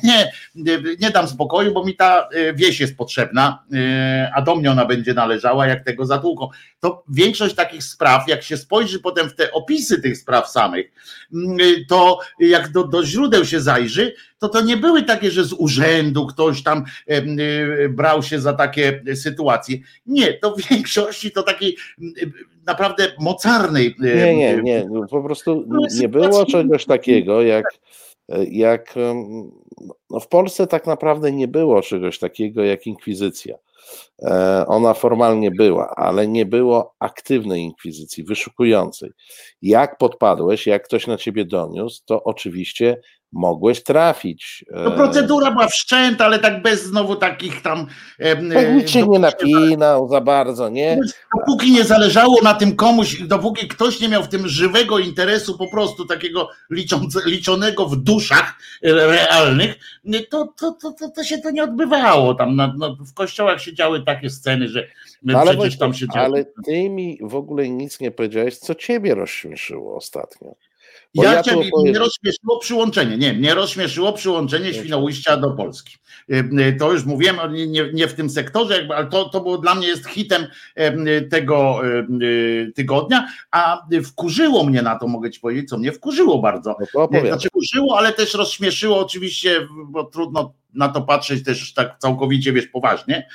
nie, 0.56 0.82
nie, 1.00 1.12
dam 1.12 1.28
spokoju, 1.28 1.74
bo 1.74 1.86
mi 1.86 1.96
ta 1.96 2.30
y, 2.36 2.54
wieś 2.54 2.80
jest 2.80 2.98
potrzebna, 2.98 3.64
y, 3.74 4.32
a 4.36 4.42
do 4.42 4.56
mnie 4.56 4.72
ona 4.72 4.86
będzie 4.86 5.14
należała, 5.14 5.68
jak 5.68 5.86
tego 5.86 6.06
zatłuką. 6.06 6.50
To 6.80 7.04
większość 7.10 7.56
takich 7.56 7.84
spraw, 7.84 8.28
jak 8.28 8.44
się 8.44 8.58
spojrzy 8.58 9.00
potem 9.00 9.30
w 9.30 9.36
te 9.36 9.52
opisy 9.52 10.02
tych 10.02 10.18
spraw 10.18 10.50
samych, 10.50 10.92
to 11.90 12.20
jak 12.40 12.72
do, 12.72 12.84
do 12.84 13.06
źródeł 13.06 13.46
się 13.46 13.62
zajrzy, 13.62 14.16
to 14.44 14.50
to 14.50 14.62
nie 14.62 14.78
były 14.78 15.04
takie, 15.04 15.32
że 15.32 15.44
z 15.44 15.54
urzędu 15.54 16.28
ktoś 16.28 16.64
tam 16.64 16.84
brał 17.90 18.24
się 18.24 18.40
za 18.40 18.54
takie 18.54 19.04
sytuacje. 19.16 19.78
Nie, 20.06 20.34
to 20.34 20.56
w 20.56 20.62
większości 20.70 21.32
to 21.32 21.44
takiej 21.44 21.78
naprawdę 22.66 23.08
mocarnej. 23.20 23.96
Nie, 24.00 24.36
nie, 24.36 24.56
nie. 24.64 24.86
Po 25.10 25.24
prostu 25.24 25.64
no, 25.68 25.80
nie 26.00 26.10
było 26.10 26.46
czegoś 26.46 26.86
takiego 26.86 27.42
jak 27.42 27.66
jak 28.50 28.96
no 30.10 30.20
w 30.20 30.28
Polsce 30.28 30.68
tak 30.68 30.88
naprawdę 30.88 31.32
nie 31.32 31.48
było 31.48 31.82
czegoś 31.82 32.20
takiego 32.20 32.64
jak 32.64 32.88
inkwizycja. 32.88 33.56
E, 34.22 34.66
ona 34.68 34.94
formalnie 34.94 35.52
była, 35.52 35.90
ale 35.96 36.28
nie 36.28 36.46
było 36.46 36.96
aktywnej 37.00 37.62
inkwizycji, 37.62 38.24
wyszukującej. 38.24 39.12
Jak 39.62 39.98
podpadłeś, 39.98 40.68
jak 40.68 40.84
ktoś 40.84 41.08
na 41.08 41.18
ciebie 41.18 41.46
doniósł, 41.46 42.02
to 42.06 42.24
oczywiście 42.24 43.02
mogłeś 43.34 43.84
trafić. 43.84 44.66
No 44.72 44.92
procedura 44.92 45.52
była 45.52 45.68
wszczęta, 45.68 46.26
ale 46.26 46.40
tak 46.40 46.62
bez 46.62 46.84
znowu 46.84 47.16
takich 47.16 47.62
tam... 47.62 47.88
Tak 48.54 48.76
nikt 48.76 48.90
się 48.90 49.08
nie 49.08 49.20
napinał 49.20 50.08
za 50.08 50.22
bardzo, 50.22 50.70
nie? 50.70 51.00
Dopóki 51.38 51.72
nie 51.72 51.84
zależało 51.84 52.42
na 52.44 52.54
tym 52.54 52.76
komuś, 52.76 53.22
dopóki 53.22 53.68
ktoś 53.68 54.00
nie 54.00 54.10
miał 54.10 54.24
w 54.24 54.28
tym 54.28 54.48
żywego 54.48 55.00
interesu 55.00 55.58
po 55.58 55.68
prostu 55.68 56.06
takiego 56.06 56.50
liczące, 56.70 57.20
liczonego 57.26 57.86
w 57.86 57.96
duszach 57.96 58.54
realnych, 58.82 59.76
to, 60.30 60.54
to, 60.60 60.72
to, 60.82 60.92
to, 60.92 61.10
to 61.10 61.24
się 61.24 61.38
to 61.38 61.52
nie 61.52 61.64
odbywało. 61.64 62.36
Tam 62.36 62.56
na, 62.56 62.74
no, 62.78 62.96
w 62.96 63.14
kościołach 63.14 63.62
się 63.62 63.74
działy 63.74 64.04
takie 64.04 64.30
sceny, 64.30 64.68
że 64.68 64.88
no 65.24 65.40
ale 65.40 65.58
przecież 65.58 65.78
tam 65.78 65.94
się 65.94 66.08
działo. 66.08 66.26
Ale 66.26 66.46
ty 66.66 66.90
mi 66.90 67.20
w 67.22 67.36
ogóle 67.36 67.70
nic 67.70 68.00
nie 68.00 68.12
powiedziałeś, 68.12 68.58
co 68.58 68.76
ciebie 68.76 69.16
rozśmieszyło 69.16 69.96
ostatnio. 69.96 70.56
Bo 71.16 71.24
ja, 71.24 71.34
ja 71.34 71.44
cię, 71.44 71.56
mnie 71.84 72.00
rozśmieszyło 72.00 72.60
przyłączenie. 72.60 73.18
Nie, 73.18 73.34
mnie 73.34 73.54
rozśmieszyło 73.54 74.14
przyłączenie 74.14 74.74
Świnoujścia 74.74 75.38
do 75.38 75.52
Polski. 75.52 75.98
Y, 76.32 76.50
y, 76.60 76.76
to 76.80 76.92
już 76.92 77.06
mówiłem, 77.06 77.38
nie, 77.54 77.94
nie 77.94 78.08
w 78.08 78.14
tym 78.14 78.30
sektorze, 78.30 78.88
ale 78.96 79.08
to, 79.08 79.30
to 79.30 79.42
było 79.42 79.58
dla 79.58 79.76
mnie 79.76 79.88
jest 79.88 80.08
hitem 80.08 80.48
tego 81.30 81.82
y, 82.22 82.72
tygodnia, 82.76 83.28
a 83.52 83.88
wkurzyło 84.04 84.64
mnie 84.64 84.82
na 84.82 85.00
to, 85.00 85.08
mogę 85.08 85.32
ci 85.32 85.40
powiedzieć, 85.40 85.70
co 85.70 85.78
mnie 85.78 85.92
wkurzyło 85.92 86.40
bardzo. 86.40 86.76
No 86.94 87.08
znaczy 87.28 87.48
wkurzyło, 87.50 87.98
ale 87.98 88.14
też 88.14 88.34
rozśmieszyło 88.34 89.00
oczywiście, 89.00 89.68
bo 89.86 90.04
trudno 90.04 90.54
na 90.76 90.90
to 90.90 91.02
patrzeć 91.02 91.44
też 91.44 91.74
tak 91.74 91.96
całkowicie, 92.00 92.54
wiesz, 92.54 92.68
poważnie, 92.68 93.28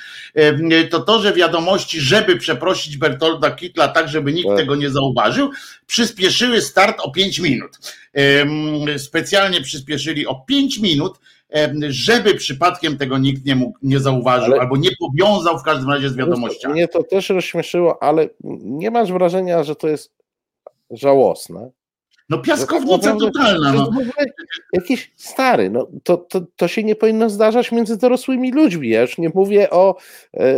to 0.89 0.99
to, 0.99 1.21
że 1.21 1.33
wiadomości, 1.33 2.01
żeby 2.01 2.35
przeprosić 2.35 2.97
Bertolda 2.97 3.51
Kitla 3.51 3.87
tak, 3.87 4.09
żeby 4.09 4.33
nikt 4.33 4.47
tak. 4.47 4.57
tego 4.57 4.75
nie 4.75 4.89
zauważył, 4.89 5.51
przyspieszyły 5.85 6.61
start 6.61 6.99
o 7.01 7.11
5 7.11 7.39
minut. 7.39 7.77
Specjalnie 8.97 9.61
przyspieszyli 9.61 10.27
o 10.27 10.35
5 10.35 10.79
minut, 10.79 11.19
żeby 11.89 12.35
przypadkiem 12.35 12.97
tego 12.97 13.17
nikt 13.17 13.45
nie 13.45 13.55
mógł, 13.55 13.77
nie 13.81 13.99
zauważył, 13.99 14.53
ale 14.53 14.61
albo 14.61 14.77
nie 14.77 14.89
powiązał 14.99 15.59
w 15.59 15.63
każdym 15.63 15.89
razie 15.89 16.09
z 16.09 16.15
wiadomościami. 16.15 16.73
Mnie 16.73 16.87
to 16.87 17.03
też 17.03 17.29
rozśmieszyło, 17.29 18.03
ale 18.03 18.29
nie 18.63 18.91
masz 18.91 19.11
wrażenia, 19.11 19.63
że 19.63 19.75
to 19.75 19.87
jest 19.87 20.11
żałosne? 20.91 21.71
No 22.29 22.37
piaskownica 22.37 23.13
no, 23.13 23.19
totalna. 23.19 23.73
No. 23.73 23.91
Jakiś 24.73 25.11
stary, 25.15 25.69
no 25.69 25.87
to, 26.03 26.17
to, 26.17 26.41
to 26.55 26.67
się 26.67 26.83
nie 26.83 26.95
powinno 26.95 27.29
zdarzać 27.29 27.71
między 27.71 27.97
dorosłymi 27.97 28.51
ludźmi. 28.51 28.89
Ja 28.89 29.01
już 29.01 29.17
nie 29.17 29.29
mówię 29.35 29.69
o 29.69 29.95
e, 30.33 30.53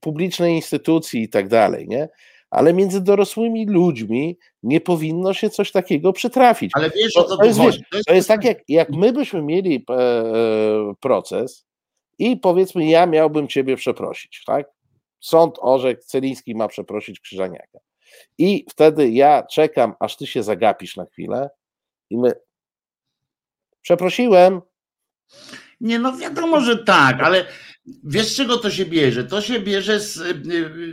publicznej 0.00 0.54
instytucji 0.54 1.22
i 1.22 1.28
tak 1.28 1.48
dalej, 1.48 1.88
nie? 1.88 2.08
Ale 2.50 2.72
między 2.72 3.00
dorosłymi 3.00 3.66
ludźmi 3.66 4.38
nie 4.62 4.80
powinno 4.80 5.34
się 5.34 5.50
coś 5.50 5.72
takiego 5.72 6.12
przytrafić. 6.12 6.72
Ale 6.74 6.90
wiesz, 6.90 7.16
o 7.16 7.24
co 7.24 7.36
to, 7.36 7.44
jest, 7.44 7.60
wiesz, 7.60 7.80
to 7.90 7.96
jest, 7.96 8.08
to 8.08 8.14
jest 8.14 8.28
tak, 8.28 8.44
jak, 8.44 8.58
jak 8.68 8.90
my 8.90 9.12
byśmy 9.12 9.42
mieli 9.42 9.84
e, 9.90 9.94
e, 9.94 10.94
proces 11.00 11.66
i 12.18 12.36
powiedzmy, 12.36 12.86
ja 12.86 13.06
miałbym 13.06 13.48
ciebie 13.48 13.76
przeprosić, 13.76 14.42
tak? 14.46 14.66
Sąd 15.20 15.54
orzekł, 15.60 16.02
Celiński 16.02 16.54
ma 16.54 16.68
przeprosić 16.68 17.20
Krzyżaniaka. 17.20 17.78
I 18.38 18.66
wtedy 18.70 19.10
ja 19.10 19.42
czekam, 19.42 19.94
aż 20.00 20.16
ty 20.16 20.26
się 20.26 20.42
zagapisz 20.42 20.96
na 20.96 21.04
chwilę 21.04 21.50
i 22.10 22.18
my. 22.18 22.32
Przeprosiłem. 23.82 24.60
Nie, 25.80 25.98
no 25.98 26.16
wiadomo, 26.16 26.60
że 26.60 26.84
tak, 26.84 27.20
ale 27.20 27.44
wiesz, 28.04 28.36
czego 28.36 28.58
to 28.58 28.70
się 28.70 28.84
bierze? 28.84 29.24
To 29.24 29.40
się 29.40 29.60
bierze 29.60 30.00
z, 30.00 30.14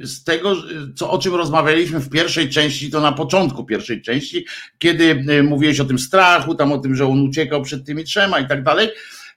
z 0.04 0.24
tego, 0.24 0.56
co, 0.96 1.12
o 1.12 1.18
czym 1.18 1.36
rozmawialiśmy 1.36 2.00
w 2.00 2.10
pierwszej 2.10 2.50
części, 2.50 2.92
to 2.92 3.02
na 3.02 3.12
początku 3.12 3.66
pierwszej 3.66 4.02
części, 4.02 4.46
kiedy 4.78 5.26
e, 5.30 5.44
mówiłeś 5.44 5.80
o 5.80 5.86
tym 5.86 6.00
strachu, 6.00 6.56
tam 6.56 6.72
o 6.72 6.78
tym, 6.78 6.96
że 6.96 7.08
on 7.08 7.22
uciekał 7.22 7.62
przed 7.62 7.86
tymi 7.86 8.04
trzema 8.04 8.40
i 8.40 8.48
tak 8.48 8.64
dalej. 8.64 8.90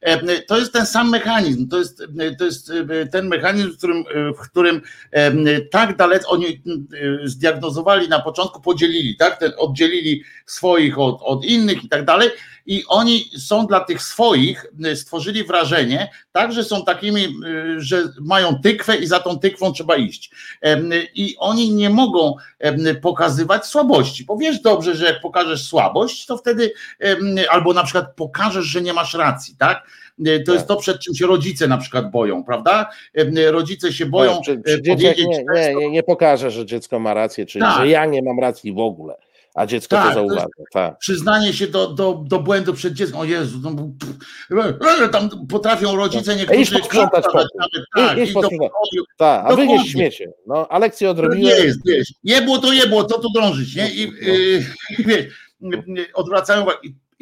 E, 0.02 0.42
to 0.42 0.58
jest 0.58 0.72
ten 0.72 0.86
sam 0.86 1.10
mechanizm, 1.10 1.68
to 1.68 1.78
jest, 1.78 2.02
to 2.38 2.44
jest 2.44 2.70
e, 2.70 3.06
ten 3.06 3.28
mechanizm, 3.28 3.72
w 3.72 3.78
którym, 3.78 4.04
e, 4.14 4.32
w 4.32 4.38
którym 4.50 4.82
tak 5.70 5.96
dalece 5.96 6.26
oni 6.26 6.62
zdiagnozowali 7.24 8.08
na 8.08 8.20
początku, 8.20 8.60
podzielili, 8.60 9.16
tak? 9.16 9.40
Oddzielili 9.58 10.24
swoich 10.46 10.98
od, 10.98 11.20
od 11.22 11.44
innych 11.44 11.84
i 11.84 11.88
tak 11.88 12.04
dalej. 12.04 12.30
I 12.66 12.84
oni 12.88 13.30
są 13.38 13.66
dla 13.66 13.80
tych 13.80 14.02
swoich, 14.02 14.66
stworzyli 14.94 15.44
wrażenie, 15.44 16.10
tak, 16.32 16.52
że 16.52 16.64
są 16.64 16.84
takimi, 16.84 17.28
że 17.76 18.02
mają 18.20 18.60
tykwę 18.62 18.96
i 18.96 19.06
za 19.06 19.20
tą 19.20 19.38
tykwą 19.38 19.72
trzeba 19.72 19.96
iść. 19.96 20.30
I 21.14 21.36
oni 21.38 21.70
nie 21.70 21.90
mogą 21.90 22.34
pokazywać 23.02 23.66
słabości. 23.66 24.24
Bo 24.24 24.36
wiesz 24.36 24.60
dobrze, 24.60 24.94
że 24.94 25.06
jak 25.06 25.20
pokażesz 25.20 25.66
słabość, 25.66 26.26
to 26.26 26.36
wtedy 26.36 26.72
albo 27.50 27.72
na 27.72 27.84
przykład 27.84 28.14
pokażesz, 28.16 28.64
że 28.64 28.82
nie 28.82 28.92
masz 28.92 29.14
racji, 29.14 29.56
tak? 29.58 29.86
E, 30.26 30.40
to 30.40 30.52
jest 30.52 30.68
tak. 30.68 30.76
to, 30.76 30.76
przed 30.76 30.98
czym 30.98 31.14
się 31.14 31.26
rodzice 31.26 31.68
na 31.68 31.78
przykład 31.78 32.10
boją, 32.10 32.44
prawda? 32.44 32.90
Rodzice 33.50 33.92
się 33.92 34.06
boją 34.06 34.40
czy, 34.44 34.62
czy 34.66 34.74
e, 34.74 34.78
powiedzieć... 34.78 35.26
Nie, 35.28 35.44
nie, 35.54 35.74
nie, 35.74 35.90
nie 35.90 36.02
pokaże, 36.02 36.50
że 36.50 36.66
dziecko 36.66 36.98
ma 36.98 37.14
rację, 37.14 37.46
czyli 37.46 37.64
tak. 37.64 37.76
że 37.76 37.88
ja 37.88 38.06
nie 38.06 38.22
mam 38.22 38.40
racji 38.40 38.72
w 38.72 38.78
ogóle 38.78 39.14
a 39.54 39.66
dziecko 39.66 39.96
tak, 39.96 40.08
to 40.08 40.14
zauważa. 40.14 40.46
Tak. 40.72 40.98
Przyznanie 40.98 41.52
się 41.52 41.66
do, 41.66 41.86
do, 41.88 42.22
do 42.26 42.38
błędu 42.38 42.74
przed 42.74 42.94
dzieckiem. 42.94 43.20
O 43.20 43.24
Jezu, 43.24 43.58
no, 43.62 45.08
tam 45.12 45.46
potrafią 45.46 45.96
rodzice 45.96 46.36
niektórzy... 46.36 46.60
Idź 46.60 46.70
posprzątać 46.70 47.24
pokój. 47.24 47.42
Tak, 47.96 48.18
do 48.32 48.40
pokoju. 48.40 49.04
Tak, 49.16 49.44
a 49.46 49.56
wy 49.56 49.66
nie 49.66 49.88
śmiecie. 49.88 50.32
No, 50.46 50.68
a 50.68 50.78
lekcje 50.78 51.10
odrobiłem. 51.10 51.42
Nie 51.42 51.64
jest, 51.64 51.86
wiesz, 51.86 52.14
jebło 52.24 52.58
to 52.58 52.72
jebło, 52.72 53.04
co 53.04 53.18
tu 53.18 53.28
drążyć, 53.34 53.76
nie? 53.76 53.90
I, 53.90 54.12
no. 54.12 54.32
y, 54.32 54.64
wiesz, 54.98 55.26
odwracają 56.14 56.66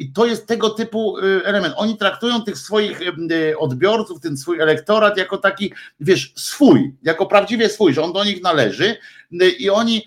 i 0.01 0.11
to 0.11 0.25
jest 0.25 0.47
tego 0.47 0.69
typu 0.69 1.17
y, 1.17 1.45
element. 1.45 1.73
Oni 1.77 1.97
traktują 1.97 2.41
tych 2.41 2.57
swoich 2.57 3.01
y, 3.01 3.57
odbiorców, 3.57 4.21
ten 4.21 4.37
swój 4.37 4.59
elektorat 4.59 5.17
jako 5.17 5.37
taki, 5.37 5.73
wiesz, 5.99 6.33
swój, 6.35 6.95
jako 7.03 7.25
prawdziwie 7.25 7.69
swój, 7.69 7.93
że 7.93 8.01
on 8.01 8.13
do 8.13 8.23
nich 8.23 8.43
należy 8.43 8.97
i 9.59 9.69
oni 9.69 10.05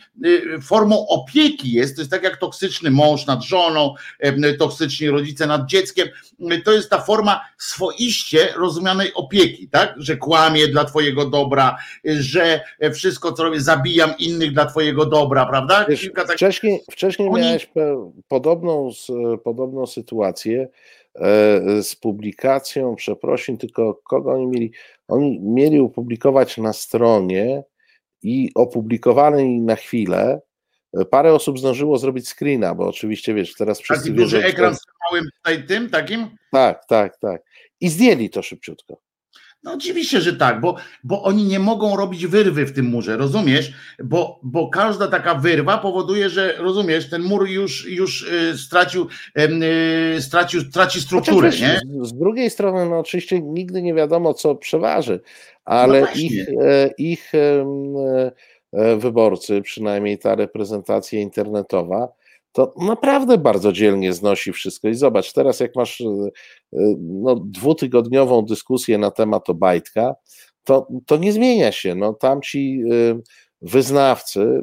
formą 0.63 1.07
opieki 1.09 1.73
jest, 1.73 1.97
to 1.97 2.01
jest 2.01 2.11
tak 2.11 2.23
jak 2.23 2.37
toksyczny 2.37 2.91
mąż 2.91 3.27
nad 3.27 3.43
żoną, 3.43 3.95
toksyczni 4.59 5.11
rodzice 5.11 5.47
nad 5.47 5.67
dzieckiem, 5.67 6.09
to 6.65 6.73
jest 6.73 6.91
ta 6.91 7.01
forma 7.01 7.41
swoiście 7.59 8.49
rozumianej 8.57 9.15
opieki, 9.15 9.69
tak, 9.69 9.95
że 9.97 10.17
kłamie 10.17 10.69
dla 10.69 10.85
twojego 10.85 11.27
dobra, 11.27 11.77
że 12.05 12.61
wszystko 12.93 13.33
co 13.33 13.43
robię, 13.45 13.61
zabijam 13.61 14.15
innych 14.19 14.53
dla 14.53 14.67
twojego 14.67 15.07
dobra, 15.07 15.47
prawda? 15.47 15.87
Wiesz, 15.89 16.11
wcześniej 16.35 16.81
wcześniej 16.91 17.29
oni... 17.29 17.43
miałeś 17.43 17.69
podobną, 18.29 18.91
podobną 19.45 19.87
sytuację 19.87 20.69
e, 21.15 21.83
z 21.83 21.97
publikacją 21.97 22.95
przeprosin, 22.95 23.59
tylko 23.59 24.01
kogo 24.05 24.33
oni 24.33 24.47
mieli? 24.47 24.73
Oni 25.09 25.41
mieli 25.41 25.81
opublikować 25.81 26.59
na 26.59 26.73
stronie 26.73 27.63
i 28.25 28.51
opublikowanej 28.55 29.61
na 29.61 29.77
chwilę. 29.77 30.41
Parę 31.11 31.35
osób 31.35 31.59
zdążyło 31.59 31.99
zrobić 31.99 32.29
screena, 32.29 32.75
bo 32.75 32.89
oczywiście 32.89 33.35
wiesz, 33.35 33.55
teraz 33.55 33.81
wszyscy 33.81 34.05
Taki 34.05 34.17
duży 34.17 34.45
ekran 34.45 34.75
z 34.75 34.81
małym 35.11 35.25
tutaj 35.37 35.67
tym 35.67 35.91
takim? 35.91 36.31
Tak, 36.53 36.87
tak, 36.89 37.19
tak. 37.19 37.43
I 37.81 37.89
zdjęli 37.89 38.31
to 38.31 38.43
szybciutko. 38.43 39.01
No 39.65 39.73
oczywiście, 39.73 40.21
że 40.21 40.37
tak, 40.37 40.61
bo, 40.61 40.77
bo 41.05 41.23
oni 41.23 41.45
nie 41.45 41.59
mogą 41.59 41.97
robić 41.97 42.27
wyrwy 42.27 42.67
w 42.67 42.73
tym 42.73 42.87
murze, 42.87 43.17
rozumiesz? 43.17 43.73
Bo, 44.05 44.41
bo 44.43 44.69
każda 44.69 45.09
taka 45.09 45.35
wyrwa 45.35 45.79
powoduje, 45.79 46.29
że 46.29 46.55
rozumiesz, 46.59 47.11
ten 47.11 47.23
mur 47.23 47.49
już, 47.49 47.91
już 47.91 48.23
y, 48.23 48.59
stracił, 48.59 49.09
y, 50.17 50.23
stracił, 50.23 50.71
traci 50.71 51.01
strukturę, 51.01 51.51
nie? 51.51 51.81
Z, 52.03 52.13
drugiej 52.13 52.51
strony, 52.51 52.91
no 52.91 52.99
oczywiście 52.99 53.41
nigdy 53.41 53.83
nie 53.83 53.95
wiadomo, 53.95 54.35
co 54.35 54.55
przeważy, 54.55 55.21
ale 55.65 56.01
no 56.01 56.07
ich, 56.15 56.49
e, 56.49 56.91
ich 56.99 57.33
e, 57.35 58.97
wyborcy, 58.97 59.63
przynajmniej 59.63 60.19
ta 60.19 60.35
reprezentacja 60.35 61.21
internetowa, 61.21 62.09
to 62.55 62.75
naprawdę 62.79 63.39
bardzo 63.39 63.73
dzielnie 63.73 64.13
znosi 64.13 64.53
wszystko. 64.53 64.89
I 64.89 64.95
zobacz, 64.95 65.33
teraz 65.33 65.61
jak 65.61 65.77
masz 65.77 66.01
e, 66.01 66.05
e, 66.73 66.95
no, 66.99 67.37
dwutygodniową 67.45 68.43
dyskusję 68.43 68.99
na 68.99 69.11
temat 69.11 69.51
Obajtka, 69.51 70.15
to, 70.65 70.89
to 71.07 71.17
nie 71.17 71.33
zmienia 71.33 71.73
się. 71.73 71.95
No, 71.95 72.13
tam 72.13 72.43
ci 72.43 72.83
wyznawcy 73.63 74.63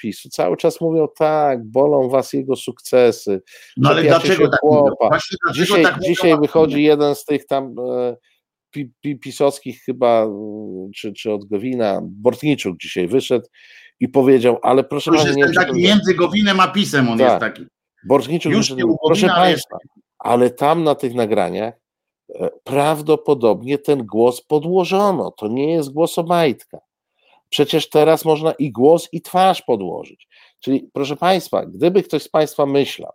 PiSu 0.00 0.28
cały 0.28 0.56
czas 0.56 0.80
mówią 0.80 1.06
tak, 1.18 1.64
bolą 1.64 2.08
was 2.08 2.32
jego 2.32 2.56
sukcesy. 2.56 3.42
No 3.76 3.90
ale 3.90 4.02
dlaczego 4.02 4.48
tak 4.48 4.60
dlaczego 5.10 5.52
dzisiaj, 5.54 5.82
tak 5.82 6.00
dzisiaj 6.00 6.40
wychodzi 6.40 6.82
jeden 6.82 7.14
z 7.14 7.24
tych 7.24 7.46
tam 7.46 7.74
pisowskich 9.22 9.82
chyba, 9.84 10.26
czy, 10.96 11.12
czy 11.12 11.32
od 11.32 11.44
Gowina, 11.44 12.00
Bortniczuk 12.04 12.76
dzisiaj 12.80 13.08
wyszedł 13.08 13.46
i 14.00 14.08
powiedział, 14.08 14.58
ale 14.62 14.84
proszę 14.84 15.10
Już 15.10 15.36
jest 15.36 15.54
taki 15.54 15.74
między 15.74 16.14
Gowinem 16.14 16.60
a 16.60 16.68
PiSem 16.68 17.08
on 17.08 17.18
tak. 17.18 17.28
jest 17.28 17.40
taki. 17.40 17.66
Bortniczuk 18.04 18.52
Już 18.52 18.72
wyszedł, 18.72 18.98
proszę 19.06 19.26
Państwa, 19.26 19.78
ale 20.18 20.50
tam 20.50 20.84
na 20.84 20.94
tych 20.94 21.14
nagraniach 21.14 21.74
e, 22.34 22.50
prawdopodobnie 22.64 23.78
ten 23.78 24.06
głos 24.06 24.40
podłożono. 24.40 25.30
To 25.30 25.48
nie 25.48 25.72
jest 25.72 25.92
głos 25.92 26.18
Obajtka. 26.18 26.78
Przecież 27.48 27.88
teraz 27.88 28.24
można 28.24 28.52
i 28.52 28.72
głos, 28.72 29.08
i 29.12 29.22
twarz 29.22 29.62
podłożyć. 29.62 30.28
Czyli, 30.60 30.90
proszę 30.92 31.16
Państwa, 31.16 31.66
gdyby 31.66 32.02
ktoś 32.02 32.22
z 32.22 32.28
Państwa 32.28 32.66
myślał, 32.66 33.12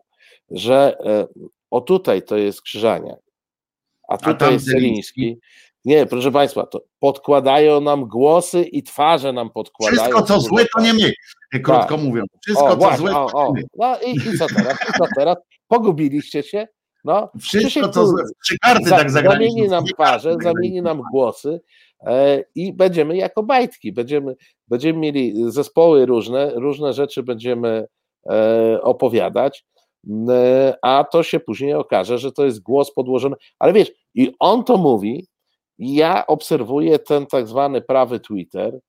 że 0.50 0.98
e, 1.06 1.28
o 1.72 1.82
tutaj 1.82 2.24
to 2.24 2.38
jest 2.38 2.62
Krzyżania, 2.62 3.16
a 4.08 4.18
tutaj 4.18 4.50
a 4.50 4.52
jest 4.52 4.66
Celiński, 4.72 5.40
nie, 5.86 6.06
proszę 6.06 6.32
Państwa, 6.32 6.66
to 6.66 6.82
podkładają 7.00 7.82
nam 7.82 8.06
głosy 8.06 8.64
i 8.64 8.84
twarze 8.84 9.34
nam 9.34 9.50
podkładają. 9.50 10.02
Wszystko, 10.02 10.22
co 10.22 10.42
złe, 10.42 10.66
to 10.76 10.82
nie 10.82 10.94
my, 10.94 11.14
krótko 11.52 11.96
tak. 11.96 12.04
mówiąc. 12.04 12.28
Wszystko, 12.46 12.66
o, 12.66 12.70
co 12.70 12.76
właśnie, 12.76 12.98
złe, 12.98 13.16
o, 13.16 13.26
o. 13.26 13.54
No 13.78 14.00
i, 14.06 14.16
i 14.16 14.38
co 14.38 14.48
teraz? 14.56 14.78
I 14.90 14.98
co 14.98 15.06
teraz? 15.16 15.38
Pogubiliście 15.68 16.44
się? 16.44 16.68
No, 17.04 17.32
Wszystko, 17.40 17.90
co 17.90 18.08
złe. 18.08 18.24
Trzy 18.44 18.58
karty 18.62 18.90
za, 18.90 18.98
tak 18.98 19.12
Zamieni 19.12 19.68
nam 19.68 19.86
twarze, 19.86 20.36
zamieni 20.44 20.82
nam 20.82 21.02
głosy 21.12 21.62
e, 22.02 22.44
i 22.56 22.74
będziemy 22.74 23.18
jako 23.18 23.44
bajtki. 23.44 23.94
Będziemy, 23.94 24.36
będziemy 24.68 25.00
mieli 25.00 25.52
zespoły 25.52 26.06
różne, 26.06 26.52
różne 26.56 26.94
rzeczy 26.94 27.24
będziemy 27.24 27.88
e, 28.30 28.82
opowiadać 28.82 29.66
e, 30.30 30.74
a 30.82 31.04
to 31.12 31.24
się 31.24 31.40
później 31.40 31.74
okaże, 31.74 32.18
że 32.18 32.32
to 32.32 32.46
jest 32.46 32.62
głos 32.62 32.94
podłożony. 32.94 33.36
Ale 33.60 33.74
wiesz, 33.74 33.92
i 34.14 34.34
on 34.40 34.64
to 34.64 34.78
mówi, 34.78 35.28
ja 35.80 36.28
obserwuję 36.28 37.00
ten 37.00 37.26
tak 37.26 37.48
zwany 37.48 37.82
prawy 37.82 38.20
Twitter 38.20 38.80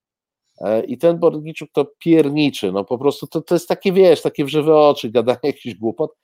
e, 0.61 0.85
i 0.85 0.99
ten 0.99 1.19
Borniczuk 1.19 1.71
to 1.73 1.87
pierniczy, 1.99 2.73
no 2.73 2.85
po 2.85 2.99
prostu 2.99 3.27
to, 3.27 3.43
to 3.43 3.55
jest 3.55 3.69
takie, 3.69 3.93
wiesz, 3.93 4.23
takie 4.23 4.45
w 4.45 4.49
żywe 4.49 4.77
oczy, 4.77 5.11
gadanie 5.11 5.39
jakiś 5.53 5.75
głupot, 5.75 6.15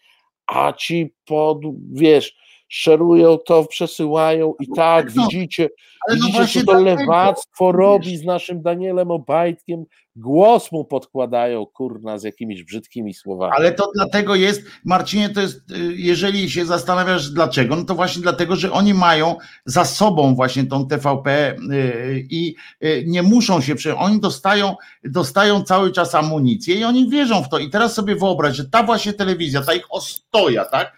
a 0.47 0.73
ci 0.73 1.15
pod, 1.25 1.59
wiesz, 1.93 2.37
szerują 2.69 3.39
to, 3.39 3.65
przesyłają 3.65 4.55
i 4.61 4.69
tak, 4.77 5.15
no, 5.15 5.23
widzicie, 5.23 5.71
no 6.09 6.15
widzicie, 6.15 6.61
co 6.61 6.73
to 6.73 6.81
lewactwo 6.81 7.73
robi 7.73 8.17
z 8.17 8.25
naszym 8.25 8.63
Danielem 8.63 9.11
Obajtkiem, 9.11 9.85
głos 10.17 10.73
mu 10.73 10.85
podkładają, 10.85 11.67
kurna, 11.67 12.19
z 12.19 12.23
jakimiś 12.23 12.65
brzydkimi 12.65 13.15
słowami. 13.15 13.53
Ale 13.57 13.73
to 13.73 13.91
dlatego 13.95 14.35
jest, 14.35 14.63
Marcinie, 14.85 15.29
to 15.29 15.41
jest, 15.41 15.71
y, 15.71 15.95
jeżeli 15.97 16.51
się 16.51 16.67
zastanawiasz 16.67 17.31
dlaczego, 17.31 17.77
no 17.77 17.85
to 17.85 17.95
właśnie 17.95 18.23
dlatego, 18.23 18.57
że 18.57 18.73
oni 18.73 18.95
mają 18.95 19.37
za 19.65 19.85
sobą 19.85 20.35
właśnie 20.35 20.67
tą 20.67 20.87
TVP 20.87 21.57
y, 21.73 22.27
i 22.31 22.55
y, 22.85 23.05
nie 23.07 23.23
muszą 23.23 23.61
się, 23.61 23.97
oni 23.97 24.21
dostają, 24.21 24.77
dostają 25.05 25.63
cały 25.63 25.93
czas 25.93 26.15
amunicję 26.15 26.75
i 26.75 26.85
oni 26.85 27.11
wierzą 27.11 27.43
w 27.43 27.49
to. 27.49 27.59
I 27.59 27.71
teraz 27.71 27.95
sobie 27.95 28.17
wyobraź, 28.17 28.57
że 28.57 28.65
ta 28.65 28.83
właśnie 28.83 29.13
telewizja, 29.13 29.63
ta 29.63 29.75
ich 29.75 29.87
ostoja, 29.91 30.65
tak, 30.65 30.97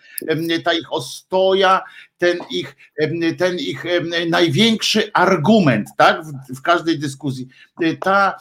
ta 0.65 0.74
ich 0.74 0.93
ostoja, 0.93 1.82
ten 2.19 2.39
ich, 2.51 2.77
ten 3.39 3.59
ich 3.59 3.85
największy 4.28 5.11
argument, 5.12 5.89
tak, 5.97 6.23
w, 6.23 6.59
w 6.59 6.62
każdej 6.62 6.99
dyskusji. 6.99 7.49
Ta, 8.01 8.39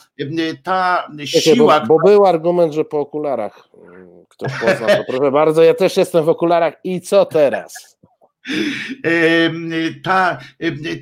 ta 0.63 1.07
siła. 1.25 1.79
Bo, 1.79 1.87
bo, 1.87 2.03
był 2.05 2.25
argument, 2.25 2.73
że 2.73 2.85
po 2.85 2.99
okularach 2.99 3.69
mm, 3.87 4.25
ktoś 4.29 4.51
pozna 4.59 4.87
to. 4.87 5.03
Proszę 5.07 5.31
bardzo, 5.31 5.63
ja 5.63 5.73
też 5.73 5.97
jestem 5.97 6.25
w 6.25 6.29
okularach 6.29 6.73
i 6.83 7.01
co 7.01 7.25
teraz? 7.25 7.97
Ta, 10.03 10.37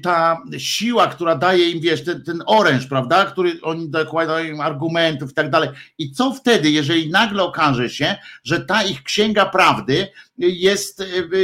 ta 0.04 0.42
siła, 0.58 1.08
która 1.08 1.36
daje 1.36 1.70
im, 1.70 1.82
wiesz, 1.82 2.04
ten, 2.04 2.24
ten 2.24 2.44
oręż, 2.46 2.88
prawda, 2.88 3.26
który 3.26 3.62
oni 3.62 3.90
dokładają 3.90 4.54
im 4.54 4.62
argumentów 4.62 5.32
i 5.32 5.34
tak 5.34 5.50
dalej. 5.50 5.70
I 5.98 6.12
co 6.12 6.34
wtedy, 6.34 6.70
jeżeli 6.70 7.10
nagle 7.10 7.44
okaże 7.44 7.90
się, 7.90 8.16
że 8.44 8.66
ta 8.66 8.84
ich 8.84 9.04
księga 9.04 9.46
prawdy 9.46 10.08
jest, 10.38 11.04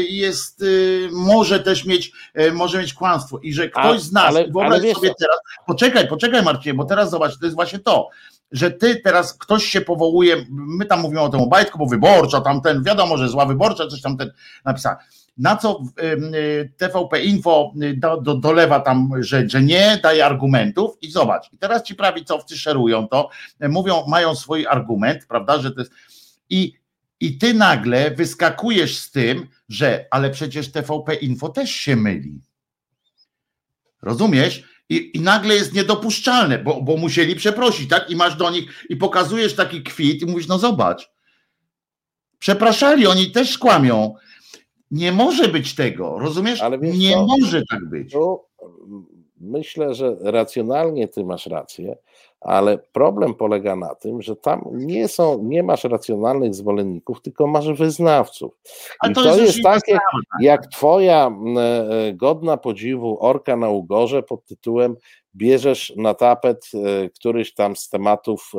jest 0.10 0.64
może 1.12 1.60
też 1.60 1.86
mieć, 1.86 2.12
może 2.54 2.80
mieć 2.80 2.94
kłamstwo 2.94 3.40
i 3.40 3.54
że 3.54 3.70
ktoś 3.70 3.98
A, 3.98 4.00
z 4.00 4.12
nas, 4.12 4.26
ale, 4.26 4.44
wyobraź 4.44 4.82
ale 4.82 4.94
sobie 4.94 5.14
teraz, 5.20 5.38
poczekaj, 5.68 6.08
poczekaj 6.08 6.44
Marcinie, 6.44 6.74
bo 6.74 6.86
teraz 6.86 7.10
zobacz, 7.10 7.40
to 7.40 7.46
jest 7.46 7.56
właśnie 7.56 7.80
to, 7.80 8.10
że 8.52 8.72
ty 8.72 8.96
teraz 8.96 9.34
ktoś 9.34 9.66
się 9.66 9.82
powołuje, 9.82 10.46
my 10.50 10.86
tam 10.86 11.02
mówimy 11.02 11.22
o 11.22 11.30
tym 11.30 11.42
Obajtku, 11.42 11.78
bo 11.78 11.86
wyborcza, 11.86 12.42
tamten, 12.42 12.84
wiadomo, 12.84 13.18
że 13.18 13.30
zła 13.30 13.46
wyborcza, 13.46 13.88
coś 13.88 14.02
tam 14.02 14.18
ten 14.18 14.32
napisał 14.66 14.96
na 15.38 15.58
co 15.58 15.84
y, 16.34 16.74
TVP 16.78 17.22
Info 17.22 17.74
y, 17.82 17.94
do, 17.98 18.22
do, 18.22 18.36
dolewa 18.36 18.80
tam, 18.80 19.12
że, 19.20 19.50
że 19.50 19.62
nie, 19.62 20.00
daje 20.04 20.26
argumentów 20.26 20.98
i 21.02 21.12
zobacz. 21.12 21.54
I 21.54 21.58
teraz 21.58 21.84
ci 21.84 21.96
prawicowcy 21.96 22.58
szerują 22.58 23.08
to, 23.08 23.30
mówią, 23.70 24.04
mają 24.08 24.36
swój 24.36 24.68
argument, 24.68 25.26
prawda, 25.30 25.60
że 25.60 25.72
to 25.72 25.82
jest. 25.82 25.92
I, 26.50 26.74
I 27.20 27.38
ty 27.38 27.54
nagle 27.54 28.12
wyskakujesz 28.12 28.98
z 28.98 29.12
tym, 29.12 29.48
że 29.70 30.06
ale 30.12 30.30
przecież 30.30 30.72
TVP 30.72 31.16
Info 31.16 31.50
też 31.50 31.72
się 31.72 31.96
myli. 31.96 32.42
Rozumiesz? 34.02 34.64
I, 34.90 35.18
I, 35.18 35.22
nagle 35.22 35.56
jest 35.56 35.74
niedopuszczalne, 35.74 36.60
bo, 36.60 36.82
bo 36.82 36.98
musieli 36.98 37.36
przeprosić, 37.36 37.90
tak? 37.90 38.10
I 38.10 38.16
masz 38.16 38.36
do 38.36 38.50
nich 38.50 38.86
i 38.90 38.96
pokazujesz 38.96 39.56
taki 39.56 39.84
kwit 39.84 40.22
i 40.22 40.26
mówisz, 40.26 40.48
no 40.48 40.60
zobacz. 40.60 41.10
Przepraszali, 42.40 43.08
oni 43.08 43.32
też 43.32 43.58
kłamią. 43.58 44.16
Nie 44.92 45.12
może 45.12 45.48
być 45.48 45.76
tego, 45.76 46.20
rozumiesz? 46.20 46.62
nie 46.82 47.14
co? 47.14 47.28
może 47.28 47.64
tak 47.70 47.86
być. 47.90 48.12
Tu 48.12 48.40
myślę, 49.40 49.94
że 49.94 50.18
racjonalnie 50.22 51.08
ty 51.08 51.24
masz 51.24 51.48
rację, 51.48 51.98
ale 52.42 52.78
problem 52.78 53.36
polega 53.36 53.76
na 53.76 53.96
tym, 53.96 54.22
że 54.22 54.36
tam 54.36 54.64
nie 54.74 55.08
są, 55.08 55.44
nie 55.44 55.64
masz 55.64 55.84
racjonalnych 55.84 56.56
zwolenników, 56.56 57.22
tylko 57.22 57.48
masz 57.48 57.74
wyznawców. 57.74 58.54
I 59.10 59.14
to, 59.14 59.24
to 59.24 59.38
jest, 59.38 59.64
takie, 59.64 59.94
tak. 59.94 60.02
jak 60.42 60.68
twoja 60.68 61.32
e, 61.58 62.14
godna 62.14 62.58
podziwu 62.58 63.18
orka 63.26 63.58
na 63.58 63.70
ugorze 63.70 64.24
pod 64.24 64.46
tytułem 64.46 64.96
bierzesz 65.36 65.94
na 65.96 66.14
tapet 66.14 66.72
e, 66.74 67.10
któryś 67.10 67.54
tam 67.54 67.76
z 67.76 67.90
tematów 67.90 68.52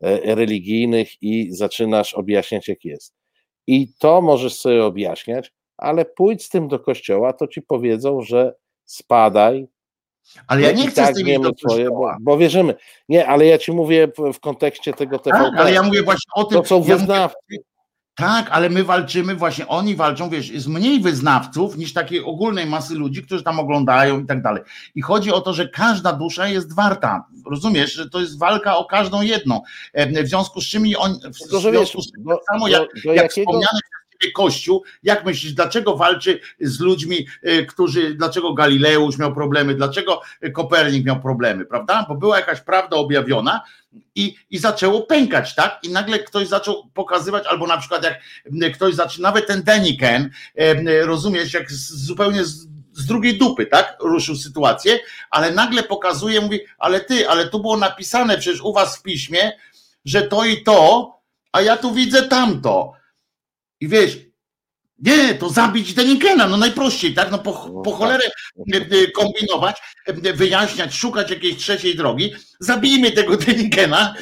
e, 0.00 0.34
religijnych 0.34 1.22
i 1.22 1.48
zaczynasz 1.52 2.14
objaśniać, 2.14 2.68
jak 2.68 2.84
jest. 2.84 3.14
I 3.66 3.88
to 3.98 4.22
możesz 4.22 4.54
sobie 4.60 4.84
objaśniać, 4.84 5.52
ale 5.78 6.04
pójdź 6.04 6.44
z 6.44 6.48
tym 6.48 6.68
do 6.68 6.78
kościoła, 6.78 7.32
to 7.32 7.46
ci 7.46 7.62
powiedzą, 7.62 8.22
że 8.22 8.54
spadaj. 8.84 9.68
Ale 10.46 10.62
ja 10.62 10.72
nie 10.72 10.86
chcę 10.86 11.02
tak 11.02 11.16
z 11.16 11.24
tym 11.24 11.42
do 11.42 11.52
twoje, 11.52 11.90
bo, 11.90 12.10
bo, 12.20 12.38
wierzymy. 12.38 12.74
Nie, 13.08 13.26
ale 13.28 13.46
ja 13.46 13.58
ci 13.58 13.72
mówię 13.72 14.08
w, 14.34 14.40
kontekście 14.40 14.92
tego 14.92 15.18
TVP. 15.18 15.44
Tak, 15.44 15.60
ale 15.60 15.72
ja 15.72 15.82
mówię 15.82 16.02
właśnie 16.02 16.30
o 16.34 16.44
tym. 16.44 16.58
To 16.58 16.68
są 16.68 16.84
ja 16.84 16.96
wyznawcy. 16.96 17.36
Mówię, 17.50 17.62
tak, 18.16 18.50
ale 18.50 18.70
my 18.70 18.84
walczymy 18.84 19.34
właśnie, 19.34 19.68
oni 19.68 19.96
walczą, 19.96 20.30
wiesz, 20.30 20.50
jest 20.50 20.66
mniej 20.66 21.00
wyznawców 21.00 21.76
niż 21.76 21.92
takiej 21.92 22.24
ogólnej 22.24 22.66
masy 22.66 22.94
ludzi, 22.94 23.22
którzy 23.22 23.42
tam 23.42 23.60
oglądają 23.60 24.20
i 24.20 24.26
tak 24.26 24.42
dalej. 24.42 24.62
I 24.94 25.02
chodzi 25.02 25.32
o 25.32 25.40
to, 25.40 25.52
że 25.52 25.68
każda 25.68 26.12
dusza 26.12 26.48
jest 26.48 26.74
warta. 26.74 27.24
Rozumiesz, 27.50 27.92
że 27.92 28.10
to 28.10 28.20
jest 28.20 28.38
walka 28.38 28.76
o 28.76 28.84
każdą 28.84 29.22
jedną. 29.22 29.60
E, 29.92 30.22
w 30.22 30.28
związku 30.28 30.60
z 30.60 30.66
czym 30.66 30.82
oni, 30.98 31.14
w 31.30 31.60
związku 31.60 32.02
z 32.02 32.12
czym, 32.12 32.24
tak 32.24 32.38
samo 32.52 32.68
jak, 32.68 32.82
jak 33.04 33.16
jakiego... 33.16 33.28
wspomniane 33.28 33.80
Kościół. 34.34 34.84
Jak 35.02 35.24
myślisz, 35.24 35.52
dlaczego 35.52 35.96
walczy 35.96 36.40
z 36.60 36.80
ludźmi, 36.80 37.26
e, 37.42 37.62
którzy, 37.62 38.14
dlaczego 38.14 38.54
Galileusz 38.54 39.18
miał 39.18 39.34
problemy, 39.34 39.74
dlaczego 39.74 40.20
Kopernik 40.54 41.06
miał 41.06 41.20
problemy, 41.20 41.64
prawda? 41.64 42.06
Bo 42.08 42.14
była 42.14 42.36
jakaś 42.36 42.60
prawda 42.60 42.96
objawiona 42.96 43.62
i, 44.14 44.36
i 44.50 44.58
zaczęło 44.58 45.02
pękać, 45.02 45.54
tak? 45.54 45.78
I 45.82 45.90
nagle 45.90 46.18
ktoś 46.18 46.48
zaczął 46.48 46.90
pokazywać, 46.94 47.46
albo 47.46 47.66
na 47.66 47.78
przykład 47.78 48.02
jak 48.04 48.74
ktoś 48.74 48.94
zaczął, 48.94 49.22
nawet 49.22 49.46
ten 49.46 49.62
Deniken, 49.62 50.30
e, 50.54 51.06
rozumiesz, 51.06 51.54
jak 51.54 51.72
zupełnie 51.72 52.44
z, 52.44 52.68
z 52.92 53.06
drugiej 53.06 53.38
dupy, 53.38 53.66
tak? 53.66 53.96
Ruszył 54.00 54.36
sytuację, 54.36 54.98
ale 55.30 55.50
nagle 55.50 55.82
pokazuje, 55.82 56.40
mówi, 56.40 56.60
ale 56.78 57.00
ty, 57.00 57.28
ale 57.28 57.48
tu 57.48 57.60
było 57.60 57.76
napisane 57.76 58.38
przecież 58.38 58.60
u 58.60 58.72
was 58.72 58.98
w 58.98 59.02
piśmie, 59.02 59.52
że 60.04 60.22
to 60.22 60.44
i 60.44 60.62
to, 60.62 61.12
a 61.52 61.60
ja 61.60 61.76
tu 61.76 61.94
widzę 61.94 62.22
tamto. 62.22 62.92
I 63.80 63.88
wiesz, 63.88 64.26
nie, 64.98 65.34
to 65.34 65.48
zabić 65.48 65.94
Denikena, 65.94 66.48
no 66.48 66.56
najprościej, 66.56 67.14
tak? 67.14 67.30
No 67.30 67.38
po, 67.38 67.68
no 67.72 67.82
po 67.82 67.90
tak. 67.90 67.98
cholerę 67.98 68.24
e, 68.74 68.76
e, 68.76 69.10
kombinować, 69.10 69.76
e, 70.06 70.32
wyjaśniać, 70.32 70.94
szukać 70.94 71.30
jakiejś 71.30 71.56
trzeciej 71.56 71.96
drogi. 71.96 72.32
Zabijmy 72.60 73.12
tego 73.12 73.36
Denikena, 73.36 74.14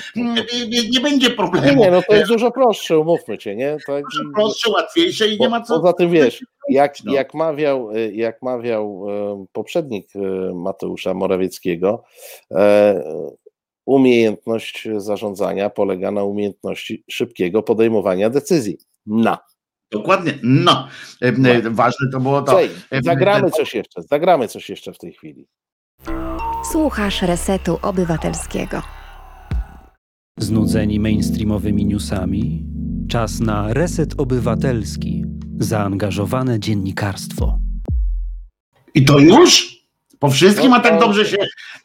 nie 0.90 1.01
będzie 1.01 1.31
problemu. 1.31 1.82
Nie, 1.85 1.90
no 1.90 2.02
to 2.09 2.14
jest 2.14 2.28
dużo 2.28 2.51
prostsze, 2.51 2.98
umówmy 2.98 3.40
się, 3.40 3.56
nie? 3.56 3.76
Tak, 3.86 4.05
dużo 4.12 4.31
prostsze, 4.35 4.70
łatwiejsze 4.70 5.28
i 5.28 5.40
nie 5.40 5.48
ma 5.48 5.60
co. 5.60 5.81
Poza 5.81 5.93
tym 5.93 6.10
wiesz, 6.10 6.44
jak, 6.68 7.05
no. 7.05 7.12
jak, 7.12 7.35
mawiał, 7.35 7.90
jak 8.12 8.43
mawiał 8.43 9.06
poprzednik 9.52 10.09
Mateusza 10.55 11.14
Morawieckiego, 11.14 12.05
umiejętność 13.86 14.89
zarządzania 14.97 15.70
polega 15.70 16.10
na 16.10 16.24
umiejętności 16.24 17.05
szybkiego 17.10 17.62
podejmowania 17.62 18.31
decyzji. 18.31 18.78
Na. 19.06 19.39
Dokładnie, 19.93 20.39
no. 20.43 20.89
E, 21.22 21.26
e, 21.28 21.70
ważne 21.70 22.09
to 22.12 22.20
było 22.20 22.43
to. 22.43 22.62
E, 22.62 22.68
zagramy 23.02 23.40
ten- 23.43 23.51
coś 23.51 23.74
jeszcze, 23.74 24.02
zagramy 24.02 24.48
coś 24.48 24.70
jeszcze 24.70 24.93
w 24.93 24.98
tej 24.98 25.12
chwili. 25.12 25.47
Słuchasz 26.72 27.22
Resetu 27.22 27.78
Obywatelskiego. 27.82 28.82
Znudzeni 30.39 31.01
mainstreamowymi 31.01 31.85
newsami? 31.86 32.64
Czas 33.09 33.40
na 33.40 33.72
reset 33.72 34.14
obywatelski. 34.20 35.24
Zaangażowane 35.59 36.60
dziennikarstwo. 36.60 37.59
I 38.94 39.05
to 39.05 39.18
już? 39.18 39.74
Po 40.18 40.31
wszystkim, 40.31 40.70
No 40.70 40.76
a 40.76 40.81
tak 40.81 40.93
to- 40.93 41.01
dobrze 41.01 41.24
się, 41.26 41.36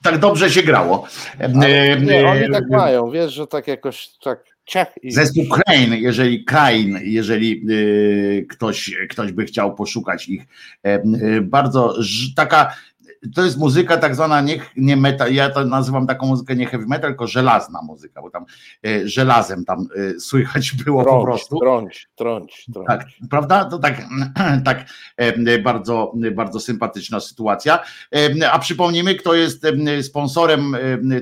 tak 0.04 0.20
dobrze 0.20 0.50
się 0.50 0.64
grało. 0.64 1.08
E, 1.40 1.52
Ale 1.56 1.68
e, 1.68 2.02
nie, 2.02 2.22
e, 2.22 2.28
oni 2.32 2.54
tak 2.54 2.64
mają, 2.70 3.12
wiesz, 3.12 3.34
że 3.34 3.48
tak 3.48 3.68
jakoś 3.68 4.10
tak 4.24 4.44
ciach 4.70 4.88
i 5.04 5.12
Zespół 5.12 5.44
jeżeli 5.90 6.46
Crane, 6.46 7.04
jeżeli 7.04 7.62
y, 7.70 8.46
ktoś, 8.50 8.96
ktoś 9.10 9.32
by 9.32 9.46
chciał 9.46 9.76
poszukać 9.76 10.28
ich, 10.30 10.46
e, 10.86 11.04
y, 11.04 11.42
bardzo 11.42 11.96
ż- 12.04 12.34
taka, 12.36 12.74
to 13.36 13.44
jest 13.46 13.58
muzyka 13.58 13.98
tak 13.98 14.16
zwana 14.16 14.42
nie, 14.42 14.60
nie 14.78 14.98
metal, 14.98 15.34
ja 15.34 15.50
to 15.50 15.66
nazywam 15.66 16.08
taką 16.08 16.28
muzykę 16.28 16.56
nie 16.56 16.66
heavy 16.66 16.86
metal, 16.88 17.10
tylko 17.12 17.28
żelazna 17.28 17.82
muzyka, 17.82 18.22
bo 18.22 18.30
tam 18.30 18.46
e, 18.88 19.08
żelazem 19.08 19.66
tam 19.66 19.88
e, 20.16 20.20
słychać 20.20 20.72
było 20.86 21.04
po 21.04 21.10
trąć, 21.10 21.26
prostu. 21.26 21.60
trąć, 21.60 22.10
trąć, 22.16 22.66
trąć. 22.74 22.88
Tak, 22.88 23.06
prawda? 23.30 23.66
To 23.66 23.80
tak, 23.80 24.02
tak 24.66 24.86
e, 25.18 25.60
bardzo, 25.60 26.14
bardzo 26.36 26.60
sympatyczna 26.60 27.20
sytuacja. 27.20 27.80
A 28.52 28.60
przypomnijmy, 28.60 29.16
kto 29.16 29.34
jest 29.34 29.66
sponsorem 30.02 30.76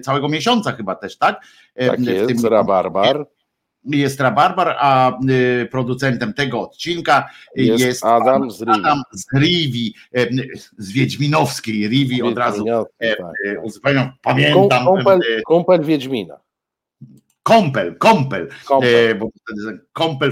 całego 0.03 0.29
miesiąca 0.29 0.71
chyba 0.71 0.95
też, 0.95 1.17
tak? 1.17 1.41
Tak 1.87 1.99
jest, 1.99 2.27
tym- 2.41 2.45
Rabarbar. 2.51 3.25
Jest 3.87 4.19
Rabarbar, 4.19 4.75
a 4.79 5.11
y, 5.29 5.67
producentem 5.71 6.33
tego 6.33 6.61
odcinka 6.61 7.29
Jest, 7.55 7.83
jest, 7.83 8.05
Adam 8.05 8.51
z 8.51 8.61
Rivi. 8.61 8.79
Adam 8.79 9.03
z 9.11 9.25
Rivi, 9.39 9.95
z 10.77 10.91
Wiedźminowskiej 10.91 11.87
Rivi, 11.87 12.21
od 12.21 12.37
razu 12.37 12.65
tak. 12.65 13.17
y, 13.45 13.59
uzupełniam, 13.59 14.05
Kum- 14.05 14.13
pamiętam, 14.21 14.85
Kumpel, 14.85 15.19
y, 15.37 15.41
kumpel 15.41 15.83
Wiedźmina. 15.83 16.39
Kąpel, 17.43 17.95
Kąpel, 17.97 18.49
bo 19.19 19.29
Kąpel, 19.93 20.31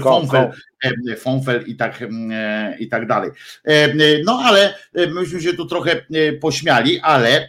e, 1.10 1.16
Fonfel 1.16 1.64
i 1.66 1.76
tak, 1.76 2.02
e, 2.32 2.76
i 2.78 2.88
tak 2.88 3.06
dalej. 3.06 3.30
E, 3.64 3.88
No 4.24 4.40
ale 4.44 4.74
myśmy 5.14 5.42
się 5.42 5.52
tu 5.52 5.66
trochę 5.66 6.06
pośmiali, 6.40 7.00
ale 7.00 7.48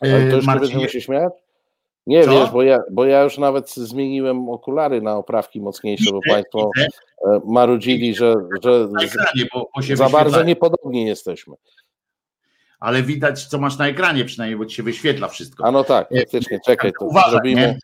Ale 0.00 0.30
to 0.30 0.36
już 0.36 0.46
nie 0.46 0.54
Marcinie, 0.54 0.88
się 0.88 1.00
śmiać? 1.00 1.32
Nie 2.06 2.24
Co? 2.24 2.30
wiesz, 2.30 2.50
bo 2.50 2.62
ja, 2.62 2.78
bo 2.90 3.04
ja 3.04 3.22
już 3.22 3.38
nawet 3.38 3.70
zmieniłem 3.70 4.48
okulary 4.48 5.02
na 5.02 5.16
oprawki 5.16 5.60
mocniejsze, 5.60 6.10
bo 6.12 6.20
Państwo 6.28 6.70
e, 7.26 7.40
marudzili, 7.46 8.14
że, 8.14 8.34
że 8.62 8.88
ekranie, 9.02 9.48
bo, 9.54 9.70
bo 9.76 9.82
się 9.82 9.96
za 9.96 10.08
bardzo 10.08 10.42
niepodobni 10.42 11.06
jesteśmy. 11.06 11.54
ale 12.80 13.02
widać, 13.02 13.46
co 13.46 13.58
masz 13.58 13.78
na 13.78 13.88
ekranie 13.88 14.24
przynajmniej, 14.24 14.58
bo 14.58 14.66
ci 14.66 14.76
się 14.76 14.82
wyświetla 14.82 15.28
wszystko. 15.28 15.64
A 15.64 15.70
no 15.70 15.84
tak, 15.84 16.08
faktycznie, 16.18 16.60
czekaj, 16.66 16.92
to 16.98 17.04
Uważaj, 17.04 17.30
zrobimy. 17.30 17.60
nie? 17.60 17.78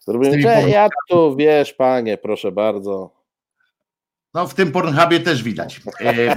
Zrobimy, 0.00 0.30
pomysłami. 0.30 0.72
ja 0.72 0.88
tu, 1.08 1.36
wiesz, 1.36 1.72
panie, 1.74 2.18
proszę 2.18 2.52
bardzo. 2.52 3.20
No 4.34 4.46
w 4.46 4.54
tym 4.54 4.72
Pornhubie 4.72 5.20
też 5.20 5.42
widać 5.42 5.80
e, 6.00 6.08
e, 6.08 6.36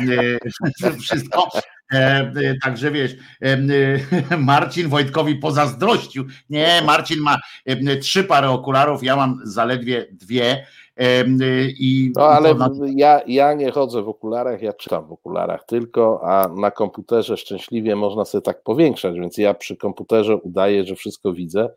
wszystko. 1.03 1.49
E, 1.93 2.31
e, 2.35 2.55
także 2.63 2.91
wiesz, 2.91 3.15
e, 3.41 3.57
Marcin 4.37 4.89
Wojtkowi 4.89 5.35
pozazdrościł. 5.35 6.27
Nie, 6.49 6.81
Marcin 6.85 7.19
ma 7.19 7.37
trzy 8.01 8.23
pary 8.23 8.47
okularów, 8.47 9.03
ja 9.03 9.15
mam 9.15 9.39
zaledwie 9.43 10.05
dwie. 10.11 10.65
E, 10.97 11.23
i 11.79 12.11
No 12.15 12.25
ale 12.27 12.55
na- 12.55 12.69
ja, 12.95 13.21
ja 13.27 13.53
nie 13.53 13.71
chodzę 13.71 14.01
w 14.03 14.09
okularach, 14.09 14.61
ja 14.61 14.73
czytam 14.73 15.07
w 15.07 15.11
okularach 15.11 15.65
tylko, 15.65 16.21
a 16.23 16.47
na 16.47 16.71
komputerze 16.71 17.37
szczęśliwie 17.37 17.95
można 17.95 18.25
sobie 18.25 18.41
tak 18.41 18.63
powiększać, 18.63 19.15
więc 19.19 19.37
ja 19.37 19.53
przy 19.53 19.77
komputerze 19.77 20.37
udaję, 20.37 20.85
że 20.85 20.95
wszystko 20.95 21.33
widzę, 21.33 21.69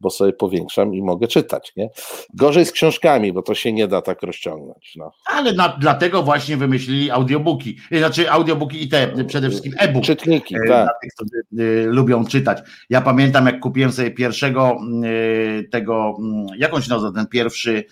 bo 0.00 0.10
sobie 0.10 0.32
powiększam 0.32 0.94
i 0.94 1.02
mogę 1.02 1.26
czytać, 1.28 1.72
nie? 1.76 1.90
Gorzej 2.34 2.66
z 2.66 2.72
książkami, 2.72 3.32
bo 3.32 3.42
to 3.42 3.54
się 3.54 3.72
nie 3.72 3.88
da 3.88 4.02
tak 4.02 4.22
rozciągnąć, 4.22 4.92
no. 4.96 5.12
ale 5.26 5.52
na, 5.52 5.76
dlatego 5.80 6.22
właśnie 6.22 6.56
wymyślili 6.56 7.10
audiobooki. 7.10 7.76
E, 7.92 7.98
Znaczy 7.98 8.30
audiobooki 8.30 8.84
i 8.84 8.88
te 8.88 9.24
przede 9.26 9.48
wszystkim 9.48 9.72
e-book. 9.78 10.04
Czytniki, 10.04 10.54
E, 10.54 10.58
tak. 10.58 10.66
Dla 10.66 10.90
tych, 11.02 11.10
którzy 11.14 11.42
e, 11.58 11.86
lubią 11.86 12.24
czytać. 12.24 12.58
Ja 12.90 13.00
pamiętam, 13.00 13.46
jak 13.46 13.60
kupiłem 13.60 13.92
sobie 13.92 14.10
pierwszego 14.10 14.76
e, 15.04 15.62
tego, 15.62 16.16
mm, 16.18 16.46
jak 16.58 16.74
on 16.74 16.82
się 16.82 16.90
nazywa, 16.90 17.12
ten 17.12 17.26
pierwszy 17.26 17.84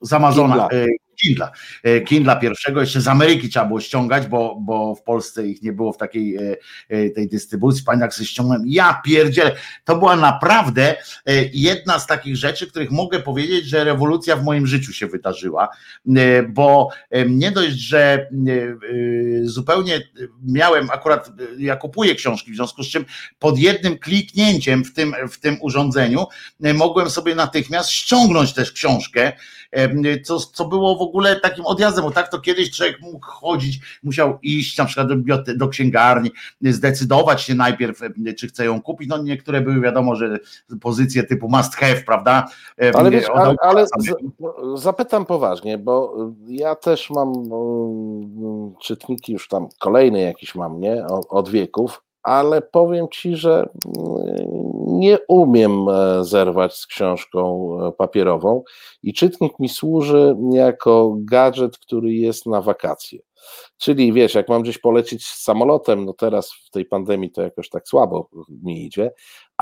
z 0.00 0.12
Amazona. 0.12 0.68
Kindla. 0.68 0.88
Kindla. 1.16 1.50
E, 1.82 2.00
Kindla 2.00 2.36
pierwszego, 2.36 2.80
jeszcze 2.80 3.00
z 3.00 3.08
Ameryki 3.08 3.48
trzeba 3.48 3.66
było 3.66 3.80
ściągać, 3.80 4.26
bo, 4.26 4.56
bo 4.60 4.94
w 4.94 5.02
Polsce 5.02 5.46
ich 5.46 5.62
nie 5.62 5.72
było 5.72 5.92
w 5.92 5.96
takiej 5.96 6.36
e, 6.36 6.56
e, 6.88 7.10
tej 7.10 7.28
dystrybucji. 7.28 7.84
Pamiętam, 7.84 8.06
jak 8.06 8.14
sobie 8.14 8.26
ściągnąłem. 8.26 8.62
Ja 8.66 9.00
pierdzielę. 9.04 9.56
To 9.84 9.96
była 9.96 10.16
naprawdę 10.16 10.96
jedna 11.52 11.98
z 11.98 12.06
takich 12.06 12.36
rzeczy, 12.36 12.66
których 12.66 12.90
mogę 12.90 13.20
powiedzieć, 13.20 13.66
że 13.66 13.84
rewolucja 13.84 14.36
w 14.36 14.44
moim 14.44 14.66
życiu 14.66 14.92
się 14.92 15.06
wydarzyła, 15.06 15.68
bo 16.48 16.88
nie 17.28 17.50
dość, 17.50 17.72
że 17.72 18.28
zupełnie 19.42 20.00
miałem 20.42 20.90
akurat, 20.90 21.30
ja 21.58 21.76
kupuję 21.76 22.14
książki, 22.14 22.52
w 22.52 22.56
związku 22.56 22.82
z 22.82 22.88
czym 22.88 23.04
pod 23.38 23.58
jednym 23.58 23.98
kliknięciem 23.98 24.84
w 24.84 24.94
tym, 24.94 25.14
w 25.30 25.38
tym 25.38 25.56
urządzeniu 25.60 26.26
mogłem 26.74 27.10
sobie 27.10 27.34
natychmiast 27.34 27.90
ściągnąć 27.90 28.52
też 28.52 28.72
książkę, 28.72 29.32
co, 30.24 30.38
co 30.38 30.64
było 30.64 30.96
w 30.96 31.02
ogóle 31.02 31.40
takim 31.40 31.66
odjazdem, 31.66 32.04
bo 32.04 32.10
tak 32.10 32.28
to 32.28 32.38
kiedyś 32.38 32.70
człowiek 32.70 33.00
mógł 33.00 33.26
chodzić, 33.26 33.80
musiał 34.02 34.38
iść 34.42 34.78
na 34.78 34.84
przykład 34.84 35.08
do, 35.08 35.54
do 35.56 35.68
księgarni, 35.68 36.30
zdecydować 36.60 37.42
się 37.42 37.54
najpierw, 37.54 38.02
e, 38.02 38.32
czy 38.38 38.48
chce 38.48 38.64
ją 38.64 38.82
kupić, 38.82 39.08
no 39.08 39.22
niektóre 39.22 39.60
były 39.60 39.80
wiadomo, 39.80 40.16
że 40.16 40.38
pozycje 40.80 41.22
typu 41.22 41.48
must 41.48 41.74
have, 41.74 42.02
prawda? 42.06 42.48
E, 42.82 42.96
Ale 42.96 43.10
wiesz, 43.10 43.28
ale, 43.34 43.54
ale 43.60 43.86
zapytam 44.74 45.26
poważnie, 45.26 45.78
bo 45.78 46.16
ja 46.46 46.74
też 46.74 47.10
mam 47.10 47.28
mm, 47.28 48.74
czytniki 48.82 49.32
już 49.32 49.48
tam 49.48 49.68
kolejne 49.80 50.20
jakieś 50.20 50.54
mam, 50.54 50.80
nie? 50.80 51.06
Od 51.28 51.48
wieków, 51.48 52.02
ale 52.22 52.62
powiem 52.62 53.06
ci, 53.12 53.36
że 53.36 53.68
mm, 53.96 54.22
nie 54.86 55.18
umiem 55.28 55.88
e, 55.88 56.24
zerwać 56.24 56.76
z 56.76 56.86
książką 56.86 57.76
e, 57.88 57.92
papierową 57.92 58.62
i 59.02 59.12
czytnik 59.12 59.58
mi 59.58 59.68
służy 59.68 60.36
jako 60.52 61.14
gadżet, 61.18 61.78
który 61.78 62.14
jest 62.14 62.46
na 62.46 62.62
wakacje. 62.62 63.18
Czyli 63.78 64.12
wiesz, 64.12 64.34
jak 64.34 64.48
mam 64.48 64.62
gdzieś 64.62 64.78
polecieć 64.78 65.26
samolotem, 65.26 66.04
no 66.04 66.12
teraz 66.12 66.52
w 66.52 66.70
tej 66.70 66.84
pandemii 66.84 67.30
to 67.30 67.42
jakoś 67.42 67.68
tak 67.68 67.88
słabo 67.88 68.28
mi 68.48 68.86
idzie, 68.86 69.10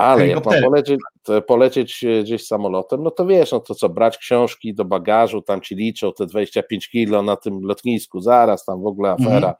ale 0.01 0.27
jak 0.27 0.45
mam 0.45 0.63
polecieć, 0.63 0.99
polecieć 1.47 2.03
e, 2.03 2.23
gdzieś 2.23 2.47
samolotem, 2.47 3.03
no 3.03 3.11
to 3.11 3.25
wiesz, 3.25 3.51
no 3.51 3.59
to 3.59 3.75
co, 3.75 3.89
brać 3.89 4.17
książki 4.17 4.73
do 4.73 4.85
bagażu, 4.85 5.41
tam 5.41 5.61
ci 5.61 5.75
liczą 5.75 6.13
te 6.13 6.25
25 6.25 6.89
kilo 6.89 7.23
na 7.23 7.35
tym 7.35 7.59
lotnisku, 7.61 8.21
zaraz 8.21 8.65
tam 8.65 8.81
w 8.81 8.85
ogóle 8.85 9.09
afera, 9.11 9.35
Mhm. 9.35 9.53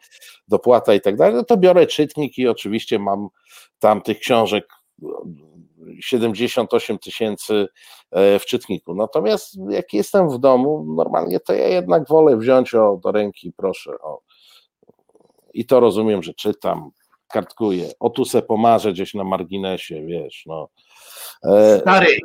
dopłata 0.48 0.94
i 0.94 1.02
tak 1.02 1.16
dalej, 1.16 1.36
no 1.36 1.44
to 1.44 1.58
biorę 1.58 1.88
czytnik 1.88 2.38
i 2.38 2.48
oczywiście 2.48 3.00
mam 3.00 3.28
tam 3.80 4.02
tych 4.02 4.20
książek 4.20 4.68
78 6.00 7.00
tysięcy 7.00 7.68
e, 8.12 8.40
w 8.40 8.46
czytniku. 8.46 8.94
Natomiast 8.96 9.58
jak 9.70 9.94
jestem 9.94 10.30
w 10.30 10.38
domu, 10.38 10.86
normalnie 10.96 11.40
to 11.40 11.54
ja 11.54 11.68
jednak 11.68 12.08
wolę 12.08 12.38
wziąć 12.38 12.76
o, 12.76 13.00
do 13.04 13.12
ręki, 13.12 13.54
proszę. 13.58 13.92
O. 14.02 14.22
I 15.54 15.66
to 15.66 15.80
rozumiem, 15.80 16.24
że 16.24 16.34
czytam, 16.34 16.92
kartkuję. 17.32 17.92
O 18.00 18.10
tu 18.10 18.26
se 18.26 18.42
pomarzę 18.42 18.94
gdzieś 18.94 19.14
na 19.14 19.24
marginesie, 19.24 20.06
wiesz, 20.06 20.44
no. 20.46 20.70
E, 21.44 21.80
Stary, 21.80 22.18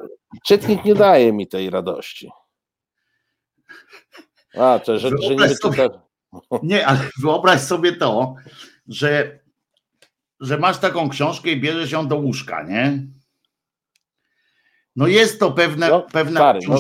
czytnik 0.46 0.84
nie 0.84 0.94
daje 0.94 1.32
mi 1.32 1.48
tej 1.48 1.70
radości. 1.70 2.30
A, 4.58 4.78
to, 4.78 4.98
że, 4.98 5.10
że 5.22 5.36
nie 5.36 5.48
sobie-. 5.48 5.90
Nie, 6.62 6.86
ale 6.86 6.98
wyobraź 7.22 7.60
sobie 7.60 7.92
to, 7.92 8.34
że, 8.88 9.38
że 10.40 10.58
masz 10.58 10.78
taką 10.78 11.08
książkę 11.08 11.50
i 11.50 11.60
bierzesz 11.60 11.92
ją 11.92 12.08
do 12.08 12.16
łóżka, 12.16 12.62
nie? 12.62 13.06
No 14.96 15.06
jest 15.06 15.40
to 15.40 15.52
pewne, 15.52 15.88
No, 15.88 16.02
pewna 16.02 16.40
stary, 16.40 16.60
no. 16.68 16.76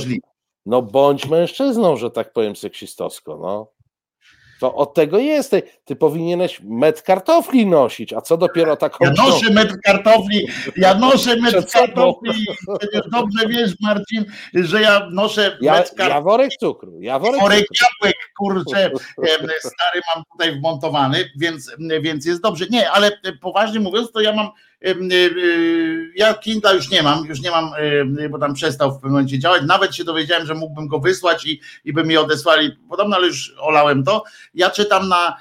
No 0.66 0.82
bądź 0.82 1.26
mężczyzną, 1.26 1.96
że 1.96 2.10
tak 2.10 2.32
powiem 2.32 2.56
seksistowsko, 2.56 3.38
no. 3.42 3.75
To 4.60 4.74
od 4.74 4.94
tego 4.94 5.18
jesteś. 5.18 5.62
Ty 5.84 5.96
powinieneś 5.96 6.60
met 6.64 7.02
kartofli 7.02 7.66
nosić, 7.66 8.12
a 8.12 8.20
co 8.20 8.36
dopiero 8.36 8.76
taką 8.76 9.04
Ja 9.04 9.10
noszę 9.10 9.50
metr 9.52 9.74
kartofli, 9.84 10.48
ja 10.76 10.94
noszę 10.94 11.36
metr 11.36 11.66
kartofli. 11.72 12.46
Dobrze 13.12 13.48
wiesz, 13.48 13.72
Marcin, 13.80 14.24
że 14.54 14.80
ja 14.82 15.08
noszę 15.12 15.58
ja, 15.60 15.72
metr 15.72 15.90
ja 15.92 15.96
kartofli. 15.96 16.24
worek 16.24 16.50
cukru, 16.60 17.00
ja 17.00 17.18
worek 17.18 17.40
Worek 17.40 17.66
cukru. 17.66 17.86
jabłek, 18.02 18.16
kurczę, 18.38 18.84
em, 18.86 19.48
stary 19.60 20.00
mam 20.14 20.24
tutaj 20.32 20.58
wmontowany, 20.58 21.30
więc, 21.40 21.70
więc 22.00 22.26
jest 22.26 22.42
dobrze. 22.42 22.66
Nie, 22.70 22.90
ale 22.90 23.10
poważnie 23.40 23.80
mówiąc, 23.80 24.12
to 24.12 24.20
ja 24.20 24.32
mam 24.32 24.50
ja 26.16 26.34
Kindle 26.34 26.74
już 26.74 26.90
nie 26.90 27.02
mam, 27.02 27.26
już 27.26 27.42
nie 27.42 27.50
mam, 27.50 27.70
bo 28.30 28.38
tam 28.38 28.54
przestał 28.54 28.90
w 28.90 28.94
pewnym 28.94 29.12
momencie 29.12 29.38
działać. 29.38 29.62
Nawet 29.66 29.94
się 29.94 30.04
dowiedziałem, 30.04 30.46
że 30.46 30.54
mógłbym 30.54 30.88
go 30.88 30.98
wysłać 30.98 31.46
i, 31.46 31.60
i 31.84 31.92
by 31.92 32.04
mi 32.04 32.16
odesłali 32.16 32.76
podobno, 32.88 33.16
ale 33.16 33.26
już 33.26 33.54
olałem 33.58 34.04
to. 34.04 34.24
Ja 34.54 34.70
czytam 34.70 35.08
na, 35.08 35.36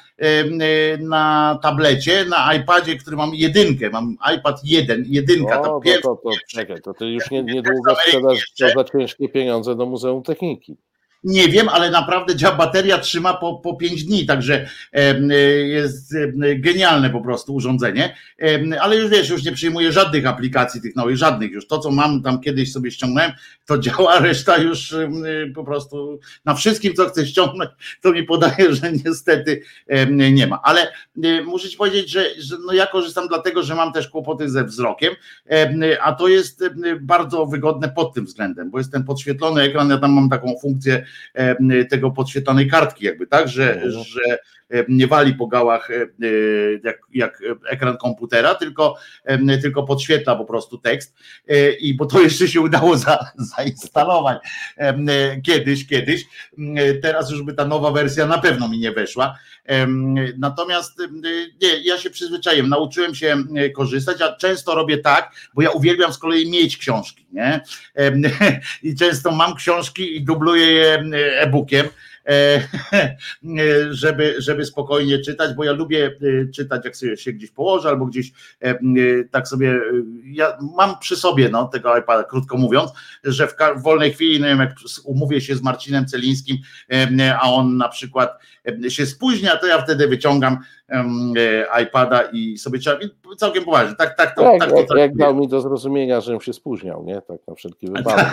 na 0.99 1.59
tablecie, 1.63 2.25
na 2.25 2.53
iPadzie, 2.53 2.97
który 2.97 3.17
mam 3.17 3.35
jedynkę, 3.35 3.89
mam 3.89 4.17
iPad 4.37 4.59
1, 4.63 5.03
jedynka. 5.07 5.57
to, 5.57 5.81
to, 5.83 6.01
to, 6.01 6.15
to, 6.15 6.29
czekaj, 6.49 6.81
to 6.81 6.93
ty 6.93 7.05
już 7.05 7.31
nie, 7.31 7.43
niedługo 7.43 7.95
sprzedasz 7.95 8.53
za 8.75 8.83
ciężkie 8.83 9.29
pieniądze 9.29 9.75
do 9.75 9.85
Muzeum 9.85 10.23
Techniki. 10.23 10.77
Nie 11.25 11.49
wiem, 11.49 11.69
ale 11.69 11.91
naprawdę 11.91 12.35
działa, 12.35 12.55
bateria 12.55 12.97
trzyma 12.97 13.33
po, 13.33 13.53
po 13.53 13.75
5 13.75 14.03
dni, 14.03 14.25
także 14.25 14.69
jest 15.65 16.15
genialne 16.55 17.09
po 17.09 17.21
prostu 17.21 17.55
urządzenie. 17.55 18.15
Ale 18.81 18.95
już 18.95 19.09
wiesz, 19.09 19.29
już 19.29 19.43
nie 19.43 19.51
przyjmuję 19.51 19.91
żadnych 19.91 20.25
aplikacji 20.25 20.81
tych 20.81 20.95
nowych, 20.95 21.17
żadnych 21.17 21.51
już. 21.51 21.67
To, 21.67 21.79
co 21.79 21.91
mam 21.91 22.23
tam 22.23 22.41
kiedyś 22.41 22.71
sobie 22.71 22.91
ściągnąłem, 22.91 23.31
to 23.65 23.77
działa, 23.85 24.19
reszta 24.19 24.57
już 24.57 24.95
po 25.55 25.63
prostu 25.63 26.19
na 26.45 26.55
wszystkim, 26.55 26.93
co 26.93 27.09
chcę 27.09 27.27
ściągnąć, 27.27 27.71
to 28.01 28.11
mi 28.11 28.23
podaje, 28.23 28.75
że 28.75 28.91
niestety 29.05 29.61
nie 30.31 30.47
ma. 30.47 30.59
Ale 30.63 30.91
muszę 31.45 31.69
ci 31.69 31.77
powiedzieć, 31.77 32.09
że, 32.09 32.25
że 32.39 32.55
no 32.65 32.73
ja 32.73 32.87
korzystam 32.87 33.27
dlatego, 33.27 33.63
że 33.63 33.75
mam 33.75 33.93
też 33.93 34.09
kłopoty 34.09 34.49
ze 34.49 34.63
wzrokiem, 34.63 35.13
a 36.01 36.13
to 36.13 36.27
jest 36.27 36.63
bardzo 37.01 37.45
wygodne 37.45 37.89
pod 37.89 38.13
tym 38.13 38.25
względem, 38.25 38.71
bo 38.71 38.77
jest 38.77 38.91
ten 38.91 39.03
podświetlony 39.03 39.61
ekran, 39.61 39.89
ja 39.89 39.97
tam 39.97 40.11
mam 40.11 40.29
taką 40.29 40.55
funkcję 40.61 41.05
tego 41.89 42.11
podświetlanej 42.11 42.69
kartki, 42.69 43.05
jakby 43.05 43.27
tak, 43.27 43.47
że, 43.47 43.81
no. 43.85 44.03
że 44.03 44.37
nie 44.89 45.07
wali 45.07 45.33
po 45.33 45.47
gałach 45.47 45.89
jak, 46.83 46.97
jak 47.13 47.41
ekran 47.69 47.97
komputera, 47.97 48.55
tylko, 48.55 48.97
tylko 49.61 49.83
podświetla 49.83 50.35
po 50.35 50.45
prostu 50.45 50.77
tekst. 50.77 51.15
I 51.79 51.93
bo 51.93 52.05
to 52.05 52.21
jeszcze 52.21 52.47
się 52.47 52.61
udało 52.61 52.97
za, 52.97 53.31
zainstalować 53.55 54.37
kiedyś, 55.43 55.87
kiedyś. 55.87 56.25
Teraz 57.01 57.31
już 57.31 57.43
by 57.43 57.53
ta 57.53 57.65
nowa 57.65 57.91
wersja 57.91 58.25
na 58.25 58.37
pewno 58.37 58.69
mi 58.69 58.79
nie 58.79 58.91
weszła. 58.91 59.39
Natomiast 60.37 61.01
nie, 61.61 61.83
ja 61.83 61.97
się 61.97 62.09
przyzwyczaiłem, 62.09 62.69
nauczyłem 62.69 63.15
się 63.15 63.37
korzystać, 63.75 64.21
a 64.21 64.35
często 64.35 64.75
robię 64.75 64.97
tak, 64.97 65.31
bo 65.53 65.61
ja 65.61 65.69
uwielbiam 65.69 66.13
z 66.13 66.17
kolei 66.17 66.51
mieć 66.51 66.77
książki, 66.77 67.25
nie? 67.31 67.61
I 68.83 68.95
często 68.95 69.31
mam 69.31 69.55
książki 69.55 70.15
i 70.15 70.23
dubluję 70.23 70.71
je 70.71 71.03
e-bookiem 71.39 71.85
E, 71.85 71.89
żeby, 73.91 74.35
żeby 74.37 74.65
spokojnie 74.65 75.19
czytać, 75.19 75.53
bo 75.55 75.63
ja 75.63 75.71
lubię 75.71 76.05
e, 76.05 76.47
czytać, 76.51 76.85
jak 76.85 76.97
sobie 76.97 77.17
się 77.17 77.33
gdzieś 77.33 77.51
położę, 77.51 77.89
albo 77.89 78.05
gdzieś 78.05 78.31
e, 78.59 78.75
tak 79.31 79.47
sobie. 79.47 79.81
Ja 80.23 80.57
mam 80.77 80.99
przy 80.99 81.15
sobie 81.15 81.49
no, 81.49 81.65
tego 81.65 81.97
iPada, 81.97 82.23
krótko 82.23 82.57
mówiąc, 82.57 82.91
że 83.23 83.47
w, 83.47 83.55
wolnej 83.83 84.13
chwili, 84.13 84.39
no 84.39 84.47
wiem, 84.47 84.59
jak 84.59 84.75
umówię 85.03 85.41
się 85.41 85.55
z 85.55 85.61
Marcinem 85.61 86.05
Celińskim, 86.05 86.57
a 87.41 87.51
on 87.51 87.77
na 87.77 87.89
przykład 87.89 88.39
się 88.89 89.05
spóźnia, 89.05 89.57
to 89.57 89.67
ja 89.67 89.81
wtedy 89.81 90.07
wyciągam 90.07 90.57
iPada 91.83 92.21
i 92.21 92.57
sobie 92.57 92.79
trzeba. 92.79 92.99
Całkiem 93.37 93.63
poważnie. 93.63 93.95
Tak, 93.95 94.17
tak, 94.17 94.35
to, 94.35 94.43
tak, 94.43 94.59
tak, 94.59 94.77
jak, 94.77 94.87
to 94.87 94.97
jak 94.97 95.15
dał 95.15 95.35
mi 95.35 95.47
do 95.47 95.61
zrozumienia, 95.61 96.21
żebym 96.21 96.41
się 96.41 96.53
spóźniał, 96.53 97.03
nie? 97.05 97.21
Tak 97.21 97.37
na 97.47 97.55
wszelki 97.55 97.87
wypadek. 97.87 98.27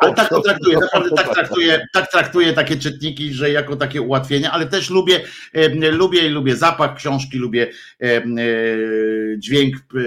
ale 0.00 0.14
tak 0.14 0.28
to 0.28 0.40
traktuję, 0.40 0.78
naprawdę 0.78 1.10
tak 1.16 1.34
traktuję, 1.34 1.86
tak 1.94 2.10
traktuję 2.10 2.52
takie 2.52 2.76
czytniki, 2.76 3.32
że 3.32 3.50
jako 3.50 3.76
takie 3.76 4.02
ułatwienie, 4.02 4.50
ale 4.50 4.66
też 4.66 4.90
lubię, 4.90 5.20
lubię 5.92 6.26
i 6.26 6.28
lubię 6.28 6.56
zapach 6.56 6.94
książki, 6.94 7.38
lubię 7.38 7.66
e, 8.02 8.22
dźwięk. 9.38 9.76
E, 9.76 9.98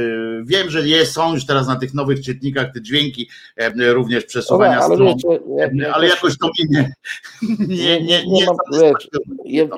wiem, 0.43 0.69
że 0.69 0.87
jest, 0.87 1.13
są 1.13 1.33
już 1.33 1.45
teraz 1.45 1.67
na 1.67 1.75
tych 1.75 1.93
nowych 1.93 2.21
czytnikach 2.21 2.73
te 2.73 2.81
dźwięki 2.81 3.29
również 3.77 4.25
przesuwania 4.25 4.77
no, 4.77 4.83
ale 4.83 4.95
stron, 4.95 5.15
wiecie, 5.57 5.93
ale 5.93 6.07
jakoś 6.07 6.37
to 6.37 6.47
mi 6.47 6.69
nie, 6.69 6.91
nie, 7.77 8.01
nie, 8.01 8.25
nie, 8.25 8.25
nie 8.27 8.47
wiesz, 8.81 9.09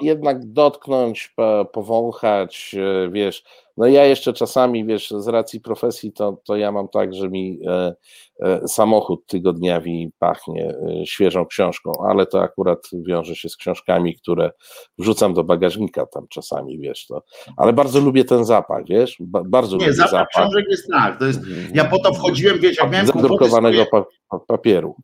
jednak 0.02 0.46
dotknąć, 0.46 1.36
powąchać, 1.72 2.76
e, 2.80 3.10
wiesz, 3.12 3.44
no 3.78 3.88
ja 3.88 4.06
jeszcze 4.06 4.34
czasami, 4.34 4.86
wiesz, 4.86 5.14
z 5.18 5.28
racji 5.28 5.62
profesji, 5.62 6.14
to, 6.14 6.42
to 6.46 6.56
ja 6.56 6.72
mam 6.72 6.88
tak, 6.88 7.14
że 7.14 7.30
mi 7.30 7.60
e, 7.68 7.94
e, 8.40 8.68
samochód 8.68 9.26
tygodniawi 9.28 10.12
pachnie 10.20 10.70
e, 10.70 11.06
świeżą 11.06 11.46
książką, 11.46 11.92
ale 12.08 12.26
to 12.26 12.42
akurat 12.42 12.80
wiąże 12.94 13.36
się 13.36 13.50
z 13.50 13.58
książkami, 13.58 14.16
które 14.16 14.52
wrzucam 14.98 15.34
do 15.34 15.44
bagażnika 15.44 16.06
tam 16.06 16.28
czasami, 16.30 16.80
wiesz, 16.80 17.08
to, 17.08 17.24
ale 17.58 17.74
bardzo 17.74 18.00
lubię 18.00 18.26
ten 18.26 18.46
zapach, 18.46 18.84
wiesz, 18.90 19.18
ba, 19.20 19.44
bardzo 19.46 19.78
Nie, 19.78 19.86
lubię 19.86 19.98
zapach. 19.98 20.12
zapach 20.12 20.28
książek 20.30 20.66
jest 20.70 20.88
tak, 20.92 21.20
to 21.20 21.26
jest, 21.26 21.40
ja 21.74 21.86
po 21.86 22.00
to 22.00 22.14
wchodziłem, 22.14 22.60
wiesz, 22.60 22.78
jak 22.78 22.92
miałem 22.92 23.08
Zadrukowanego 23.08 23.86
pa, 23.86 24.06
papieru. 24.48 24.96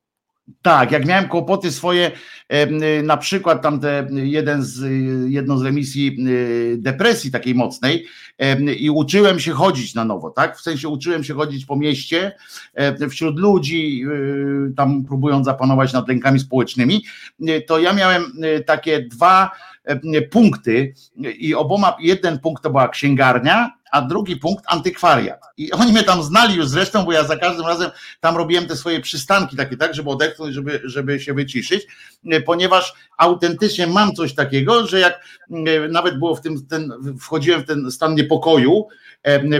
Tak, 0.61 0.91
jak 0.91 1.05
miałem 1.05 1.27
kłopoty 1.27 1.71
swoje, 1.71 2.11
na 3.03 3.17
przykład 3.17 3.61
tam 3.61 3.79
te 3.79 4.07
jeden 4.11 4.63
z, 4.63 4.81
jedną 5.31 5.57
z 5.57 5.65
emisji 5.65 6.17
depresji 6.77 7.31
takiej 7.31 7.55
mocnej 7.55 8.05
i 8.79 8.89
uczyłem 8.89 9.39
się 9.39 9.51
chodzić 9.51 9.95
na 9.95 10.05
nowo, 10.05 10.29
tak? 10.29 10.57
W 10.57 10.61
sensie 10.61 10.89
uczyłem 10.89 11.23
się 11.23 11.33
chodzić 11.33 11.65
po 11.65 11.75
mieście 11.75 12.31
wśród 13.09 13.39
ludzi, 13.39 14.03
y, 14.69 14.73
tam 14.75 15.03
próbując 15.05 15.45
zapanować 15.45 15.93
nad 15.93 16.07
lękami 16.07 16.39
społecznymi, 16.39 17.05
to 17.67 17.79
ja 17.79 17.93
miałem 17.93 18.23
takie 18.65 19.01
dwa 19.01 19.51
punkty 20.31 20.93
i 21.39 21.55
oboma, 21.55 21.97
jeden 21.99 22.39
punkt 22.39 22.63
to 22.63 22.69
była 22.69 22.89
księgarnia, 22.89 23.78
a 23.91 24.01
drugi 24.01 24.35
punkt 24.35 24.63
antykwariat. 24.67 25.41
I 25.57 25.71
oni 25.71 25.91
mnie 25.91 26.03
tam 26.03 26.23
znali 26.23 26.55
już 26.55 26.67
zresztą, 26.67 27.05
bo 27.05 27.11
ja 27.11 27.23
za 27.23 27.37
każdym 27.37 27.65
razem 27.65 27.91
tam 28.19 28.37
robiłem 28.37 28.67
te 28.67 28.75
swoje 28.75 29.01
przystanki 29.01 29.57
takie, 29.57 29.77
tak, 29.77 29.95
żeby 29.95 30.09
odetchnąć, 30.09 30.55
żeby, 30.55 30.81
żeby 30.83 31.19
się 31.19 31.33
wyciszyć, 31.33 31.87
ponieważ 32.45 32.93
autentycznie 33.19 33.87
mam 33.87 34.13
coś 34.13 34.33
takiego, 34.33 34.87
że 34.87 34.99
jak 34.99 35.23
nawet 35.89 36.19
było 36.19 36.35
w 36.35 36.41
tym, 36.41 36.65
ten, 36.67 36.93
wchodziłem 37.19 37.61
w 37.61 37.65
ten 37.65 37.91
stan 37.91 38.15
niepokoju, 38.15 38.87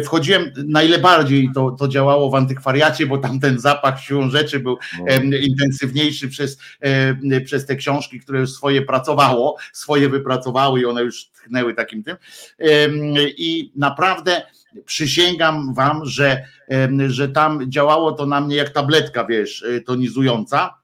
wchodziłem, 0.06 0.52
na 0.66 0.84
ile 0.84 1.00
bardziej 1.00 1.50
to, 1.56 1.72
to 1.72 1.88
działało 1.88 2.30
w 2.30 2.36
antykwariacie, 2.36 3.06
bo 3.06 3.18
tam 3.18 3.40
ten 3.40 3.60
zapach 3.60 4.02
siłą 4.02 4.30
rzeczy 4.30 4.60
był 4.60 4.78
no. 5.00 5.38
intensywniejszy 5.38 6.28
przez, 6.28 6.58
przez 7.46 7.66
te 7.66 7.76
książki, 7.76 8.20
które 8.20 8.40
już 8.40 8.52
swoje 8.52 8.82
pracowało, 8.82 9.58
swoje 9.74 10.10
wypracowały 10.10 10.80
i 10.80 10.86
one 10.86 11.04
już 11.04 11.30
tchnęły 11.30 11.74
takim 11.74 12.04
tym. 12.04 12.18
I 13.38 13.72
naprawdę 13.76 14.42
przysięgam 14.86 15.74
wam, 15.74 16.06
że, 16.06 16.46
że 17.08 17.30
tam 17.30 17.72
działało 17.72 18.12
to 18.12 18.26
na 18.26 18.42
mnie 18.42 18.56
jak 18.56 18.70
tabletka, 18.70 19.26
wiesz, 19.26 19.66
tonizująca 19.86 20.79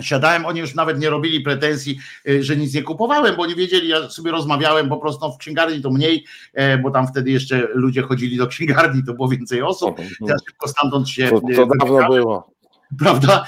Siadałem, 0.00 0.46
oni 0.46 0.60
już 0.60 0.74
nawet 0.74 0.98
nie 0.98 1.10
robili 1.10 1.40
pretensji, 1.40 1.98
y, 2.28 2.42
że 2.42 2.56
nic 2.56 2.74
nie 2.74 2.82
kupowałem, 2.82 3.36
bo 3.36 3.46
nie 3.46 3.54
wiedzieli, 3.54 3.88
ja 3.88 4.08
sobie 4.08 4.30
rozmawiałem 4.30 4.88
po 4.88 4.96
prostu 4.96 5.26
no, 5.26 5.32
w 5.32 5.38
księgarni 5.38 5.82
to 5.82 5.90
mniej, 5.90 6.24
e, 6.54 6.78
bo 6.78 6.90
tam 6.90 7.06
wtedy 7.06 7.30
jeszcze 7.30 7.68
ludzie 7.74 8.02
chodzili 8.02 8.36
do 8.36 8.46
księgarni, 8.46 9.04
to 9.04 9.14
było 9.14 9.28
więcej 9.28 9.62
osób. 9.62 9.98
Ja 10.20 10.34
szybko 10.48 10.68
stamtąd 10.68 11.08
się. 11.08 11.28
To, 11.28 11.40
to 11.40 11.66
dawno 11.66 12.08
było 12.08 12.58
prawda? 12.98 13.44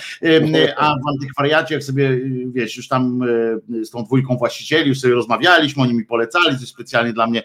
A 0.76 0.94
w 0.94 1.08
antykwariacie, 1.08 1.74
jak 1.74 1.84
sobie, 1.84 2.20
wiesz, 2.52 2.76
już 2.76 2.88
tam 2.88 3.22
e, 3.22 3.84
z 3.84 3.90
tą 3.90 4.04
dwójką 4.04 4.36
właścicieli, 4.36 4.88
już 4.88 5.00
sobie 5.00 5.14
rozmawialiśmy, 5.14 5.82
oni 5.82 5.94
mi 5.94 6.04
polecali, 6.04 6.58
coś 6.58 6.68
specjalnie 6.68 7.12
dla 7.12 7.26
mnie 7.26 7.42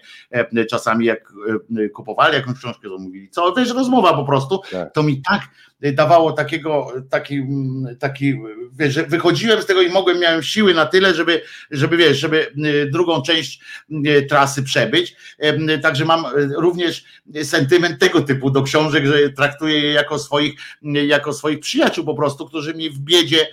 czasami 0.69 1.05
jak 1.05 1.33
e, 1.77 1.89
kupowali 1.89 2.35
jakąś 2.35 2.57
książkę, 2.57 2.89
to 2.89 2.97
mówili, 2.97 3.29
co, 3.29 3.53
wiesz, 3.53 3.73
rozmowa 3.73 4.13
po 4.13 4.25
prostu, 4.25 4.61
tak. 4.71 4.93
to 4.93 5.03
mi 5.03 5.21
tak 5.21 5.41
dawało 5.81 6.31
takiego, 6.31 6.93
taki, 7.09 7.47
taki 7.99 8.39
wiesz, 8.79 8.93
że 8.93 9.03
wychodziłem 9.03 9.61
z 9.61 9.65
tego 9.65 9.81
i 9.81 9.89
mogłem, 9.89 10.19
miałem 10.19 10.43
siły 10.43 10.73
na 10.73 10.85
tyle, 10.85 11.13
żeby, 11.13 11.41
żeby 11.71 11.97
wiesz, 11.97 12.17
żeby 12.17 12.51
y, 12.65 12.89
drugą 12.91 13.21
część 13.21 13.59
y, 14.07 14.25
trasy 14.29 14.63
przebyć. 14.63 15.15
Także 15.81 16.05
mam 16.05 16.25
y, 16.25 16.49
również 16.57 17.05
sentyment 17.43 17.99
tego 17.99 18.21
typu 18.21 18.51
do 18.51 18.63
książek, 18.63 19.05
że 19.05 19.29
traktuję 19.29 19.79
je 19.79 19.91
jako 19.91 20.19
swoich, 20.19 20.53
jako 20.81 21.33
swoich 21.33 21.59
przyjaciół 21.59 22.05
po 22.05 22.15
prostu, 22.15 22.45
którzy 22.45 22.73
mi 22.73 22.89
w 22.89 22.99
biedzie 22.99 23.47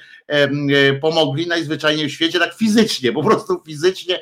pomogli 1.01 1.47
najzwyczajniej 1.47 2.09
w 2.09 2.13
świecie, 2.13 2.39
tak 2.39 2.55
fizycznie, 2.55 3.13
po 3.13 3.23
prostu 3.23 3.61
fizycznie, 3.67 4.21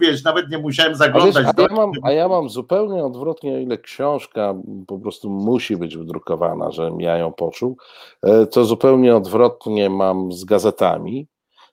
wiesz, 0.00 0.24
nawet 0.24 0.50
nie 0.50 0.58
musiałem 0.58 0.94
zaglądać. 0.94 1.36
A, 1.36 1.40
wiesz, 1.40 1.54
a, 1.58 1.62
ja, 1.62 1.68
mam, 1.76 1.92
a 2.02 2.12
ja 2.12 2.28
mam 2.28 2.48
zupełnie 2.48 3.04
odwrotnie, 3.04 3.54
o 3.54 3.58
ile 3.58 3.78
książka 3.78 4.54
po 4.86 4.98
prostu 4.98 5.30
musi 5.30 5.76
być 5.76 5.96
wydrukowana, 5.96 6.70
że 6.70 6.90
ja 6.98 7.16
ją 7.16 7.32
poczuł, 7.32 7.76
e, 8.22 8.46
to 8.46 8.64
zupełnie 8.64 9.16
odwrotnie 9.16 9.90
mam 9.90 10.32
z 10.32 10.44
gazetami, 10.44 11.26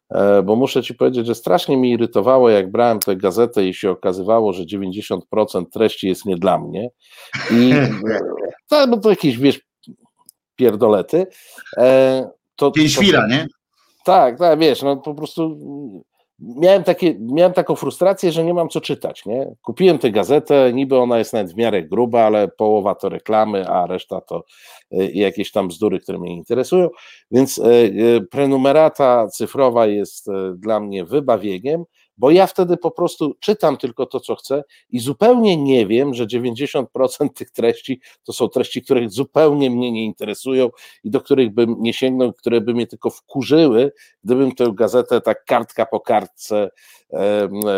e, 0.10 0.44
bo 0.44 0.56
muszę 0.56 0.84
ci 0.84 0.96
powiedzieć, 0.96 1.28
że 1.28 1.36
strasznie 1.36 1.78
mi 1.78 1.92
irytowało, 1.92 2.50
jak 2.50 2.72
brałem 2.72 3.00
tę 3.00 3.16
gazetę 3.16 3.66
i 3.66 3.74
się 3.74 3.92
okazywało, 3.92 4.54
że 4.54 4.64
90% 4.64 5.66
treści 5.72 6.08
jest 6.08 6.26
nie 6.26 6.36
dla 6.36 6.60
mnie 6.60 6.90
i 7.52 7.74
to, 8.70 8.88
no 8.88 8.98
to 8.98 9.10
jakieś, 9.10 9.38
wiesz, 9.38 9.60
pierdolety. 10.56 11.28
E, 11.78 12.30
to, 12.56 12.72
to, 12.72 12.88
świra, 12.88 13.28
nie? 13.28 13.48
Tak, 14.06 14.38
tak, 14.40 14.60
wiesz, 14.60 14.82
no 14.82 14.98
po 14.98 15.16
prostu 15.16 15.58
miałem, 16.40 16.84
takie, 16.84 17.16
miałem 17.20 17.54
taką 17.54 17.76
frustrację, 17.76 18.32
że 18.32 18.44
nie 18.44 18.54
mam 18.54 18.70
co 18.70 18.82
czytać. 18.82 19.26
Nie? 19.26 19.56
Kupiłem 19.62 20.00
tę 20.00 20.12
gazetę, 20.12 20.74
niby 20.74 20.98
ona 20.98 21.18
jest 21.18 21.34
nawet 21.34 21.54
w 21.54 21.58
miarę 21.58 21.84
gruba, 21.84 22.22
ale 22.22 22.48
połowa 22.48 22.96
to 22.96 23.10
reklamy, 23.10 23.68
a 23.68 23.88
reszta 23.88 24.22
to 24.22 24.44
y, 24.94 25.12
jakieś 25.14 25.52
tam 25.52 25.68
bzdury, 25.68 26.00
które 26.00 26.20
mnie 26.20 26.34
interesują. 26.34 26.90
Więc 27.32 27.58
y, 27.58 27.64
y, 27.64 28.28
prenumerata 28.32 29.28
cyfrowa 29.28 29.88
jest 29.88 30.28
dla 30.56 30.80
mnie 30.80 31.06
wybawieniem 31.06 31.84
bo 32.18 32.32
ja 32.32 32.48
wtedy 32.48 32.78
po 32.78 32.92
prostu 32.92 33.36
czytam 33.40 33.78
tylko 33.78 34.06
to, 34.06 34.20
co 34.20 34.36
chcę 34.36 34.64
i 34.90 35.00
zupełnie 35.00 35.58
nie 35.58 35.88
wiem, 35.88 36.14
że 36.14 36.26
90% 36.28 36.86
tych 37.36 37.52
treści 37.52 38.02
to 38.24 38.34
są 38.34 38.48
treści, 38.48 38.82
które 38.82 39.10
zupełnie 39.10 39.70
mnie 39.70 39.92
nie 39.92 40.06
interesują 40.06 40.70
i 41.04 41.10
do 41.12 41.22
których 41.22 41.54
bym 41.54 41.76
nie 41.80 41.94
sięgnął, 41.94 42.34
które 42.34 42.62
by 42.62 42.74
mnie 42.74 42.88
tylko 42.88 43.10
wkurzyły, 43.10 43.92
gdybym 44.24 44.52
tę 44.52 44.72
gazetę 44.74 45.22
tak 45.22 45.46
kartka 45.46 45.86
po 45.86 46.00
kartce 46.00 46.70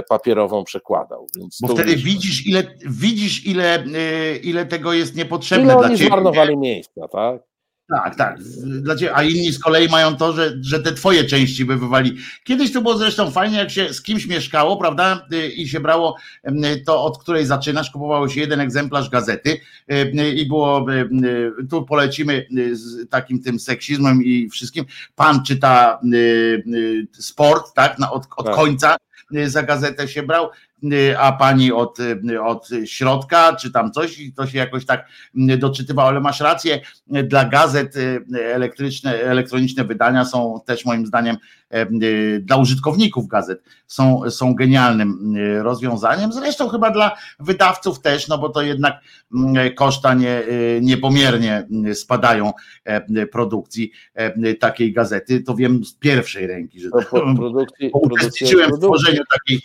papierową 0.09 0.63
przekładał. 0.63 1.27
Więc 1.37 1.59
Bo 1.61 1.67
wtedy 1.67 1.95
widzisz, 1.95 2.47
ile, 2.47 2.63
widzisz 2.85 3.45
ile, 3.45 3.83
y, 3.85 4.37
ile 4.43 4.65
tego 4.65 4.93
jest 4.93 5.15
niepotrzebne 5.15 5.65
ile 5.65 5.73
dla 5.73 5.87
oni 5.87 5.97
ciebie. 5.97 6.07
zmarnowali 6.07 6.57
miejsca, 6.57 7.07
tak? 7.07 7.46
Tak, 7.89 8.15
tak. 8.15 8.39
Dla 8.63 8.95
ciebie, 8.95 9.15
a 9.15 9.23
inni 9.23 9.51
z 9.51 9.59
kolei 9.59 9.89
mają 9.89 10.15
to, 10.15 10.33
że, 10.33 10.53
że 10.61 10.79
te 10.79 10.93
twoje 10.93 11.23
części 11.23 11.65
by 11.65 11.77
wywali. 11.77 12.17
Kiedyś 12.43 12.73
to 12.73 12.81
było 12.81 12.97
zresztą 12.97 13.31
fajnie, 13.31 13.57
jak 13.57 13.71
się 13.71 13.93
z 13.93 14.01
kimś 14.01 14.27
mieszkało, 14.27 14.77
prawda? 14.77 15.25
Y, 15.33 15.47
I 15.47 15.67
się 15.67 15.79
brało 15.79 16.17
to, 16.85 17.03
od 17.03 17.17
której 17.17 17.45
zaczynasz, 17.45 17.91
kupowało 17.91 18.29
się 18.29 18.39
jeden 18.39 18.59
egzemplarz 18.59 19.09
gazety 19.09 19.59
y, 19.91 20.31
i 20.31 20.45
było, 20.45 20.85
y, 20.91 21.67
tu 21.69 21.85
polecimy 21.85 22.47
z 22.71 23.09
takim 23.09 23.43
tym 23.43 23.59
seksizmem 23.59 24.23
i 24.23 24.49
wszystkim. 24.49 24.85
Pan 25.15 25.43
czyta 25.43 25.99
sport, 27.13 27.73
tak? 27.73 27.97
Od, 28.11 28.27
od 28.37 28.45
tak. 28.45 28.55
końca 28.55 28.95
za 29.45 29.63
gazetę 29.63 30.07
się 30.07 30.23
brał. 30.23 30.49
A 31.19 31.31
pani 31.31 31.71
od, 31.71 31.97
od 32.43 32.69
środka, 32.85 33.55
czy 33.55 33.71
tam 33.71 33.91
coś, 33.91 34.19
i 34.19 34.33
to 34.33 34.47
się 34.47 34.57
jakoś 34.57 34.85
tak 34.85 35.07
doczytywało, 35.33 36.09
ale 36.09 36.19
masz 36.19 36.39
rację, 36.39 36.81
dla 37.07 37.45
gazet 37.45 37.95
elektryczne, 38.53 39.13
elektroniczne 39.13 39.83
wydania 39.83 40.25
są 40.25 40.61
też 40.65 40.85
moim 40.85 41.05
zdaniem 41.05 41.37
dla 42.39 42.57
użytkowników 42.57 43.27
gazet 43.27 43.63
są, 43.87 44.21
są 44.29 44.55
genialnym 44.55 45.35
rozwiązaniem. 45.61 46.33
Zresztą 46.33 46.67
chyba 46.69 46.91
dla 46.91 47.15
wydawców 47.39 47.99
też, 47.99 48.27
no 48.27 48.37
bo 48.37 48.49
to 48.49 48.61
jednak 48.61 48.95
koszta 49.75 50.13
nie, 50.13 50.43
niepomiernie 50.81 51.67
spadają 51.93 52.53
produkcji 53.31 53.91
takiej 54.59 54.93
gazety. 54.93 55.43
To 55.43 55.55
wiem 55.55 55.85
z 55.85 55.93
pierwszej 55.93 56.47
ręki, 56.47 56.79
że 56.79 56.89
to, 56.89 56.99
produkcji, 57.35 57.91
uczestniczyłem 57.93 58.71
w 58.71 58.79
tworzeniu 58.79 59.23
takiej 59.31 59.61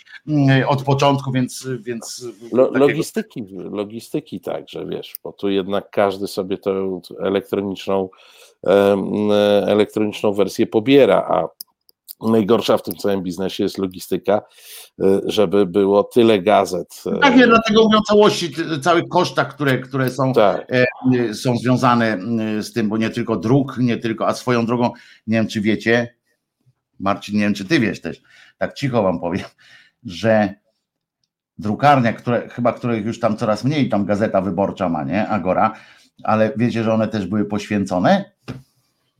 od 0.65 0.83
początku 0.83 1.02
początku, 1.03 1.31
więc. 1.31 1.67
więc 1.79 2.25
Lo, 2.51 2.71
logistyki, 2.71 3.45
logistyki 3.51 4.41
także, 4.41 4.85
wiesz, 4.85 5.13
bo 5.23 5.33
tu 5.33 5.49
jednak 5.49 5.89
każdy 5.89 6.27
sobie 6.27 6.57
tę 6.57 7.01
elektroniczną, 7.19 8.09
elektroniczną 9.67 10.33
wersję 10.33 10.67
pobiera, 10.67 11.17
a 11.17 11.47
najgorsza 12.29 12.77
w 12.77 12.83
tym 12.83 12.95
całym 12.95 13.23
biznesie 13.23 13.63
jest 13.63 13.77
logistyka, 13.77 14.41
e, 15.01 15.21
żeby 15.25 15.65
było 15.65 16.03
tyle 16.03 16.39
gazet. 16.39 17.03
E, 17.05 17.19
tak, 17.19 17.35
nie, 17.35 17.47
dlatego 17.47 17.83
mówię 17.83 17.97
o 17.97 18.01
całości, 18.01 18.53
całych 18.81 19.07
kosztach, 19.09 19.55
które, 19.55 19.79
które 19.79 20.09
są, 20.09 20.33
tak. 20.33 20.67
E, 20.71 21.33
są 21.33 21.57
związane 21.57 22.19
z 22.59 22.73
tym, 22.73 22.89
bo 22.89 22.97
nie 22.97 23.09
tylko 23.09 23.35
druk, 23.35 23.77
nie 23.77 23.97
tylko, 23.97 24.27
a 24.27 24.33
swoją 24.33 24.65
drogą, 24.65 24.91
nie 25.27 25.37
wiem 25.37 25.47
czy 25.47 25.61
wiecie, 25.61 26.15
Marcin, 26.99 27.35
nie 27.35 27.41
wiem 27.41 27.53
czy 27.53 27.65
ty 27.65 27.79
wiesz 27.79 28.01
też, 28.01 28.21
tak 28.57 28.73
cicho 28.73 29.03
wam 29.03 29.19
powiem, 29.19 29.45
że 30.05 30.62
drukarnia, 31.57 32.13
które, 32.13 32.49
chyba 32.49 32.73
których 32.73 33.05
już 33.05 33.19
tam 33.19 33.37
coraz 33.37 33.63
mniej, 33.63 33.89
tam 33.89 34.05
gazeta 34.05 34.41
wyborcza 34.41 34.89
ma, 34.89 35.03
nie? 35.03 35.27
Agora, 35.27 35.73
ale 36.23 36.53
wiecie, 36.57 36.83
że 36.83 36.93
one 36.93 37.07
też 37.07 37.27
były 37.27 37.45
poświęcone? 37.45 38.31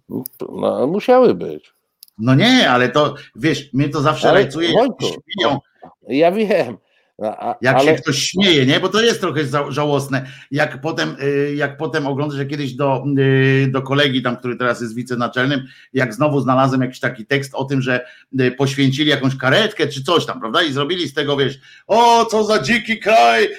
No, 0.10 0.88
musiały 0.88 1.36
być. 1.36 1.74
No 2.18 2.36
nie, 2.36 2.70
ale 2.70 2.90
to 2.90 3.16
wiesz, 3.36 3.74
mnie 3.74 3.90
to 3.90 4.02
zawsze 4.02 4.30
ale, 4.30 4.40
rajcuje, 4.40 4.70
śmieją. 4.70 5.60
Ja 6.08 6.32
wiem, 6.32 6.78
a, 7.22 7.56
jak 7.62 7.76
ale... 7.76 7.86
się 7.86 8.02
ktoś 8.02 8.18
śmieje, 8.18 8.66
nie? 8.66 8.80
Bo 8.80 8.90
to 8.90 9.02
jest 9.02 9.22
trochę 9.22 9.42
żałosne. 9.70 10.26
Jak 10.52 10.82
potem, 10.82 11.16
y, 11.24 11.56
jak 11.56 11.78
potem 11.78 12.08
oglądasz, 12.08 12.38
że 12.38 12.46
kiedyś 12.46 12.74
do, 12.74 13.04
y, 13.18 13.68
do 13.72 13.82
kolegi 13.82 14.22
tam, 14.22 14.38
który 14.38 14.56
teraz 14.56 14.82
jest 14.82 14.96
wicenaczelnym, 14.96 15.68
jak 15.94 16.14
znowu 16.14 16.40
znalazłem 16.40 16.82
jakiś 16.82 17.00
taki 17.00 17.26
tekst 17.26 17.56
o 17.56 17.66
tym, 17.66 17.82
że 17.82 18.06
y, 18.40 18.52
poświęcili 18.52 19.10
jakąś 19.10 19.38
karetkę 19.38 19.88
czy 19.88 20.04
coś 20.04 20.26
tam, 20.26 20.40
prawda? 20.40 20.64
I 20.64 20.74
zrobili 20.74 21.08
z 21.08 21.14
tego, 21.14 21.38
wiesz, 21.38 21.60
o, 21.88 22.26
co 22.26 22.44
za 22.44 22.60
dziki 22.60 23.00
kraj 23.00 23.50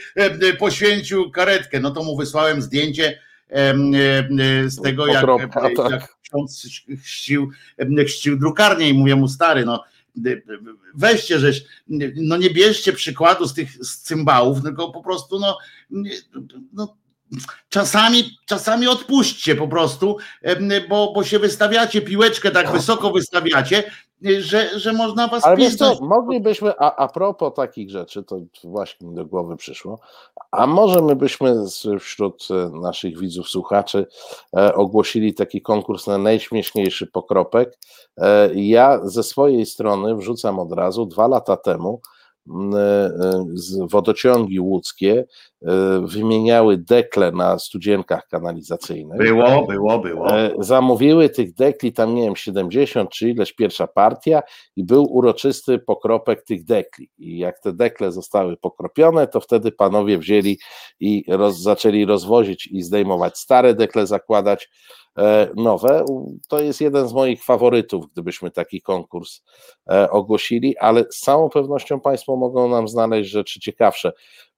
poświęcił 0.58 1.30
karetkę. 1.30 1.80
No 1.80 1.90
to 1.90 2.02
mu 2.02 2.16
wysłałem 2.16 2.62
zdjęcie 2.62 3.18
z 4.66 4.82
tego, 4.82 5.06
jak, 5.06 5.26
jak, 5.54 5.90
jak 5.90 6.16
ksiądz 6.22 6.66
chrzcił, 7.02 7.50
chrzcił 8.06 8.38
drukarnię 8.38 8.88
i 8.88 8.94
mówię 8.94 9.16
mu, 9.16 9.28
stary, 9.28 9.64
no 9.64 9.84
weźcie 10.94 11.38
żeś, 11.38 11.64
no 12.16 12.36
nie 12.36 12.50
bierzcie 12.50 12.92
przykładu 12.92 13.48
z 13.48 13.54
tych 13.54 13.84
z 13.84 13.98
cymbałów, 13.98 14.62
tylko 14.62 14.92
po 14.92 15.02
prostu 15.02 15.38
no, 15.38 15.58
no 16.72 16.96
czasami, 17.68 18.38
czasami 18.46 18.86
odpuśćcie 18.86 19.56
po 19.56 19.68
prostu, 19.68 20.16
bo, 20.88 21.12
bo 21.12 21.24
się 21.24 21.38
wystawiacie, 21.38 22.02
piłeczkę 22.02 22.50
tak 22.50 22.72
wysoko 22.72 23.10
wystawiacie, 23.10 23.90
że, 24.38 24.78
że 24.78 24.92
można 24.92 25.28
was 25.28 25.44
Ale 25.44 25.56
wiesz 25.56 25.76
co, 25.76 25.98
moglibyśmy, 26.00 26.72
a, 26.78 26.96
a 26.96 27.08
propos 27.08 27.54
takich 27.54 27.90
rzeczy, 27.90 28.22
to 28.22 28.40
właśnie 28.64 29.08
mi 29.08 29.14
do 29.14 29.26
głowy 29.26 29.56
przyszło, 29.56 30.00
a 30.50 30.66
może 30.66 31.02
my 31.02 31.16
byśmy 31.16 31.54
wśród 32.00 32.48
e, 32.50 32.78
naszych 32.80 33.18
widzów, 33.18 33.48
słuchaczy 33.48 34.06
e, 34.56 34.74
ogłosili 34.74 35.34
taki 35.34 35.62
konkurs 35.62 36.06
na 36.06 36.18
najśmieszniejszy 36.18 37.06
pokropek. 37.06 37.78
E, 38.16 38.54
ja 38.54 39.00
ze 39.04 39.22
swojej 39.22 39.66
strony 39.66 40.16
wrzucam 40.16 40.58
od 40.58 40.72
razu, 40.72 41.06
dwa 41.06 41.28
lata 41.28 41.56
temu 41.56 42.00
wodociągi 43.90 44.60
łódzkie 44.60 45.24
wymieniały 46.02 46.78
dekle 46.78 47.32
na 47.32 47.58
studzienkach 47.58 48.28
kanalizacyjnych. 48.28 49.18
Było, 49.18 49.66
było, 49.66 49.98
było. 49.98 50.38
E, 50.38 50.50
zamówiły 50.58 51.28
tych 51.28 51.54
dekli, 51.54 51.92
tam 51.92 52.14
nie 52.14 52.22
wiem, 52.22 52.36
70 52.36 53.10
czy 53.10 53.30
ileś 53.30 53.52
pierwsza 53.52 53.86
partia 53.86 54.42
i 54.76 54.84
był 54.84 55.04
uroczysty 55.12 55.78
pokropek 55.78 56.44
tych 56.44 56.64
dekli. 56.64 57.10
I 57.18 57.38
jak 57.38 57.60
te 57.60 57.72
dekle 57.72 58.12
zostały 58.12 58.56
pokropione, 58.56 59.26
to 59.26 59.40
wtedy 59.40 59.72
panowie 59.72 60.18
wzięli 60.18 60.58
i 61.00 61.24
roz, 61.28 61.58
zaczęli 61.60 62.04
rozwozić 62.04 62.66
i 62.66 62.82
zdejmować 62.82 63.38
stare 63.38 63.74
dekle, 63.74 64.06
zakładać 64.06 64.68
E, 65.18 65.48
nowe. 65.56 66.04
To 66.48 66.60
jest 66.60 66.80
jeden 66.80 67.08
z 67.08 67.12
moich 67.12 67.44
faworytów, 67.44 68.12
gdybyśmy 68.12 68.50
taki 68.50 68.82
konkurs 68.82 69.42
e, 69.90 70.10
ogłosili, 70.10 70.78
ale 70.78 71.04
z 71.10 71.18
całą 71.20 71.48
pewnością 71.48 72.00
Państwo 72.00 72.36
mogą 72.36 72.68
nam 72.68 72.88
znaleźć 72.88 73.30
rzeczy 73.30 73.60
ciekawsze, 73.60 74.12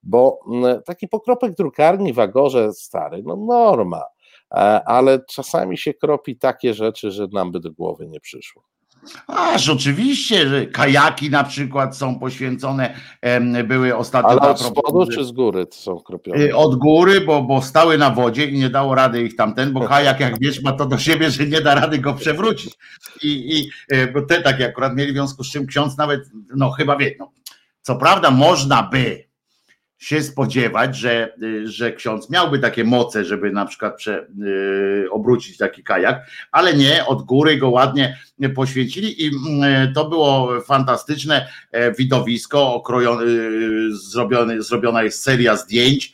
bo 0.07 0.39
taki 0.85 1.07
pokropek 1.07 1.55
drukarni 1.55 2.13
w 2.13 2.19
Agorze 2.19 2.73
stary, 2.73 3.23
no 3.25 3.35
norma, 3.35 4.03
e, 4.51 4.55
ale 4.85 5.19
czasami 5.29 5.77
się 5.77 5.93
kropi 5.93 6.37
takie 6.37 6.73
rzeczy, 6.73 7.11
że 7.11 7.27
nam 7.33 7.51
by 7.51 7.59
do 7.59 7.71
głowy 7.71 8.07
nie 8.07 8.19
przyszło. 8.19 8.63
Aż 9.27 9.69
oczywiście, 9.69 10.47
że 10.47 10.65
kajaki 10.65 11.29
na 11.29 11.43
przykład 11.43 11.97
są 11.97 12.19
poświęcone, 12.19 12.95
były 13.67 13.95
ostatnio. 13.95 14.29
Ale 14.29 14.41
od 14.41 14.61
spodu 14.61 15.07
czy 15.11 15.25
z 15.25 15.31
góry 15.31 15.65
są 15.71 15.99
kropione? 15.99 16.43
Y, 16.43 16.55
od 16.55 16.75
góry, 16.75 17.21
bo, 17.21 17.41
bo 17.41 17.61
stały 17.61 17.97
na 17.97 18.09
wodzie 18.09 18.45
i 18.45 18.59
nie 18.59 18.69
dało 18.69 18.95
rady 18.95 19.21
ich 19.21 19.35
tamten, 19.35 19.73
bo 19.73 19.79
kajak 19.87 20.19
jak 20.19 20.39
wiesz 20.39 20.61
ma 20.61 20.71
to 20.71 20.85
do 20.85 20.97
siebie, 20.97 21.31
że 21.31 21.45
nie 21.45 21.61
da 21.61 21.75
rady 21.75 21.99
go 21.99 22.13
przewrócić. 22.13 22.75
I, 23.23 23.57
i 23.57 23.69
y, 23.95 24.07
bo 24.07 24.21
te 24.21 24.41
takie 24.41 24.65
akurat 24.65 24.95
mieli 24.95 25.11
w 25.11 25.15
związku 25.15 25.43
z 25.43 25.51
czym 25.51 25.65
ksiądz 25.65 25.97
nawet, 25.97 26.21
no 26.55 26.71
chyba 26.71 26.97
wie, 26.97 27.15
no, 27.19 27.31
co 27.81 27.95
prawda 27.95 28.31
można 28.31 28.83
by, 28.83 29.26
się 29.97 30.23
spodziewać, 30.23 30.97
że, 30.97 31.33
y, 31.43 31.67
że 31.67 31.91
ksiądz 31.91 32.29
miałby 32.29 32.59
takie 32.59 32.83
moce, 32.83 33.25
żeby 33.25 33.51
na 33.51 33.65
przykład 33.65 33.95
prze, 33.95 34.27
yy, 34.37 35.07
obrócić 35.11 35.57
taki 35.57 35.83
kajak, 35.83 36.27
ale 36.51 36.73
nie, 36.73 37.05
od 37.05 37.23
góry 37.23 37.57
go 37.57 37.69
ładnie 37.69 38.17
poświęcili 38.55 39.23
i 39.23 39.25
yy, 39.25 39.31
to 39.95 40.09
było 40.09 40.61
fantastyczne 40.61 41.47
yy, 41.73 41.93
widowisko, 41.97 42.73
okrojone, 42.73 43.25
zrobione, 43.91 44.61
zrobiona 44.61 45.03
jest 45.03 45.23
seria 45.23 45.55
zdjęć, 45.55 46.13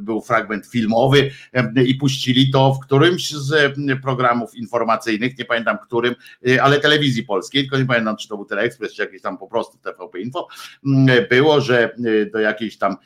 był 0.00 0.20
fragment 0.20 0.66
filmowy 0.66 1.30
i 1.86 1.94
puścili 1.94 2.50
to 2.50 2.74
w 2.74 2.80
którymś 2.80 3.30
z 3.30 3.74
programów 4.02 4.54
informacyjnych, 4.54 5.38
nie 5.38 5.44
pamiętam 5.44 5.78
którym, 5.78 6.14
ale 6.62 6.80
telewizji 6.80 7.22
polskiej, 7.22 7.62
tylko 7.62 7.78
nie 7.78 7.86
pamiętam, 7.86 8.16
czy 8.16 8.28
to 8.28 8.36
był 8.36 8.44
Teleexpress, 8.44 8.94
czy 8.94 9.02
jakiś 9.02 9.22
tam 9.22 9.38
po 9.38 9.46
prostu 9.46 9.78
TVP 9.78 10.20
Info, 10.20 10.48
było, 11.30 11.60
że 11.60 11.90
do 12.32 12.40
jakiejś 12.40 12.78
tam, 12.78 12.96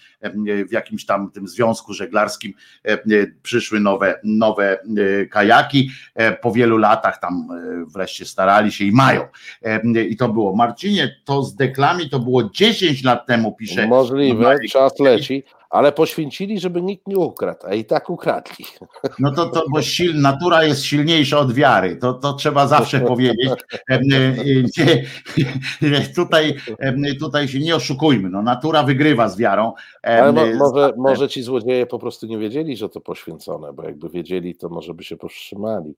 w 0.69 0.73
jakimś 0.73 1.06
tam 1.06 1.31
tym 1.31 1.48
związku 1.48 1.94
żeglarskim 1.94 2.52
przyszły 3.43 3.81
nowe, 3.81 4.20
nowe 4.24 4.78
kajaki. 5.31 5.90
Po 6.43 6.52
wielu 6.52 6.78
latach 6.78 7.20
tam 7.20 7.48
wreszcie 7.94 8.24
starali 8.24 8.73
się 8.73 8.85
i 8.85 8.93
mają. 8.93 9.28
I 10.09 10.16
to 10.16 10.28
było. 10.28 10.56
Marcinie, 10.56 11.16
to 11.24 11.43
z 11.43 11.56
deklami 11.56 12.10
to 12.10 12.19
było 12.19 12.51
10 12.51 13.05
lat 13.05 13.27
temu, 13.27 13.52
pisze. 13.52 13.86
Możliwe, 13.86 14.56
czas 14.70 15.01
leci 15.01 15.44
ale 15.73 15.93
poświęcili, 15.93 16.61
żeby 16.61 16.82
nikt 16.82 17.09
nie 17.09 17.16
ukradł, 17.16 17.66
a 17.66 17.74
i 17.74 17.85
tak 17.85 18.11
ukradli. 18.11 18.65
No 19.19 19.32
to, 19.32 19.47
to 19.49 19.65
bo 19.70 19.82
sil, 19.93 20.11
natura 20.20 20.65
jest 20.65 20.85
silniejsza 20.85 21.39
od 21.39 21.53
wiary, 21.53 21.97
to, 21.97 22.15
to 22.15 22.32
trzeba 22.32 22.66
zawsze 22.66 23.01
powiedzieć. 23.01 23.51
Nie, 25.82 26.01
tutaj, 26.16 26.57
tutaj 27.20 27.49
się 27.49 27.59
nie 27.61 27.77
oszukujmy, 27.77 28.31
no, 28.31 28.43
natura 28.43 28.82
wygrywa 28.82 29.28
z 29.28 29.39
wiarą. 29.39 29.73
Ale 30.03 30.32
mo, 30.32 30.47
może, 30.59 30.93
może 30.97 31.28
ci 31.28 31.43
złodzieje 31.43 31.86
po 31.86 31.99
prostu 31.99 32.27
nie 32.27 32.39
wiedzieli, 32.39 32.77
że 32.77 32.89
to 32.89 33.01
poświęcone, 33.01 33.73
bo 33.73 33.82
jakby 33.82 34.09
wiedzieli, 34.09 34.55
to 34.55 34.69
może 34.69 34.94
by 34.94 35.05
się 35.05 35.16
powstrzymali. 35.16 35.94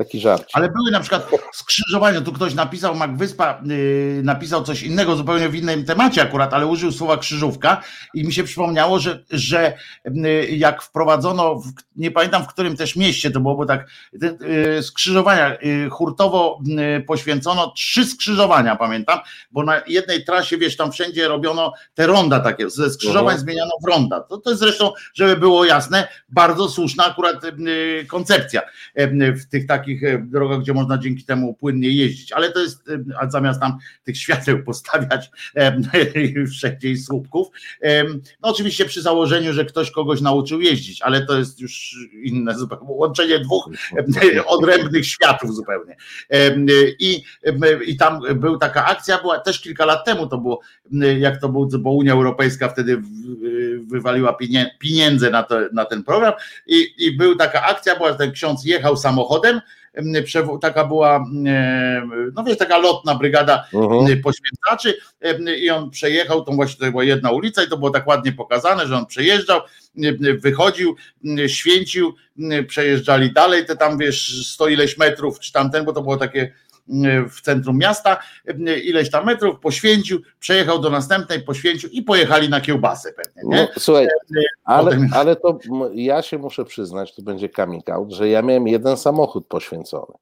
Taki 0.00 0.20
żart. 0.20 0.48
Ale 0.52 0.68
były 0.68 0.90
na 0.90 1.00
przykład 1.00 1.30
skrzyżowania, 1.52 2.20
tu 2.20 2.32
ktoś 2.32 2.54
napisał, 2.54 2.94
Mac 2.94 3.10
Wyspa 3.18 3.62
yy, 3.64 4.20
napisał 4.22 4.64
coś 4.64 4.82
innego, 4.82 5.16
zupełnie 5.16 5.48
w 5.48 5.54
innym 5.54 5.84
temacie 5.84 6.22
akurat, 6.22 6.54
ale 6.54 6.66
użył 6.66 6.92
słowa 6.92 7.16
krzyżówka 7.16 7.82
i 8.14 8.24
mi 8.24 8.32
się 8.32 8.44
przypomniało, 8.44 8.98
że, 8.98 9.24
że 9.30 9.78
yy, 10.04 10.46
jak 10.46 10.82
wprowadzono, 10.82 11.54
w, 11.54 11.72
nie 11.96 12.10
pamiętam 12.10 12.44
w 12.44 12.46
którym 12.46 12.76
też 12.76 12.96
mieście 12.96 13.30
to 13.30 13.40
było, 13.40 13.56
bo 13.56 13.66
tak 13.66 13.88
yy, 14.12 14.82
skrzyżowania, 14.82 15.56
y, 15.62 15.90
hurtowo 15.90 16.60
y, 16.98 17.00
poświęcono 17.00 17.72
trzy 17.76 18.04
skrzyżowania, 18.04 18.76
pamiętam, 18.76 19.18
bo 19.50 19.62
na 19.62 19.82
jednej 19.86 20.24
trasie, 20.24 20.58
wiesz, 20.58 20.76
tam 20.76 20.92
wszędzie 20.92 21.28
robiono 21.28 21.72
te 21.94 22.06
ronda 22.06 22.40
takie, 22.40 22.70
ze 22.70 22.90
skrzyżowań 22.90 23.34
uh 23.34 23.40
zmieniano 23.40 23.70
w 23.84 23.88
ronda. 23.88 24.20
To, 24.20 24.38
to 24.38 24.50
jest 24.50 24.60
zresztą, 24.60 24.92
żeby 25.14 25.36
było 25.36 25.64
jasne, 25.64 26.08
bardzo 26.28 26.68
słuszna 26.68 27.06
akurat 27.06 27.44
y, 27.44 28.06
koncepcja 28.08 28.62
w 29.34 29.46
tych 29.50 29.66
takich 29.66 29.89
takich 29.90 30.04
e, 30.04 30.18
drogach, 30.18 30.60
gdzie 30.60 30.74
można 30.74 30.98
dzięki 30.98 31.24
temu 31.24 31.54
płynnie 31.54 31.88
jeździć, 31.88 32.32
ale 32.32 32.52
to 32.52 32.60
jest, 32.60 32.88
e, 32.88 33.30
zamiast 33.30 33.60
tam 33.60 33.78
tych 34.04 34.18
świateł 34.18 34.62
postawiać 34.66 35.30
wszędzie 36.50 36.90
i 36.90 36.96
słupków, 36.96 37.48
no 38.42 38.48
oczywiście 38.48 38.84
przy 38.84 39.02
założeniu, 39.02 39.52
że 39.52 39.64
ktoś 39.64 39.90
kogoś 39.90 40.20
nauczył 40.20 40.60
jeździć, 40.60 41.02
ale 41.02 41.26
to 41.26 41.38
jest 41.38 41.60
już 41.60 41.96
inne 42.22 42.58
zupełnie, 42.58 42.86
łączenie 42.88 43.38
dwóch 43.38 43.70
odrębnych 44.46 45.06
światów 45.06 45.54
zupełnie. 45.54 45.96
I, 46.98 47.22
I 47.86 47.96
tam 47.96 48.20
była 48.34 48.58
taka 48.58 48.86
akcja, 48.86 49.18
była 49.18 49.38
też 49.38 49.60
kilka 49.60 49.84
lat 49.84 50.04
temu 50.04 50.26
to 50.26 50.38
było, 50.38 50.60
jak 51.18 51.40
to 51.40 51.48
było, 51.48 51.68
bo 51.78 51.90
Unia 51.92 52.12
Europejska 52.12 52.68
wtedy 52.68 53.02
wywaliła 53.86 54.36
pieniądze 54.78 55.30
na, 55.30 55.42
to, 55.42 55.60
na 55.72 55.84
ten 55.84 56.04
program 56.04 56.32
i, 56.66 56.86
i 56.98 57.16
był 57.16 57.36
taka 57.36 57.62
akcja, 57.62 57.96
była 57.96 58.14
ten 58.14 58.32
ksiądz 58.32 58.64
jechał 58.64 58.96
samochodem 58.96 59.60
taka 60.60 60.84
była, 60.84 61.24
no 62.34 62.44
wiesz, 62.44 62.58
taka 62.58 62.78
lotna 62.78 63.14
brygada 63.14 63.64
uh-huh. 63.72 64.22
poświęcaczy 64.22 64.94
i 65.58 65.70
on 65.70 65.90
przejechał, 65.90 66.44
tą 66.44 66.56
właśnie 66.56 66.86
to 66.86 66.90
była 66.90 67.04
jedna 67.04 67.30
ulica 67.30 67.62
i 67.62 67.68
to 67.68 67.76
było 67.76 67.90
tak 67.90 68.06
ładnie 68.06 68.32
pokazane, 68.32 68.86
że 68.86 68.96
on 68.96 69.06
przejeżdżał, 69.06 69.60
wychodził, 70.38 70.96
święcił, 71.46 72.14
przejeżdżali 72.68 73.32
dalej, 73.32 73.66
te 73.66 73.76
tam 73.76 73.98
wiesz, 73.98 74.46
sto 74.46 74.68
ileś 74.68 74.98
metrów, 74.98 75.40
czy 75.40 75.52
tamten, 75.52 75.84
bo 75.84 75.92
to 75.92 76.02
było 76.02 76.16
takie 76.16 76.52
w 77.30 77.40
centrum 77.40 77.78
miasta, 77.78 78.18
ileś 78.84 79.10
tam 79.10 79.26
metrów, 79.26 79.60
poświęcił, 79.60 80.20
przejechał 80.40 80.78
do 80.78 80.90
następnej, 80.90 81.42
poświęcił 81.42 81.90
i 81.90 82.02
pojechali 82.02 82.48
na 82.48 82.60
kiełbasę 82.60 83.12
pewnie. 83.12 83.42
Nie? 83.44 83.62
No, 83.62 83.68
słuchaj, 83.78 84.08
ale, 84.64 85.08
ale 85.12 85.36
to 85.36 85.58
ja 85.94 86.22
się 86.22 86.38
muszę 86.38 86.64
przyznać, 86.64 87.14
to 87.14 87.22
będzie 87.22 87.48
coming 87.48 87.90
out, 87.90 88.12
że 88.12 88.28
ja 88.28 88.42
miałem 88.42 88.68
jeden 88.68 88.96
samochód 88.96 89.46
poświęcony. 89.46 90.14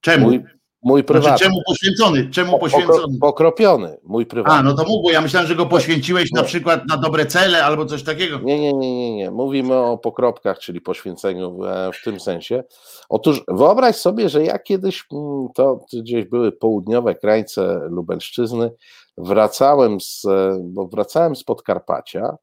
Czemu? 0.00 0.26
Mój, 0.26 0.44
Mój 0.82 1.00
znaczy, 1.00 1.06
prywatny. 1.06 1.28
Znaczy, 1.28 1.44
czemu 1.44 1.62
poświęcony? 1.66 2.30
Czemu 2.30 2.58
poświęcony? 2.58 3.18
Pokropiony, 3.20 3.98
mój 4.04 4.26
prywatny. 4.26 4.58
A, 4.58 4.62
no 4.62 4.74
to 4.74 4.84
mógł, 4.84 5.10
ja 5.10 5.20
myślałem, 5.20 5.48
że 5.48 5.54
go 5.54 5.66
poświęciłeś 5.66 6.32
na 6.32 6.42
przykład 6.42 6.80
na 6.88 6.96
dobre 6.96 7.26
cele 7.26 7.64
albo 7.64 7.86
coś 7.86 8.02
takiego. 8.02 8.38
Nie, 8.38 8.60
nie, 8.60 8.72
nie, 8.72 8.96
nie, 8.96 9.16
nie. 9.16 9.30
Mówimy 9.30 9.74
o 9.74 9.98
pokropkach, 9.98 10.58
czyli 10.58 10.80
poświęceniu 10.80 11.64
e, 11.64 11.90
w 11.92 12.04
tym 12.04 12.20
sensie. 12.20 12.64
Otóż 13.08 13.42
wyobraź 13.48 13.96
sobie, 13.96 14.28
że 14.28 14.44
ja 14.44 14.58
kiedyś, 14.58 15.04
mm, 15.12 15.48
to 15.54 15.80
gdzieś 15.92 16.24
były 16.24 16.52
południowe 16.52 17.14
krańce 17.14 17.80
Lubelszczyzny, 17.88 18.70
wracałem 19.18 20.00
z, 20.00 20.24
e, 20.24 20.58
bo 20.64 20.88
wracałem 20.88 21.36
z 21.36 21.44
Podkarpacia 21.44 22.36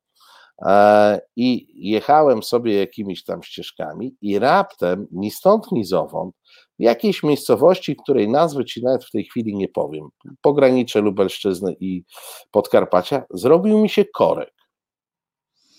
e, 0.65 1.21
i 1.35 1.67
jechałem 1.89 2.43
sobie 2.43 2.79
jakimiś 2.79 3.23
tam 3.23 3.43
ścieżkami 3.43 4.15
i 4.21 4.39
raptem, 4.39 5.07
ni 5.11 5.31
stąd, 5.31 5.71
ni 5.71 5.85
zowąd, 5.85 6.35
jakiejś 6.79 7.23
miejscowości, 7.23 7.95
której 7.95 8.29
nazwy 8.29 8.65
ci 8.65 8.83
nawet 8.83 9.05
w 9.05 9.11
tej 9.11 9.23
chwili 9.23 9.55
nie 9.55 9.69
powiem, 9.69 10.09
pogranicze 10.41 11.01
Lubelszczyzny 11.01 11.75
i 11.79 12.03
Podkarpacia, 12.51 13.23
zrobił 13.29 13.79
mi 13.79 13.89
się 13.89 14.05
korek. 14.05 14.53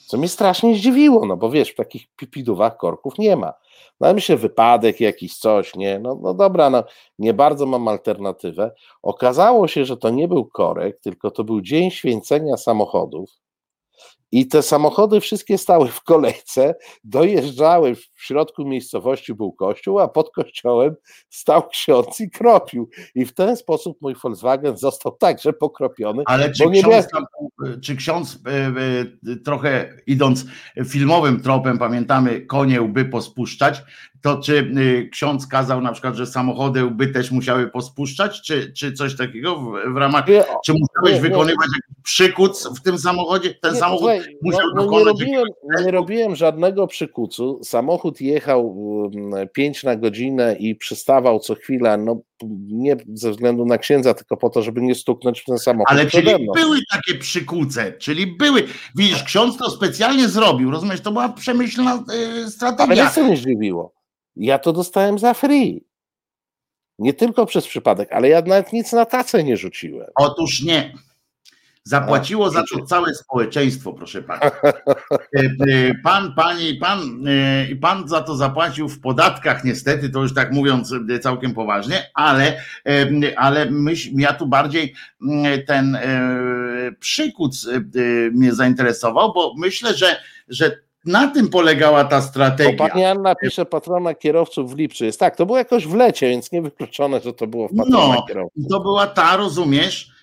Co 0.07 0.19
mnie 0.19 0.29
strasznie 0.29 0.75
zdziwiło, 0.75 1.27
no 1.27 1.37
bo 1.37 1.51
wiesz, 1.51 1.71
w 1.71 1.75
takich 1.75 2.07
pipidówach 2.17 2.77
korków 2.77 3.19
nie 3.19 3.37
ma. 3.37 3.53
No 4.01 4.07
ale 4.07 4.15
myślę, 4.15 4.37
wypadek 4.37 5.01
jakiś, 5.01 5.39
coś, 5.39 5.75
nie, 5.75 5.99
no, 5.99 6.19
no 6.23 6.35
dobra, 6.35 6.71
no 6.71 6.85
nie 7.19 7.35
bardzo 7.35 7.67
mam 7.67 7.89
alternatywę. 7.89 8.75
Okazało 9.03 9.69
się, 9.69 9.85
że 9.85 9.97
to 9.97 10.11
nie 10.11 10.29
był 10.29 10.47
korek, 10.47 11.01
tylko 11.01 11.31
to 11.31 11.45
był 11.45 11.61
dzień 11.61 11.91
święcenia 11.91 12.57
samochodów 12.57 13.31
i 14.33 14.47
te 14.49 14.63
samochody 14.63 15.21
wszystkie 15.21 15.59
stały 15.59 15.89
w 15.89 16.03
kolejce, 16.03 16.75
dojeżdżały, 17.05 17.97
w 18.25 18.27
środku 18.27 18.65
miejscowości 18.65 19.35
był 19.35 19.53
kościół, 19.53 20.01
a 20.01 20.09
pod 20.09 20.31
kościołem 20.31 20.95
stał 21.31 21.69
ksiądz 21.69 22.21
i 22.21 22.31
kropił. 22.31 22.89
I 23.15 23.27
w 23.27 23.35
ten 23.35 23.57
sposób 23.57 23.99
mój 24.01 24.15
Volkswagen 24.23 24.77
został 24.77 25.17
także 25.17 25.53
pokropiony. 25.53 26.23
Ale 26.27 26.53
czy 26.53 26.71
ksiądz, 26.71 27.09
tam, 27.09 27.25
czy 27.83 27.97
ksiądz 27.97 28.39
e, 28.47 28.51
e, 29.33 29.37
trochę 29.37 29.97
idąc 30.07 30.45
filmowym 30.89 31.41
tropem, 31.41 31.79
pamiętamy, 31.79 32.41
konie 32.41 32.83
łby 32.83 33.05
pospuszczać, 33.05 33.83
to 34.25 34.37
czy 34.37 34.73
y, 34.79 35.09
ksiądz 35.13 35.47
kazał 35.47 35.81
na 35.81 35.93
przykład, 35.93 36.15
że 36.15 36.27
samochody 36.27 36.85
łby 36.85 37.07
też 37.07 37.31
musiały 37.31 37.71
pospuszczać, 37.71 38.43
czy, 38.43 38.73
czy 38.73 38.93
coś 38.93 39.17
takiego 39.17 39.57
w, 39.57 39.95
w 39.95 39.97
ramach, 39.97 40.29
nie, 40.29 40.45
czy 40.65 40.73
musiałeś 40.73 41.15
nie, 41.15 41.21
wykonywać 41.21 41.69
nie. 41.69 41.79
jakiś 41.83 42.03
przykuc 42.03 42.79
w 42.79 42.83
tym 42.83 42.99
samochodzie? 42.99 43.55
Ten 43.55 43.77
samochód 43.77 44.01
słuchaj, 44.01 44.37
musiał 44.43 44.67
no, 44.75 44.85
no. 44.85 44.99
Nie 44.99 45.05
robiłem, 45.05 45.49
nie 45.85 45.91
robiłem 45.91 46.37
żadnego 46.37 46.87
przykucu, 46.87 47.61
samochód 47.63 48.14
jechał 48.21 48.77
5 49.53 49.85
mm, 49.85 49.95
na 49.95 50.01
godzinę 50.01 50.57
i 50.59 50.75
przystawał 50.75 51.41
co 51.41 51.55
chwilę, 51.55 51.97
no 51.97 52.21
nie 52.67 52.97
ze 53.15 53.31
względu 53.31 53.65
na 53.65 53.79
księdza, 53.79 54.15
tylko 54.15 54.37
po 54.37 54.51
to, 54.51 54.63
żeby 54.63 54.83
nie 54.83 54.95
stuknąć 54.95 55.41
w 55.41 55.45
ten 55.45 55.59
samochód. 55.59 55.93
Ale 55.93 56.07
czyli 56.07 56.31
były 56.55 56.79
takie 56.93 57.19
przykuce, 57.19 57.93
czyli 57.93 58.27
były. 58.27 58.65
Widzisz, 58.97 59.23
ksiądz 59.23 59.57
to 59.57 59.71
specjalnie 59.71 60.29
zrobił, 60.29 60.71
rozumiesz, 60.71 61.01
to 61.01 61.13
była 61.13 61.29
przemyślna 61.29 62.05
y, 62.47 62.51
strategia. 62.51 63.03
Ale 63.03 63.11
co 63.11 63.25
mnie 63.25 63.37
zdziwiło? 63.37 63.95
Ja 64.37 64.59
to 64.59 64.73
dostałem 64.73 65.19
za 65.19 65.35
free. 65.35 65.85
Nie 66.99 67.15
tylko 67.15 67.47
przez 67.47 67.67
przypadek, 67.67 68.13
ale 68.13 68.29
ja 68.29 68.41
nawet 68.41 68.73
nic 68.73 68.93
na 68.93 69.07
tacę 69.07 69.45
nie 69.45 69.57
rzuciłem. 69.57 70.09
Otóż 70.15 70.63
nie. 70.63 70.93
Zapłaciło 71.87 72.51
za 72.51 72.63
to 72.73 72.87
całe 72.87 73.15
społeczeństwo, 73.15 73.93
proszę 73.93 74.23
pana. 74.23 74.41
E, 74.41 75.41
e, 75.41 75.95
pan, 76.03 76.35
pani, 76.35 76.75
pan 76.75 77.29
e, 77.29 77.67
i 77.71 77.77
pan 77.77 78.09
za 78.09 78.21
to 78.21 78.37
zapłacił 78.37 78.89
w 78.89 79.01
podatkach, 79.01 79.65
niestety, 79.65 80.11
to 80.11 80.23
już 80.23 80.35
tak 80.35 80.53
mówiąc 80.53 80.95
całkiem 81.23 81.55
poważnie, 81.55 82.11
ale, 82.15 82.63
ale 83.37 83.71
myśl, 83.71 84.11
ja 84.15 84.33
tu 84.33 84.47
bardziej 84.47 84.95
mm, 85.23 85.63
ten 85.67 85.99
przykuc 87.01 87.69
mnie 88.33 88.55
zainteresował, 88.55 89.33
bo 89.33 89.55
myślę, 89.59 89.95
że, 89.95 90.17
że 90.49 90.79
na 91.05 91.29
tym 91.29 91.49
polegała 91.49 92.05
ta 92.05 92.23
strategia. 92.23 92.73
Bo 92.73 92.89
pani 92.89 93.05
Anna 93.05 93.35
pisze 93.35 93.67
patrona 93.67 94.15
kierowców 94.15 94.75
w 94.75 94.77
Lipcu. 94.77 95.05
Jest 95.05 95.21
tak, 95.21 95.37
to 95.37 95.47
było 95.47 95.59
jakoś 95.59 95.87
w 95.87 95.95
lecie, 95.95 96.29
więc 96.29 96.53
niewykluczone, 96.53 97.21
że 97.21 97.33
to 97.33 97.47
było 97.47 97.69
w 97.69 97.77
patrona 97.77 98.15
no, 98.15 98.27
kierowców. 98.29 98.65
To 98.71 98.81
była 98.81 99.07
ta, 99.07 99.37
rozumiesz, 99.37 100.14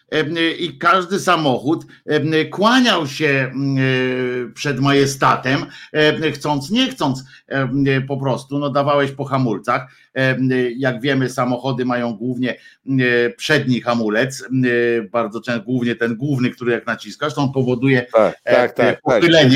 i 0.60 0.78
każdy 0.78 1.20
samochód 1.20 1.86
kłaniał 2.52 3.08
się 3.08 3.52
przed 4.54 4.80
majestatem, 4.80 5.66
chcąc, 6.34 6.72
nie 6.72 6.90
chcąc 6.92 7.24
po 8.08 8.18
prostu, 8.18 8.60
no 8.60 8.70
dawałeś 8.70 9.12
po 9.12 9.26
hamulcach. 9.26 9.88
Jak 10.78 11.02
wiemy, 11.02 11.30
samochody 11.30 11.86
mają 11.86 12.14
głównie 12.14 12.56
przedni 13.38 13.82
hamulec, 13.82 14.44
bardzo 15.12 15.42
często, 15.42 15.66
głównie 15.66 15.96
ten 15.96 16.16
główny, 16.16 16.50
który 16.50 16.72
jak 16.72 16.88
naciskasz, 16.88 17.34
to 17.34 17.42
on 17.42 17.52
powoduje 17.52 18.06
tak, 18.14 18.42
tak, 18.44 18.74
tak, 18.74 19.02
pochylenie, 19.02 19.56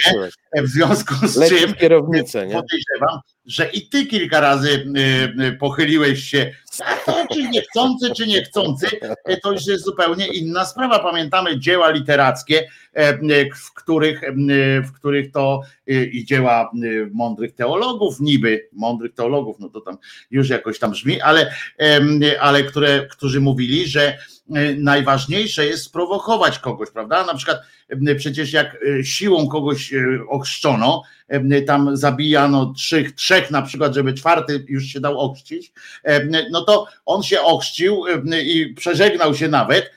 tak, 0.56 0.66
w 0.66 0.68
związku 0.68 1.14
z 1.28 1.50
czym 1.50 1.74
kierownicę, 1.74 2.40
podejrzewam, 2.40 3.20
że 3.46 3.70
i 3.70 3.90
ty 3.90 4.06
kilka 4.06 4.40
razy 4.40 4.94
pochyliłeś 5.60 6.24
się 6.24 6.52
to 7.06 7.26
czy 7.34 7.50
niechcący, 7.50 8.12
czy 8.16 8.28
niechcący, 8.28 8.88
to 9.44 9.52
już 9.52 9.68
jest 9.68 9.86
zupełnie 9.86 10.28
inna 10.28 10.66
sprawa. 10.66 11.00
Pamiętamy 11.00 11.60
dzieła 11.60 11.90
literackie, 11.90 12.68
w 13.56 13.74
których, 13.74 14.22
w 14.84 14.92
których 14.92 15.32
to 15.32 15.62
i 16.12 16.26
dzieła 16.26 16.72
mądrych 17.14 17.56
teologów, 17.56 18.20
niby 18.20 18.70
mądrych 18.74 19.14
teologów, 19.14 19.60
no 19.60 19.70
to 19.70 19.82
tam 19.82 19.98
już 20.32 20.50
jakoś 20.50 20.80
tam 20.80 20.92
brzmi, 20.92 21.22
ale, 21.22 21.54
ale 22.40 22.64
które, 22.64 23.08
którzy 23.12 23.42
mówili, 23.42 23.88
że 23.88 24.18
najważniejsze 24.78 25.66
jest 25.66 25.84
sprowokować 25.84 26.60
kogoś, 26.60 26.92
prawda? 26.92 27.26
Na 27.26 27.34
przykład 27.34 27.58
przecież 28.18 28.54
jak 28.54 28.78
siłą 29.04 29.48
kogoś 29.48 29.94
ochrzczono, 30.30 31.04
tam 31.68 31.98
zabijano 31.98 32.74
trzech, 32.78 33.12
trzech 33.12 33.52
na 33.52 33.62
przykład, 33.62 33.94
żeby 33.94 34.14
czwarty 34.14 34.66
już 34.68 34.86
się 34.86 35.00
dał 35.00 35.20
ochrzcić, 35.20 35.72
no 36.52 36.62
to 36.62 36.88
on 37.06 37.24
się 37.24 37.42
ochrzcił 37.42 38.04
i 38.46 38.74
przeżegnał 38.74 39.36
się 39.36 39.48
nawet 39.48 39.92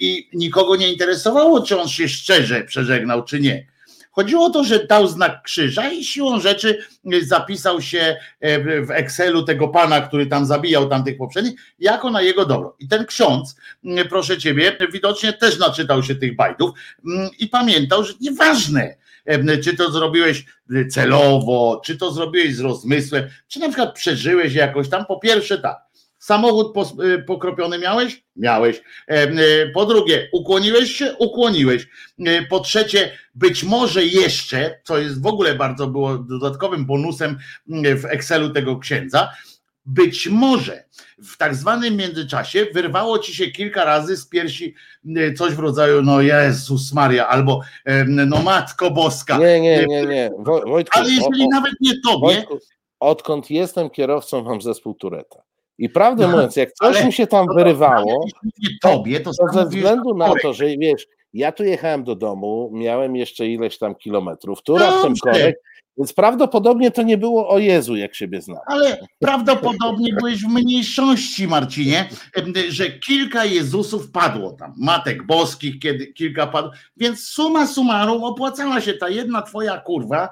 i 0.00 0.28
nikogo 0.32 0.76
nie 0.76 0.92
interesowało, 0.92 1.62
czy 1.62 1.80
on 1.80 1.88
się 1.88 2.08
szczerze 2.08 2.64
przeżegnał, 2.64 3.24
czy 3.24 3.40
nie. 3.40 3.66
Chodziło 4.12 4.44
o 4.44 4.50
to, 4.50 4.64
że 4.64 4.86
dał 4.86 5.06
znak 5.06 5.42
krzyża 5.42 5.90
i 5.90 6.04
siłą 6.04 6.40
rzeczy 6.40 6.78
zapisał 7.22 7.82
się 7.82 8.16
w 8.86 8.90
Excelu 8.90 9.42
tego 9.42 9.68
pana, 9.68 10.00
który 10.00 10.26
tam 10.26 10.46
zabijał 10.46 10.88
tamtych 10.88 11.16
poprzednich, 11.16 11.60
jako 11.78 12.10
na 12.10 12.22
jego 12.22 12.46
dobro. 12.46 12.76
I 12.78 12.88
ten 12.88 13.06
ksiądz, 13.06 13.56
proszę 14.08 14.38
ciebie, 14.38 14.76
widocznie 14.92 15.32
też 15.32 15.58
naczytał 15.58 16.02
się 16.02 16.14
tych 16.14 16.36
bajdów 16.36 16.70
i 17.38 17.48
pamiętał, 17.48 18.04
że 18.04 18.12
nieważne, 18.20 18.96
czy 19.64 19.76
to 19.76 19.92
zrobiłeś 19.92 20.44
celowo, 20.90 21.80
czy 21.84 21.96
to 21.96 22.12
zrobiłeś 22.12 22.54
z 22.54 22.60
rozmysłem, 22.60 23.28
czy 23.48 23.60
na 23.60 23.68
przykład 23.68 23.94
przeżyłeś 23.94 24.54
jakoś 24.54 24.88
tam. 24.88 25.06
Po 25.06 25.18
pierwsze 25.18 25.58
tak, 25.58 25.76
samochód 26.20 26.76
y, 27.04 27.22
pokropiony 27.22 27.78
miałeś? 27.78 28.24
Miałeś. 28.36 28.82
Y, 29.10 29.70
po 29.74 29.86
drugie, 29.86 30.28
ukłoniłeś 30.32 30.92
się? 30.92 31.16
Ukłoniłeś. 31.18 31.88
Y, 32.18 32.46
po 32.50 32.60
trzecie, 32.60 33.12
być 33.34 33.64
może 33.64 34.04
jeszcze, 34.04 34.80
co 34.84 34.98
jest 34.98 35.22
w 35.22 35.26
ogóle 35.26 35.54
bardzo 35.54 35.86
było 35.86 36.18
dodatkowym 36.18 36.86
bonusem 36.86 37.38
w 37.96 38.04
Excelu 38.04 38.50
tego 38.50 38.78
księdza, 38.78 39.30
być 39.86 40.28
może 40.28 40.84
w 41.22 41.36
tak 41.36 41.54
zwanym 41.54 41.96
międzyczasie 41.96 42.66
wyrwało 42.74 43.18
ci 43.18 43.34
się 43.34 43.50
kilka 43.50 43.84
razy 43.84 44.16
z 44.16 44.26
piersi 44.26 44.74
e, 45.16 45.34
coś 45.34 45.54
w 45.54 45.58
rodzaju 45.58 46.02
no 46.02 46.20
Jezus 46.20 46.92
Maria 46.92 47.28
albo 47.28 47.60
e, 47.84 48.04
no 48.04 48.42
Matko 48.42 48.90
Boska. 48.90 49.38
Nie, 49.38 49.60
nie, 49.60 49.86
nie, 49.86 50.06
nie. 50.06 50.30
Wojtku, 50.66 50.98
Ale 50.98 51.10
jeżeli 51.10 51.44
o, 51.44 51.48
nawet 51.50 51.72
nie 51.80 51.92
tobie. 52.00 52.20
Wojtku, 52.20 52.58
odkąd 53.00 53.50
jestem 53.50 53.90
kierowcą, 53.90 54.44
mam 54.44 54.62
zespół 54.62 54.94
Tureta. 54.94 55.42
I 55.80 55.88
prawdę 55.88 56.26
no, 56.26 56.32
mówiąc, 56.32 56.56
jak 56.56 56.72
coś 56.72 57.04
mi 57.04 57.12
się 57.12 57.26
tam 57.26 57.46
wyrywało, 57.54 58.24
nie 58.42 58.68
tobie, 58.82 59.20
to, 59.20 59.30
to 59.30 59.52
ze 59.52 59.66
względu 59.66 60.14
na 60.14 60.32
to, 60.42 60.54
że 60.54 60.66
wiesz, 60.76 61.06
ja 61.34 61.52
tu 61.52 61.64
jechałem 61.64 62.04
do 62.04 62.14
domu, 62.14 62.70
miałem 62.72 63.16
jeszcze 63.16 63.46
ileś 63.46 63.78
tam 63.78 63.94
kilometrów, 63.94 64.62
tu 64.62 64.78
raptem 64.78 65.14
korek, 65.22 65.56
więc 65.98 66.12
prawdopodobnie 66.12 66.90
to 66.90 67.02
nie 67.02 67.18
było 67.18 67.48
o 67.48 67.58
Jezu, 67.58 67.96
jak 67.96 68.14
siebie 68.14 68.40
znam. 68.40 68.58
Ale 68.66 69.06
prawdopodobnie 69.18 70.12
byłeś 70.12 70.42
w 70.42 70.48
mniejszości, 70.48 71.48
Marcinie, 71.48 72.08
że 72.68 72.90
kilka 72.90 73.44
Jezusów 73.44 74.10
padło 74.10 74.52
tam, 74.52 74.74
matek 74.78 75.26
boskich, 75.26 75.78
kiedy 75.78 76.06
kilka 76.06 76.46
padło, 76.46 76.70
więc 76.96 77.20
suma 77.20 77.66
summarum 77.66 78.24
opłacała 78.24 78.80
się 78.80 78.94
ta 78.94 79.08
jedna 79.08 79.42
twoja 79.42 79.78
kurwa 79.78 80.28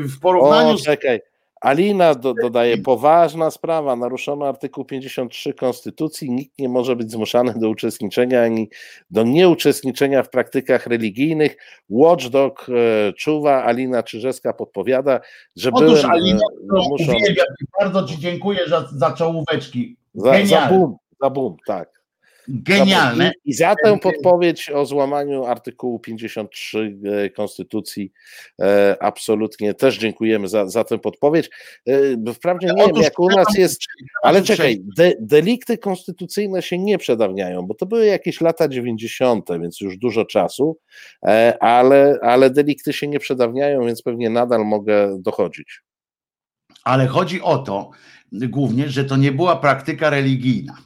w 0.00 0.20
porównaniu 0.20 0.74
o, 0.74 0.78
czekaj. 0.78 1.20
Alina 1.62 2.14
do, 2.14 2.34
dodaje, 2.42 2.78
poważna 2.78 3.50
sprawa, 3.50 3.96
naruszono 3.96 4.48
artykuł 4.48 4.84
53 4.84 5.54
Konstytucji, 5.54 6.30
nikt 6.30 6.58
nie 6.58 6.68
może 6.68 6.96
być 6.96 7.10
zmuszany 7.10 7.54
do 7.56 7.70
uczestniczenia 7.70 8.42
ani 8.42 8.70
do 9.10 9.22
nieuczestniczenia 9.22 10.22
w 10.22 10.30
praktykach 10.30 10.86
religijnych. 10.86 11.56
Watchdog 11.90 12.66
e, 12.68 13.12
czuwa, 13.12 13.64
Alina 13.64 14.02
Czyżewska 14.02 14.52
podpowiada, 14.52 15.20
że 15.56 15.70
Otóż 15.72 16.00
byłem 16.00 16.10
Alina, 16.10 16.44
e, 16.76 16.88
muszą... 16.88 17.12
bardzo 17.80 18.04
Ci 18.04 18.18
dziękuję 18.18 18.68
za, 18.68 18.88
za 18.92 19.10
czołóweczki. 19.10 19.96
Za, 20.14 20.46
za 20.46 20.66
boom, 20.66 20.96
za 21.22 21.30
boom, 21.30 21.56
tak. 21.66 22.01
Genialne. 22.48 23.32
I, 23.44 23.50
I, 23.50 23.54
za 23.54 23.74
tę 23.84 23.98
podpowiedź 23.98 24.70
o 24.70 24.86
złamaniu 24.86 25.44
artykułu 25.44 25.98
53 25.98 26.98
e, 27.04 27.30
Konstytucji 27.30 28.12
e, 28.60 28.96
absolutnie 29.00 29.74
też 29.74 29.98
dziękujemy 29.98 30.48
za, 30.48 30.68
za 30.68 30.84
tę 30.84 30.98
podpowiedź. 30.98 31.50
E, 31.86 32.32
wprawdzie 32.34 32.66
nie 32.66 32.86
wiem, 32.86 32.96
jak 32.96 33.20
u 33.20 33.28
nas 33.28 33.58
jest, 33.58 33.80
ale 34.22 34.42
czekaj, 34.42 34.82
de, 34.96 35.12
delikty 35.20 35.78
konstytucyjne 35.78 36.62
się 36.62 36.78
nie 36.78 36.98
przedawniają, 36.98 37.62
bo 37.62 37.74
to 37.74 37.86
były 37.86 38.06
jakieś 38.06 38.40
lata 38.40 38.68
90., 38.68 39.48
więc 39.60 39.80
już 39.80 39.98
dużo 39.98 40.24
czasu, 40.24 40.78
ale, 41.60 42.18
ale 42.22 42.50
delikty 42.50 42.92
się 42.92 43.08
nie 43.08 43.18
przedawniają, 43.18 43.86
więc 43.86 44.02
pewnie 44.02 44.30
nadal 44.30 44.64
mogę 44.64 45.16
dochodzić. 45.18 45.80
Ale 46.84 47.06
chodzi 47.06 47.42
o 47.42 47.58
to 47.58 47.90
głównie, 48.32 48.88
że 48.88 49.04
to 49.04 49.16
nie 49.16 49.32
była 49.32 49.56
praktyka 49.56 50.10
religijna 50.10 50.76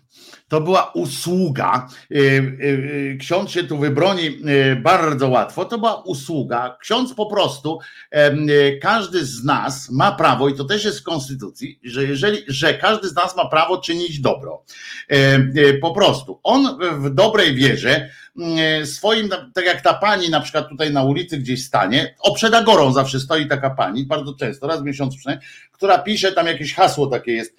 to 0.49 0.61
była 0.61 0.91
usługa. 0.95 1.89
Y, 2.11 2.17
y, 2.17 2.65
y, 3.15 3.17
ksiądz 3.21 3.51
się 3.51 3.65
tu 3.65 3.79
wybroni 3.79 4.39
bardzo 4.83 5.29
łatwo. 5.29 5.65
To 5.65 5.79
była 5.79 6.03
usługa. 6.03 6.77
Ksiądz 6.81 7.15
po 7.15 7.27
prostu, 7.27 7.79
każdy 8.83 9.25
z 9.25 9.45
nas 9.45 9.91
ma 9.91 10.13
prawo, 10.13 10.49
i 10.49 10.55
to 10.55 10.65
też 10.65 10.85
jest 10.85 11.01
w 11.01 11.03
Konstytucji, 11.03 11.81
że 11.85 12.05
jeżeli, 12.05 12.39
że 12.49 12.75
każdy 12.75 13.09
z 13.09 13.15
nas 13.15 13.37
ma 13.37 13.49
prawo 13.49 13.79
czynić 13.79 14.21
dobro. 14.21 14.65
Po 15.81 15.95
prostu. 15.95 16.41
On 16.43 16.79
w 17.01 17.11
dobrej 17.11 17.55
wierze, 17.55 18.11
swoim, 18.85 19.29
tak 19.55 19.65
jak 19.65 19.81
ta 19.81 19.95
pani 19.95 20.31
na 20.31 20.41
przykład 20.41 20.69
tutaj 20.69 20.93
na 20.93 21.03
ulicy 21.03 21.39
gdzieś 21.39 21.65
stanie, 21.65 22.15
oprzeda 22.21 22.63
gorą 22.63 22.93
zawsze 22.93 23.21
stoi 23.21 23.49
taka 23.49 23.71
pani, 23.71 24.07
bardzo 24.07 24.35
często, 24.35 24.67
raz 24.67 24.81
w 24.81 24.85
miesiącu 24.85 25.19
przynajmniej, 25.19 25.49
która 25.73 25.99
pisze 25.99 26.33
tam 26.33 26.47
jakieś 26.47 26.75
hasło 26.75 27.07
takie 27.07 27.33
jest, 27.33 27.57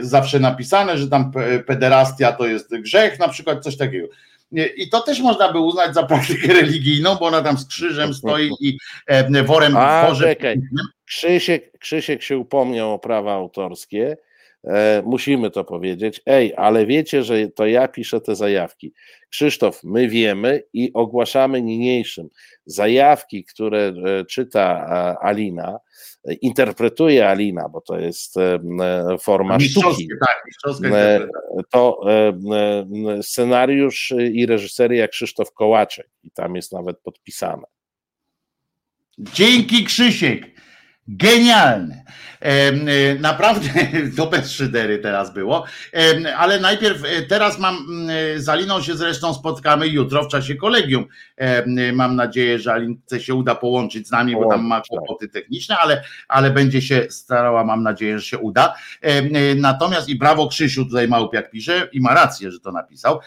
zawsze 0.00 0.40
napisane, 0.40 0.98
że 0.98 1.08
tam 1.08 1.32
pederastia 1.66 2.32
to 2.32 2.46
jest 2.46 2.76
grzech, 2.76 3.18
na 3.18 3.28
przykład 3.28 3.62
coś 3.62 3.76
takiego. 3.76 4.08
Y, 4.58 4.66
I 4.76 4.88
to 4.88 5.00
też 5.00 5.20
można 5.20 5.52
by 5.52 5.58
uznać 5.58 5.94
za 5.94 6.02
praktykę 6.02 6.52
religijną, 6.60 7.14
bo 7.14 7.26
ona 7.26 7.42
tam 7.42 7.58
z 7.58 7.66
krzyżem 7.66 8.14
stoi 8.14 8.50
i 8.60 8.78
e, 9.06 9.42
worem 9.42 9.76
A, 9.76 10.04
w 10.04 10.08
worze. 10.08 10.36
Krzysiek, 11.04 11.78
Krzysiek 11.78 12.22
się 12.22 12.38
upomniał 12.38 12.94
o 12.94 12.98
prawa 12.98 13.32
autorskie. 13.32 14.16
E, 14.64 15.02
musimy 15.06 15.50
to 15.50 15.64
powiedzieć. 15.64 16.20
Ej, 16.26 16.54
ale 16.56 16.86
wiecie, 16.86 17.22
że 17.22 17.48
to 17.48 17.66
ja 17.66 17.88
piszę 17.88 18.20
te 18.20 18.36
zajawki. 18.36 18.92
Krzysztof, 19.30 19.84
my 19.84 20.08
wiemy 20.08 20.62
i 20.72 20.92
ogłaszamy 20.92 21.62
niniejszym. 21.62 22.28
Zajawki, 22.66 23.44
które 23.44 23.78
e, 23.78 24.24
czyta 24.24 24.86
Alina, 25.20 25.78
interpretuje 26.40 27.28
Alina, 27.28 27.68
bo 27.68 27.80
to 27.80 27.98
jest 27.98 28.36
e, 28.36 28.58
forma 29.20 29.60
sztuki. 29.60 30.08
Tak, 30.20 30.44
to 31.70 32.00
scenariusz 33.22 34.14
i 34.32 34.46
reżyseria 34.46 35.08
Krzysztof 35.08 35.52
Kołaczek 35.52 36.10
i 36.24 36.30
tam 36.30 36.56
jest 36.56 36.72
nawet 36.72 36.98
podpisane. 36.98 37.66
Dzięki 39.18 39.84
Krzysiek. 39.84 40.58
Genialne. 41.08 42.04
E, 42.40 43.14
naprawdę 43.14 43.68
to 44.16 44.26
bez 44.26 44.50
szydery 44.50 44.98
teraz 44.98 45.34
było. 45.34 45.64
Ale 46.36 46.60
najpierw 46.60 47.04
e, 47.04 47.22
teraz 47.22 47.58
mam, 47.58 47.76
mm, 47.76 48.40
z 48.40 48.48
Aliną 48.48 48.82
się 48.82 48.96
zresztą 48.96 49.34
spotkamy 49.34 49.88
jutro 49.88 50.24
w 50.24 50.28
czasie 50.28 50.54
kolegium. 50.54 51.04
Mam 51.92 52.16
nadzieję, 52.16 52.58
że 52.58 52.72
Alince 52.72 53.20
się 53.20 53.34
uda 53.34 53.54
połączyć 53.54 54.08
z 54.08 54.10
nami, 54.10 54.34
bo 54.34 54.50
tam 54.50 54.66
ma 54.66 54.76
tak. 54.76 54.86
kłopoty 54.86 55.28
techniczne, 55.28 55.78
ale, 55.78 56.04
ale 56.28 56.50
będzie 56.50 56.82
się 56.82 57.06
starała, 57.10 57.64
mam 57.64 57.82
nadzieję, 57.82 58.18
że 58.18 58.24
się 58.24 58.38
uda. 58.38 58.74
Natomiast 59.56 60.08
i 60.08 60.18
brawo 60.18 60.48
Krzysiu, 60.48 60.84
tutaj 60.84 61.08
Małpiak 61.08 61.50
pisze 61.50 61.88
i 61.92 62.00
ma 62.00 62.14
rację, 62.14 62.50
że 62.50 62.60
to 62.60 62.72
napisał. 62.72 63.20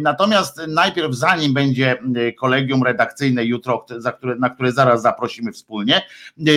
Natomiast 0.00 0.60
najpierw, 0.68 1.14
zanim 1.14 1.54
będzie 1.54 1.98
kolegium 2.38 2.82
redakcyjne 2.82 3.44
jutro, 3.44 3.86
za 3.98 4.12
które, 4.12 4.36
na 4.36 4.50
które 4.50 4.72
zaraz 4.72 5.02
zaprosimy 5.02 5.52
wspólnie, 5.52 6.02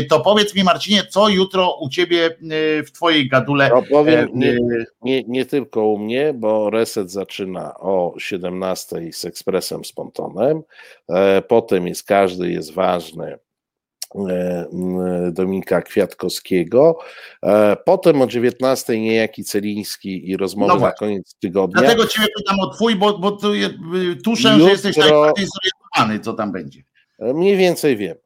to 0.10 0.20
powiem 0.20 0.37
powiedz 0.38 0.56
mi 0.56 0.64
Marcinie, 0.64 1.04
co 1.06 1.30
jutro 1.30 1.78
u 1.82 1.90
ciebie 1.90 2.38
y, 2.80 2.84
w 2.84 2.92
twojej 2.92 3.30
gadule? 3.30 3.70
No 3.70 3.84
powiem, 3.90 4.30
nie, 4.34 4.52
y, 4.52 4.86
nie, 5.02 5.24
nie 5.24 5.46
tylko 5.46 5.86
u 5.86 6.00
mnie, 6.00 6.34
bo 6.34 6.70
reset 6.70 7.12
zaczyna 7.12 7.74
o 7.80 8.14
17 8.18 9.14
z 9.14 9.26
ekspresem 9.26 9.86
z 9.86 9.92
pontonem, 9.92 10.62
e, 11.10 11.42
potem 11.42 11.88
jest 11.88 12.04
każdy 12.04 12.52
jest 12.52 12.74
ważny 12.74 13.38
e, 14.16 14.68
Dominika 15.32 15.82
Kwiatkowskiego. 15.82 16.98
E, 17.44 17.78
potem 17.86 18.22
o 18.22 18.28
19 18.28 19.00
niejaki 19.00 19.44
Celiński 19.44 20.30
i 20.30 20.38
rozmowy 20.38 20.74
no 20.74 20.80
na 20.80 20.92
koniec 20.92 21.36
tygodnia. 21.40 21.82
Dlatego 21.82 22.08
Ciebie 22.08 22.28
pytam 22.38 22.60
o 22.60 22.74
Twój, 22.74 22.96
bo, 22.96 23.18
bo 23.20 23.32
tu, 23.32 23.52
tuszę, 24.24 24.50
Jutro... 24.50 24.66
że 24.66 24.72
jesteś 24.72 24.98
najbardziej 24.98 25.46
zorientowany, 25.46 26.20
co 26.20 26.34
tam 26.34 26.52
będzie. 26.52 26.84
Mniej 27.20 27.58
więcej 27.58 27.98
wiem. 27.98 28.18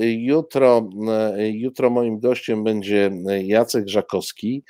Jutro, 0.00 0.88
jutro 1.36 1.90
moim 1.90 2.20
gościem 2.20 2.64
będzie 2.64 3.10
Jacek 3.42 3.88
Żakowski. 3.88 4.64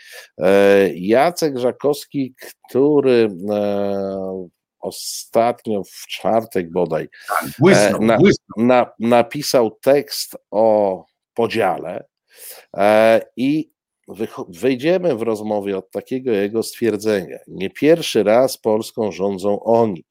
Jacek 0.95 1.59
Żakowski, 1.59 2.35
który 2.69 3.31
ostatnio 4.81 5.83
w 5.85 6.07
czwartek 6.07 6.71
bodaj 6.71 7.09
tak, 7.29 7.51
błysnął, 7.59 8.03
na, 8.03 8.17
błysnął. 8.19 8.67
Na, 8.67 8.91
napisał 8.99 9.71
tekst 9.71 10.37
o 10.51 11.05
podziale 11.35 12.05
i 13.37 13.74
wejdziemy 14.49 15.17
w 15.17 15.23
rozmowie 15.23 15.79
od 15.79 15.91
takiego 15.91 16.33
jego 16.33 16.63
stwierdzenia. 16.63 17.39
Nie 17.49 17.71
pierwszy 17.71 18.23
raz 18.23 18.59
Polską 18.59 19.13
rządzą 19.13 19.61
oni, 19.61 20.05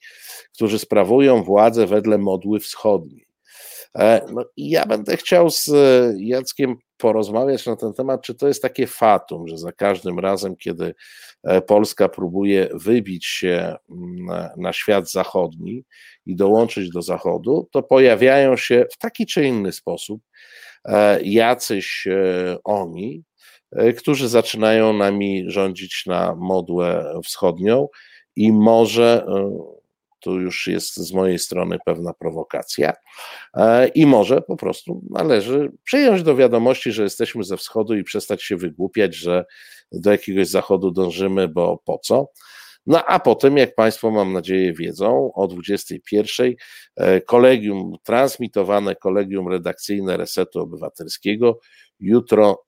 którzy 0.54 0.80
sprawują 0.80 1.44
władzę 1.44 1.88
wedle 1.88 2.18
modły 2.18 2.60
wschodniej. 2.60 3.28
E, 3.98 4.26
no 4.34 4.46
i 4.58 4.70
ja 4.70 4.86
będę 4.86 5.18
chciał 5.18 5.50
z 5.50 5.70
Jackiem 6.18 6.76
porozmawiać 6.98 7.66
na 7.66 7.76
ten 7.76 7.94
temat, 7.94 8.22
czy 8.22 8.36
to 8.36 8.48
jest 8.48 8.62
takie 8.62 8.88
fatum, 8.88 9.48
że 9.48 9.58
za 9.58 9.72
każdym 9.72 10.20
razem, 10.20 10.56
kiedy 10.56 10.96
e, 11.44 11.62
Polska 11.62 12.10
próbuje 12.10 12.70
wybić 12.74 13.26
się 13.26 13.76
na 14.58 14.74
świat 14.74 15.12
zachodni 15.12 15.84
i 16.26 16.36
dołączyć 16.36 16.90
do 16.90 17.02
Zachodu, 17.02 17.70
to 17.72 17.84
pojawiają 17.84 18.58
się 18.58 18.86
w 18.92 18.98
taki 18.98 19.26
czy 19.26 19.46
inny 19.46 19.72
sposób 19.72 20.22
e, 20.86 21.22
jacyś 21.22 22.08
oni, 22.64 23.24
E, 23.33 23.33
którzy 23.98 24.30
zaczynają 24.30 24.94
nami 24.94 25.44
rządzić 25.48 26.06
na 26.06 26.36
modłę 26.36 27.14
wschodnią 27.24 27.88
i 28.36 28.52
może 28.52 29.26
e, 29.28 29.58
tu 30.20 30.40
już 30.40 30.68
jest 30.68 30.96
z 30.96 31.14
mojej 31.14 31.40
strony 31.40 31.78
pewna 31.86 32.14
prowokacja 32.14 32.94
e, 33.54 33.88
i 33.88 34.06
może 34.06 34.42
po 34.42 34.58
prostu 34.58 35.02
należy 35.10 35.72
przyjąć 35.84 36.24
do 36.24 36.36
wiadomości, 36.36 36.92
że 36.92 37.04
jesteśmy 37.04 37.44
ze 37.44 37.58
wschodu 37.58 37.96
i 37.96 38.04
przestać 38.04 38.44
się 38.44 38.58
wygłupiać, 38.58 39.16
że 39.16 39.46
do 39.92 40.12
jakiegoś 40.12 40.48
zachodu 40.48 40.92
dążymy, 40.92 41.48
bo 41.48 41.82
po 41.86 41.98
co? 41.98 42.28
No 42.86 43.06
a 43.06 43.20
potem, 43.20 43.58
jak 43.58 43.76
Państwo 43.76 44.12
mam 44.12 44.34
nadzieję 44.34 44.74
wiedzą, 44.74 45.32
o 45.34 45.48
21 45.48 46.54
kolegium, 47.26 47.96
transmitowane 48.04 48.96
kolegium 48.96 49.48
redakcyjne 49.48 50.18
Resetu 50.18 50.60
Obywatelskiego 50.60 51.60
jutro 52.00 52.64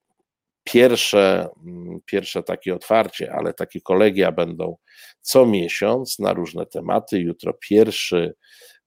pierwsze, 0.66 1.48
mm, 1.66 2.00
pierwsze 2.06 2.42
takie 2.42 2.74
otwarcie, 2.74 3.32
ale 3.32 3.54
takie 3.54 3.80
kolegia 3.80 4.32
będą 4.32 4.76
co 5.20 5.46
miesiąc 5.46 6.18
na 6.18 6.32
różne 6.32 6.66
tematy. 6.66 7.18
Jutro 7.18 7.54
pierwszy 7.68 8.34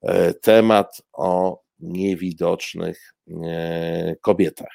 e, 0.01 0.33
temat 0.33 1.01
o 1.13 1.61
niewidocznych 1.79 3.13
kobietach. 4.21 4.71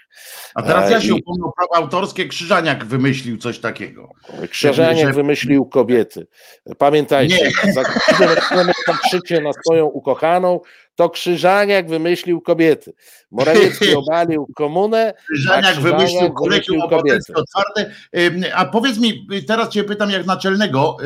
A 0.54 0.62
teraz 0.62 0.90
ja 0.90 0.96
e, 0.96 1.02
się 1.02 1.14
upomnę 1.14 1.44
prawa 1.56 1.84
autorskie, 1.84 2.28
Krzyżaniak 2.28 2.84
wymyślił 2.84 3.38
coś 3.38 3.58
takiego. 3.58 4.08
Krzyżaniak 4.50 5.08
że... 5.08 5.12
wymyślił 5.12 5.66
kobiety. 5.66 6.26
Pamiętajcie, 6.78 7.50
patrzycie 8.86 9.40
na 9.40 9.52
swoją 9.52 9.86
ukochaną, 9.86 10.60
to 10.94 11.10
Krzyżaniak 11.10 11.88
wymyślił 11.88 12.40
kobiety. 12.40 12.92
Morawiecki 13.30 13.94
obalił 14.06 14.46
komunę, 14.56 15.14
Krzyżaniak 15.32 15.76
wymyślił 15.76 16.32
kolegium 16.32 16.82
obywatelskie 16.82 17.34
otwarte. 17.34 17.90
A 18.54 18.64
powiedz 18.64 18.98
mi, 18.98 19.26
teraz 19.46 19.68
cię 19.68 19.84
pytam 19.84 20.10
jak 20.10 20.26
naczelnego, 20.26 20.96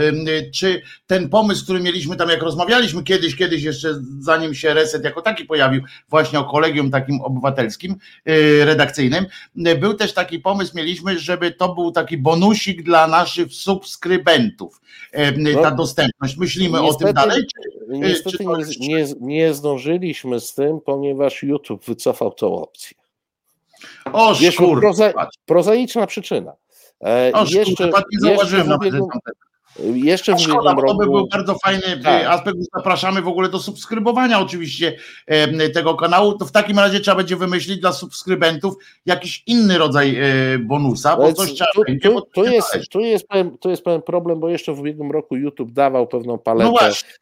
czy 0.55 0.83
ten 1.07 1.29
pomysł, 1.29 1.65
który 1.65 1.81
mieliśmy 1.81 2.17
tam, 2.17 2.29
jak 2.29 2.43
rozmawialiśmy 2.43 3.03
kiedyś, 3.03 3.37
kiedyś 3.37 3.63
jeszcze 3.63 3.95
zanim 4.19 4.55
się 4.55 4.75
Reset 4.75 5.05
jako 5.05 5.23
taki 5.23 5.45
pojawił, 5.45 5.83
właśnie 6.09 6.39
o 6.39 6.45
kolegium 6.45 6.91
takim 6.91 7.21
obywatelskim, 7.21 7.38
y, 8.29 8.65
redakcyjnym, 8.65 9.27
był 9.55 9.95
też 9.95 10.15
taki 10.15 10.39
pomysł, 10.39 10.77
mieliśmy, 10.77 11.19
żeby 11.19 11.51
to 11.51 11.75
był 11.75 11.93
taki 11.93 12.19
bonusik 12.19 12.83
dla 12.83 13.07
naszych 13.07 13.53
subskrybentów, 13.53 14.81
ta 15.63 15.71
no, 15.71 15.77
dostępność. 15.77 16.37
Myślimy 16.37 16.81
niestety, 16.83 17.05
o 17.05 17.07
tym 17.07 17.15
dalej? 17.15 17.43
Czy, 17.43 17.95
y, 17.95 17.99
niestety 17.99 18.37
czy 18.37 18.45
nie, 18.45 18.89
nie, 18.89 19.07
nie 19.21 19.55
zdążyliśmy 19.55 20.41
z 20.41 20.55
tym, 20.55 20.81
ponieważ 20.81 21.43
YouTube 21.43 21.85
wycofał 21.85 22.33
tą 22.33 22.63
opcję. 22.63 22.97
O 24.13 24.35
Wiesz, 24.35 24.57
proza, 24.57 25.13
prozaiczna 25.47 26.07
przyczyna. 26.07 26.53
E, 27.05 27.31
o 27.35 27.45
jeszcze, 27.45 27.91
nie 28.13 28.21
zauważyłem 28.21 28.69
jeszcze 28.83 29.07
jeszcze 29.95 30.35
w 30.35 30.41
szkoda, 30.41 30.71
roku... 30.73 30.87
To 30.87 30.95
by 30.95 31.05
był 31.05 31.29
bardzo 31.29 31.59
fajny 31.65 31.87
e, 31.87 31.97
tak. 31.97 32.27
aspekt. 32.27 32.59
Zapraszamy 32.77 33.23
w 33.23 33.29
ogóle 33.29 33.49
do 33.49 33.59
subskrybowania 33.59 34.41
oczywiście 34.41 34.97
tego 35.75 35.95
kanału. 35.95 36.39
To 36.39 36.47
w 36.47 36.53
takim 36.53 36.79
razie 36.79 37.01
trzeba 37.01 37.17
będzie 37.17 37.37
wymyślić 37.37 37.81
dla 37.81 37.93
subskrybentów 37.93 38.75
jakiś 39.07 39.43
inny 39.47 39.79
rodzaj 39.79 40.17
e, 40.17 40.59
bonusa, 40.59 41.17
bo 41.17 41.33
coś 41.33 41.55
trzeba 41.55 41.71
tu, 41.75 41.83
będzie. 41.87 42.09
Tu, 42.09 42.21
tu, 42.21 42.45
jest, 42.45 42.77
tu, 42.91 43.01
jest 43.01 43.29
pewien, 43.29 43.59
tu 43.59 43.71
jest 43.71 43.85
pewien 43.85 44.03
problem, 44.03 44.41
bo 44.41 44.49
jeszcze 44.49 44.73
w 44.73 44.81
ubiegłym 44.81 45.11
roku 45.11 45.37
YouTube 45.37 45.73
dawał 45.73 46.07
pewną 46.07 46.39
paletę 46.39 46.71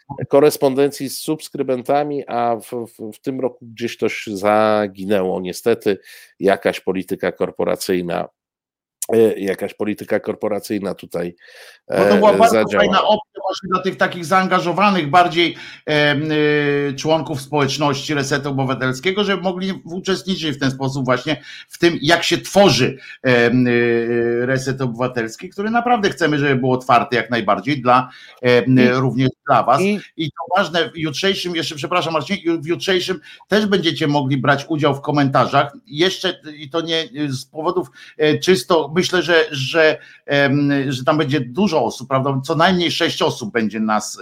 no 0.09 0.17
korespondencji 0.29 1.09
z 1.09 1.19
subskrybentami, 1.19 2.27
a 2.27 2.57
w, 2.57 2.87
w, 2.87 3.13
w 3.13 3.21
tym 3.21 3.41
roku 3.41 3.59
gdzieś 3.63 3.97
to 3.97 4.07
zaginęło. 4.27 5.41
Niestety 5.41 5.99
jakaś 6.41 6.81
polityka 6.81 7.33
korporacyjna 7.33 8.29
E, 8.29 8.29
jakaś 9.37 9.75
polityka 9.75 10.21
korporacyjna 10.21 10.95
tutaj 10.95 11.35
Bo 11.89 12.05
to 12.09 12.17
była 12.17 12.33
e, 12.33 12.37
bardzo 12.39 12.55
zadziała. 12.55 12.85
fajna 12.85 13.03
właśnie 13.47 13.69
dla 13.69 13.83
tych 13.83 13.97
takich 13.97 14.25
zaangażowanych 14.25 15.11
bardziej 15.11 15.57
e, 15.87 16.17
członków 16.93 17.41
społeczności 17.41 18.15
Resetu 18.15 18.51
Obywatelskiego, 18.51 19.25
żeby 19.25 19.43
mogli 19.43 19.73
uczestniczyć 19.85 20.57
w 20.57 20.61
ten 20.61 20.71
sposób 20.71 21.05
właśnie 21.05 21.43
w 21.69 21.79
tym, 21.79 21.99
jak 22.03 22.23
się 22.25 22.39
tworzy 22.39 22.99
Reset 24.41 24.81
Obywatelski, 24.81 25.49
który 25.49 25.71
naprawdę 25.71 26.11
chcemy, 26.11 26.39
żeby 26.39 26.57
był 26.57 26.73
otwarty 26.73 27.17
jak 27.17 27.31
najbardziej 27.31 27.83
dla 27.83 28.11
również 28.93 29.29
dla 29.47 29.63
Was. 29.63 29.81
I, 29.83 30.01
I 30.17 30.31
to 30.31 30.57
ważne, 30.57 30.91
w 30.91 30.97
jutrzejszym, 30.97 31.57
jeszcze 31.57 31.75
przepraszam 31.75 32.13
Marcin, 32.13 32.63
w 32.63 32.67
jutrzejszym 32.67 33.21
też 33.49 33.67
będziecie 33.67 34.07
mogli 34.07 34.37
brać 34.37 34.67
udział 34.69 34.95
w 34.95 35.01
komentarzach. 35.01 35.73
Jeszcze 35.87 36.41
i 36.57 36.71
to 36.71 36.81
nie 36.81 37.05
z 37.29 37.45
powodów 37.45 37.89
czysto 38.43 38.93
myślę, 38.95 39.23
że, 39.23 39.45
że, 39.51 39.99
że 40.89 41.05
tam 41.05 41.19
będzie 41.19 41.41
dużo 41.41 41.85
osób, 41.85 42.09
prawda? 42.09 42.41
Co 42.45 42.55
najmniej 42.55 42.91
sześć 42.91 43.23
osób 43.23 43.36
będzie 43.45 43.81
nas 43.81 44.19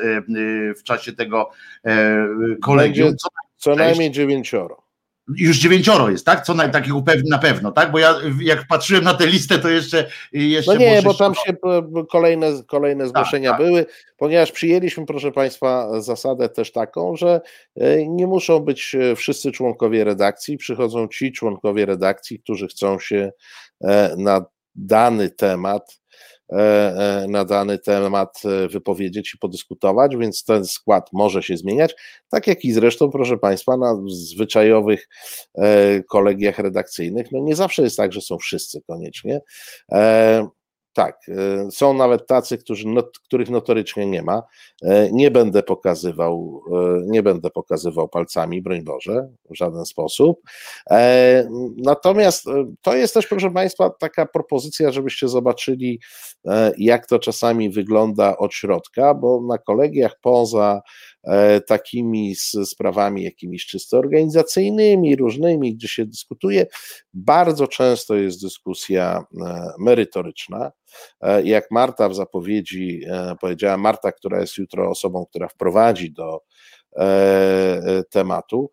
w 0.79 0.83
czasie 0.83 1.13
tego 1.13 1.51
e, 1.85 2.27
kolegium. 2.63 3.17
Co, 3.17 3.29
co 3.57 3.77
najmniej 3.77 4.11
dziewięcioro. 4.11 4.85
Już 5.37 5.59
dziewięcioro 5.59 6.11
jest, 6.11 6.27
tak? 6.27 6.45
Co 6.45 6.55
na, 6.55 6.69
takich 6.69 6.93
na 7.31 7.39
pewno, 7.39 7.73
tak? 7.73 7.93
Bo 7.93 7.99
ja 7.99 8.15
jak 8.41 8.67
patrzyłem 8.67 9.05
na 9.05 9.15
tę 9.15 9.27
listę, 9.27 9.59
to 9.59 9.69
jeszcze. 9.69 10.11
jeszcze 10.33 10.73
no 10.73 10.81
nie, 10.81 11.03
bo 11.03 11.15
tam 11.15 11.35
się 11.35 11.55
kolejne, 12.11 12.63
kolejne 12.67 13.05
tak, 13.05 13.09
zgłoszenia 13.09 13.51
tak, 13.51 13.59
tak. 13.59 13.67
były, 13.67 13.87
ponieważ 14.17 14.53
przyjęliśmy, 14.53 15.07
proszę 15.07 15.33
Państwa, 15.33 16.01
zasadę 16.01 16.49
też 16.49 16.73
taką, 16.73 17.17
że 17.17 17.41
e, 17.77 18.09
nie 18.09 18.27
muszą 18.27 18.61
być 18.61 18.95
e, 18.95 19.17
wszyscy 19.17 19.53
członkowie 19.53 20.05
redakcji, 20.05 20.57
przychodzą 20.57 21.09
ci 21.09 21.33
członkowie 21.33 21.87
redakcji, 21.87 22.41
którzy 22.41 22.69
chcą 22.69 22.99
się 22.99 23.33
na 24.17 24.45
dany 24.75 25.31
temat, 25.31 25.83
e, 25.83 25.95
e, 25.95 26.04
na 27.29 27.45
dany 27.45 27.79
temat 27.79 28.43
e, 28.45 28.69
wypowiedzieć 28.69 29.35
i 29.35 29.39
podyskutować, 29.39 30.17
więc 30.17 30.45
ten 30.45 30.65
skład 30.65 31.09
może 31.13 31.43
się 31.43 31.57
zmieniać, 31.57 31.95
tak 32.29 32.47
jak 32.47 32.65
i 32.65 32.73
zresztą, 32.73 33.11
proszę 33.11 33.39
Państwa, 33.39 33.77
na 33.77 33.97
zwyczajowych 34.07 35.09
kolegiach 36.09 36.59
redakcyjnych, 36.59 37.33
no 37.33 37.41
nie 37.41 37.57
zawsze 37.57 37.83
jest 37.83 37.97
tak, 37.97 38.13
że 38.13 38.21
są 38.21 38.39
wszyscy 38.39 38.83
koniecznie. 38.87 39.41
Tak, 40.95 41.21
e, 41.29 41.71
są 41.71 41.95
nawet 41.95 42.27
tacy, 42.27 42.59
którzy, 42.59 42.89
not, 42.89 43.19
których 43.19 43.51
notorycznie 43.51 44.07
nie 44.07 44.23
ma. 44.23 44.43
E, 44.83 45.13
nie 45.13 45.31
będę 45.31 45.63
pokazywał, 45.63 46.63
e, 46.73 47.01
nie 47.07 47.23
będę 47.23 47.51
pokazywał 47.51 48.09
palcami, 48.09 48.63
broń 48.63 48.83
Boże, 48.83 49.29
w 49.51 49.57
żaden 49.57 49.87
sposób. 49.87 50.43
Natomiast 51.77 52.45
to 52.83 52.97
jest 52.97 53.15
też, 53.15 53.27
proszę 53.27 53.51
Państwa, 53.51 53.91
taka 53.91 54.27
propozycja, 54.27 54.93
żebyście 54.93 55.29
zobaczyli, 55.29 56.01
jak 56.79 57.07
to 57.07 57.19
czasami 57.19 57.71
wygląda 57.71 58.37
od 58.37 58.55
środka, 58.55 59.15
bo 59.15 59.41
na 59.41 59.59
kolegiach 59.59 60.17
poza 60.21 60.83
takimi 61.67 62.35
sprawami 62.65 63.23
jakimiś 63.23 63.67
czysto 63.67 63.99
organizacyjnymi, 63.99 65.17
różnymi, 65.17 65.75
gdzie 65.75 65.89
się 65.89 66.07
dyskutuje. 66.07 66.67
Bardzo 67.15 67.69
często 67.69 68.15
jest 68.15 68.43
dyskusja 68.43 69.25
e, 69.41 69.73
merytoryczna. 69.79 70.73
E, 71.21 71.43
jak 71.43 71.71
Marta 71.71 72.09
w 72.09 72.15
zapowiedzi 72.15 73.01
powiedziała, 73.41 73.77
Marta, 73.77 74.13
która 74.13 74.41
jest 74.41 74.59
jutro 74.59 74.91
osobą, 74.91 75.27
która 75.31 75.49
wprowadzi 75.49 76.13
do 76.13 76.41
tematu, 78.11 78.71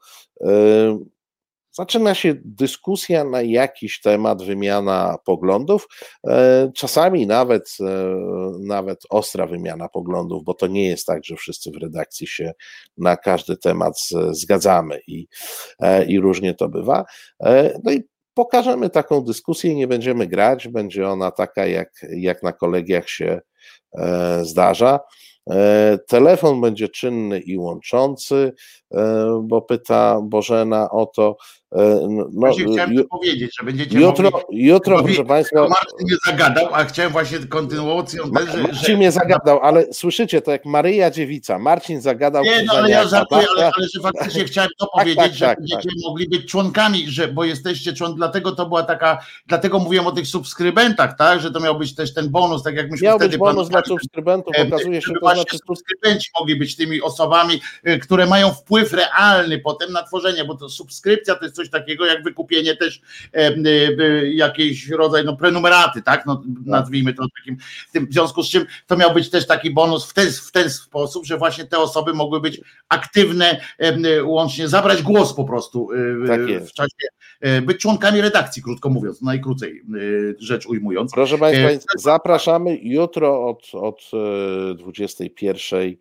zaczyna 1.71 2.15
się 2.15 2.35
dyskusja 2.45 3.23
na 3.23 3.41
jakiś 3.41 4.01
temat, 4.01 4.43
wymiana 4.43 5.17
poglądów, 5.25 5.87
e, 6.27 6.71
czasami 6.75 7.27
nawet, 7.27 7.77
e, 7.81 8.15
nawet 8.59 8.99
ostra 9.09 9.47
wymiana 9.47 9.89
poglądów, 9.89 10.43
bo 10.43 10.53
to 10.53 10.67
nie 10.67 10.87
jest 10.87 11.05
tak, 11.05 11.25
że 11.25 11.35
wszyscy 11.35 11.71
w 11.71 11.81
redakcji 11.81 12.27
się 12.27 12.51
na 12.97 13.17
każdy 13.17 13.57
temat 13.57 13.93
zgadzamy 14.31 14.99
i, 15.07 15.27
e, 15.79 16.05
i 16.05 16.19
różnie 16.19 16.53
to 16.53 16.69
bywa. 16.69 17.05
No 17.83 17.91
i 17.91 18.03
pokażemy 18.33 18.89
taką 18.89 19.21
dyskusję, 19.21 19.75
nie 19.75 19.87
będziemy 19.87 20.27
grać, 20.27 20.67
będzie 20.67 21.09
ona 21.09 21.31
taka, 21.31 21.65
jak, 21.65 21.89
jak 22.17 22.43
na 22.43 22.53
kolegiach 22.53 23.09
się 23.09 23.41
zdarza. 24.41 24.99
Telefon 26.07 26.61
będzie 26.61 26.89
czynny 26.89 27.39
i 27.39 27.57
łączący, 27.57 28.53
bo 29.43 29.61
pyta 29.61 30.19
Bożena 30.23 30.91
o 30.91 31.05
to, 31.05 31.37
no, 32.09 32.27
właśnie 32.33 32.65
chciałem 32.73 32.93
ju, 32.93 33.07
powiedzieć, 33.07 33.51
że 33.59 33.65
będziecie 33.65 33.99
jutro, 33.99 34.29
mogli, 34.29 34.65
jutro 34.65 35.03
proszę 35.03 35.25
Państwa. 35.25 35.61
Marcin 35.61 36.07
mnie 36.07 36.15
zagadał, 36.25 36.67
a 36.73 36.83
chciałem 36.83 37.11
właśnie 37.11 37.39
kontynuacją 37.39 38.23
Ma, 38.31 38.41
że, 38.41 38.57
Marcin 38.57 38.85
że... 38.85 38.97
mnie 38.97 39.11
zagadał, 39.11 39.59
ale 39.59 39.93
słyszycie 39.93 40.41
to 40.41 40.51
jak 40.51 40.65
Maryja 40.65 41.11
Dziewica. 41.11 41.59
Marcin 41.59 42.01
zagadał. 42.01 42.43
Nie, 42.43 42.63
no 42.63 42.73
ale 42.73 42.89
ja 42.89 43.07
żartuję, 43.07 43.45
ale, 43.57 43.71
ale 43.77 43.87
że 43.95 44.01
faktycznie 44.01 44.45
chciałem 44.49 44.69
to 44.79 44.85
tak, 44.85 44.91
powiedzieć, 44.93 45.23
tak, 45.23 45.33
że 45.33 45.45
tak, 45.45 45.57
będziecie 45.57 45.89
tak. 45.89 45.97
mogli 46.03 46.29
być 46.29 46.51
członkami, 46.51 47.09
że, 47.09 47.27
bo 47.27 47.43
jesteście 47.43 47.93
członkami, 47.93 48.17
dlatego 48.17 48.51
to 48.51 48.65
była 48.65 48.83
taka, 48.83 49.25
dlatego 49.47 49.79
mówiłem 49.79 50.07
o 50.07 50.11
tych 50.11 50.27
subskrybentach, 50.27 51.17
tak, 51.17 51.41
że 51.41 51.51
to 51.51 51.59
miał 51.59 51.77
być 51.79 51.95
też 51.95 52.13
ten 52.13 52.29
bonus, 52.29 52.63
tak 52.63 52.75
jak 52.75 52.91
myśmy 52.91 53.07
miał 53.07 53.17
wtedy 53.17 53.29
być 53.29 53.37
bonus 53.37 53.69
dla 53.69 53.81
subskrybentów, 53.83 54.53
okazuje 54.67 55.01
się, 55.01 55.07
że 55.07 55.19
to 55.19 55.33
znaczy... 55.33 55.57
subskrybenci 55.67 56.29
mogli 56.39 56.55
być 56.55 56.75
tymi 56.75 57.01
osobami, 57.01 57.61
y, 57.87 57.99
które 57.99 58.25
mają 58.25 58.51
wpływ 58.51 58.93
realny 58.93 59.59
potem 59.59 59.91
na 59.91 60.03
tworzenie, 60.03 60.45
bo 60.45 60.57
to 60.57 60.69
subskrypcja 60.69 61.35
to 61.35 61.45
jest 61.45 61.60
coś 61.61 61.69
takiego 61.69 62.05
jak 62.05 62.23
wykupienie 62.23 62.41
kupienie 62.51 62.75
też 62.75 63.01
jakiejś 64.33 64.89
rodzaj 64.89 65.25
no, 65.25 65.37
prenumeraty, 65.37 66.01
tak? 66.01 66.25
No, 66.25 66.43
nazwijmy 66.65 67.13
to 67.13 67.25
takim. 67.39 67.57
W 68.09 68.13
związku 68.13 68.43
z 68.43 68.49
czym 68.49 68.65
to 68.87 68.97
miał 68.97 69.13
być 69.13 69.29
też 69.29 69.47
taki 69.47 69.71
bonus 69.71 70.05
w 70.05 70.13
ten, 70.13 70.31
w 70.31 70.51
ten 70.51 70.69
sposób, 70.69 71.25
że 71.25 71.37
właśnie 71.37 71.65
te 71.65 71.77
osoby 71.77 72.13
mogły 72.13 72.41
być 72.41 72.61
aktywne, 72.89 73.61
łącznie 74.23 74.67
zabrać 74.67 75.01
głos 75.01 75.33
po 75.33 75.45
prostu 75.45 75.89
tak 76.27 76.41
w 76.41 76.71
czasie, 76.73 77.07
e, 77.41 77.61
być 77.61 77.81
członkami 77.81 78.21
redakcji, 78.21 78.63
krótko 78.63 78.89
mówiąc, 78.89 79.21
najkrócej 79.21 79.71
e, 79.79 79.83
rzecz 80.39 80.65
ujmując. 80.65 81.11
Proszę 81.11 81.37
Państwa, 81.37 81.69
e, 81.69 81.79
zapraszamy 81.95 82.77
jutro 82.81 83.49
od, 83.49 83.71
od 83.73 84.11
21 84.77 85.95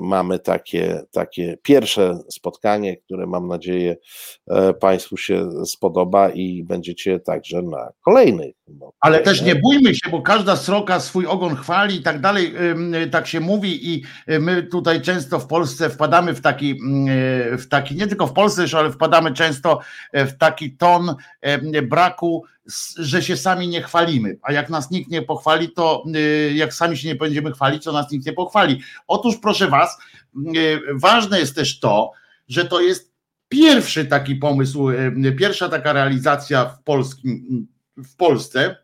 mamy 0.00 0.38
takie, 0.38 1.00
takie 1.10 1.58
pierwsze 1.62 2.18
spotkanie, 2.28 2.96
które 2.96 3.26
mam 3.26 3.48
nadzieję 3.48 3.96
e, 4.50 4.74
Państwu 4.74 5.16
się 5.16 5.50
spodoba 5.66 6.30
i 6.30 6.64
będziecie 6.64 7.20
także 7.20 7.62
na 7.62 7.88
kolejnych. 8.04 8.54
Ale 9.00 9.20
też 9.20 9.42
nie 9.42 9.54
bójmy 9.54 9.94
się, 9.94 10.10
bo 10.10 10.22
każda 10.22 10.56
sroka 10.56 11.00
swój 11.00 11.26
ogon 11.26 11.56
chwali 11.56 11.96
i 11.96 12.02
tak 12.02 12.20
dalej, 12.20 12.54
tak 13.10 13.26
się 13.26 13.40
mówi 13.40 13.94
i 13.94 14.04
e, 14.26 14.38
my 14.38 14.62
tutaj 14.62 15.00
często 15.00 15.38
w 15.38 15.46
Polsce 15.46 15.90
wpadamy 15.90 16.34
w 16.34 16.40
taki, 16.40 16.70
e, 16.70 17.58
w 17.58 17.68
taki 17.70 17.94
nie 17.94 18.06
tylko 18.06 18.26
w 18.26 18.32
Polsce, 18.32 18.64
ale 18.72 18.92
wpadamy 18.92 19.32
często 19.32 19.80
w 20.12 20.32
taki 20.38 20.76
ton 20.76 21.14
braku 21.82 22.44
że 22.96 23.22
się 23.22 23.36
sami 23.36 23.68
nie 23.68 23.82
chwalimy, 23.82 24.38
a 24.42 24.52
jak 24.52 24.70
nas 24.70 24.90
nikt 24.90 25.10
nie 25.10 25.22
pochwali, 25.22 25.70
to 25.70 26.04
y, 26.16 26.52
jak 26.54 26.74
sami 26.74 26.96
się 26.96 27.08
nie 27.08 27.14
będziemy 27.14 27.52
chwalić, 27.52 27.84
to 27.84 27.92
nas 27.92 28.10
nikt 28.10 28.26
nie 28.26 28.32
pochwali. 28.32 28.80
Otóż 29.06 29.36
proszę 29.36 29.68
Was, 29.68 29.98
y, 30.56 30.80
ważne 30.94 31.38
jest 31.38 31.54
też 31.54 31.80
to, 31.80 32.12
że 32.48 32.64
to 32.64 32.80
jest 32.80 33.12
pierwszy 33.48 34.04
taki 34.04 34.36
pomysł, 34.36 34.90
y, 34.90 35.32
pierwsza 35.38 35.68
taka 35.68 35.92
realizacja 35.92 36.64
w 36.64 36.82
polskim, 36.82 37.66
w 37.96 38.16
Polsce, 38.16 38.76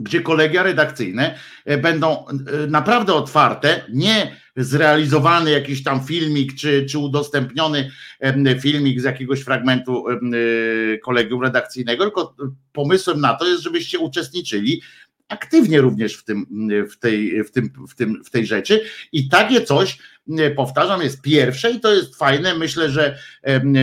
gdzie 0.00 0.20
kolegia 0.20 0.62
redakcyjne 0.62 1.38
będą 1.82 2.24
naprawdę 2.68 3.14
otwarte, 3.14 3.84
nie 3.92 4.36
zrealizowany 4.56 5.50
jakiś 5.50 5.82
tam 5.82 6.04
filmik, 6.04 6.54
czy, 6.54 6.86
czy 6.86 6.98
udostępniony 6.98 7.90
filmik 8.60 9.00
z 9.00 9.04
jakiegoś 9.04 9.40
fragmentu 9.40 10.04
kolegium 11.02 11.42
redakcyjnego, 11.42 12.04
tylko 12.04 12.36
pomysłem 12.72 13.20
na 13.20 13.34
to 13.34 13.48
jest, 13.48 13.62
żebyście 13.62 13.98
uczestniczyli 13.98 14.82
aktywnie 15.30 15.80
również 15.80 16.16
w, 16.16 16.24
tym, 16.24 16.46
w, 16.90 16.96
tej, 16.98 17.44
w, 17.44 17.50
tym, 17.50 17.70
w, 17.88 17.94
tym, 17.94 18.24
w 18.24 18.30
tej 18.30 18.46
rzeczy. 18.46 18.80
I 19.12 19.28
takie 19.28 19.60
coś, 19.60 19.98
powtarzam, 20.56 21.02
jest 21.02 21.22
pierwsze 21.22 21.70
i 21.70 21.80
to 21.80 21.94
jest 21.94 22.16
fajne. 22.16 22.54
Myślę, 22.54 22.90
że 22.90 23.18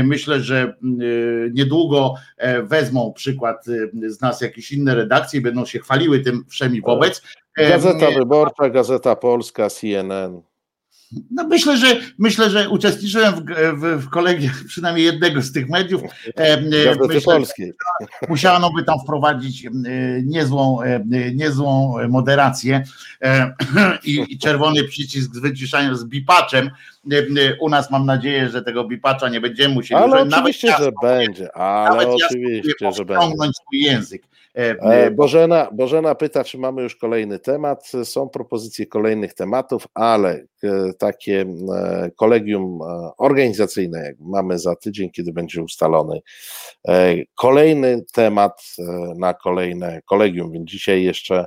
myślę, 0.04 0.40
że 0.40 0.74
niedługo 1.52 2.14
e, 2.38 2.64
wezmą 2.64 3.14
przykład 3.14 3.66
z 4.08 4.22
nas 4.22 4.42
jakieś 4.42 4.72
inne 4.72 4.96
redakcje 4.96 5.40
i 5.40 5.44
będą 5.44 5.66
się 5.66 5.80
chwaliły 5.80 6.20
tym 6.20 6.46
wszemi 6.50 6.82
wobec. 6.82 7.22
Gazeta 7.58 8.12
Wyborcza, 8.12 8.70
Gazeta 8.70 9.16
Polska, 9.16 9.70
CNN. 9.70 10.42
No 11.32 11.48
myślę, 11.48 11.78
że 11.78 11.88
myślę, 12.18 12.50
że 12.50 12.70
uczestniczyłem 12.70 13.36
w, 13.36 13.40
w, 13.80 14.06
w 14.06 14.10
kolegiach 14.10 14.64
przynajmniej 14.68 15.06
jednego 15.06 15.42
z 15.42 15.52
tych 15.52 15.70
mediów. 15.70 16.02
E, 16.36 16.62
myślę, 16.62 17.22
Polskiej. 17.26 17.74
Musiano 18.30 18.70
by 18.74 18.84
tam 18.84 19.00
wprowadzić 19.00 19.66
e, 19.66 19.70
niezłą, 20.24 20.82
e, 20.82 21.04
niezłą 21.34 21.96
moderację 22.10 22.84
i, 24.04 24.26
i 24.30 24.40
czerwony 24.40 24.84
przycisk 24.84 25.36
z 25.36 25.40
wyciszaniem 25.40 25.96
z 25.96 26.06
bipaczem. 26.06 26.70
U 27.60 27.70
nas 27.70 27.92
mam 27.92 28.06
nadzieję, 28.06 28.50
że 28.50 28.62
tego 28.62 28.84
bipacza 28.84 29.30
nie 29.30 29.42
będziemy 29.42 29.74
musieli. 29.74 30.02
Ale 30.02 30.22
oczywiście, 30.22 30.76
że 30.80 30.92
będzie. 31.02 31.56
Ale 31.56 32.08
oczywiście, 32.08 32.92
że 32.98 33.06
będzie. 33.06 33.54
swój 33.54 33.82
język. 33.82 34.24
E, 34.58 34.76
e, 34.82 35.12
Bożena, 35.12 35.70
Bożena 35.72 36.16
pyta, 36.16 36.44
czy 36.44 36.58
mamy 36.58 36.82
już 36.82 36.96
kolejny 36.96 37.40
temat. 37.40 37.92
Są 38.04 38.30
propozycje 38.30 38.86
kolejnych 38.86 39.34
tematów, 39.34 39.88
ale 39.94 40.44
e, 40.64 40.94
takie 41.00 41.46
kolegium 42.16 42.80
organizacyjne, 43.18 44.04
jak 44.04 44.16
mamy 44.20 44.60
za 44.60 44.76
tydzień, 44.76 45.10
kiedy 45.12 45.34
będzie 45.34 45.64
ustalony 45.64 46.22
kolejny 47.36 48.04
temat 48.14 48.62
na 49.18 49.34
kolejne 49.34 50.02
kolegium, 50.06 50.52
więc 50.52 50.70
dzisiaj 50.70 51.04
jeszcze. 51.04 51.46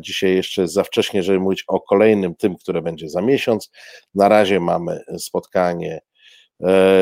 Dzisiaj 0.00 0.34
jeszcze 0.34 0.68
za 0.68 0.84
wcześnie, 0.84 1.22
żeby 1.22 1.40
mówić 1.40 1.64
o 1.68 1.80
kolejnym 1.80 2.34
tym, 2.34 2.56
które 2.56 2.82
będzie 2.82 3.08
za 3.08 3.22
miesiąc. 3.22 3.70
Na 4.14 4.28
razie 4.28 4.60
mamy 4.60 5.00
spotkanie 5.18 6.00
E, 6.00 6.00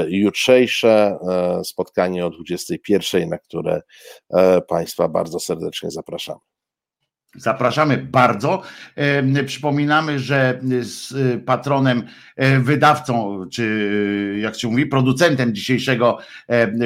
jutrzejsze 0.09 1.19
e, 1.29 1.65
spotkanie 1.65 2.27
o 2.27 2.31
21, 2.31 3.29
na 3.29 3.39
które 3.39 3.83
e, 4.31 4.61
Państwa 4.61 5.09
bardzo 5.09 5.41
serdecznie 5.41 5.91
zapraszamy. 5.91 6.41
Zapraszamy 7.37 7.99
bardzo. 7.99 8.63
Przypominamy, 9.47 10.19
że 10.19 10.61
z 10.81 11.15
patronem, 11.45 12.03
wydawcą, 12.61 13.41
czy 13.53 14.39
jak 14.43 14.57
się 14.57 14.69
mówi, 14.69 14.87
producentem 14.87 15.55
dzisiejszego 15.55 16.19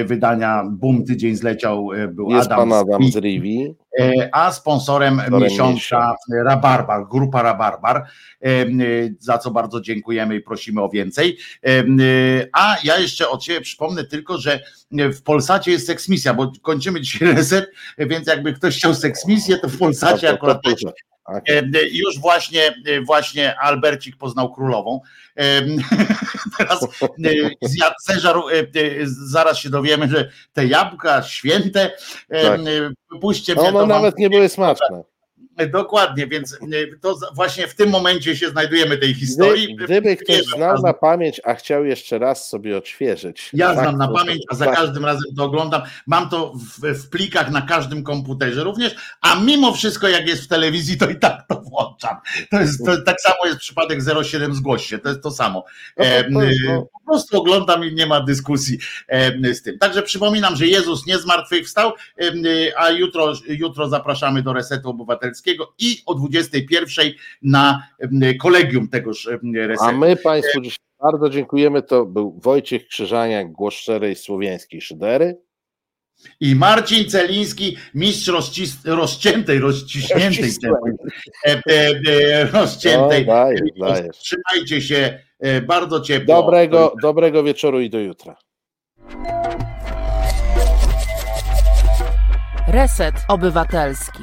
wydania 0.04 0.64
Bum 0.70 1.04
Tydzień 1.04 1.36
zleciał 1.36 1.88
był 2.08 2.30
Jest 2.30 2.46
Adam, 2.52 2.68
pan 2.68 2.72
Adam 2.72 3.02
z 3.12 3.16
Rivi. 3.16 3.74
E, 3.98 4.28
a 4.32 4.52
sponsorem 4.52 5.22
miesiąca 5.30 6.14
Rabarbar, 6.44 7.08
grupa 7.08 7.42
Rabarbar, 7.42 8.06
e, 8.44 8.66
za 9.18 9.38
co 9.38 9.50
bardzo 9.50 9.80
dziękujemy 9.80 10.36
i 10.36 10.40
prosimy 10.40 10.82
o 10.82 10.88
więcej. 10.88 11.38
E, 11.66 11.84
a 12.52 12.76
ja 12.84 12.98
jeszcze 12.98 13.28
od 13.28 13.42
Ciebie 13.42 13.60
przypomnę 13.60 14.04
tylko, 14.04 14.38
że 14.38 14.60
w 14.90 15.22
Polsacie 15.22 15.70
jest 15.70 15.86
seksmisja, 15.86 16.34
bo 16.34 16.52
kończymy 16.62 17.00
dzisiaj 17.00 17.28
reset, 17.34 17.70
więc 17.98 18.26
jakby 18.26 18.52
ktoś 18.52 18.76
chciał 18.76 18.94
seksmisję, 18.94 19.58
to 19.58 19.68
w 19.68 19.78
Polsacie 19.78 20.30
akurat 20.30 20.62
już 21.92 22.18
właśnie, 22.18 22.74
właśnie 23.06 23.58
Albercik 23.60 24.16
poznał 24.16 24.52
królową. 24.52 25.00
Teraz 26.58 26.86
zeżarł, 28.06 28.42
zaraz 29.06 29.58
się 29.58 29.70
dowiemy, 29.70 30.08
że 30.08 30.30
te 30.52 30.66
jabłka 30.66 31.22
święte, 31.22 31.90
tak. 32.42 32.60
wypuśćcie 33.12 33.54
mnie. 33.54 33.68
One 33.68 33.86
nawet 33.86 34.18
nie 34.18 34.30
były 34.30 34.48
smaczne. 34.48 35.02
Dokładnie, 35.66 36.26
więc 36.26 36.52
y, 36.52 36.98
to 37.00 37.18
właśnie 37.34 37.66
w 37.66 37.74
tym 37.74 37.90
momencie 37.90 38.36
się 38.36 38.48
znajdujemy 38.48 38.98
tej 38.98 39.14
historii. 39.14 39.76
Gdy, 39.76 39.84
gdyby 39.84 40.16
ktoś 40.16 40.44
znał 40.44 40.82
na 40.82 40.92
pamięć, 40.92 41.40
a 41.44 41.54
chciał 41.54 41.84
jeszcze 41.84 42.18
raz 42.18 42.48
sobie 42.48 42.76
odświeżyć. 42.76 43.50
Ja 43.52 43.74
tak, 43.74 43.78
znam 43.78 43.96
na 43.96 44.08
pamięć, 44.08 44.42
a 44.50 44.54
za 44.54 44.64
tak. 44.64 44.74
każdym 44.74 45.04
razem 45.04 45.34
to 45.36 45.44
oglądam. 45.44 45.82
Mam 46.06 46.28
to 46.28 46.52
w, 46.52 46.94
w, 46.94 47.08
plikach 47.08 47.50
na 47.50 47.62
każdym 47.62 48.02
komputerze 48.02 48.64
również, 48.64 48.94
a 49.20 49.40
mimo 49.40 49.72
wszystko 49.72 50.08
jak 50.08 50.28
jest 50.28 50.44
w 50.44 50.48
telewizji, 50.48 50.98
to 50.98 51.08
i 51.08 51.18
tak 51.18 51.46
to 51.48 51.60
włączam. 51.60 52.16
To 52.50 52.60
jest, 52.60 52.84
to, 52.86 53.02
tak 53.02 53.20
samo 53.20 53.46
jest 53.46 53.58
przypadek 53.58 53.98
07 54.24 54.54
zgłoś 54.54 54.86
się, 54.86 54.98
to 54.98 55.08
jest 55.08 55.22
to 55.22 55.30
samo. 55.30 55.64
No 56.30 56.40
no. 56.66 56.82
Po 56.92 57.12
prostu 57.12 57.40
oglądam 57.40 57.84
i 57.84 57.94
nie 57.94 58.06
ma 58.06 58.20
dyskusji 58.20 58.78
z 59.52 59.62
tym. 59.62 59.78
Także 59.78 60.02
przypominam, 60.02 60.56
że 60.56 60.66
Jezus 60.66 61.06
nie 61.06 61.18
zmartwychwstał, 61.18 61.92
a 62.76 62.90
jutro, 62.90 63.32
jutro 63.48 63.88
zapraszamy 63.88 64.42
do 64.42 64.52
Resetu 64.52 64.90
Obywatelskiego 64.90 65.47
i 65.78 66.02
o 66.06 66.14
21 66.14 67.12
na 67.42 67.82
kolegium 68.40 68.88
tegoż 68.88 69.28
resetu. 69.54 69.84
A 69.84 69.92
my 69.92 70.16
Państwu 70.16 70.60
dzisiaj 70.60 70.88
Bardzo 71.02 71.30
dziękujemy. 71.30 71.82
To 71.82 72.06
był 72.06 72.40
Wojciech 72.42 72.86
Krzyżaniak, 72.86 73.52
głos 73.52 73.74
szczerej 73.74 74.16
słowiańskiej 74.16 74.80
szydery. 74.80 75.40
I 76.40 76.54
Marcin 76.54 77.10
Celiński, 77.10 77.76
mistrz 77.94 78.28
rozcis- 78.28 78.84
rozciętej, 78.84 79.58
rozciśniętej, 79.58 80.50
e, 81.46 81.50
e, 81.50 82.00
e, 82.06 82.46
rozciętej. 82.46 83.26
No, 83.26 83.32
dajesz, 83.32 83.60
dajesz. 83.80 84.16
Trzymajcie 84.18 84.80
się 84.82 85.18
bardzo 85.66 86.00
ciepło. 86.00 86.34
Dobrego, 86.42 86.94
dobrego 87.02 87.42
wieczoru 87.42 87.80
i 87.80 87.90
do 87.90 87.98
jutra. 87.98 88.36
Reset 92.68 93.14
Obywatelski. 93.28 94.22